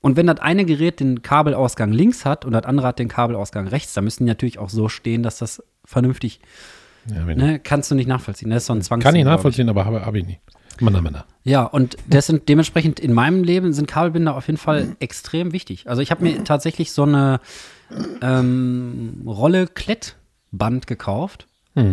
Und 0.00 0.16
wenn 0.16 0.26
das 0.26 0.40
eine 0.40 0.64
Gerät 0.64 1.00
den 1.00 1.22
Kabelausgang 1.22 1.92
links 1.92 2.24
hat 2.24 2.44
und 2.44 2.52
das 2.52 2.64
andere 2.64 2.86
hat 2.86 2.98
den 2.98 3.08
Kabelausgang 3.08 3.68
rechts, 3.68 3.92
dann 3.92 4.04
müssen 4.04 4.24
die 4.24 4.28
natürlich 4.28 4.58
auch 4.58 4.70
so 4.70 4.88
stehen, 4.88 5.22
dass 5.22 5.38
das 5.38 5.62
vernünftig, 5.84 6.40
Ja, 7.06 7.24
ne, 7.24 7.58
kannst 7.58 7.90
du 7.90 7.94
nicht 7.94 8.06
nachvollziehen. 8.06 8.50
Das 8.50 8.62
ist 8.62 8.66
so 8.66 8.72
ein 8.72 8.82
Zwangs. 8.82 9.04
Kann 9.04 9.14
ich 9.14 9.24
nachvollziehen, 9.24 9.68
aber 9.68 9.84
habe 9.84 10.04
hab 10.04 10.14
ich 10.14 10.24
nicht. 10.26 10.40
Manna, 10.80 11.02
manna. 11.02 11.24
Ja, 11.44 11.64
und 11.64 11.96
das 12.06 12.26
sind 12.26 12.48
dementsprechend 12.48 13.00
in 13.00 13.12
meinem 13.12 13.44
Leben 13.44 13.72
sind 13.72 13.86
Kabelbinder 13.86 14.34
auf 14.34 14.46
jeden 14.46 14.58
Fall 14.58 14.96
extrem 15.00 15.52
wichtig. 15.52 15.88
Also 15.88 16.00
ich 16.00 16.10
habe 16.10 16.22
mir 16.22 16.44
tatsächlich 16.44 16.92
so 16.92 17.02
eine 17.02 17.40
ähm, 18.22 19.22
Rolle 19.26 19.66
Klettband 19.66 20.86
gekauft, 20.86 21.46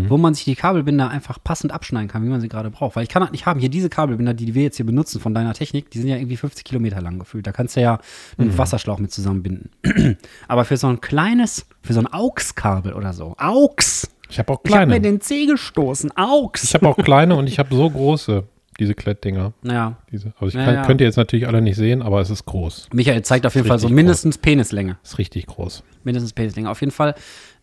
wo 0.09 0.17
man 0.17 0.33
sich 0.33 0.45
die 0.45 0.55
Kabelbinder 0.55 1.09
einfach 1.09 1.37
passend 1.43 1.71
abschneiden 1.71 2.07
kann, 2.07 2.23
wie 2.23 2.29
man 2.29 2.41
sie 2.41 2.49
gerade 2.49 2.69
braucht. 2.69 2.95
Weil 2.95 3.03
ich 3.03 3.09
kann 3.09 3.21
das 3.21 3.31
nicht 3.31 3.45
haben. 3.45 3.59
Hier 3.59 3.69
diese 3.69 3.89
Kabelbinder, 3.89 4.33
die 4.33 4.53
wir 4.55 4.63
jetzt 4.63 4.77
hier 4.77 4.85
benutzen 4.85 5.19
von 5.21 5.33
deiner 5.33 5.53
Technik, 5.53 5.89
die 5.91 5.99
sind 5.99 6.07
ja 6.09 6.17
irgendwie 6.17 6.37
50 6.37 6.63
Kilometer 6.63 7.01
lang 7.01 7.19
gefühlt. 7.19 7.45
Da 7.47 7.51
kannst 7.51 7.75
du 7.75 7.81
ja 7.81 7.99
einen 8.37 8.57
Wasserschlauch 8.57 8.99
mit 8.99 9.11
zusammenbinden. 9.11 9.69
Aber 10.47 10.65
für 10.65 10.77
so 10.77 10.87
ein 10.87 11.01
kleines, 11.01 11.65
für 11.81 11.93
so 11.93 11.99
ein 12.01 12.07
AUX-Kabel 12.07 12.93
oder 12.93 13.13
so. 13.13 13.35
AUX! 13.37 14.09
Ich 14.29 14.39
habe 14.39 14.51
auch 14.53 14.59
Ich 14.65 14.71
habe 14.73 14.85
kleine. 14.87 14.93
mir 14.95 15.01
den 15.01 15.21
C 15.21 15.45
gestoßen. 15.45 16.11
AUX! 16.15 16.63
ich 16.65 16.73
habe 16.73 16.87
auch 16.87 16.97
kleine 16.97 17.35
und 17.35 17.47
ich 17.47 17.59
habe 17.59 17.73
so 17.73 17.89
große, 17.89 18.43
diese 18.79 18.93
Klettdinger. 18.93 19.53
ja. 19.63 19.95
Diese. 20.11 20.33
Also 20.39 20.47
ich 20.47 20.53
Ja, 20.55 20.65
kann, 20.65 20.75
ja. 20.75 20.85
könnt 20.85 21.01
ihr 21.01 21.07
jetzt 21.07 21.15
natürlich 21.17 21.47
alle 21.47 21.61
nicht 21.61 21.77
sehen, 21.77 22.01
aber 22.01 22.19
es 22.21 22.29
ist 22.29 22.45
groß. 22.45 22.89
Michael 22.93 23.21
zeigt 23.23 23.45
auf 23.45 23.55
jeden 23.55 23.67
Fall 23.67 23.79
so 23.79 23.89
mindestens 23.89 24.37
Penislänge. 24.37 24.97
Ist 25.03 25.17
richtig 25.17 25.45
groß. 25.47 25.83
Mindestens 26.03 26.33
Penislänge. 26.33 26.69
Auf 26.69 26.81
jeden 26.81 26.91
Fall. 26.91 27.15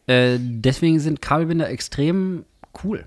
Äh, 0.07 0.37
deswegen 0.39 1.01
sind 1.01 1.23
Kabelbinder 1.23 1.69
extrem 1.69 2.45
cool. 2.83 3.07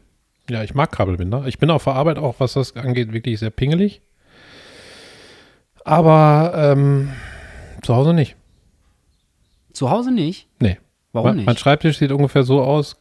Ja, 0.50 0.64
ich 0.64 0.74
mag 0.74 0.92
Kabelbinder. 0.92 1.46
Ich 1.46 1.60
bin 1.60 1.70
auf 1.70 1.84
der 1.84 1.94
Arbeit 1.94 2.18
auch, 2.18 2.36
was 2.40 2.54
das 2.54 2.76
angeht, 2.76 3.14
wirklich 3.14 3.40
sehr 3.40 3.50
pingelig. 3.50 4.02
Aber 5.84 6.54
ähm, 6.56 7.10
zu 7.82 7.96
Hause 7.96 8.14
nicht. 8.14 8.36
Zu 9.74 9.90
Hause 9.90 10.12
nicht. 10.12 10.48
Nee. 10.60 10.78
Warum 11.18 11.30
mein, 11.30 11.36
nicht? 11.38 11.46
Mein 11.46 11.58
Schreibtisch 11.58 11.98
sieht 12.00 12.12
ungefähr 12.12 12.44
so 12.44 12.62
aus. 12.62 12.98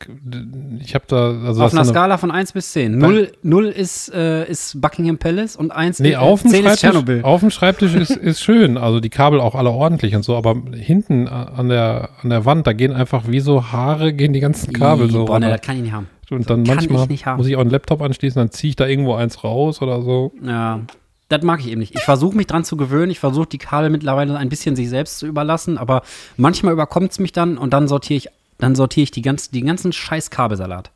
Ich 0.81 0.95
habe 0.95 1.05
da 1.09 1.31
also 1.47 1.63
Auf 1.65 1.73
einer 1.73 1.83
eine- 1.83 1.91
Skala 1.91 2.19
von 2.19 2.31
1 2.31 2.53
bis 2.53 2.73
10. 2.73 2.99
0, 2.99 3.33
0 3.43 3.67
ist, 3.67 4.13
äh, 4.13 4.47
ist 4.51 4.81
Buckingham 4.81 5.19
Palace 5.19 5.57
und 5.57 5.71
1 5.71 6.01
Nee, 6.01 6.13
äh, 6.13 6.17
auf 6.17 6.43
dem 6.43 6.51
10 6.51 6.59
ist 6.61 6.65
Schreibtisch, 6.67 6.81
Tschernobyl. 6.81 7.23
auf 7.23 7.41
dem 7.41 7.51
Schreibtisch 7.51 7.95
ist, 7.95 8.11
ist 8.11 8.41
schön. 8.43 8.77
Also 8.77 9.01
die 9.01 9.11
Kabel 9.11 9.41
auch 9.41 9.55
alle 9.55 9.71
ordentlich 9.71 10.15
und 10.17 10.25
so, 10.25 10.37
aber 10.37 10.57
hinten 10.75 11.29
an 11.29 11.69
der, 11.69 12.11
an 12.23 12.31
der 12.31 12.45
Wand, 12.45 12.67
da 12.67 12.73
gehen 12.73 12.93
einfach 12.93 13.25
wie 13.29 13.41
so 13.41 13.71
Haare, 13.73 14.13
gehen 14.13 14.33
die 14.33 14.41
ganzen 14.41 14.73
Kabel 14.73 15.11
so 15.11 15.25
Boah, 15.25 15.35
runter. 15.35 15.51
das 15.51 15.61
kann 15.61 15.77
ich 15.77 15.83
nicht 15.83 15.93
haben. 15.93 16.09
Und 16.31 16.51
dann 16.51 16.65
kann 16.65 16.77
manchmal 16.77 17.03
ich 17.05 17.09
nicht 17.09 17.27
haben. 17.27 17.37
muss 17.37 17.47
ich 17.47 17.55
auch 17.55 17.61
einen 17.61 17.71
Laptop 17.71 18.03
anschließen, 18.03 18.41
dann 18.41 18.51
ziehe 18.51 18.71
ich 18.71 18.77
da 18.77 18.87
irgendwo 18.87 19.15
eins 19.15 19.45
raus 19.45 19.81
oder 19.81 20.03
so. 20.03 20.33
Ja, 20.45 20.81
das 21.29 21.43
mag 21.43 21.61
ich 21.61 21.69
eben 21.69 21.81
nicht. 21.81 21.95
Ich 21.95 22.03
versuche 22.03 22.37
mich 22.37 22.47
dran 22.47 22.65
zu 22.65 22.77
gewöhnen. 22.77 23.11
Ich 23.11 23.19
versuche 23.19 23.47
die 23.47 23.59
Kabel 23.59 23.91
mittlerweile 23.91 24.37
ein 24.37 24.49
bisschen 24.49 24.77
sich 24.77 24.89
selbst 24.89 25.19
zu 25.19 25.27
überlassen, 25.27 25.77
aber 25.79 26.03
manchmal 26.37 26.73
überkommt 26.73 27.13
es 27.13 27.19
mich 27.19 27.33
dann 27.33 27.59
und 27.59 27.73
dann 27.73 27.89
sortiere 27.89 28.19
ich, 28.19 28.29
dann 28.59 28.75
sortiere 28.75 29.03
ich 29.05 29.11
die 29.11 29.23
ganzen, 29.23 29.53
die 29.53 29.63
ganzen 29.63 29.93
scheiß 29.93 30.31
Kabelsalat. 30.31 30.91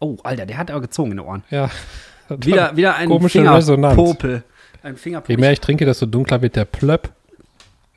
Oh, 0.00 0.16
Alter, 0.22 0.46
der 0.46 0.58
hat 0.58 0.70
aber 0.70 0.82
gezogen 0.82 1.12
in 1.12 1.16
den 1.18 1.26
Ohren. 1.26 1.44
Ja. 1.50 1.70
Wieder, 2.28 2.74
wieder 2.74 2.94
ein 2.96 3.08
Komische 3.10 3.40
Resonanz. 3.40 3.94
Fingerpopel. 3.94 4.42
Ein 4.82 4.94
Je 4.94 4.98
Fingerpopel. 4.98 5.36
mehr 5.36 5.52
ich 5.52 5.60
trinke, 5.60 5.84
desto 5.84 6.06
dunkler 6.06 6.40
wird 6.40 6.56
der 6.56 6.64
Plöpp. 6.64 7.10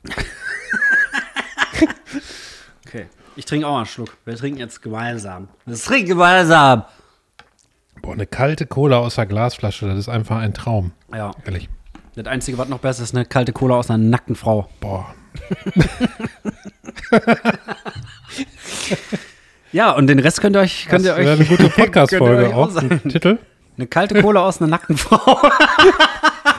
Okay. 2.86 3.06
Ich 3.36 3.44
trinke 3.44 3.66
auch 3.66 3.76
einen 3.76 3.84
Schluck. 3.86 4.16
Wir 4.24 4.34
trinken 4.34 4.58
jetzt 4.60 4.80
gemeinsam. 4.80 5.48
Wir 5.66 5.76
trinken 5.76 6.08
gemeinsam. 6.08 6.84
Boah, 8.02 8.12
eine 8.12 8.26
kalte 8.26 8.66
Cola 8.66 8.98
aus 8.98 9.16
der 9.16 9.26
Glasflasche, 9.26 9.86
das 9.86 9.98
ist 9.98 10.08
einfach 10.08 10.38
ein 10.38 10.54
Traum. 10.54 10.92
Ja. 11.12 11.32
Ehrlich. 11.44 11.68
Das 12.14 12.26
Einzige, 12.26 12.58
was 12.58 12.68
noch 12.68 12.80
besser 12.80 13.02
ist, 13.04 13.14
eine 13.14 13.24
kalte 13.24 13.52
Cola 13.52 13.76
aus 13.76 13.90
einer 13.90 14.02
nackten 14.02 14.34
Frau. 14.34 14.68
Boah. 14.80 15.14
Ja, 19.70 19.92
und 19.92 20.06
den 20.06 20.18
Rest 20.18 20.40
könnt 20.40 20.56
ihr 20.56 20.60
euch, 20.60 20.86
könnt 20.88 21.04
ihr 21.04 21.10
das 21.10 21.18
euch. 21.18 21.26
wäre 21.26 21.36
eine 21.36 21.44
gute 21.44 21.64
ihr 21.66 21.70
Podcast-Folge 21.70 22.46
euch 22.48 22.54
auch. 22.54 22.70
sein. 22.70 23.02
Titel? 23.08 23.38
Eine 23.76 23.86
kalte 23.86 24.20
Cola 24.22 24.40
aus 24.40 24.60
einer 24.62 24.70
nackten 24.70 24.96
Frau. 24.96 25.38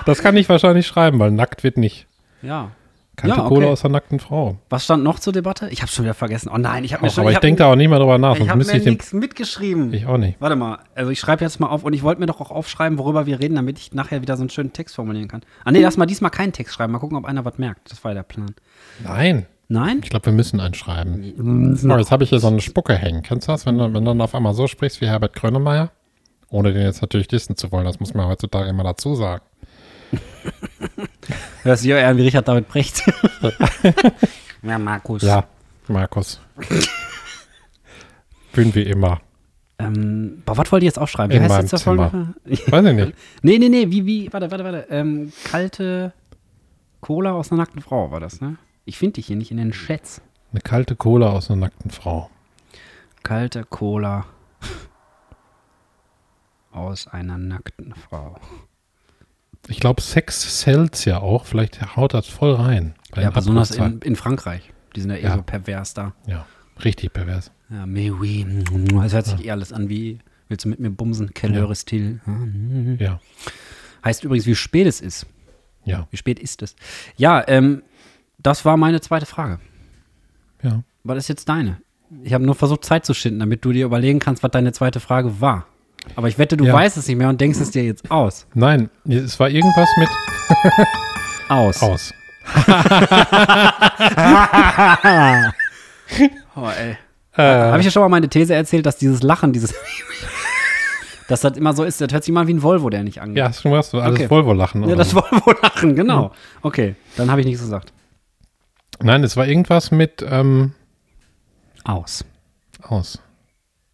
Das 0.05 0.21
kann 0.21 0.37
ich 0.37 0.47
wahrscheinlich 0.47 0.85
schreiben, 0.87 1.17
weil 1.19 1.31
nackt 1.31 1.63
wird 1.63 1.77
nicht. 1.77 2.05
ja. 2.41 2.71
Kalte 3.19 3.35
Ja, 3.35 3.45
okay. 3.45 3.55
Cola 3.55 3.67
aus 3.67 3.81
der 3.81 3.89
nackten 3.89 4.19
Frau. 4.19 4.57
Was 4.69 4.85
stand 4.85 5.03
noch 5.03 5.19
zur 5.19 5.33
Debatte? 5.33 5.67
Ich 5.69 5.81
habe 5.81 5.91
schon 5.91 6.05
wieder 6.05 6.13
vergessen. 6.13 6.49
Oh 6.53 6.57
nein, 6.57 6.83
ich 6.85 6.93
habe 6.93 7.03
mir 7.03 7.09
schon. 7.11 7.21
aber 7.21 7.31
ich 7.31 7.35
hab- 7.35 7.41
denke 7.41 7.59
da 7.59 7.71
auch 7.71 7.75
nicht 7.75 7.89
mehr 7.89 7.99
drüber 7.99 8.17
nach, 8.17 8.37
Ich 8.37 8.47
habe 8.49 8.63
mir 8.63 8.73
ich 8.75 8.85
nichts 8.85 9.11
mitgeschrieben. 9.13 9.93
Ich 9.93 10.05
auch 10.05 10.17
nicht. 10.17 10.39
Warte 10.39 10.55
mal, 10.55 10.79
also 10.95 11.11
ich 11.11 11.19
schreibe 11.19 11.43
jetzt 11.43 11.59
mal 11.59 11.67
auf 11.67 11.83
und 11.83 11.93
ich 11.93 12.01
wollte 12.03 12.21
mir 12.21 12.27
doch 12.27 12.39
auch 12.39 12.51
aufschreiben, 12.51 12.97
worüber 12.97 13.25
wir 13.25 13.39
reden, 13.39 13.55
damit 13.55 13.77
ich 13.77 13.93
nachher 13.93 14.21
wieder 14.21 14.37
so 14.37 14.43
einen 14.43 14.49
schönen 14.49 14.71
Text 14.73 14.95
formulieren 14.95 15.27
kann. 15.27 15.41
Ah 15.65 15.71
nee, 15.71 15.81
lass 15.81 15.97
mal 15.97 16.05
diesmal 16.05 16.31
keinen 16.31 16.53
Text 16.53 16.73
schreiben. 16.75 16.93
Mal 16.93 16.99
gucken, 16.99 17.17
ob 17.17 17.25
einer 17.25 17.43
was 17.43 17.57
merkt. 17.57 17.91
Das 17.91 18.03
war 18.03 18.11
ja 18.11 18.15
der 18.15 18.23
Plan. 18.23 18.53
Nein. 19.03 19.45
Nein? 19.67 19.99
Ich 20.03 20.09
glaube, 20.09 20.25
wir 20.25 20.33
müssen 20.33 20.59
einschreiben. 20.59 21.77
Oh, 21.91 21.97
jetzt 21.97 22.11
habe 22.11 22.23
ich 22.23 22.29
hier 22.29 22.39
so 22.39 22.47
eine 22.47 22.59
Spucke 22.61 22.95
hängen. 22.95 23.21
Kennst 23.21 23.47
du 23.47 23.51
das, 23.51 23.65
wenn 23.67 23.77
du, 23.77 23.83
wenn 23.83 23.93
du 23.93 24.01
dann 24.11 24.21
auf 24.21 24.33
einmal 24.33 24.55
so 24.55 24.65
sprichst 24.65 24.99
wie 25.01 25.05
Herbert 25.07 25.35
Grönemeyer? 25.35 25.91
Ohne 26.49 26.73
den 26.73 26.81
jetzt 26.81 27.01
natürlich 27.03 27.27
dissen 27.27 27.55
zu 27.55 27.71
wollen, 27.71 27.85
das 27.85 27.99
muss 27.99 28.15
man 28.15 28.25
heutzutage 28.27 28.67
immer 28.69 28.83
dazu 28.83 29.13
sagen. 29.13 29.43
Hörst 31.63 31.83
du 31.83 31.89
eher 31.89 32.15
wie 32.15 32.21
Richard 32.23 32.47
David 32.47 32.67
Brecht? 32.67 33.03
ja, 34.63 34.77
Markus. 34.77 35.21
Ja, 35.21 35.45
Markus. 35.87 36.39
Bin 38.53 38.73
wie 38.73 38.83
immer. 38.83 39.21
Ähm, 39.77 40.41
boah, 40.45 40.57
was 40.57 40.71
wollt 40.71 40.83
ihr 40.83 40.87
jetzt 40.87 40.99
aufschreiben? 40.99 41.31
Wie 41.31 41.37
In 41.37 41.43
heißt 41.43 41.51
meinem 41.51 41.61
jetzt 41.61 41.71
der. 41.71 41.79
Folge? 41.79 42.33
Weiß 42.45 42.85
ich 42.85 42.93
nicht. 42.95 43.13
nee, 43.41 43.57
nee, 43.57 43.69
nee, 43.69 43.89
wie, 43.89 44.05
wie, 44.05 44.33
warte, 44.33 44.51
warte, 44.51 44.63
warte. 44.63 44.87
Ähm, 44.89 45.31
kalte 45.45 46.13
Cola 47.01 47.31
aus 47.31 47.51
einer 47.51 47.61
nackten 47.61 47.81
Frau 47.81 48.11
war 48.11 48.19
das, 48.19 48.41
ne? 48.41 48.57
Ich 48.85 48.97
finde 48.97 49.13
dich 49.15 49.27
hier 49.27 49.35
nicht 49.37 49.51
in 49.51 49.57
den 49.57 49.71
Chats. 49.71 50.21
Eine 50.51 50.61
kalte 50.61 50.95
Cola 50.95 51.29
aus 51.29 51.49
einer 51.49 51.61
nackten 51.61 51.91
Frau. 51.91 52.29
Kalte 53.23 53.63
Cola 53.63 54.25
aus 56.71 57.07
einer 57.07 57.37
nackten 57.37 57.93
Frau. 57.95 58.35
Ich 59.67 59.79
glaube, 59.79 60.01
Sex 60.01 60.61
sells 60.61 61.05
ja 61.05 61.19
auch. 61.19 61.45
Vielleicht 61.45 61.95
haut 61.95 62.13
das 62.13 62.27
voll 62.27 62.53
rein. 62.53 62.95
Ja, 63.15 63.29
besonders 63.29 63.71
in, 63.71 63.99
in 64.01 64.15
Frankreich. 64.15 64.71
Die 64.95 65.01
sind 65.01 65.11
ja 65.11 65.17
Ja. 65.17 65.35
so 65.35 65.41
pervers 65.43 65.93
da. 65.93 66.13
Ja, 66.27 66.45
richtig 66.83 67.13
pervers. 67.13 67.51
Ja, 67.69 67.85
mais 67.85 68.11
oui. 68.11 68.45
Es 69.05 69.13
hört 69.13 69.25
sich 69.27 69.45
eh 69.45 69.51
alles 69.51 69.71
an 69.73 69.89
wie, 69.89 70.19
willst 70.47 70.65
du 70.65 70.69
mit 70.69 70.79
mir 70.79 70.89
bumsen? 70.89 71.33
Quelle 71.33 71.55
Ja. 71.55 71.61
heure 71.61 71.75
style. 71.75 72.19
Ja, 72.99 73.19
Heißt 74.03 74.23
übrigens, 74.23 74.45
wie 74.47 74.55
spät 74.55 74.87
es 74.87 75.01
ist. 75.01 75.25
ja, 75.85 76.07
Wie 76.09 76.17
spät 76.17 76.39
ist 76.39 76.61
es? 76.63 76.75
Ja, 77.17 77.43
ähm, 77.47 77.83
das 78.39 78.63
war 78.65 78.77
meine 78.77 79.01
zweite 79.01 79.25
Frage. 79.25 79.59
ja. 80.63 80.83
Was 81.03 81.17
ist 81.17 81.27
jetzt 81.29 81.47
deine? 81.47 81.77
Ich 82.23 82.33
habe 82.33 82.43
nur 82.45 82.55
versucht, 82.55 82.83
Zeit 82.83 83.05
zu 83.05 83.13
schinden, 83.13 83.39
damit 83.39 83.63
du 83.63 83.71
dir 83.71 83.85
überlegen 83.85 84.19
kannst, 84.19 84.41
was 84.43 84.51
deine 84.51 84.73
zweite 84.73 84.99
Frage 84.99 85.39
war. 85.41 85.65
Aber 86.15 86.27
ich 86.27 86.37
wette, 86.37 86.57
du 86.57 86.65
Ja. 86.65 86.73
weißt 86.73 86.97
es 86.97 87.07
nicht 87.07 87.17
mehr 87.17 87.29
und 87.29 87.39
denkst 87.39 87.59
es 87.59 87.71
dir 87.71 87.83
jetzt 87.83 88.09
aus. 88.11 88.45
Nein, 88.53 88.89
es 89.07 89.39
war 89.39 89.49
irgendwas 89.49 89.89
mit 89.97 90.09
Aus. 91.49 91.81
aus. 91.81 92.13
Oh, 96.55 96.67
ey. 96.67 96.97
Äh, 97.37 97.41
Habe 97.43 97.79
ich 97.79 97.85
ja 97.85 97.91
schon 97.91 98.01
mal 98.01 98.09
meine 98.09 98.27
These 98.27 98.53
erzählt, 98.53 98.85
dass 98.85 98.97
dieses 98.97 99.21
Lachen, 99.21 99.53
dieses. 99.53 99.73
dass 101.27 101.41
das 101.41 101.55
immer 101.57 101.73
so 101.73 101.83
ist, 101.83 102.01
das 102.01 102.11
hört 102.11 102.23
sich 102.23 102.33
mal 102.33 102.47
wie 102.47 102.53
ein 102.55 102.63
Volvo, 102.63 102.89
der 102.89 103.03
nicht 103.03 103.21
angeht. 103.21 103.37
ja, 103.37 103.49
du 103.49 103.71
was? 103.71 103.93
Alles 103.93 104.19
Okay. 104.19 104.29
Volvo-Lachen. 104.29 104.89
Ja, 104.89 104.95
das 104.95 105.11
so. 105.11 105.17
Volvo-Lachen, 105.21 105.95
genau. 105.95 106.31
Okay, 106.63 106.95
dann 107.15 107.29
habe 107.31 107.41
ich 107.41 107.47
nichts 107.47 107.61
gesagt. 107.61 107.93
Nein, 109.01 109.23
es 109.23 109.37
war 109.37 109.47
irgendwas 109.47 109.91
mit 109.91 110.25
ähm, 110.27 110.73
Aus. 111.83 112.25
aus. 112.81 113.21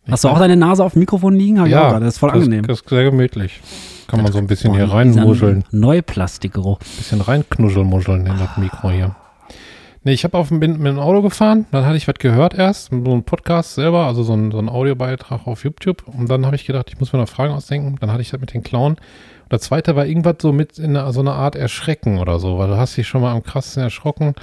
Hast 0.09 0.23
du 0.23 0.29
auch 0.29 0.39
deine 0.39 0.55
Nase 0.55 0.83
auf 0.83 0.93
dem 0.93 0.99
Mikrofon 0.99 1.35
liegen? 1.35 1.59
Hab 1.59 1.67
gerade. 1.67 2.05
Das 2.05 2.15
ist 2.15 2.19
voll 2.19 2.31
angenehm. 2.31 2.67
Das 2.67 2.81
ist 2.81 2.89
sehr 2.89 3.03
gemütlich. 3.03 3.59
Kann 4.07 4.21
man 4.21 4.31
so 4.31 4.37
ein 4.37 4.47
bisschen 4.47 4.73
hier 4.73 4.91
reinmuscheln. 4.91 5.63
Neuplastikgeruch. 5.71 6.77
bisschen 6.79 7.21
reinknuschelmuscheln 7.21 8.25
in 8.27 8.37
das 8.37 8.57
Mikro 8.57 8.91
hier. 8.91 9.15
Nee, 10.03 10.13
ich 10.13 10.23
habe 10.23 10.37
auf 10.37 10.49
dem 10.49 10.59
mit 10.59 10.69
dem 10.71 10.99
Auto 10.99 11.23
gefahren, 11.23 11.65
dann 11.71 11.83
hatte 11.83 11.97
ich 11.97 12.07
was 12.07 12.19
gehört 12.19 12.53
erst, 12.53 12.91
so 12.91 13.11
ein 13.11 13.23
Podcast 13.23 13.73
selber, 13.73 14.05
also 14.05 14.21
so 14.21 14.33
ein, 14.33 14.51
so 14.51 14.59
ein 14.59 14.69
Audiobeitrag 14.69 15.47
auf 15.47 15.63
YouTube. 15.63 16.03
Und 16.07 16.29
dann 16.29 16.45
habe 16.45 16.55
ich 16.55 16.65
gedacht, 16.65 16.91
ich 16.91 16.99
muss 16.99 17.11
mir 17.11 17.17
noch 17.17 17.27
Fragen 17.27 17.55
ausdenken. 17.55 17.95
Dann 17.99 18.11
hatte 18.11 18.21
ich 18.21 18.29
das 18.29 18.39
mit 18.39 18.53
den 18.53 18.61
Clown. 18.61 18.91
Und 18.93 19.51
der 19.51 19.59
zweite 19.59 19.95
war 19.95 20.05
irgendwas 20.05 20.35
so 20.39 20.53
mit 20.53 20.77
in 20.77 20.95
einer, 20.95 21.11
so 21.11 21.21
einer 21.21 21.33
Art 21.33 21.55
Erschrecken 21.55 22.19
oder 22.19 22.37
so, 22.37 22.59
weil 22.59 22.67
du 22.67 22.77
hast 22.77 22.95
dich 22.95 23.07
schon 23.07 23.21
mal 23.21 23.33
am 23.33 23.41
krassesten 23.41 23.81
erschrocken. 23.81 24.35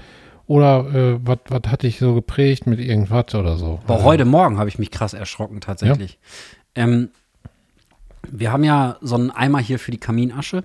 Oder 0.53 0.95
äh, 0.95 1.19
was 1.25 1.39
was 1.49 1.63
hat 1.73 1.83
dich 1.83 1.99
so 1.99 2.13
geprägt 2.15 2.67
mit 2.67 2.79
irgendwas 2.79 3.35
oder 3.35 3.57
so. 3.57 3.81
Boah, 3.87 3.95
Also, 3.95 4.05
heute 4.05 4.27
Morgen 4.27 4.59
habe 4.59 4.69
ich 4.69 4.79
mich 4.79 4.91
krass 4.91 5.15
erschrocken, 5.15 5.63
tatsächlich. 5.63 6.19
Ähm, 6.75 7.09
wir 8.31 8.53
haben 8.53 8.63
ja 8.63 8.99
so 9.01 9.15
einen 9.15 9.31
Eimer 9.31 9.61
hier 9.61 9.79
für 9.79 9.93
die 9.93 9.97
Kaminasche. 9.97 10.65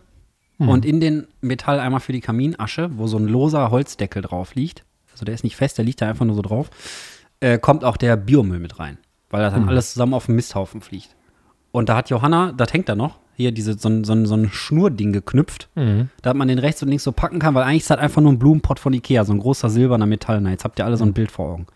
Hm. 0.58 0.68
Und 0.68 0.84
in 0.86 1.00
den 1.00 1.28
Metalleimer 1.40 2.02
für 2.02 2.12
die 2.12 2.20
Kaminasche, 2.20 2.90
wo 2.98 3.08
so 3.08 3.16
ein 3.18 3.28
loser 3.30 3.72
Holzdeckel 3.72 4.22
drauf 4.22 4.56
liegt, 4.56 4.84
also 5.14 5.24
der 5.24 5.34
ist 5.36 5.46
nicht 5.46 5.56
fest, 5.56 5.78
der 5.78 5.86
liegt 5.86 6.02
da 6.02 6.10
einfach 6.10 6.26
nur 6.26 6.36
so 6.36 6.42
drauf, 6.42 6.70
äh, 7.40 7.58
kommt 7.58 7.86
auch 7.86 7.96
der 7.96 8.18
Biomüll 8.18 8.60
mit 8.60 8.80
rein. 8.80 8.98
Weil 9.30 9.42
das 9.42 9.54
dann 9.54 9.64
Hm. 9.64 9.70
alles 9.70 9.94
zusammen 9.94 10.16
auf 10.16 10.26
den 10.26 10.36
Misthaufen 10.36 10.82
fliegt. 10.82 11.16
Und 11.72 11.88
da 11.88 11.96
hat 11.96 12.10
Johanna, 12.10 12.52
das 12.52 12.74
hängt 12.74 12.90
da 12.90 12.96
noch, 12.96 13.20
hier 13.38 13.52
diese, 13.52 13.78
so, 13.78 13.88
ein- 13.88 14.04
so, 14.04 14.26
so 14.26 14.36
ein 14.36 14.50
Schnurding 14.52 15.14
geknüpft, 15.14 15.70
Mhm. 15.76 16.10
da 16.24 16.34
man 16.34 16.48
den 16.50 16.60
rechts 16.60 16.82
und 16.84 16.90
links 16.90 17.04
so 17.04 17.12
packen 17.12 17.40
kann, 17.40 17.54
weil 17.56 17.64
eigentlich 17.64 17.84
ist 17.84 17.90
das 17.92 18.00
einfach 18.00 18.22
nur 18.22 18.34
ein 18.34 18.40
Blumenpott 18.40 18.80
von 18.80 18.92
Ikea, 18.94 19.24
so 19.26 19.32
ein 19.34 19.40
großer 19.40 19.70
silberner 19.70 20.08
Metall. 20.08 20.42
Na, 20.42 20.50
jetzt 20.50 20.64
habt 20.64 20.80
ihr 20.80 20.86
alle 20.86 20.98
so 20.98 21.06
ein 21.06 21.14
Bild 21.14 21.32
vor 21.32 21.50
Augen. 21.54 21.68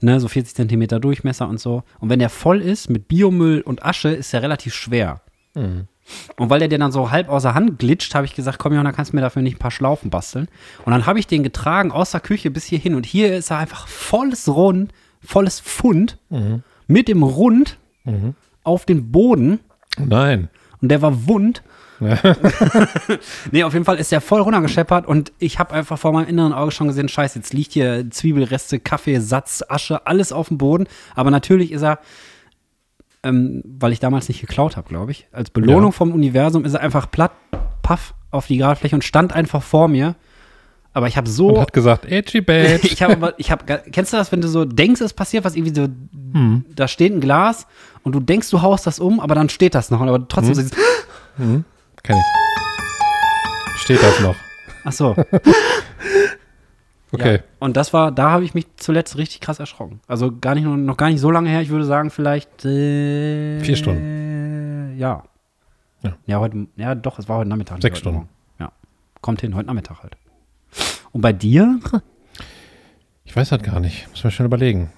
Ne, 0.00 0.20
so 0.20 0.28
40 0.28 0.54
Zentimeter 0.54 1.00
Durchmesser 1.00 1.48
und 1.48 1.60
so. 1.60 1.84
Und 2.00 2.10
wenn 2.10 2.18
der 2.18 2.28
voll 2.28 2.60
ist 2.60 2.90
mit 2.90 3.08
Biomüll 3.08 3.60
und 3.62 3.84
Asche, 3.86 4.08
ist 4.10 4.32
der 4.32 4.42
relativ 4.42 4.74
schwer. 4.74 5.20
Mhm. 5.54 5.86
Und 6.36 6.50
weil 6.50 6.58
der 6.60 6.68
dir 6.68 6.78
dann 6.78 6.92
so 6.92 7.10
halb 7.10 7.28
außer 7.28 7.54
Hand 7.54 7.78
glitscht, 7.80 8.14
habe 8.14 8.26
ich 8.26 8.34
gesagt, 8.34 8.58
komm 8.58 8.72
Johanna, 8.72 8.92
kannst 8.92 9.12
du 9.12 9.16
mir 9.16 9.22
dafür 9.22 9.42
nicht 9.42 9.56
ein 9.56 9.58
paar 9.58 9.70
Schlaufen 9.72 10.10
basteln? 10.10 10.46
Und 10.84 10.92
dann 10.92 11.06
habe 11.06 11.18
ich 11.18 11.26
den 11.26 11.42
getragen 11.42 11.90
aus 11.90 12.12
der 12.12 12.20
Küche 12.20 12.50
bis 12.50 12.64
hierhin. 12.64 12.94
Und 12.94 13.06
hier 13.06 13.34
ist 13.36 13.50
er 13.50 13.58
einfach 13.58 13.88
volles 13.88 14.48
Rund, 14.48 14.92
volles 15.20 15.60
Pfund 15.60 16.18
mit 16.86 17.08
dem 17.08 17.22
Rund 17.24 17.78
auf 18.62 18.84
den 18.84 19.10
Boden. 19.10 19.58
Nein. 19.98 20.48
Und 20.82 20.88
der 20.88 21.02
war 21.02 21.26
wund. 21.26 21.62
nee, 23.52 23.64
auf 23.64 23.72
jeden 23.72 23.84
Fall 23.84 23.96
ist 23.98 24.12
der 24.12 24.20
voll 24.20 24.40
runtergescheppert 24.40 25.06
und 25.06 25.32
ich 25.38 25.58
habe 25.58 25.72
einfach 25.72 25.98
vor 25.98 26.12
meinem 26.12 26.28
inneren 26.28 26.52
Auge 26.52 26.70
schon 26.70 26.88
gesehen, 26.88 27.08
scheiße, 27.08 27.38
jetzt 27.38 27.54
liegt 27.54 27.72
hier 27.72 28.10
Zwiebelreste, 28.10 28.78
Kaffee, 28.80 29.18
Satz, 29.20 29.64
Asche, 29.68 30.06
alles 30.06 30.32
auf 30.32 30.48
dem 30.48 30.58
Boden. 30.58 30.86
Aber 31.14 31.30
natürlich 31.30 31.72
ist 31.72 31.82
er, 31.82 31.98
ähm, 33.22 33.62
weil 33.64 33.92
ich 33.92 34.00
damals 34.00 34.28
nicht 34.28 34.40
geklaut 34.40 34.76
habe, 34.76 34.88
glaube 34.88 35.10
ich, 35.12 35.26
als 35.32 35.50
Belohnung 35.50 35.92
Ja. 35.92 35.92
vom 35.92 36.12
Universum 36.12 36.64
ist 36.64 36.74
er 36.74 36.80
einfach 36.80 37.10
platt, 37.10 37.32
paff, 37.82 38.14
auf 38.30 38.46
die 38.46 38.58
Gradfläche 38.58 38.94
und 38.94 39.02
stand 39.04 39.32
einfach 39.32 39.62
vor 39.62 39.88
mir. 39.88 40.16
Aber 40.96 41.08
ich 41.08 41.18
habe 41.18 41.28
so 41.28 41.48
Und 41.48 41.60
hat 41.60 41.74
gesagt, 41.74 42.06
Edgy 42.06 42.40
Badge. 42.40 42.86
ich 42.90 43.02
habe 43.02 43.12
aber, 43.12 43.38
ich 43.38 43.50
habe, 43.50 43.82
kennst 43.92 44.14
du 44.14 44.16
das, 44.16 44.32
wenn 44.32 44.40
du 44.40 44.48
so 44.48 44.64
denkst, 44.64 45.02
es 45.02 45.12
passiert 45.12 45.44
was 45.44 45.54
irgendwie 45.54 45.74
so, 45.74 45.88
da 46.74 46.88
steht 46.88 47.12
ein 47.12 47.20
Glas 47.20 47.66
und 48.02 48.14
du 48.14 48.20
denkst, 48.20 48.48
du 48.48 48.62
haust 48.62 48.86
das 48.86 48.98
um, 48.98 49.20
aber 49.20 49.34
dann 49.34 49.50
steht 49.50 49.74
das 49.74 49.90
noch, 49.90 50.00
aber 50.00 50.26
trotzdem 50.26 50.54
so 50.54 50.62
dieses, 50.62 50.74
Kenn 51.36 52.16
ich. 52.16 53.80
Steht 53.82 54.02
das 54.02 54.20
noch. 54.20 54.36
ach 54.84 54.92
so. 54.92 55.14
Okay. 57.12 57.36
Ja. 57.36 57.42
Und 57.60 57.76
das 57.76 57.92
war, 57.92 58.10
da 58.10 58.30
habe 58.30 58.44
ich 58.44 58.52
mich 58.52 58.66
zuletzt 58.76 59.16
richtig 59.16 59.40
krass 59.40 59.60
erschrocken. 59.60 60.00
Also 60.08 60.32
gar 60.38 60.54
nicht, 60.54 60.64
noch 60.64 60.96
gar 60.96 61.08
nicht 61.08 61.20
so 61.20 61.30
lange 61.30 61.48
her, 61.48 61.62
ich 61.62 61.68
würde 61.68 61.84
sagen, 61.84 62.10
vielleicht 62.10 62.64
äh, 62.64 63.60
Vier 63.60 63.76
Stunden. 63.76 64.96
Ja. 64.98 65.22
Ja. 66.02 66.16
Ja, 66.26 66.40
heute, 66.40 66.66
ja 66.76 66.94
doch, 66.94 67.18
es 67.18 67.28
war 67.28 67.38
heute 67.38 67.48
Nachmittag. 67.48 67.80
Sechs 67.80 68.00
Stunden. 68.00 68.18
Morgen. 68.18 68.28
Ja. 68.58 68.72
Kommt 69.20 69.40
hin, 69.40 69.54
heute 69.54 69.68
Nachmittag 69.68 70.02
halt. 70.02 70.16
Und 71.16 71.22
bei 71.22 71.32
dir? 71.32 71.80
Ich 73.24 73.34
weiß 73.34 73.48
das 73.48 73.62
gar 73.62 73.80
nicht. 73.80 74.06
Muss 74.10 74.22
man 74.22 74.30
schnell 74.30 74.44
überlegen. 74.44 74.90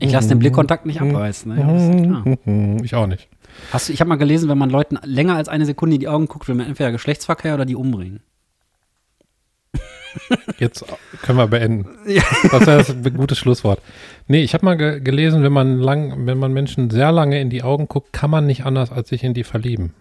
Ich 0.00 0.12
lasse 0.12 0.28
den 0.28 0.38
Blickkontakt 0.38 0.86
nicht 0.86 1.00
abreißen. 1.00 1.52
Ne? 1.52 2.38
Ja. 2.46 2.84
Ich 2.84 2.94
auch 2.94 3.08
nicht. 3.08 3.28
Hast 3.72 3.88
du, 3.88 3.92
ich 3.92 3.98
habe 3.98 4.08
mal 4.08 4.18
gelesen, 4.18 4.48
wenn 4.48 4.56
man 4.56 4.70
Leuten 4.70 5.00
länger 5.02 5.34
als 5.34 5.48
eine 5.48 5.66
Sekunde 5.66 5.96
in 5.96 6.00
die 6.00 6.06
Augen 6.06 6.28
guckt, 6.28 6.46
will 6.46 6.54
man 6.54 6.68
entweder 6.68 6.92
Geschlechtsverkehr 6.92 7.54
oder 7.54 7.64
die 7.64 7.74
umbringen. 7.74 8.20
Jetzt 10.60 10.84
können 11.22 11.38
wir 11.38 11.48
beenden. 11.48 11.88
Das 12.52 12.88
ist 12.88 13.04
ein 13.04 13.16
gutes 13.16 13.36
Schlusswort. 13.36 13.80
Nee, 14.28 14.44
ich 14.44 14.54
habe 14.54 14.64
mal 14.64 14.76
ge 14.76 15.00
gelesen, 15.00 15.42
wenn 15.42 15.52
man 15.52 15.80
lang, 15.80 16.24
wenn 16.24 16.38
man 16.38 16.52
Menschen 16.52 16.88
sehr 16.90 17.10
lange 17.10 17.40
in 17.40 17.50
die 17.50 17.64
Augen 17.64 17.88
guckt, 17.88 18.12
kann 18.12 18.30
man 18.30 18.46
nicht 18.46 18.64
anders 18.64 18.92
als 18.92 19.08
sich 19.08 19.24
in 19.24 19.34
die 19.34 19.42
verlieben. 19.42 19.92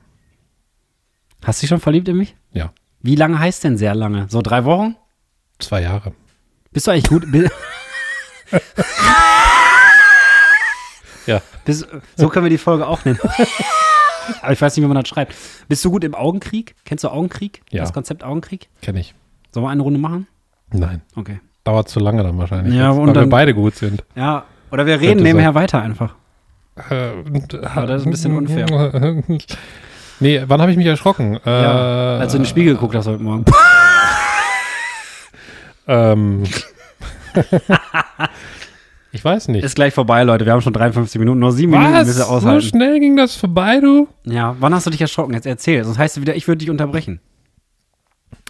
Hast 1.44 1.60
du 1.60 1.64
dich 1.64 1.70
schon 1.70 1.80
verliebt 1.80 2.08
in 2.08 2.18
mich? 2.18 2.36
Ja. 2.54 2.72
Wie 3.02 3.16
lange 3.16 3.39
heißt 3.39 3.64
denn 3.64 3.78
sehr 3.78 3.96
lange? 3.96 4.28
So 4.30 4.42
drei 4.42 4.64
Wochen? 4.66 4.96
Zwei 5.60 5.82
Jahre. 5.82 6.14
Bist 6.72 6.88
du 6.88 6.92
eigentlich 6.92 7.10
gut? 7.10 7.26
Ja. 11.28 11.42
Bist, 11.66 11.88
so 12.16 12.30
können 12.30 12.46
wir 12.46 12.50
die 12.50 12.58
Folge 12.58 12.88
auch 12.88 13.06
nennen. 13.06 13.20
Aber 14.42 14.54
ich 14.54 14.62
weiß 14.62 14.76
nicht, 14.76 14.84
wie 14.84 14.88
man 14.88 14.98
das 15.00 15.08
schreibt. 15.08 15.36
Bist 15.68 15.86
du 15.86 15.92
gut 15.92 16.04
im 16.04 16.16
Augenkrieg? 16.16 16.76
Kennst 16.84 17.04
du 17.04 17.10
Augenkrieg? 17.10 17.62
Ja. 17.70 17.82
Das 17.82 17.94
Konzept 17.94 18.24
Augenkrieg? 18.24 18.70
Kenne 18.82 19.00
ich. 19.02 19.14
Sollen 19.52 19.66
wir 19.66 19.70
eine 19.70 19.84
Runde 19.84 20.00
machen? 20.00 20.28
Nein. 20.72 21.02
Okay. 21.16 21.39
Dauert 21.64 21.89
zu 21.89 22.00
lange 22.00 22.24
dann 22.24 22.38
wahrscheinlich. 22.39 22.74
Ja, 22.74 22.89
jetzt, 22.89 22.98
und 23.00 23.08
weil 23.08 23.14
wir 23.16 23.22
dann- 23.22 23.30
beide 23.30 23.54
gut 23.54 23.76
sind. 23.76 24.04
Ja, 24.16 24.46
oder 24.72 24.86
wir 24.88 25.00
reden 25.00 25.22
nebenher 25.22 25.54
weiter 25.54 25.82
einfach. 25.82 26.16
Äh, 26.89 27.12
und- 27.12 27.54
Aber 27.64 27.86
das 27.86 28.02
ist 28.02 28.08
ein 28.08 28.12
bisschen 28.12 28.36
unfair. 28.36 28.66
Nee, 30.22 30.41
wann 30.47 30.61
habe 30.61 30.72
ich 30.72 30.78
mich 30.78 30.86
erschrocken? 30.88 31.38
Ja, 31.45 32.17
äh, 32.17 32.22
als 32.22 32.32
du 32.32 32.38
in 32.38 32.43
den 32.43 32.49
Spiegel 32.49 32.76
geguckt 32.76 32.95
hast 32.95 33.07
heute 33.07 33.22
Morgen. 33.22 33.43
Ähm, 35.88 36.43
ich 39.11 39.26
weiß 39.26 39.49
nicht. 39.49 39.63
Ist 39.63 39.76
gleich 39.76 39.93
vorbei, 39.93 40.24
Leute. 40.24 40.45
Wir 40.45 40.53
haben 40.53 40.61
schon 40.61 40.74
53 40.74 41.19
Minuten, 41.19 41.39
nur 41.39 41.51
sieben 41.51 41.72
Minuten 41.72 41.91
Was? 41.93 42.07
bis 42.07 42.17
wir 42.17 42.26
So 42.26 42.32
aushalten. 42.32 42.61
schnell 42.67 42.99
ging 42.99 43.17
das 43.17 43.36
vorbei, 43.36 43.80
du? 43.82 44.07
Ja, 44.24 44.55
wann 44.59 44.74
hast 44.74 44.86
du 44.86 44.91
dich 44.91 45.01
erschrocken? 45.01 45.34
Jetzt 45.34 45.47
erzähl. 45.47 45.84
Sonst 45.84 45.97
heißt 45.97 46.17
es 46.17 46.22
wieder, 46.22 46.36
ich 46.36 46.47
würde 46.47 46.59
dich 46.59 46.69
unterbrechen. 46.69 47.19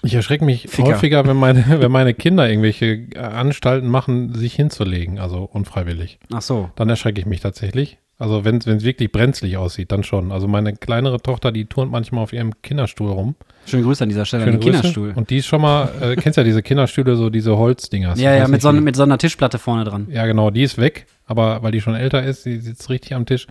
Ich 0.04 0.14
erschrecke 0.14 0.46
mich 0.46 0.68
Ficker. 0.68 0.90
häufiger, 0.90 1.26
wenn 1.26 1.38
meine, 1.38 1.64
wenn 1.82 1.92
meine 1.92 2.14
Kinder 2.14 2.48
irgendwelche 2.50 3.08
Anstalten 3.18 3.88
machen, 3.88 4.36
sich 4.36 4.54
hinzulegen, 4.54 5.18
also 5.20 5.44
unfreiwillig. 5.52 6.20
Ach 6.34 6.42
so. 6.42 6.70
Dann 6.76 6.90
erschrecke 6.90 7.20
ich 7.22 7.26
mich 7.26 7.40
tatsächlich. 7.40 7.98
Also 8.22 8.46
wenn 8.46 8.58
es 8.58 8.68
wirklich 8.84 9.12
brenzlig 9.12 9.58
aussieht, 9.58 9.92
dann 9.92 10.04
schon. 10.04 10.32
Also 10.32 10.48
meine 10.48 10.74
kleinere 10.74 11.20
Tochter, 11.20 11.52
die 11.52 11.66
turnt 11.66 11.92
manchmal 11.92 12.22
auf 12.24 12.34
ihrem 12.34 12.52
Kinderstuhl 12.62 13.10
rum. 13.10 13.34
Schöne 13.66 13.82
Grüße 13.82 14.04
an 14.04 14.10
dieser 14.10 14.26
Stelle 14.26 14.44
Schöne 14.44 14.54
an 14.58 14.60
den 14.60 14.64
Grüße. 14.64 14.78
Kinderstuhl. 14.82 15.14
Und 15.16 15.32
die 15.32 15.38
ist 15.38 15.48
schon 15.48 15.60
mal, 15.62 15.90
äh, 16.00 16.16
kennst 16.16 16.38
ja 16.38 16.44
diese 16.44 16.62
Kinderstühle, 16.62 17.16
so 17.16 17.32
diese 17.32 17.58
Holzdinger. 17.58 18.16
Ja, 18.18 18.36
ja, 18.36 18.48
mit 18.48 18.62
so, 18.62 18.72
mit 18.72 18.96
so 18.96 19.02
einer 19.02 19.18
Tischplatte 19.18 19.58
vorne 19.58 19.86
dran. 19.86 20.08
Ja, 20.12 20.28
genau, 20.28 20.52
die 20.52 20.62
ist 20.62 20.78
weg, 20.78 21.08
aber 21.26 21.64
weil 21.64 21.72
die 21.72 21.82
schon 21.82 21.96
älter 21.96 22.22
ist, 22.22 22.46
die 22.46 22.58
sitzt 22.60 22.90
richtig 22.92 23.16
am 23.16 23.26
Tisch. 23.26 23.48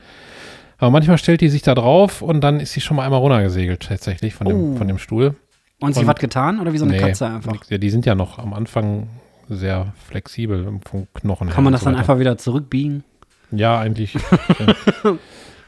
Aber 0.78 0.90
manchmal 0.92 1.18
stellt 1.18 1.40
die 1.40 1.48
sich 1.48 1.62
da 1.62 1.74
drauf 1.74 2.22
und 2.22 2.40
dann 2.40 2.60
ist 2.60 2.72
sie 2.72 2.80
schon 2.80 2.96
mal 2.96 3.04
einmal 3.04 3.18
runtergesegelt, 3.20 3.80
tatsächlich, 3.88 4.34
von 4.34 4.46
dem, 4.46 4.56
Oh. 4.56 4.76
von 4.76 4.86
dem 4.86 4.98
Stuhl. 4.98 5.34
Und 5.80 5.94
sie 5.94 6.02
Und- 6.02 6.06
hat 6.06 6.20
getan 6.20 6.60
oder 6.60 6.72
wie 6.72 6.78
so 6.78 6.84
eine 6.84 6.94
Nee, 6.94 7.00
Katze 7.00 7.26
einfach? 7.26 7.50
nix. 7.52 7.68
Ja, 7.70 7.78
die 7.78 7.90
sind 7.90 8.06
ja 8.06 8.14
noch 8.14 8.38
am 8.38 8.54
Anfang 8.54 9.08
sehr 9.48 9.92
flexibel 10.06 10.64
vom 10.88 11.08
Knochen 11.12 11.48
her 11.48 11.54
Kann 11.56 11.64
man 11.64 11.72
das 11.72 11.82
so 11.82 11.86
dann 11.90 11.96
einfach 11.96 12.20
wieder 12.20 12.38
zurückbiegen? 12.38 13.02
Ja, 13.50 13.78
eigentlich. 13.78 14.14
ja. 15.04 15.16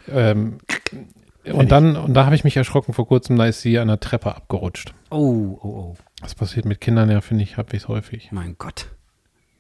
ähm, 0.09 0.59
und 1.45 1.73
dann, 1.73 1.97
und 1.97 2.15
da 2.15 2.25
habe 2.25 2.35
ich 2.35 2.45
mich 2.45 2.57
erschrocken 2.57 2.93
vor 2.95 3.07
kurzem, 3.07 3.37
da 3.37 3.47
ist 3.47 3.63
sie 3.63 3.79
an 3.79 3.89
der 3.89 4.01
Treppe 4.01 4.37
abgerutscht. 4.37 4.95
Oh, 5.11 5.59
oh, 5.61 5.69
oh. 5.69 5.97
Das 6.21 6.35
passiert 6.35 6.67
mit 6.67 6.81
Kindern 6.81 7.11
ja, 7.11 7.21
finde 7.21 7.43
ich, 7.43 7.57
habe 7.57 7.77
ich 7.77 7.89
häufig. 7.89 8.31
Mein 8.31 8.57
Gott. 8.59 8.87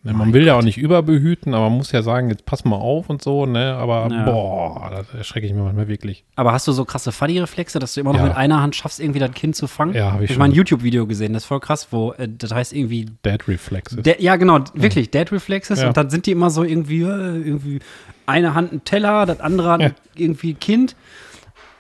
Man 0.05 0.32
will 0.32 0.44
ja 0.44 0.55
auch 0.57 0.62
nicht 0.62 0.78
überbehüten, 0.78 1.55
aber 1.55 1.68
man 1.70 1.78
muss 1.78 1.92
ja 1.92 2.03
sagen, 2.03 2.28
jetzt 2.28 2.44
pass 2.44 2.64
mal 2.64 2.74
auf 2.76 3.09
und 3.09 3.22
so, 3.22 3.46
ne? 3.46 3.74
Aber 3.74 4.09
Ja. 4.11 4.24
boah, 4.24 4.90
da 5.12 5.16
erschrecke 5.18 5.46
ich 5.46 5.53
mich 5.53 5.62
manchmal 5.62 5.86
wirklich. 5.86 6.24
Aber 6.34 6.53
hast 6.53 6.66
du 6.66 6.72
so 6.72 6.84
krasse 6.84 7.12
Fuddy-Reflexe, 7.12 7.78
dass 7.78 7.94
du 7.94 8.00
immer 8.00 8.12
noch 8.12 8.18
Ja. 8.18 8.24
mit 8.26 8.36
einer 8.36 8.61
Hand 8.61 8.74
schaffst, 8.74 8.98
irgendwie 8.98 9.20
das 9.20 9.30
Kind 9.32 9.55
zu 9.55 9.68
fangen? 9.68 9.94
Ja, 9.94 10.11
habe 10.12 10.24
ich 10.24 10.30
Ich 10.30 10.34
schon. 10.34 10.42
habe 10.42 10.48
mal 10.50 10.53
ein 10.53 10.57
YouTube-Video 10.57 11.07
gesehen, 11.07 11.34
das 11.34 11.44
ist 11.44 11.46
voll 11.46 11.61
krass, 11.61 11.88
wo 11.92 12.12
äh, 12.14 12.28
das 12.28 12.53
heißt 12.53 12.72
irgendwie 12.72 13.07
Dead 13.24 13.46
Reflexes. 13.46 14.03
De 14.03 14.16
ja, 14.20 14.34
genau, 14.34 14.59
wirklich, 14.74 15.12
Dead 15.12 15.30
Reflexes. 15.30 15.80
Ja. 15.80 15.86
Und 15.88 15.96
dann 15.96 16.11
sind 16.11 16.26
die 16.26 16.32
immer 16.32 16.50
so 16.50 16.64
irgendwie, 16.64 17.03
äh, 17.03 17.36
irgendwie 17.38 17.78
eine 18.26 18.55
Hand 18.55 18.72
ein 18.72 18.84
Teller, 18.84 19.24
das 19.24 19.38
andere 19.38 19.68
Hand 19.70 19.82
Ja. 19.84 19.90
irgendwie 20.16 20.55
ein 20.55 20.59
Kind. 20.59 20.96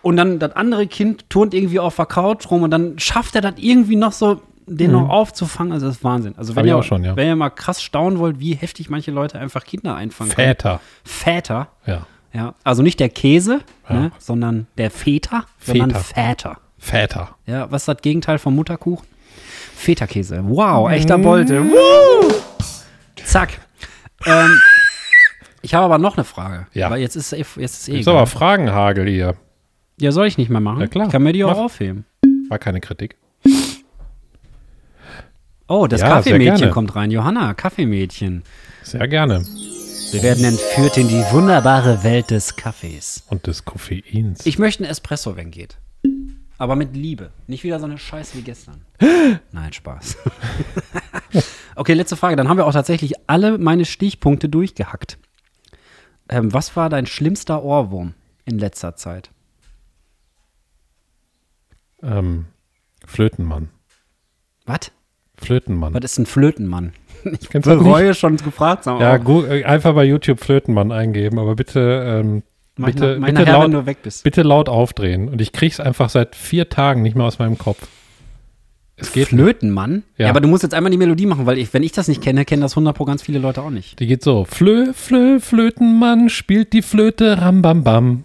Und 0.02 0.16
dann 0.16 0.38
das 0.38 0.54
andere 0.54 0.86
Kind 0.86 1.28
turnt 1.28 1.54
irgendwie 1.54 1.80
auf 1.80 1.96
der 1.96 2.06
Couch 2.06 2.50
rum 2.50 2.62
und 2.62 2.70
dann 2.70 2.98
schafft 3.00 3.34
er 3.34 3.40
das 3.40 3.54
irgendwie 3.56 3.96
noch 3.96 4.12
so, 4.12 4.40
den 4.66 4.92
noch 4.92 5.08
aufzufangen. 5.08 5.72
Also 5.72 5.86
das 5.86 5.96
ist 5.96 6.04
Wahnsinn. 6.04 6.34
Also 6.36 6.54
wenn 6.56 6.64
Mhm. 6.64 6.68
Ihr, 6.68 6.76
auch 6.78 6.82
schon, 6.84 7.04
ja. 7.04 7.16
wenn 7.16 7.26
ihr 7.28 7.36
mal 7.36 7.50
krass 7.50 7.82
staunen 7.82 8.18
wollt, 8.18 8.38
wie 8.40 8.54
heftig 8.54 8.88
manche 8.90 9.10
Leute 9.10 9.38
einfach 9.38 9.64
Kinder 9.64 9.94
einfangen 9.96 10.30
können. 10.32 10.48
Väter. 10.48 10.80
Väter. 11.04 11.68
Ja. 11.86 12.06
Ja, 12.34 12.54
also 12.64 12.82
nicht 12.82 12.98
der 13.00 13.10
Käse, 13.10 13.60
Ja. 13.88 13.94
ne, 13.94 14.12
sondern 14.18 14.66
der 14.78 14.90
Väter, 14.90 15.44
sondern 15.60 15.90
Väter. 15.90 16.00
Väter. 16.02 16.56
Väter. 16.78 17.36
Ja, 17.46 17.70
was 17.70 17.82
ist 17.82 17.88
das 17.88 17.98
Gegenteil 18.02 18.38
vom 18.38 18.54
Mutterkuchen? 18.56 19.06
Feta-Käse. 19.76 20.40
Wow, 20.44 20.90
echter 20.90 21.18
Mm. 21.18 21.22
Bolte. 21.22 21.62
Woo! 21.64 22.32
Zack. 23.24 23.60
Ähm, 24.26 24.58
ich 25.60 25.74
habe 25.74 25.84
aber 25.84 25.98
noch 25.98 26.16
eine 26.16 26.24
Frage. 26.24 26.66
Ja. 26.72 26.90
Weil 26.90 27.00
jetzt 27.00 27.16
ist, 27.16 27.32
jetzt 27.32 27.56
ist 27.58 27.88
eh 27.88 28.00
Ist 28.00 28.08
aber 28.08 28.26
Fragenhagel 28.26 29.08
hier. 29.08 29.34
Ja, 30.00 30.10
soll 30.12 30.26
ich 30.26 30.38
nicht 30.38 30.50
mehr 30.50 30.60
machen? 30.60 30.80
Ja, 30.80 30.86
klar. 30.86 31.06
Ich 31.06 31.12
kann 31.12 31.22
mir 31.22 31.32
die 31.32 31.44
auch 31.44 31.50
Mach. 31.56 31.64
aufheben. 31.64 32.04
War 32.48 32.58
keine 32.58 32.80
Kritik. 32.80 33.16
Oh, 35.68 35.86
das 35.86 36.00
Ja, 36.00 36.08
Kaffeemädchen 36.08 36.70
kommt 36.70 36.94
rein. 36.94 37.10
Johanna, 37.10 37.54
Kaffeemädchen. 37.54 38.42
Sehr 38.82 39.08
gerne. 39.08 39.44
Wir 40.10 40.22
werden 40.22 40.44
entführt 40.44 40.98
in 40.98 41.08
die 41.08 41.22
wunderbare 41.30 42.04
Welt 42.04 42.30
des 42.30 42.56
Kaffees. 42.56 43.24
Und 43.28 43.46
des 43.46 43.64
Koffeins. 43.64 44.44
Ich 44.44 44.58
möchte 44.58 44.82
einen 44.82 44.90
Espresso, 44.90 45.36
wenn 45.36 45.50
geht. 45.50 45.78
Aber 46.58 46.76
mit 46.76 46.94
Liebe. 46.94 47.30
Nicht 47.46 47.64
wieder 47.64 47.78
so 47.78 47.86
eine 47.86 47.98
Scheiße 47.98 48.36
wie 48.36 48.42
gestern. 48.42 48.82
Nein, 49.52 49.72
Spaß. 49.72 50.18
okay, 51.76 51.94
letzte 51.94 52.16
Frage. 52.16 52.36
Dann 52.36 52.48
haben 52.48 52.58
wir 52.58 52.66
auch 52.66 52.72
tatsächlich 52.72 53.14
alle 53.26 53.58
meine 53.58 53.84
Stichpunkte 53.84 54.48
durchgehackt. 54.48 55.18
Ähm, 56.28 56.52
was 56.52 56.76
war 56.76 56.90
dein 56.90 57.06
schlimmster 57.06 57.62
Ohrwurm 57.62 58.14
in 58.44 58.58
letzter 58.58 58.96
Zeit? 58.96 59.30
ähm, 62.02 62.46
Flötenmann. 63.06 63.68
Was? 64.66 64.92
Flötenmann. 65.42 65.92
Was 65.94 66.04
ist 66.04 66.18
ein 66.18 66.26
Flötenmann? 66.26 66.92
Ich 67.40 67.50
Kennst 67.50 67.68
bereue 67.68 68.14
schon 68.14 68.36
gefragt. 68.36 68.84
Ja, 68.86 69.16
gu- 69.18 69.44
äh, 69.44 69.62
einfach 69.64 69.94
bei 69.94 70.04
YouTube 70.04 70.40
Flötenmann 70.40 70.90
eingeben, 70.90 71.38
aber 71.38 71.54
bitte, 71.54 71.80
ähm, 72.20 72.42
Meine, 72.76 72.92
bitte, 72.94 73.18
meine 73.20 73.38
bitte, 73.38 73.46
Herr, 73.46 73.58
laut, 73.58 73.64
wenn 73.66 73.70
du 73.72 73.86
weg 73.86 73.98
bist. 74.02 74.24
bitte 74.24 74.42
laut 74.42 74.68
aufdrehen. 74.68 75.28
Und 75.28 75.40
ich 75.40 75.52
krieg's 75.52 75.78
einfach 75.78 76.08
seit 76.10 76.34
vier 76.34 76.68
Tagen 76.68 77.02
nicht 77.02 77.14
mehr 77.14 77.26
aus 77.26 77.38
meinem 77.38 77.58
Kopf. 77.58 77.86
Es 78.96 79.12
geht. 79.12 79.28
Flötenmann? 79.28 80.02
Ja. 80.16 80.24
Ja. 80.26 80.30
aber 80.30 80.40
du 80.40 80.48
musst 80.48 80.62
jetzt 80.64 80.74
einmal 80.74 80.90
die 80.90 80.98
Melodie 80.98 81.26
machen, 81.26 81.46
weil 81.46 81.58
ich, 81.58 81.72
wenn 81.72 81.82
ich 81.84 81.92
das 81.92 82.08
nicht 82.08 82.22
kenne, 82.22 82.44
kennen 82.44 82.62
das 82.62 82.72
100 82.72 82.96
Pro 82.96 83.04
ganz 83.04 83.22
viele 83.22 83.38
Leute 83.38 83.62
auch 83.62 83.70
nicht. 83.70 84.00
Die 84.00 84.06
geht 84.08 84.22
so. 84.24 84.44
Flö, 84.44 84.92
flö, 84.92 85.38
Flötenmann 85.40 86.28
spielt 86.28 86.72
die 86.72 86.82
Flöte, 86.82 87.40
ram, 87.40 87.62
bam, 87.62 87.84
bam. 87.84 88.24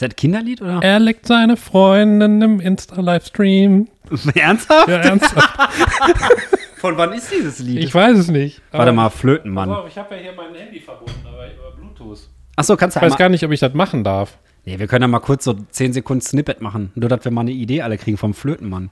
Ist 0.00 0.04
das 0.04 0.10
ein 0.12 0.16
Kinderlied 0.16 0.62
oder? 0.62 0.80
Er 0.82 0.98
leckt 0.98 1.26
seine 1.26 1.58
Freundin 1.58 2.40
im 2.40 2.58
Insta-Livestream. 2.58 3.86
Ernsthaft? 4.34 4.88
Ja, 4.88 4.96
ernsthaft? 4.96 5.58
Von 6.76 6.96
wann 6.96 7.12
ist 7.12 7.30
dieses 7.30 7.58
Lied? 7.58 7.84
ich 7.84 7.94
weiß 7.94 8.16
es 8.16 8.28
nicht. 8.28 8.62
Warte 8.70 8.92
mal, 8.92 9.10
Flötenmann. 9.10 9.68
ich 9.86 9.98
habe 9.98 10.14
ja 10.14 10.22
hier 10.22 10.32
mein 10.34 10.54
Handy 10.54 10.80
verbunden, 10.80 11.20
aber 11.26 11.52
über 11.52 11.76
Bluetooth. 11.76 12.30
Achso, 12.56 12.78
kannst 12.78 12.96
du 12.96 13.00
Ich 13.00 13.10
weiß 13.10 13.18
gar 13.18 13.28
nicht, 13.28 13.44
ob 13.44 13.50
ich 13.50 13.60
das 13.60 13.74
machen 13.74 14.02
darf. 14.02 14.38
Nee, 14.64 14.78
wir 14.78 14.86
können 14.86 15.02
ja 15.02 15.08
mal 15.08 15.18
kurz 15.18 15.44
so 15.44 15.52
10 15.52 15.92
Sekunden 15.92 16.22
Snippet 16.22 16.62
machen. 16.62 16.92
Nur, 16.94 17.10
dass 17.10 17.22
wir 17.26 17.30
mal 17.30 17.42
eine 17.42 17.52
Idee 17.52 17.82
alle 17.82 17.98
kriegen 17.98 18.16
vom 18.16 18.32
Flötenmann. 18.32 18.90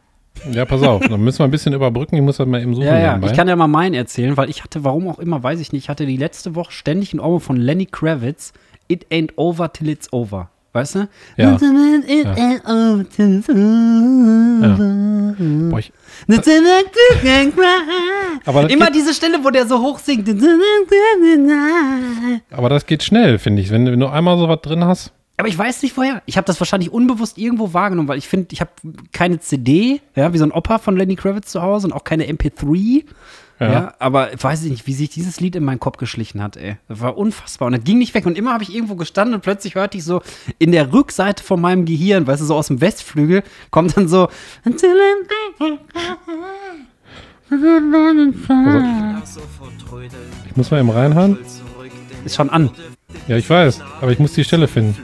Ja, 0.53 0.67
pass 0.67 0.83
auf. 0.83 1.09
Dann 1.09 1.23
müssen 1.23 1.39
wir 1.39 1.45
ein 1.47 1.51
bisschen 1.51 1.73
überbrücken. 1.73 2.17
Ich 2.17 2.23
muss 2.23 2.37
das 2.37 2.47
mal 2.47 2.61
eben 2.61 2.75
suchen. 2.75 2.87
Ja, 2.87 2.99
ja. 2.99 3.21
Ich 3.25 3.33
kann 3.33 3.49
ja 3.49 3.57
mal 3.57 3.67
meinen 3.67 3.95
erzählen, 3.95 4.37
weil 4.37 4.51
ich 4.51 4.63
hatte, 4.63 4.85
warum 4.85 5.09
auch 5.09 5.19
immer, 5.19 5.43
weiß 5.43 5.59
ich 5.59 5.73
nicht, 5.73 5.85
ich 5.85 5.89
hatte 5.89 6.05
die 6.05 6.19
letzte 6.19 6.55
Woche 6.55 6.73
ständig 6.73 7.15
ein 7.15 7.21
Ohrwurm 7.21 7.41
von 7.41 7.57
Lenny 7.57 7.87
Kravitz. 7.87 8.53
It 8.89 9.07
ain't 9.11 9.33
over 9.37 9.73
till 9.73 9.89
it's 9.89 10.13
over. 10.13 10.51
Weißt 10.79 10.95
du? 10.95 11.09
Ja. 11.37 11.55
Over. 11.55 12.99
Boah, 15.71 15.79
ich, 15.79 15.93
Aber 18.45 18.71
Immer 18.71 18.87
geht- 18.87 18.95
diese 18.95 19.15
Stelle, 19.15 19.43
wo 19.45 19.51
der 19.51 19.67
so 19.67 19.81
hoch 19.81 19.99
singt. 19.99 20.29
aber 22.51 22.69
das 22.69 22.87
geht 22.87 23.03
schnell, 23.03 23.39
finde 23.39 23.63
ich. 23.63 23.71
Wenn, 23.71 23.85
du- 23.85 23.97
du 23.97 24.07
einmal 24.09 24.39
so 24.39 24.49
was 24.49 24.61
drin 24.63 24.85
hast. 24.85 25.13
Aber 25.37 25.47
ich 25.49 25.57
weiß 25.57 25.83
nicht 25.83 25.97
woher. 25.97 26.23
Ich 26.27 26.37
habe 26.37 26.47
das 26.47 26.59
wahrscheinlich 26.61 26.93
unbewusst 26.93 27.39
irgendwo 27.39 27.73
wahrgenommen, 27.73 28.09
weil 28.09 28.19
ich 28.19 28.27
finde, 28.27 28.49
ich 28.51 28.61
habe 28.61 28.71
keine 29.13 29.39
CD, 29.39 30.01
ja, 30.17 30.33
wie 30.33 30.39
so 30.39 30.45
ein 30.45 30.51
Opa 30.53 30.79
von 30.79 30.97
Lenny 30.97 31.15
Kravitz 31.15 31.51
zu 31.53 31.63
Hause 31.63 31.87
und 31.87 31.93
auch 31.93 32.03
keine 32.05 32.25
MP3. 32.27 33.05
Ja. 33.61 33.73
Ja. 33.73 33.95
aber 33.99 34.33
ich 34.33 34.43
weiß 34.43 34.63
nicht, 34.63 34.87
wie 34.87 34.95
sich 34.95 35.11
dieses 35.11 35.41
Lied 35.41 35.57
in 35.57 35.65
meinen 35.65 35.81
Kopf 35.81 35.97
geschlichen 35.97 36.43
hat, 36.43 36.57
ey. 36.57 36.77
Das 36.87 37.01
war 37.01 37.17
unfassbar. 37.19 37.67
Und 37.67 37.73
das 37.77 37.85
ging 37.85 37.99
nicht 37.99 38.15
weg. 38.15 38.25
Und 38.25 38.39
immer 38.39 38.53
habe 38.53 38.63
ich 38.63 38.73
irgendwo 38.75 38.95
gestanden 38.95 39.35
und 39.35 39.41
plötzlich 39.41 39.75
hörte 39.75 39.99
ich 39.99 40.05
so 40.05 40.23
in 40.59 40.71
der 40.71 40.93
Rückseite 40.93 41.43
von 41.43 41.61
meinem 41.61 41.85
Gehirn, 41.85 42.27
weißt 42.27 42.41
du, 42.41 42.47
so 42.47 42.55
aus 42.55 42.69
dem 42.69 42.81
Westflügel, 42.81 43.43
kommt 43.71 43.97
dann 43.97 44.07
so. 44.09 44.29
Ich 50.47 50.57
muss 50.57 50.71
mal 50.71 50.81
eben 50.81 50.91
reinhauen. 50.91 51.39
Ist 52.25 52.37
schon 52.37 52.51
an. 52.51 52.71
Ja, 53.27 53.37
ich 53.37 53.49
weiß. 53.49 53.81
Aber 54.01 54.13
ich 54.13 54.19
muss 54.19 54.35
die 54.35 54.45
Stelle 54.45 54.69
finden. 54.69 54.97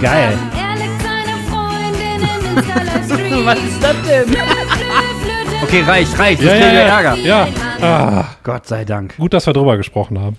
Geil. 0.00 0.38
Was 3.44 3.58
ist 3.58 3.82
das 3.82 3.96
denn? 4.08 4.28
Flö, 4.28 4.38
Okay, 5.62 5.82
reicht, 5.86 6.18
reicht. 6.18 6.42
Ja, 6.42 6.54
Jetzt 6.54 6.60
ja, 6.60 6.66
kriegen 6.66 6.76
wir 6.76 6.86
ja. 6.86 7.00
Ärger. 7.00 7.16
Ja. 7.22 7.48
Ah, 7.80 8.24
Gott 8.42 8.66
sei 8.66 8.84
Dank. 8.84 9.16
gut, 9.16 9.32
dass 9.32 9.46
wir 9.46 9.52
drüber 9.52 9.76
gesprochen 9.76 10.20
haben. 10.20 10.36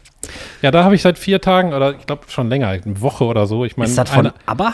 Ja, 0.61 0.69
da 0.71 0.83
habe 0.83 0.95
ich 0.95 1.01
seit 1.01 1.17
vier 1.17 1.39
Tagen 1.41 1.73
oder 1.73 1.95
ich 1.97 2.05
glaube 2.05 2.23
schon 2.27 2.49
länger, 2.49 2.67
eine 2.69 3.01
Woche 3.01 3.23
oder 3.25 3.45
so. 3.47 3.65
Ich 3.65 3.75
meine, 3.77 3.89
Ist 3.89 3.97
das 3.97 4.09
von 4.09 4.27
eine- 4.27 4.33
ABBA? 4.45 4.73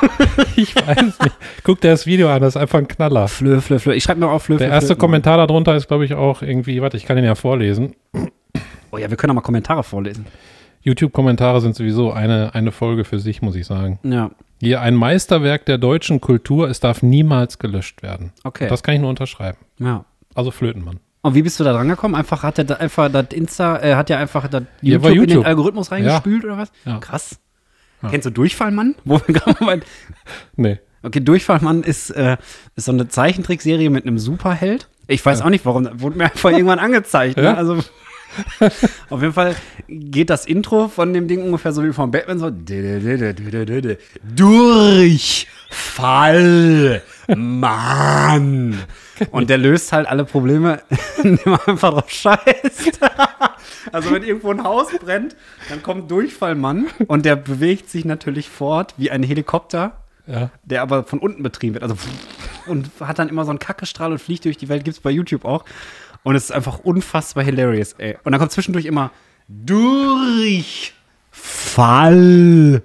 ich 0.56 0.74
weiß 0.76 1.02
nicht. 1.20 1.36
Guck 1.64 1.80
dir 1.80 1.90
das 1.90 2.06
Video 2.06 2.28
an, 2.30 2.40
das 2.40 2.56
ist 2.56 2.60
einfach 2.60 2.78
ein 2.78 2.88
Knaller. 2.88 3.26
Flö, 3.28 3.60
flö, 3.60 3.78
flö. 3.78 3.92
Ich 3.94 4.04
schreibe 4.04 4.20
mir 4.20 4.28
auf 4.30 4.44
Flö, 4.44 4.56
Der 4.58 4.68
flö, 4.68 4.74
erste 4.74 4.88
Flötenmann. 4.88 5.00
Kommentar 5.22 5.38
darunter 5.46 5.74
ist, 5.76 5.88
glaube 5.88 6.04
ich, 6.04 6.14
auch 6.14 6.42
irgendwie, 6.42 6.80
warte, 6.82 6.96
ich 6.96 7.04
kann 7.06 7.18
ihn 7.18 7.24
ja 7.24 7.34
vorlesen. 7.34 7.94
Oh 8.92 8.98
ja, 8.98 9.08
wir 9.10 9.16
können 9.16 9.30
auch 9.32 9.36
mal 9.36 9.40
Kommentare 9.42 9.82
vorlesen. 9.82 10.26
YouTube-Kommentare 10.86 11.60
sind 11.60 11.74
sowieso 11.74 12.12
eine, 12.12 12.54
eine 12.54 12.72
Folge 12.72 13.04
für 13.04 13.18
sich, 13.18 13.42
muss 13.42 13.56
ich 13.56 13.66
sagen. 13.66 13.98
Ja, 14.04 14.30
Hier 14.60 14.80
ein 14.80 14.94
Meisterwerk 14.94 15.66
der 15.66 15.78
deutschen 15.78 16.20
Kultur, 16.20 16.68
es 16.70 16.80
darf 16.80 17.02
niemals 17.02 17.58
gelöscht 17.58 18.02
werden. 18.02 18.32
okay. 18.44 18.68
Das 18.68 18.82
kann 18.82 18.94
ich 18.94 19.00
nur 19.00 19.10
unterschreiben. 19.10 19.58
ja. 19.78 20.04
Also 20.34 20.50
Flötenmann. 20.50 21.00
Und 21.22 21.34
wie 21.34 21.40
bist 21.40 21.58
du 21.58 21.64
da 21.64 21.72
dran 21.72 21.88
gekommen? 21.88 22.14
Einfach 22.14 22.42
hat 22.42 22.58
er 22.58 22.64
da 22.64 22.74
einfach 22.74 23.10
das 23.10 23.28
Insta, 23.32 23.78
äh, 23.82 23.94
hat 23.94 24.10
ja 24.10 24.18
einfach 24.18 24.46
das 24.48 24.64
Ja, 24.82 24.96
YouTube, 24.98 25.06
in 25.06 25.20
den 25.20 25.28
YouTube. 25.30 25.46
Algorithmus 25.46 25.90
reingespült 25.90 26.44
oder 26.44 26.58
was? 26.58 26.70
Ja. 26.84 26.98
Krass. 26.98 27.40
Kennst 28.10 28.26
du 28.26 28.30
Durchfallmann? 28.30 28.94
Wo 29.06 29.18
wir 29.26 29.34
gerade 29.34 29.64
mal- 29.64 29.80
Nee. 30.56 30.78
okay, 31.02 31.20
Durchfallmann 31.20 31.82
ist, 31.84 32.10
äh, 32.10 32.36
ist 32.76 32.84
so 32.84 32.92
eine 32.92 33.08
Zeichentrickserie 33.08 33.88
mit 33.88 34.06
einem 34.06 34.18
Superheld. 34.18 34.88
Ich 35.08 35.24
weiß 35.24 35.40
auch 35.40 35.48
nicht 35.48 35.64
warum, 35.64 35.84
das 35.84 36.00
wurde 36.00 36.18
mir 36.18 36.24
einfach 36.24 36.50
irgendwann 36.50 36.78
angezeigt. 36.80 37.38
Ne? 37.38 37.44
Ja? 37.44 37.54
Also 37.54 37.78
auf 39.10 39.20
jeden 39.20 39.32
Fall 39.32 39.56
geht 39.88 40.30
das 40.30 40.46
Intro 40.46 40.88
von 40.88 41.12
dem 41.12 41.28
Ding 41.28 41.42
ungefähr 41.42 41.72
so 41.72 41.84
wie 41.84 41.92
von 41.92 42.10
Batman 42.10 42.38
so 42.38 42.50
Durchfall 45.76 47.02
Mann 47.36 48.78
und 49.30 49.50
der 49.50 49.58
löst 49.58 49.92
halt 49.92 50.06
alle 50.08 50.24
Probleme, 50.24 50.82
indem 51.22 51.52
er 51.54 51.68
einfach 51.68 51.90
drauf 51.90 52.10
scheißt. 52.10 53.00
Also 53.92 54.10
wenn 54.10 54.24
irgendwo 54.24 54.50
ein 54.50 54.64
Haus 54.64 54.88
brennt, 54.98 55.36
dann 55.68 55.80
kommt 55.80 56.10
Durchfallmann 56.10 56.88
und 57.06 57.24
der 57.24 57.36
bewegt 57.36 57.88
sich 57.88 58.04
natürlich 58.04 58.48
fort 58.48 58.94
wie 58.96 59.12
ein 59.12 59.22
Helikopter 59.22 59.98
Ja. 60.26 60.50
der 60.64 60.82
aber 60.82 61.04
von 61.04 61.20
unten 61.20 61.44
betrieben 61.44 61.74
wird. 61.74 61.84
Also 61.84 61.94
und 62.66 62.90
hat 62.98 63.20
dann 63.20 63.28
immer 63.28 63.44
so 63.44 63.50
einen 63.50 63.60
Kackestrahl 63.60 64.10
und 64.10 64.18
fliegt 64.18 64.44
durch 64.44 64.56
die 64.56 64.68
Welt. 64.68 64.84
Gibt's 64.84 64.98
bei 64.98 65.10
YouTube 65.10 65.44
auch. 65.44 65.64
Und 66.26 66.34
es 66.34 66.46
ist 66.46 66.50
einfach 66.50 66.80
unfassbar 66.80 67.44
hilarious, 67.44 67.92
ey. 67.98 68.16
Und 68.24 68.32
dann 68.32 68.40
kommt 68.40 68.50
zwischendurch 68.50 68.84
immer 68.84 69.12
Durchfall. 69.46 70.92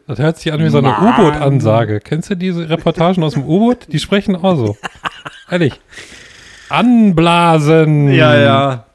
Das 0.05 0.19
hört 0.19 0.37
sich 0.37 0.53
an 0.53 0.63
wie 0.63 0.69
so 0.69 0.77
eine. 0.77 0.89
U-Boot-Ansage. 0.89 2.01
Kennst 2.01 2.29
du 2.29 2.35
diese 2.35 2.69
Reportagen 2.69 3.23
aus 3.23 3.33
dem 3.33 3.43
U-Boot? 3.43 3.91
Die 3.91 3.97
sprechen 3.97 4.35
auch 4.35 4.55
so. 4.55 4.77
Ehrlich. 5.49 5.81
Anblasen. 6.69 8.11
Ja, 8.13 8.35
ja. 8.37 8.85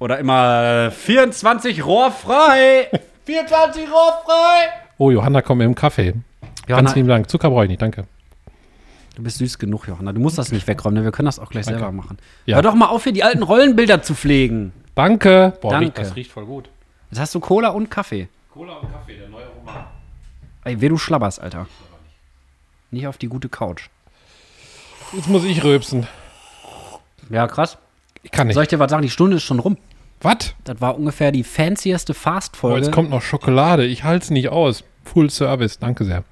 Oder 0.00 0.18
immer 0.18 0.90
24 0.90 1.86
Rohr 1.86 2.10
frei. 2.10 2.90
24 3.26 3.84
Rohr 3.84 4.12
frei. 4.24 4.70
Oh, 4.98 5.12
Johanna, 5.12 5.40
komm 5.40 5.60
im 5.60 5.76
Kaffee. 5.76 6.14
Johanna, 6.66 6.82
Ganz 6.86 6.96
lieben 6.96 7.06
Dank. 7.06 7.30
Zucker 7.30 7.48
brauche 7.48 7.62
ich 7.62 7.70
nicht, 7.70 7.80
danke. 7.80 8.06
Du 9.14 9.22
bist 9.22 9.38
süß 9.38 9.58
genug, 9.58 9.86
Johanna. 9.88 10.12
Du 10.12 10.20
musst 10.20 10.38
das 10.38 10.52
nicht 10.52 10.66
wegräumen, 10.66 10.96
denn 10.96 11.04
wir 11.04 11.12
können 11.12 11.26
das 11.26 11.38
auch 11.38 11.50
gleich 11.50 11.64
Danke. 11.66 11.80
selber 11.80 11.92
machen. 11.92 12.18
Ja. 12.46 12.56
Hör 12.56 12.62
doch 12.62 12.74
mal 12.74 12.86
auf, 12.86 13.04
hier 13.04 13.12
die 13.12 13.24
alten 13.24 13.42
Rollenbilder 13.42 14.02
zu 14.02 14.14
pflegen. 14.14 14.72
Danke. 14.94 15.56
Boah, 15.60 15.70
Danke. 15.70 15.86
Riecht, 15.86 15.98
das 15.98 16.16
riecht 16.16 16.30
voll 16.32 16.46
gut. 16.46 16.68
Jetzt 17.10 17.20
hast 17.20 17.34
du 17.34 17.40
Cola 17.40 17.68
und 17.70 17.90
Kaffee. 17.90 18.28
Cola 18.52 18.74
und 18.74 18.90
Kaffee, 18.92 19.16
der 19.16 19.28
neue 19.28 19.46
Roman. 19.58 19.84
Ey, 20.64 20.80
wer 20.80 20.88
du 20.88 20.96
schlabberst, 20.98 21.40
Alter. 21.40 21.66
Nicht 22.90 23.06
auf 23.06 23.18
die 23.18 23.28
gute 23.28 23.48
Couch. 23.48 23.88
Jetzt 25.12 25.28
muss 25.28 25.44
ich 25.44 25.62
rülpsen. 25.64 26.06
Ja, 27.30 27.46
krass. 27.46 27.78
Ich 28.22 28.30
kann 28.30 28.46
nicht. 28.46 28.54
Soll 28.54 28.62
ich 28.64 28.68
dir 28.68 28.78
was 28.78 28.90
sagen? 28.90 29.02
Die 29.02 29.10
Stunde 29.10 29.36
ist 29.36 29.42
schon 29.42 29.58
rum. 29.58 29.76
Was? 30.20 30.54
Das 30.64 30.80
war 30.80 30.96
ungefähr 30.96 31.32
die 31.32 31.44
fancieste 31.44 32.12
Oh, 32.12 32.14
Fast-Folge. 32.14 32.80
jetzt 32.86 32.92
kommt 32.94 33.10
noch 33.10 33.20
Schokolade. 33.22 33.84
Ich 33.84 34.04
halte 34.04 34.24
es 34.24 34.30
nicht 34.30 34.48
aus. 34.48 34.84
Full 35.04 35.28
Service. 35.30 35.78
Danke 35.78 36.04
sehr. 36.04 36.24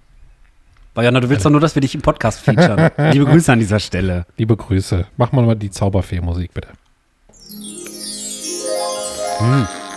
Bayana, 0.94 1.20
du 1.20 1.30
willst 1.30 1.46
doch 1.46 1.50
nur, 1.50 1.60
dass 1.60 1.74
wir 1.74 1.80
dich 1.80 1.94
im 1.94 2.02
Podcast 2.02 2.40
featuren. 2.40 2.90
Liebe 3.12 3.24
Grüße 3.24 3.50
an 3.50 3.58
dieser 3.58 3.80
Stelle. 3.80 4.26
Liebe 4.36 4.56
Grüße. 4.56 5.06
Mach 5.16 5.32
mal 5.32 5.42
mal 5.44 5.56
die 5.56 5.70
Zauberfee-Musik, 5.70 6.52
bitte. 6.52 6.68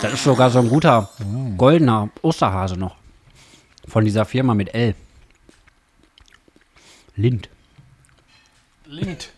Das 0.00 0.12
ist 0.12 0.24
sogar 0.24 0.50
so 0.50 0.58
ein 0.58 0.68
guter 0.68 1.08
goldener 1.56 2.08
Osterhase 2.22 2.78
noch. 2.78 2.96
Von 3.86 4.04
dieser 4.04 4.24
Firma 4.24 4.54
mit 4.54 4.74
L. 4.74 4.94
Lind. 7.14 7.48
Lind. 8.86 9.30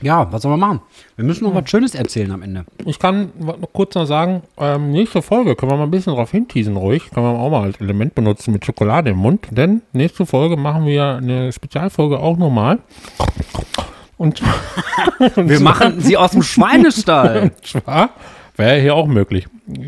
Ja, 0.00 0.30
was 0.32 0.42
soll 0.42 0.50
man 0.56 0.60
machen? 0.60 0.80
Wir 1.16 1.24
müssen 1.24 1.44
noch 1.44 1.54
was 1.54 1.68
Schönes 1.68 1.94
erzählen 1.94 2.30
am 2.30 2.42
Ende. 2.42 2.64
Ich 2.84 2.98
kann 2.98 3.30
noch 3.38 3.58
kurz 3.72 3.94
noch 3.94 4.04
sagen, 4.06 4.42
ähm, 4.58 4.92
nächste 4.92 5.22
Folge 5.22 5.56
können 5.56 5.72
wir 5.72 5.76
mal 5.76 5.84
ein 5.84 5.90
bisschen 5.90 6.14
drauf 6.14 6.30
hinteasen, 6.30 6.76
ruhig. 6.76 7.10
Können 7.10 7.26
wir 7.26 7.38
auch 7.38 7.50
mal 7.50 7.62
als 7.64 7.80
Element 7.80 8.14
benutzen 8.14 8.52
mit 8.52 8.64
Schokolade 8.64 9.10
im 9.10 9.16
Mund. 9.18 9.46
Denn 9.50 9.82
nächste 9.92 10.24
Folge 10.26 10.56
machen 10.56 10.86
wir 10.86 11.16
eine 11.16 11.52
Spezialfolge 11.52 12.18
auch 12.20 12.36
nochmal. 12.36 12.78
Und, 14.16 14.42
Wir 15.36 15.60
machen 15.60 16.00
sie 16.00 16.16
aus 16.16 16.32
dem 16.32 16.42
Schweinestall. 16.44 17.52
zwar 17.62 18.10
wäre 18.56 18.80
hier 18.80 18.94
auch 18.94 19.06
möglich. 19.06 19.46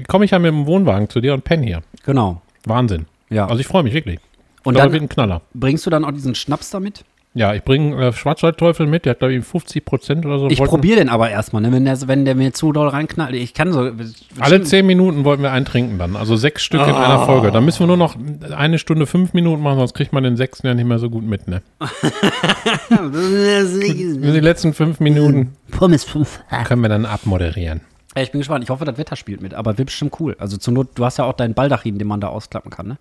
Komme 0.09 0.25
ich 0.25 0.31
ja 0.33 0.39
mit 0.39 0.53
dem 0.53 0.67
Wohnwagen 0.67 1.09
zu 1.09 1.21
dir 1.21 1.35
und 1.35 1.45
penne 1.45 1.67
hier. 1.67 1.83
genau. 2.05 2.41
Wahnsinn. 2.65 3.07
Ja. 3.31 3.47
Also 3.47 3.61
ich 3.61 3.67
freue 3.67 3.83
mich 3.83 3.95
wirklich. 3.95 4.21
Und 4.65 4.75
dann 4.75 4.85
dann 4.85 4.93
wird 4.93 5.03
ein 5.03 5.09
Knaller. 5.09 5.41
bringst 5.55 5.87
du 5.87 5.91
dann 5.91 6.05
auch 6.05 6.11
diesen 6.11 6.35
Schnaps 6.35 6.71
damit? 6.71 7.05
Ja, 7.33 7.55
ich 7.55 7.63
bringe 7.63 8.09
äh, 8.09 8.13
Schwarzwaldteufel 8.13 8.87
mit, 8.87 9.05
der 9.05 9.11
hat 9.11 9.21
glaube 9.21 9.35
ich 9.35 9.45
50 9.45 9.85
Prozent 9.85 10.27
oder 10.27 10.41
so. 10.41 10.49
Ich 10.49 10.61
probiere 10.61 10.99
den 10.99 11.09
aber 11.09 11.31
erstmal, 11.31 11.63
ne? 11.63 11.71
wenn, 11.71 11.85
der, 11.85 12.09
wenn 12.09 12.25
der 12.25 12.35
mir 12.35 12.53
zu 12.53 12.73
doll 12.73 12.89
reinknallt. 12.89 13.37
Ich 13.37 13.55
kann 13.55 13.73
so. 13.73 13.93
Alle 14.41 14.63
zehn 14.63 14.85
Minuten 14.85 15.25
wollten 15.25 15.45
wir 15.45 15.53
einen 15.53 15.65
trinken 15.65 15.97
dann. 15.99 16.17
Also 16.17 16.35
sechs 16.35 16.65
Stück 16.65 16.81
in 16.81 16.95
einer 16.95 17.21
Folge. 17.27 17.53
Da 17.53 17.61
müssen 17.61 17.81
wir 17.81 17.87
nur 17.87 17.97
noch 17.97 18.17
eine 18.51 18.79
Stunde, 18.79 19.07
fünf 19.07 19.33
Minuten 19.33 19.63
machen, 19.63 19.79
sonst 19.79 19.95
kriegt 19.95 20.13
man 20.13 20.25
den 20.25 20.37
sechsten 20.37 20.67
ja 20.67 20.75
nicht 20.75 20.87
mehr 20.87 20.99
so 20.99 21.09
gut 21.09 21.23
mit, 21.23 21.47
ne? 21.47 21.63
Die 22.91 24.41
letzten 24.41 24.75
fünf 24.75 24.99
Minuten 24.99 25.55
Pommes 25.71 26.03
5. 26.03 26.41
können 26.65 26.83
wir 26.83 26.89
dann 26.89 27.07
abmoderieren. 27.07 27.83
Ja, 28.17 28.23
ich 28.23 28.33
bin 28.33 28.41
gespannt. 28.41 28.65
Ich 28.65 28.71
hoffe, 28.71 28.85
das 28.85 28.99
Wetter 28.99 29.15
spielt 29.15 29.41
mit, 29.41 29.55
aber 29.55 29.79
wird 29.79 29.87
bestimmt 29.87 30.19
cool. 30.19 30.35
Also 30.41 30.57
zur 30.57 30.75
Not, 30.75 30.89
du 30.97 31.05
hast 31.05 31.19
ja 31.19 31.27
auch 31.27 31.35
deinen 31.35 31.55
Baldachin, 31.55 31.97
den 31.97 32.09
man 32.09 32.21
da 32.21 32.27
ausklappen 32.27 32.73
kann, 32.73 32.89
ne? 32.89 32.99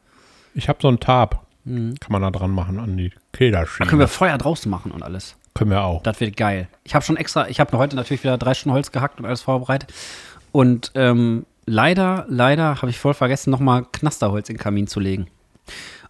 Ich 0.54 0.70
habe 0.70 0.78
so 0.80 0.88
einen 0.88 1.00
Tab. 1.00 1.48
Kann 1.66 1.98
man 2.10 2.22
da 2.22 2.32
dran 2.32 2.52
machen 2.52 2.80
an 2.80 2.96
die 2.96 3.12
Da 3.32 3.38
Kederschiene. 3.38 3.88
können 3.90 4.00
wir 4.00 4.08
Feuer 4.08 4.38
draußen 4.38 4.70
machen 4.70 4.92
und 4.92 5.04
alles. 5.04 5.36
können 5.54 5.72
wir 5.72 5.84
auch. 5.84 6.04
Das 6.04 6.20
wird 6.20 6.36
geil. 6.38 6.68
Ich 6.84 6.96
habe 6.96 7.04
schon 7.06 7.18
extra, 7.18 7.48
ich 7.48 7.60
habe 7.60 7.78
heute 7.78 7.96
natürlich 7.96 8.24
wieder 8.24 8.38
drei 8.38 8.54
Stunden 8.54 8.74
Holz 8.76 8.92
gehackt 8.92 9.20
und 9.20 9.26
alles 9.26 9.42
vorbereitet. 9.42 9.94
Und 10.52 10.92
ähm, 10.96 11.46
leider, 11.66 12.26
leider 12.28 12.78
habe 12.82 12.90
ich 12.90 12.98
voll 13.00 13.14
vergessen, 13.14 13.52
nochmal 13.52 13.86
Knasterholz 13.92 14.50
in 14.50 14.56
den 14.56 14.62
Kamin 14.62 14.88
zu 14.88 15.00
legen. 15.00 15.28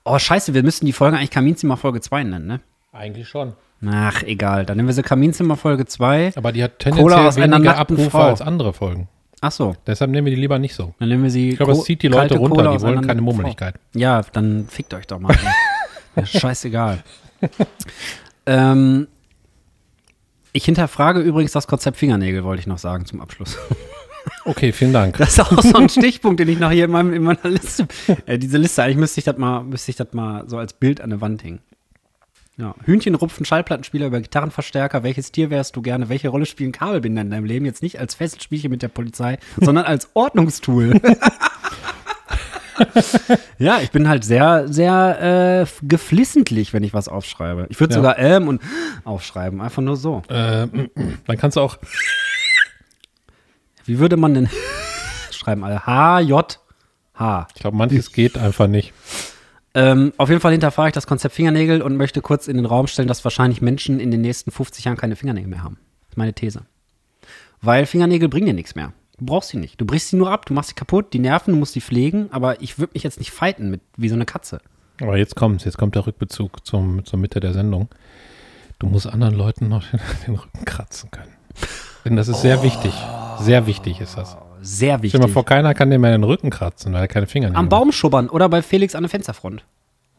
Oh, 0.06 0.18
scheiße, 0.18 0.54
wir 0.54 0.64
müssten 0.64 0.86
die 0.86 0.94
Folge 0.94 1.18
eigentlich 1.18 1.32
Kaminzimmer 1.32 1.78
Folge 1.78 2.00
2 2.02 2.24
nennen, 2.24 2.48
ne? 2.48 2.60
Eigentlich 2.94 3.28
schon. 3.28 3.54
Ach, 3.86 4.24
egal. 4.24 4.66
Dann 4.66 4.78
nennen 4.78 4.88
wir 4.88 4.94
sie 4.94 5.04
Kaminzimmer 5.04 5.56
Folge 5.58 5.86
2. 5.86 6.34
Aber 6.36 6.52
die 6.52 6.64
hat 6.64 6.80
Cola 6.80 6.96
tendenziell 6.96 7.28
aus 7.28 7.38
einer 7.38 7.56
weniger 7.58 7.78
Abrufe 7.78 8.10
Frau. 8.10 8.24
als 8.28 8.42
andere 8.42 8.74
Folgen. 8.74 9.08
Ach 9.42 9.52
so, 9.52 9.76
Deshalb 9.88 10.12
nehmen 10.12 10.26
wir 10.26 10.36
die 10.36 10.42
lieber 10.42 10.60
nicht 10.60 10.76
so. 10.76 10.94
dann 11.00 11.08
nennen 11.10 11.24
wir 11.24 11.30
sie. 11.30 11.52
Ich 11.52 11.58
glaube, 11.58 11.72
es 11.72 11.84
zieht 11.84 12.02
die 12.02 12.10
Leute 12.10 12.38
runter. 12.38 12.72
Die 12.74 12.82
wollen 12.82 13.06
keine 13.06 13.22
Mummeligkeit. 13.22 13.76
Ja, 13.94 14.22
dann 14.34 14.68
fickt 14.68 14.94
euch 14.94 15.08
doch 15.08 15.20
mal. 15.20 15.34
Scheißegal. 16.24 17.04
ähm, 18.46 19.08
ich 20.52 20.66
hinterfrage 20.66 21.20
übrigens 21.20 21.52
das 21.52 21.68
Konzept 21.68 21.98
Fingernägel, 21.98 22.44
wollte 22.44 22.62
ich 22.62 22.68
noch 22.68 22.80
sagen 22.80 23.06
zum 23.06 23.22
Abschluss. 23.22 23.58
Okay, 24.46 24.72
vielen 24.72 24.94
Dank. 24.94 25.18
Das 25.18 25.30
ist 25.30 25.40
auch 25.40 25.62
so 25.62 25.78
ein 25.78 25.90
Stichpunkt, 25.90 26.40
den 26.40 26.50
ich 26.50 26.60
noch 26.60 26.72
hier 26.72 26.86
in, 26.86 26.92
meinem, 26.92 27.14
in 27.14 27.24
meiner 27.24 27.50
Liste. 27.50 27.88
Äh, 28.26 28.38
diese 28.38 28.58
Liste, 28.58 28.84
eigentlich 28.84 28.98
müsste 28.98 29.20
ich 29.20 29.26
das 29.26 29.38
mal, 29.38 29.64
müsste 29.64 29.92
ich 29.92 29.98
das 29.98 30.14
mal 30.14 30.48
so 30.48 30.58
als 30.58 30.74
Bild 30.74 31.02
an 31.02 31.10
der 31.10 31.22
Wand 31.22 31.44
hängen. 31.44 31.60
Ja. 32.58 32.76
Hühnchen 32.84 33.16
rupfen 33.16 33.46
Schallplattenspieler 33.46 34.08
über 34.08 34.20
Gitarrenverstärker. 34.20 35.04
Welches 35.04 35.32
Tier 35.32 35.50
wärst 35.50 35.76
du 35.76 35.82
gerne? 35.82 36.10
Welche 36.10 36.28
Rolle 36.28 36.46
spielen 36.46 36.74
Kabelbinder 36.74 37.22
in 37.22 37.32
deinem 37.32 37.46
Leben? 37.46 37.66
Jetzt 37.66 37.82
nicht 37.82 38.00
als 38.00 38.16
Festspielchen 38.16 38.70
mit 38.70 38.82
der 38.82 38.90
Polizei, 38.90 39.38
sondern 39.62 39.86
als 39.86 40.10
Ordnungstool. 40.14 41.00
ja, 43.60 43.80
ich 43.82 43.92
bin 43.92 44.08
halt 44.08 44.24
sehr, 44.24 44.68
sehr 44.68 45.62
äh, 45.62 45.86
geflissentlich, 45.86 46.74
wenn 46.74 46.84
ich 46.84 46.94
was 46.94 47.08
aufschreibe. 47.08 47.68
Ich 47.70 47.80
würde 47.80 47.94
Ja. 47.94 48.00
sogar 48.00 48.18
ähm 48.20 48.48
und 48.48 48.62
aufschreiben, 49.04 49.62
einfach 49.62 49.82
nur 49.82 49.96
so. 49.98 50.22
Äh, 50.30 50.68
dann 51.26 51.38
kannst 51.38 51.58
du 51.58 51.62
auch 51.62 51.78
Wie 53.86 54.00
würde 54.00 54.18
man 54.18 54.34
denn 54.34 54.50
schreiben? 55.32 55.64
Also 55.64 55.80
H, 55.86 56.20
J, 56.22 56.60
H. 57.16 57.48
Ich 57.56 57.62
glaube, 57.62 57.78
manches 57.78 58.12
geht 58.12 58.38
einfach 58.38 58.68
nicht. 58.68 58.94
Ähm, 59.76 60.14
auf 60.18 60.30
jeden 60.30 60.42
Fall 60.42 60.52
hinterfrage 60.52 60.90
ich 60.90 60.94
das 60.94 61.06
Konzept 61.08 61.36
Fingernägel 61.36 61.82
und 61.82 61.96
möchte 61.96 62.22
kurz 62.22 62.48
in 62.48 62.58
den 62.58 62.66
Raum 62.66 62.88
stellen, 62.88 63.08
dass 63.08 63.24
wahrscheinlich 63.24 63.62
Menschen 63.62 64.00
in 64.00 64.10
den 64.10 64.22
nächsten 64.22 64.52
50 64.52 64.86
Jahren 64.86 64.98
keine 64.98 65.16
Fingernägel 65.16 65.50
mehr 65.50 65.64
haben. 65.64 65.78
Das 66.02 66.14
ist 66.14 66.18
meine 66.18 66.34
These. 66.34 66.64
Weil 67.62 67.86
Fingernägel 67.86 68.30
bringen 68.30 68.48
dir 68.48 68.54
nichts 68.54 68.74
mehr. 68.76 68.94
Du 69.20 69.26
brauchst 69.26 69.50
sie 69.50 69.58
nicht. 69.58 69.80
Du 69.80 69.86
brichst 69.86 70.10
sie 70.10 70.16
nur 70.16 70.32
ab, 70.32 70.46
du 70.46 70.54
machst 70.54 70.70
sie 70.70 70.76
kaputt, 70.76 71.14
die 71.14 71.20
Nerven, 71.20 71.54
du 71.54 71.60
musst 71.60 71.76
die 71.76 71.82
pflegen, 71.82 72.30
aber 72.32 72.62
ich 72.62 72.80
würde 72.80 72.94
mich 72.94 73.04
jetzt 73.04 73.20
nicht 73.20 73.32
fighten 73.32 73.70
mit 73.70 73.82
wie 73.98 74.10
so 74.10 74.16
eine 74.16 74.26
Katze. 74.26 74.62
Aber 75.02 75.18
jetzt 75.18 75.36
kommt's, 75.36 75.66
jetzt 75.66 75.78
kommt 75.78 75.96
der 75.96 76.08
Rückbezug 76.08 76.66
zum, 76.66 77.06
zur 77.06 77.20
Mitte 77.20 77.40
der 77.40 77.54
Sendung. 77.54 77.90
Du 78.80 78.88
musst 78.88 79.08
anderen 79.08 79.36
Leuten 79.36 79.68
noch 79.68 79.84
den, 79.90 80.00
den 80.28 80.36
Rücken 80.36 80.66
kratzen 80.66 81.12
können. 81.12 81.34
Denn 82.06 82.16
das 82.16 82.30
ist 82.30 82.42
sehr 82.42 82.64
wichtig. 82.64 82.94
Sehr 83.40 83.68
wichtig 83.68 84.00
ist 84.00 84.18
das. 84.18 84.38
Sehr 84.62 84.96
Stell 84.96 85.04
wichtig. 85.04 85.20
dir 85.20 85.28
mal 85.28 85.32
vor, 85.32 85.46
keiner 85.46 85.74
kann 85.74 85.90
dir 85.90 86.00
mehr 86.00 86.12
den 86.12 86.24
Rücken 86.24 86.50
kratzen, 86.50 86.94
weil 86.94 87.02
er 87.02 87.08
keine 87.08 87.28
Finger 87.28 87.56
Am 87.56 87.70
Baum 87.70 87.92
schubbern 87.92 88.30
oder 88.30 88.50
bei 88.50 88.62
Felix 88.62 88.96
an 88.96 89.04
der 89.04 89.10
Fensterfront. 89.10 89.64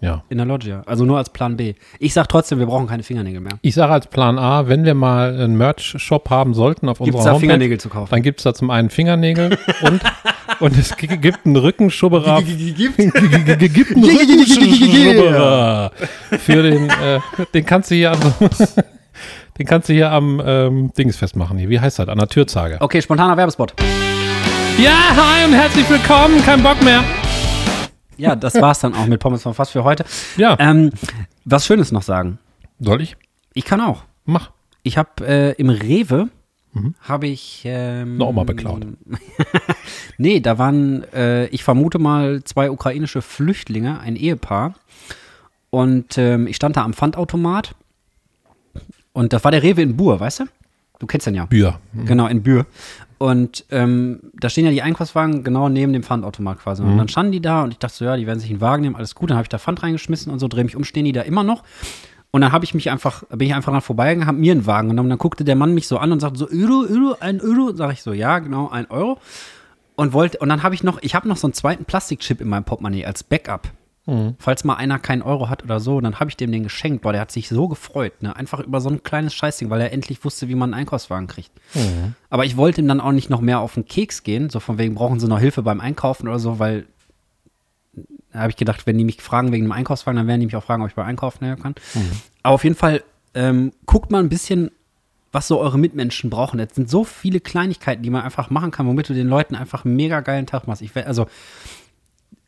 Ja. 0.03 0.25
In 0.31 0.39
der 0.39 0.47
Loggia. 0.47 0.83
Also 0.87 1.05
nur 1.05 1.19
als 1.19 1.29
Plan 1.31 1.57
B. 1.59 1.75
Ich 1.99 2.15
sag 2.15 2.27
trotzdem, 2.29 2.59
wir 2.59 2.65
brauchen 2.67 2.87
keine 2.87 3.03
Fingernägel 3.03 3.41
mehr. 3.41 3.53
Ich 3.61 3.75
sage 3.75 3.93
als 3.93 4.07
Plan 4.07 4.39
A, 4.39 4.67
wenn 4.67 4.85
wir 4.87 4.95
mal 4.95 5.35
einen 5.35 5.57
Merch-Shop 5.59 6.31
haben 6.31 6.55
sollten 6.55 6.89
auf 6.89 6.99
Gibt's 6.99 7.15
unserer 7.17 7.25
da 7.25 7.31
Homepage, 7.33 7.41
Fingernägel 7.41 7.79
zu 7.81 7.89
kaufen? 7.91 8.09
dann 8.11 8.23
gibt 8.23 8.41
es 8.41 8.45
da 8.45 8.55
zum 8.55 8.71
einen 8.71 8.89
Fingernägel 8.89 9.59
und, 9.83 10.01
und 10.61 10.79
es 10.79 10.97
gi- 10.97 11.07
gibt 11.19 11.45
einen 11.45 11.57
Rückenschubberer. 11.57 12.41
gibt 12.43 12.99
einen 12.99 13.13
Rückenschubberer. 14.05 15.91
Für 16.31 16.63
den, 16.63 16.89
äh, 16.89 17.21
den 17.55 17.67
kannst 17.67 17.91
du 17.91 17.95
hier 17.95 18.13
am, 18.13 18.21
den 19.59 19.67
kannst 19.67 19.89
du 19.89 19.93
hier 19.93 20.11
am 20.11 20.41
ähm, 20.45 20.93
Dings 20.97 21.17
festmachen. 21.17 21.59
Hier. 21.59 21.69
Wie 21.69 21.79
heißt 21.81 21.99
das? 21.99 22.09
An 22.09 22.19
der 22.19 22.29
Türzage. 22.29 22.79
Okay, 22.81 23.03
spontaner 23.03 23.37
Werbespot. 23.37 23.75
Ja, 24.79 24.93
hi 25.15 25.45
und 25.47 25.53
herzlich 25.53 25.89
willkommen. 25.91 26.43
Kein 26.45 26.63
Bock 26.63 26.83
mehr. 26.83 27.03
Ja, 28.21 28.37
das 28.37 28.55
war's 28.61 28.81
dann 28.81 28.95
auch 28.95 29.07
mit 29.07 29.21
Pommes 29.21 29.43
von 29.43 29.55
Fass 29.55 29.71
für 29.71 29.85
heute. 29.85 30.05
Ja, 30.37 30.57
Ähm, 30.59 30.91
was 31.45 31.67
Schönes 31.67 31.91
noch 31.93 32.03
sagen. 32.03 32.39
soll 32.79 33.01
ich? 33.03 33.17
Ich 33.55 33.65
kann 33.65 33.81
auch. 33.81 34.05
Mach. 34.25 34.51
Ich 34.83 34.97
habe 34.99 35.27
äh, 35.27 35.53
im 35.53 35.71
Rewe 35.71 36.29
habe 37.01 37.27
ich 37.27 37.63
ähm, 37.65 38.17
Noch 38.17 38.31
mal 38.31 38.45
beklaut. 38.45 38.87
nee, 40.19 40.39
da 40.39 40.57
waren, 40.57 41.03
äh, 41.13 41.47
ich 41.47 41.65
vermute 41.65 41.99
mal, 41.99 42.45
zwei 42.45 42.71
ukrainische 42.71 43.23
Flüchtlinge, 43.23 43.99
ein 43.99 44.15
Ehepaar. 44.15 44.75
Und 45.71 46.17
ähm, 46.17 46.47
ich 46.47 46.55
stand 46.57 46.77
da 46.77 46.85
am 46.85 46.93
Pfandautomat. 46.95 47.75
Und 49.13 49.33
das 49.33 49.43
war 49.43 49.51
der 49.51 49.65
Rewe 49.65 49.83
in 49.83 49.97
Buhr, 49.97 50.21
weißt 50.21 50.41
du? 50.41 50.45
Du 51.01 51.07
kennst 51.07 51.27
den 51.27 51.35
ja. 51.35 51.47
Bier. 51.47 51.81
Genau, 52.05 52.29
in 52.29 52.43
Bühr. 52.43 52.67
Und 53.19 53.65
ähm, 53.71 54.21
da 54.39 54.49
stehen 54.49 54.65
ja 54.67 54.71
die 54.71 54.83
Einkaufswagen 54.83 55.43
genau 55.43 55.69
neben 55.69 55.93
dem 55.93 56.03
Pfandautomat 56.03 56.59
quasi. 56.59 56.83
Und 56.83 56.97
dann 56.97 57.09
standen 57.09 57.33
die 57.33 57.41
da 57.41 57.65
und 57.65 57.73
ich 57.73 57.79
dachte 57.79 57.97
so, 57.97 58.05
ja, 58.05 58.17
die 58.17 58.27
werden 58.27 58.39
sich 58.39 58.51
einen 58.51 58.61
Wagen 58.61 58.83
nehmen, 58.83 58.97
alles 58.97 59.15
gut. 59.15 59.31
Dann 59.31 59.37
habe 59.37 59.45
ich 59.45 59.49
da 59.49 59.59
Pfand 59.59 59.83
reingeschmissen 59.83 60.33
und 60.33 60.39
so, 60.39 60.49
drehe 60.49 60.65
mich 60.65 60.77
um, 60.77 60.85
stehen 60.85 61.05
die 61.05 61.13
da 61.13 61.23
immer 61.23 61.43
noch. 61.43 61.63
Und 62.31 62.43
dann 62.43 62.53
habe 62.53 62.65
ich 62.65 62.75
mich 62.75 62.91
einfach, 62.91 63.25
bin 63.25 63.49
ich 63.49 63.55
einfach 63.55 63.73
dran 63.73 63.81
vorbeigegangen, 63.81 64.27
habe 64.27 64.39
mir 64.39 64.53
einen 64.53 64.67
Wagen 64.67 64.89
genommen. 64.89 65.09
Dann 65.09 65.19
guckte 65.19 65.45
der 65.45 65.57
Mann 65.57 65.75
mich 65.75 65.89
so 65.89 65.99
an 65.99 66.13
und 66.13 66.21
sagte 66.21 66.39
so, 66.39 66.49
Euro, 66.49 66.87
Euro, 66.89 67.17
ein 67.21 67.41
Euro. 67.41 67.75
Sag 67.75 67.93
ich 67.93 68.03
so, 68.03 68.13
ja, 68.13 68.39
genau, 68.39 68.69
ein 68.69 68.91
Euro. 68.91 69.19
Und 69.97 70.13
wollte, 70.13 70.39
und 70.39 70.49
dann 70.49 70.63
habe 70.63 70.75
ich 70.75 70.83
noch, 70.83 70.99
ich 71.03 71.15
habe 71.15 71.29
noch 71.29 71.37
so 71.37 71.47
einen 71.47 71.55
zweiten 71.55 71.85
Plastikchip 71.85 72.41
in 72.41 72.49
meinem 72.49 72.65
Portemonnaie 72.65 73.05
als 73.05 73.23
Backup. 73.23 73.69
Falls 74.39 74.65
mal 74.65 74.75
einer 74.75 74.99
keinen 74.99 75.23
Euro 75.23 75.49
hat 75.49 75.63
oder 75.63 75.79
so, 75.79 76.01
dann 76.01 76.19
habe 76.19 76.31
ich 76.31 76.37
dem 76.37 76.51
den 76.51 76.65
geschenkt. 76.65 77.03
Boah, 77.03 77.13
der 77.13 77.21
hat 77.21 77.31
sich 77.31 77.49
so 77.49 77.69
gefreut, 77.69 78.23
ne? 78.23 78.35
Einfach 78.35 78.61
über 78.61 78.81
so 78.81 78.89
ein 78.89 79.03
kleines 79.03 79.35
Scheißding, 79.35 79.71
weil 79.71 79.81
er 79.81 79.93
endlich 79.93 80.25
wusste, 80.25 80.49
wie 80.49 80.55
man 80.55 80.73
einen 80.73 80.81
Einkaufswagen 80.81 81.29
kriegt. 81.29 81.51
Aber 82.31 82.45
ich 82.45 82.57
wollte 82.57 82.81
ihm 82.81 82.89
dann 82.89 83.01
auch 83.01 83.13
nicht 83.13 83.31
noch 83.31 83.41
mehr 83.41 83.61
auf 83.61 83.75
den 83.75 83.85
Keks 83.85 84.23
gehen, 84.23 84.51
so 84.51 84.59
von 84.59 84.79
wegen, 84.79 84.95
brauchen 84.95 85.21
sie 85.21 85.29
noch 85.29 85.39
Hilfe 85.39 85.63
beim 85.63 85.81
Einkaufen 85.81 86.29
oder 86.29 86.39
so, 86.39 86.59
weil 86.59 86.87
da 88.33 88.41
habe 88.41 88.51
ich 88.51 88.57
gedacht, 88.57 88.87
wenn 88.87 88.97
die 88.97 89.05
mich 89.05 89.21
fragen 89.21 89.53
wegen 89.53 89.67
dem 89.67 89.73
Einkaufswagen, 89.73 90.17
dann 90.17 90.27
werden 90.27 90.41
die 90.41 90.47
mich 90.47 90.57
auch 90.57 90.65
fragen, 90.65 90.83
ob 90.83 90.89
ich 90.89 90.95
beim 90.95 91.07
Einkaufen 91.07 91.45
helfen 91.45 91.63
kann. 91.63 91.75
Aber 92.43 92.55
auf 92.55 92.65
jeden 92.65 92.77
Fall 92.77 93.03
ähm, 93.35 93.73
guckt 93.87 94.11
mal 94.11 94.23
ein 94.23 94.29
bisschen, 94.29 94.71
was 95.33 95.47
so 95.47 95.61
eure 95.61 95.79
Mitmenschen 95.79 96.31
brauchen. 96.31 96.59
Es 96.59 96.75
sind 96.75 96.89
so 96.91 97.05
viele 97.05 97.41
Kleinigkeiten, 97.41 98.03
die 98.03 98.11
man 98.11 98.23
einfach 98.23 98.51
machen 98.51 98.71
kann, 98.71 98.87
womit 98.87 99.09
du 99.09 99.15
den 99.15 99.29
Leuten 99.29 99.55
einfach 99.55 99.85
einen 99.85 99.95
mega 99.95 100.21
geilen 100.21 100.47
Tag 100.47 100.67
machst. 100.67 100.83
Ich, 100.83 100.97
also, 100.97 101.27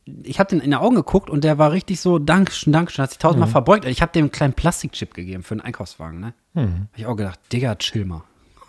ich 0.04 0.38
habe 0.40 0.50
den 0.50 0.60
in 0.60 0.70
die 0.70 0.76
Augen 0.76 0.96
geguckt 0.96 1.30
und 1.30 1.44
der 1.44 1.58
war 1.58 1.72
richtig 1.72 2.00
so, 2.00 2.18
Dankeschön, 2.18 2.72
Dankeschön, 2.72 3.02
hat 3.02 3.10
sich 3.10 3.18
tausendmal 3.18 3.48
verbeugt. 3.48 3.84
Ich 3.84 4.02
habe 4.02 4.12
dem 4.12 4.24
einen 4.24 4.32
kleinen 4.32 4.52
Plastikchip 4.54 5.14
gegeben 5.14 5.42
für 5.42 5.52
einen 5.52 5.60
Einkaufswagen, 5.60 6.20
ne? 6.20 6.34
Hab 6.54 6.66
ich 6.96 7.06
auch 7.06 7.16
gedacht, 7.16 7.40
Digga, 7.52 7.76
chill 7.76 8.04
mal. 8.04 8.22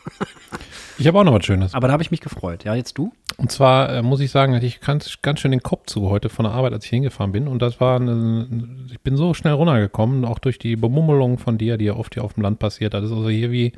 Ich 0.99 1.07
habe 1.07 1.19
auch 1.19 1.23
noch 1.23 1.33
was 1.33 1.45
Schönes. 1.45 1.73
Aber 1.73 1.87
da 1.87 1.93
habe 1.93 2.03
ich 2.03 2.11
mich 2.11 2.21
gefreut. 2.21 2.65
Ja, 2.65 2.75
jetzt 2.75 2.97
du? 2.97 3.11
Und 3.37 3.51
zwar 3.51 3.89
äh, 3.89 4.01
muss 4.03 4.19
ich 4.19 4.29
sagen, 4.29 4.55
hatte 4.55 4.65
ich 4.65 4.79
ganz, 4.79 5.17
ganz 5.23 5.39
schön 5.39 5.49
den 5.49 5.63
Kopf 5.63 5.87
zu 5.87 6.09
heute 6.09 6.29
von 6.29 6.45
der 6.45 6.53
Arbeit, 6.53 6.73
als 6.73 6.85
ich 6.85 6.91
hingefahren 6.91 7.31
bin. 7.31 7.47
Und 7.47 7.61
das 7.63 7.81
war, 7.81 7.99
eine, 7.99 8.47
ich 8.91 9.01
bin 9.01 9.17
so 9.17 9.33
schnell 9.33 9.53
runtergekommen, 9.53 10.23
auch 10.23 10.37
durch 10.37 10.59
die 10.59 10.75
Bemummelung 10.75 11.39
von 11.39 11.57
dir, 11.57 11.77
die 11.77 11.85
ja 11.85 11.95
oft 11.95 12.13
hier 12.13 12.23
auf 12.23 12.33
dem 12.35 12.43
Land 12.43 12.59
passiert. 12.59 12.93
Das 12.93 13.03
ist 13.05 13.11
also 13.11 13.29
hier 13.29 13.51
wie 13.51 13.73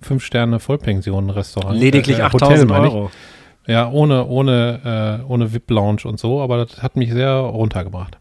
fünf 0.00 0.24
Sterne 0.24 0.58
Vollpension 0.58 1.30
Restaurant. 1.30 1.78
Lediglich 1.78 2.18
Äh, 2.18 2.22
äh, 2.22 2.24
8000 2.24 2.68
meine 2.68 2.88
ich. 2.88 2.94
Euro. 2.94 3.10
Ja, 3.66 3.90
ohne, 3.90 4.26
ohne, 4.26 5.22
äh, 5.24 5.30
ohne 5.30 5.52
VIP-Lounge 5.52 6.02
und 6.04 6.20
so, 6.20 6.40
aber 6.40 6.64
das 6.64 6.82
hat 6.82 6.96
mich 6.96 7.12
sehr 7.12 7.32
runtergebracht. 7.32 8.18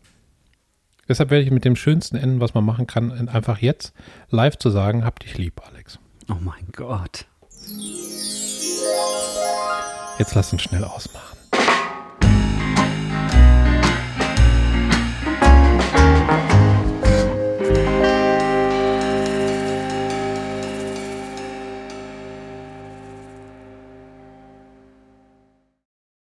Deshalb 1.07 1.29
werde 1.29 1.43
ich 1.43 1.51
mit 1.51 1.65
dem 1.65 1.75
schönsten 1.75 2.17
enden, 2.17 2.39
was 2.39 2.55
man 2.55 2.65
machen 2.65 2.87
kann, 2.87 3.29
einfach 3.29 3.59
jetzt 3.59 3.93
live 4.29 4.57
zu 4.57 4.71
sagen, 4.71 5.05
hab 5.05 5.19
dich 5.19 5.37
lieb, 5.37 5.61
Alex. 5.67 5.99
Oh 6.29 6.37
mein 6.39 6.67
Gott. 6.71 7.25
Jetzt 10.17 10.33
lass 10.33 10.51
uns 10.51 10.63
schnell 10.63 10.83
ausmachen. 10.83 11.37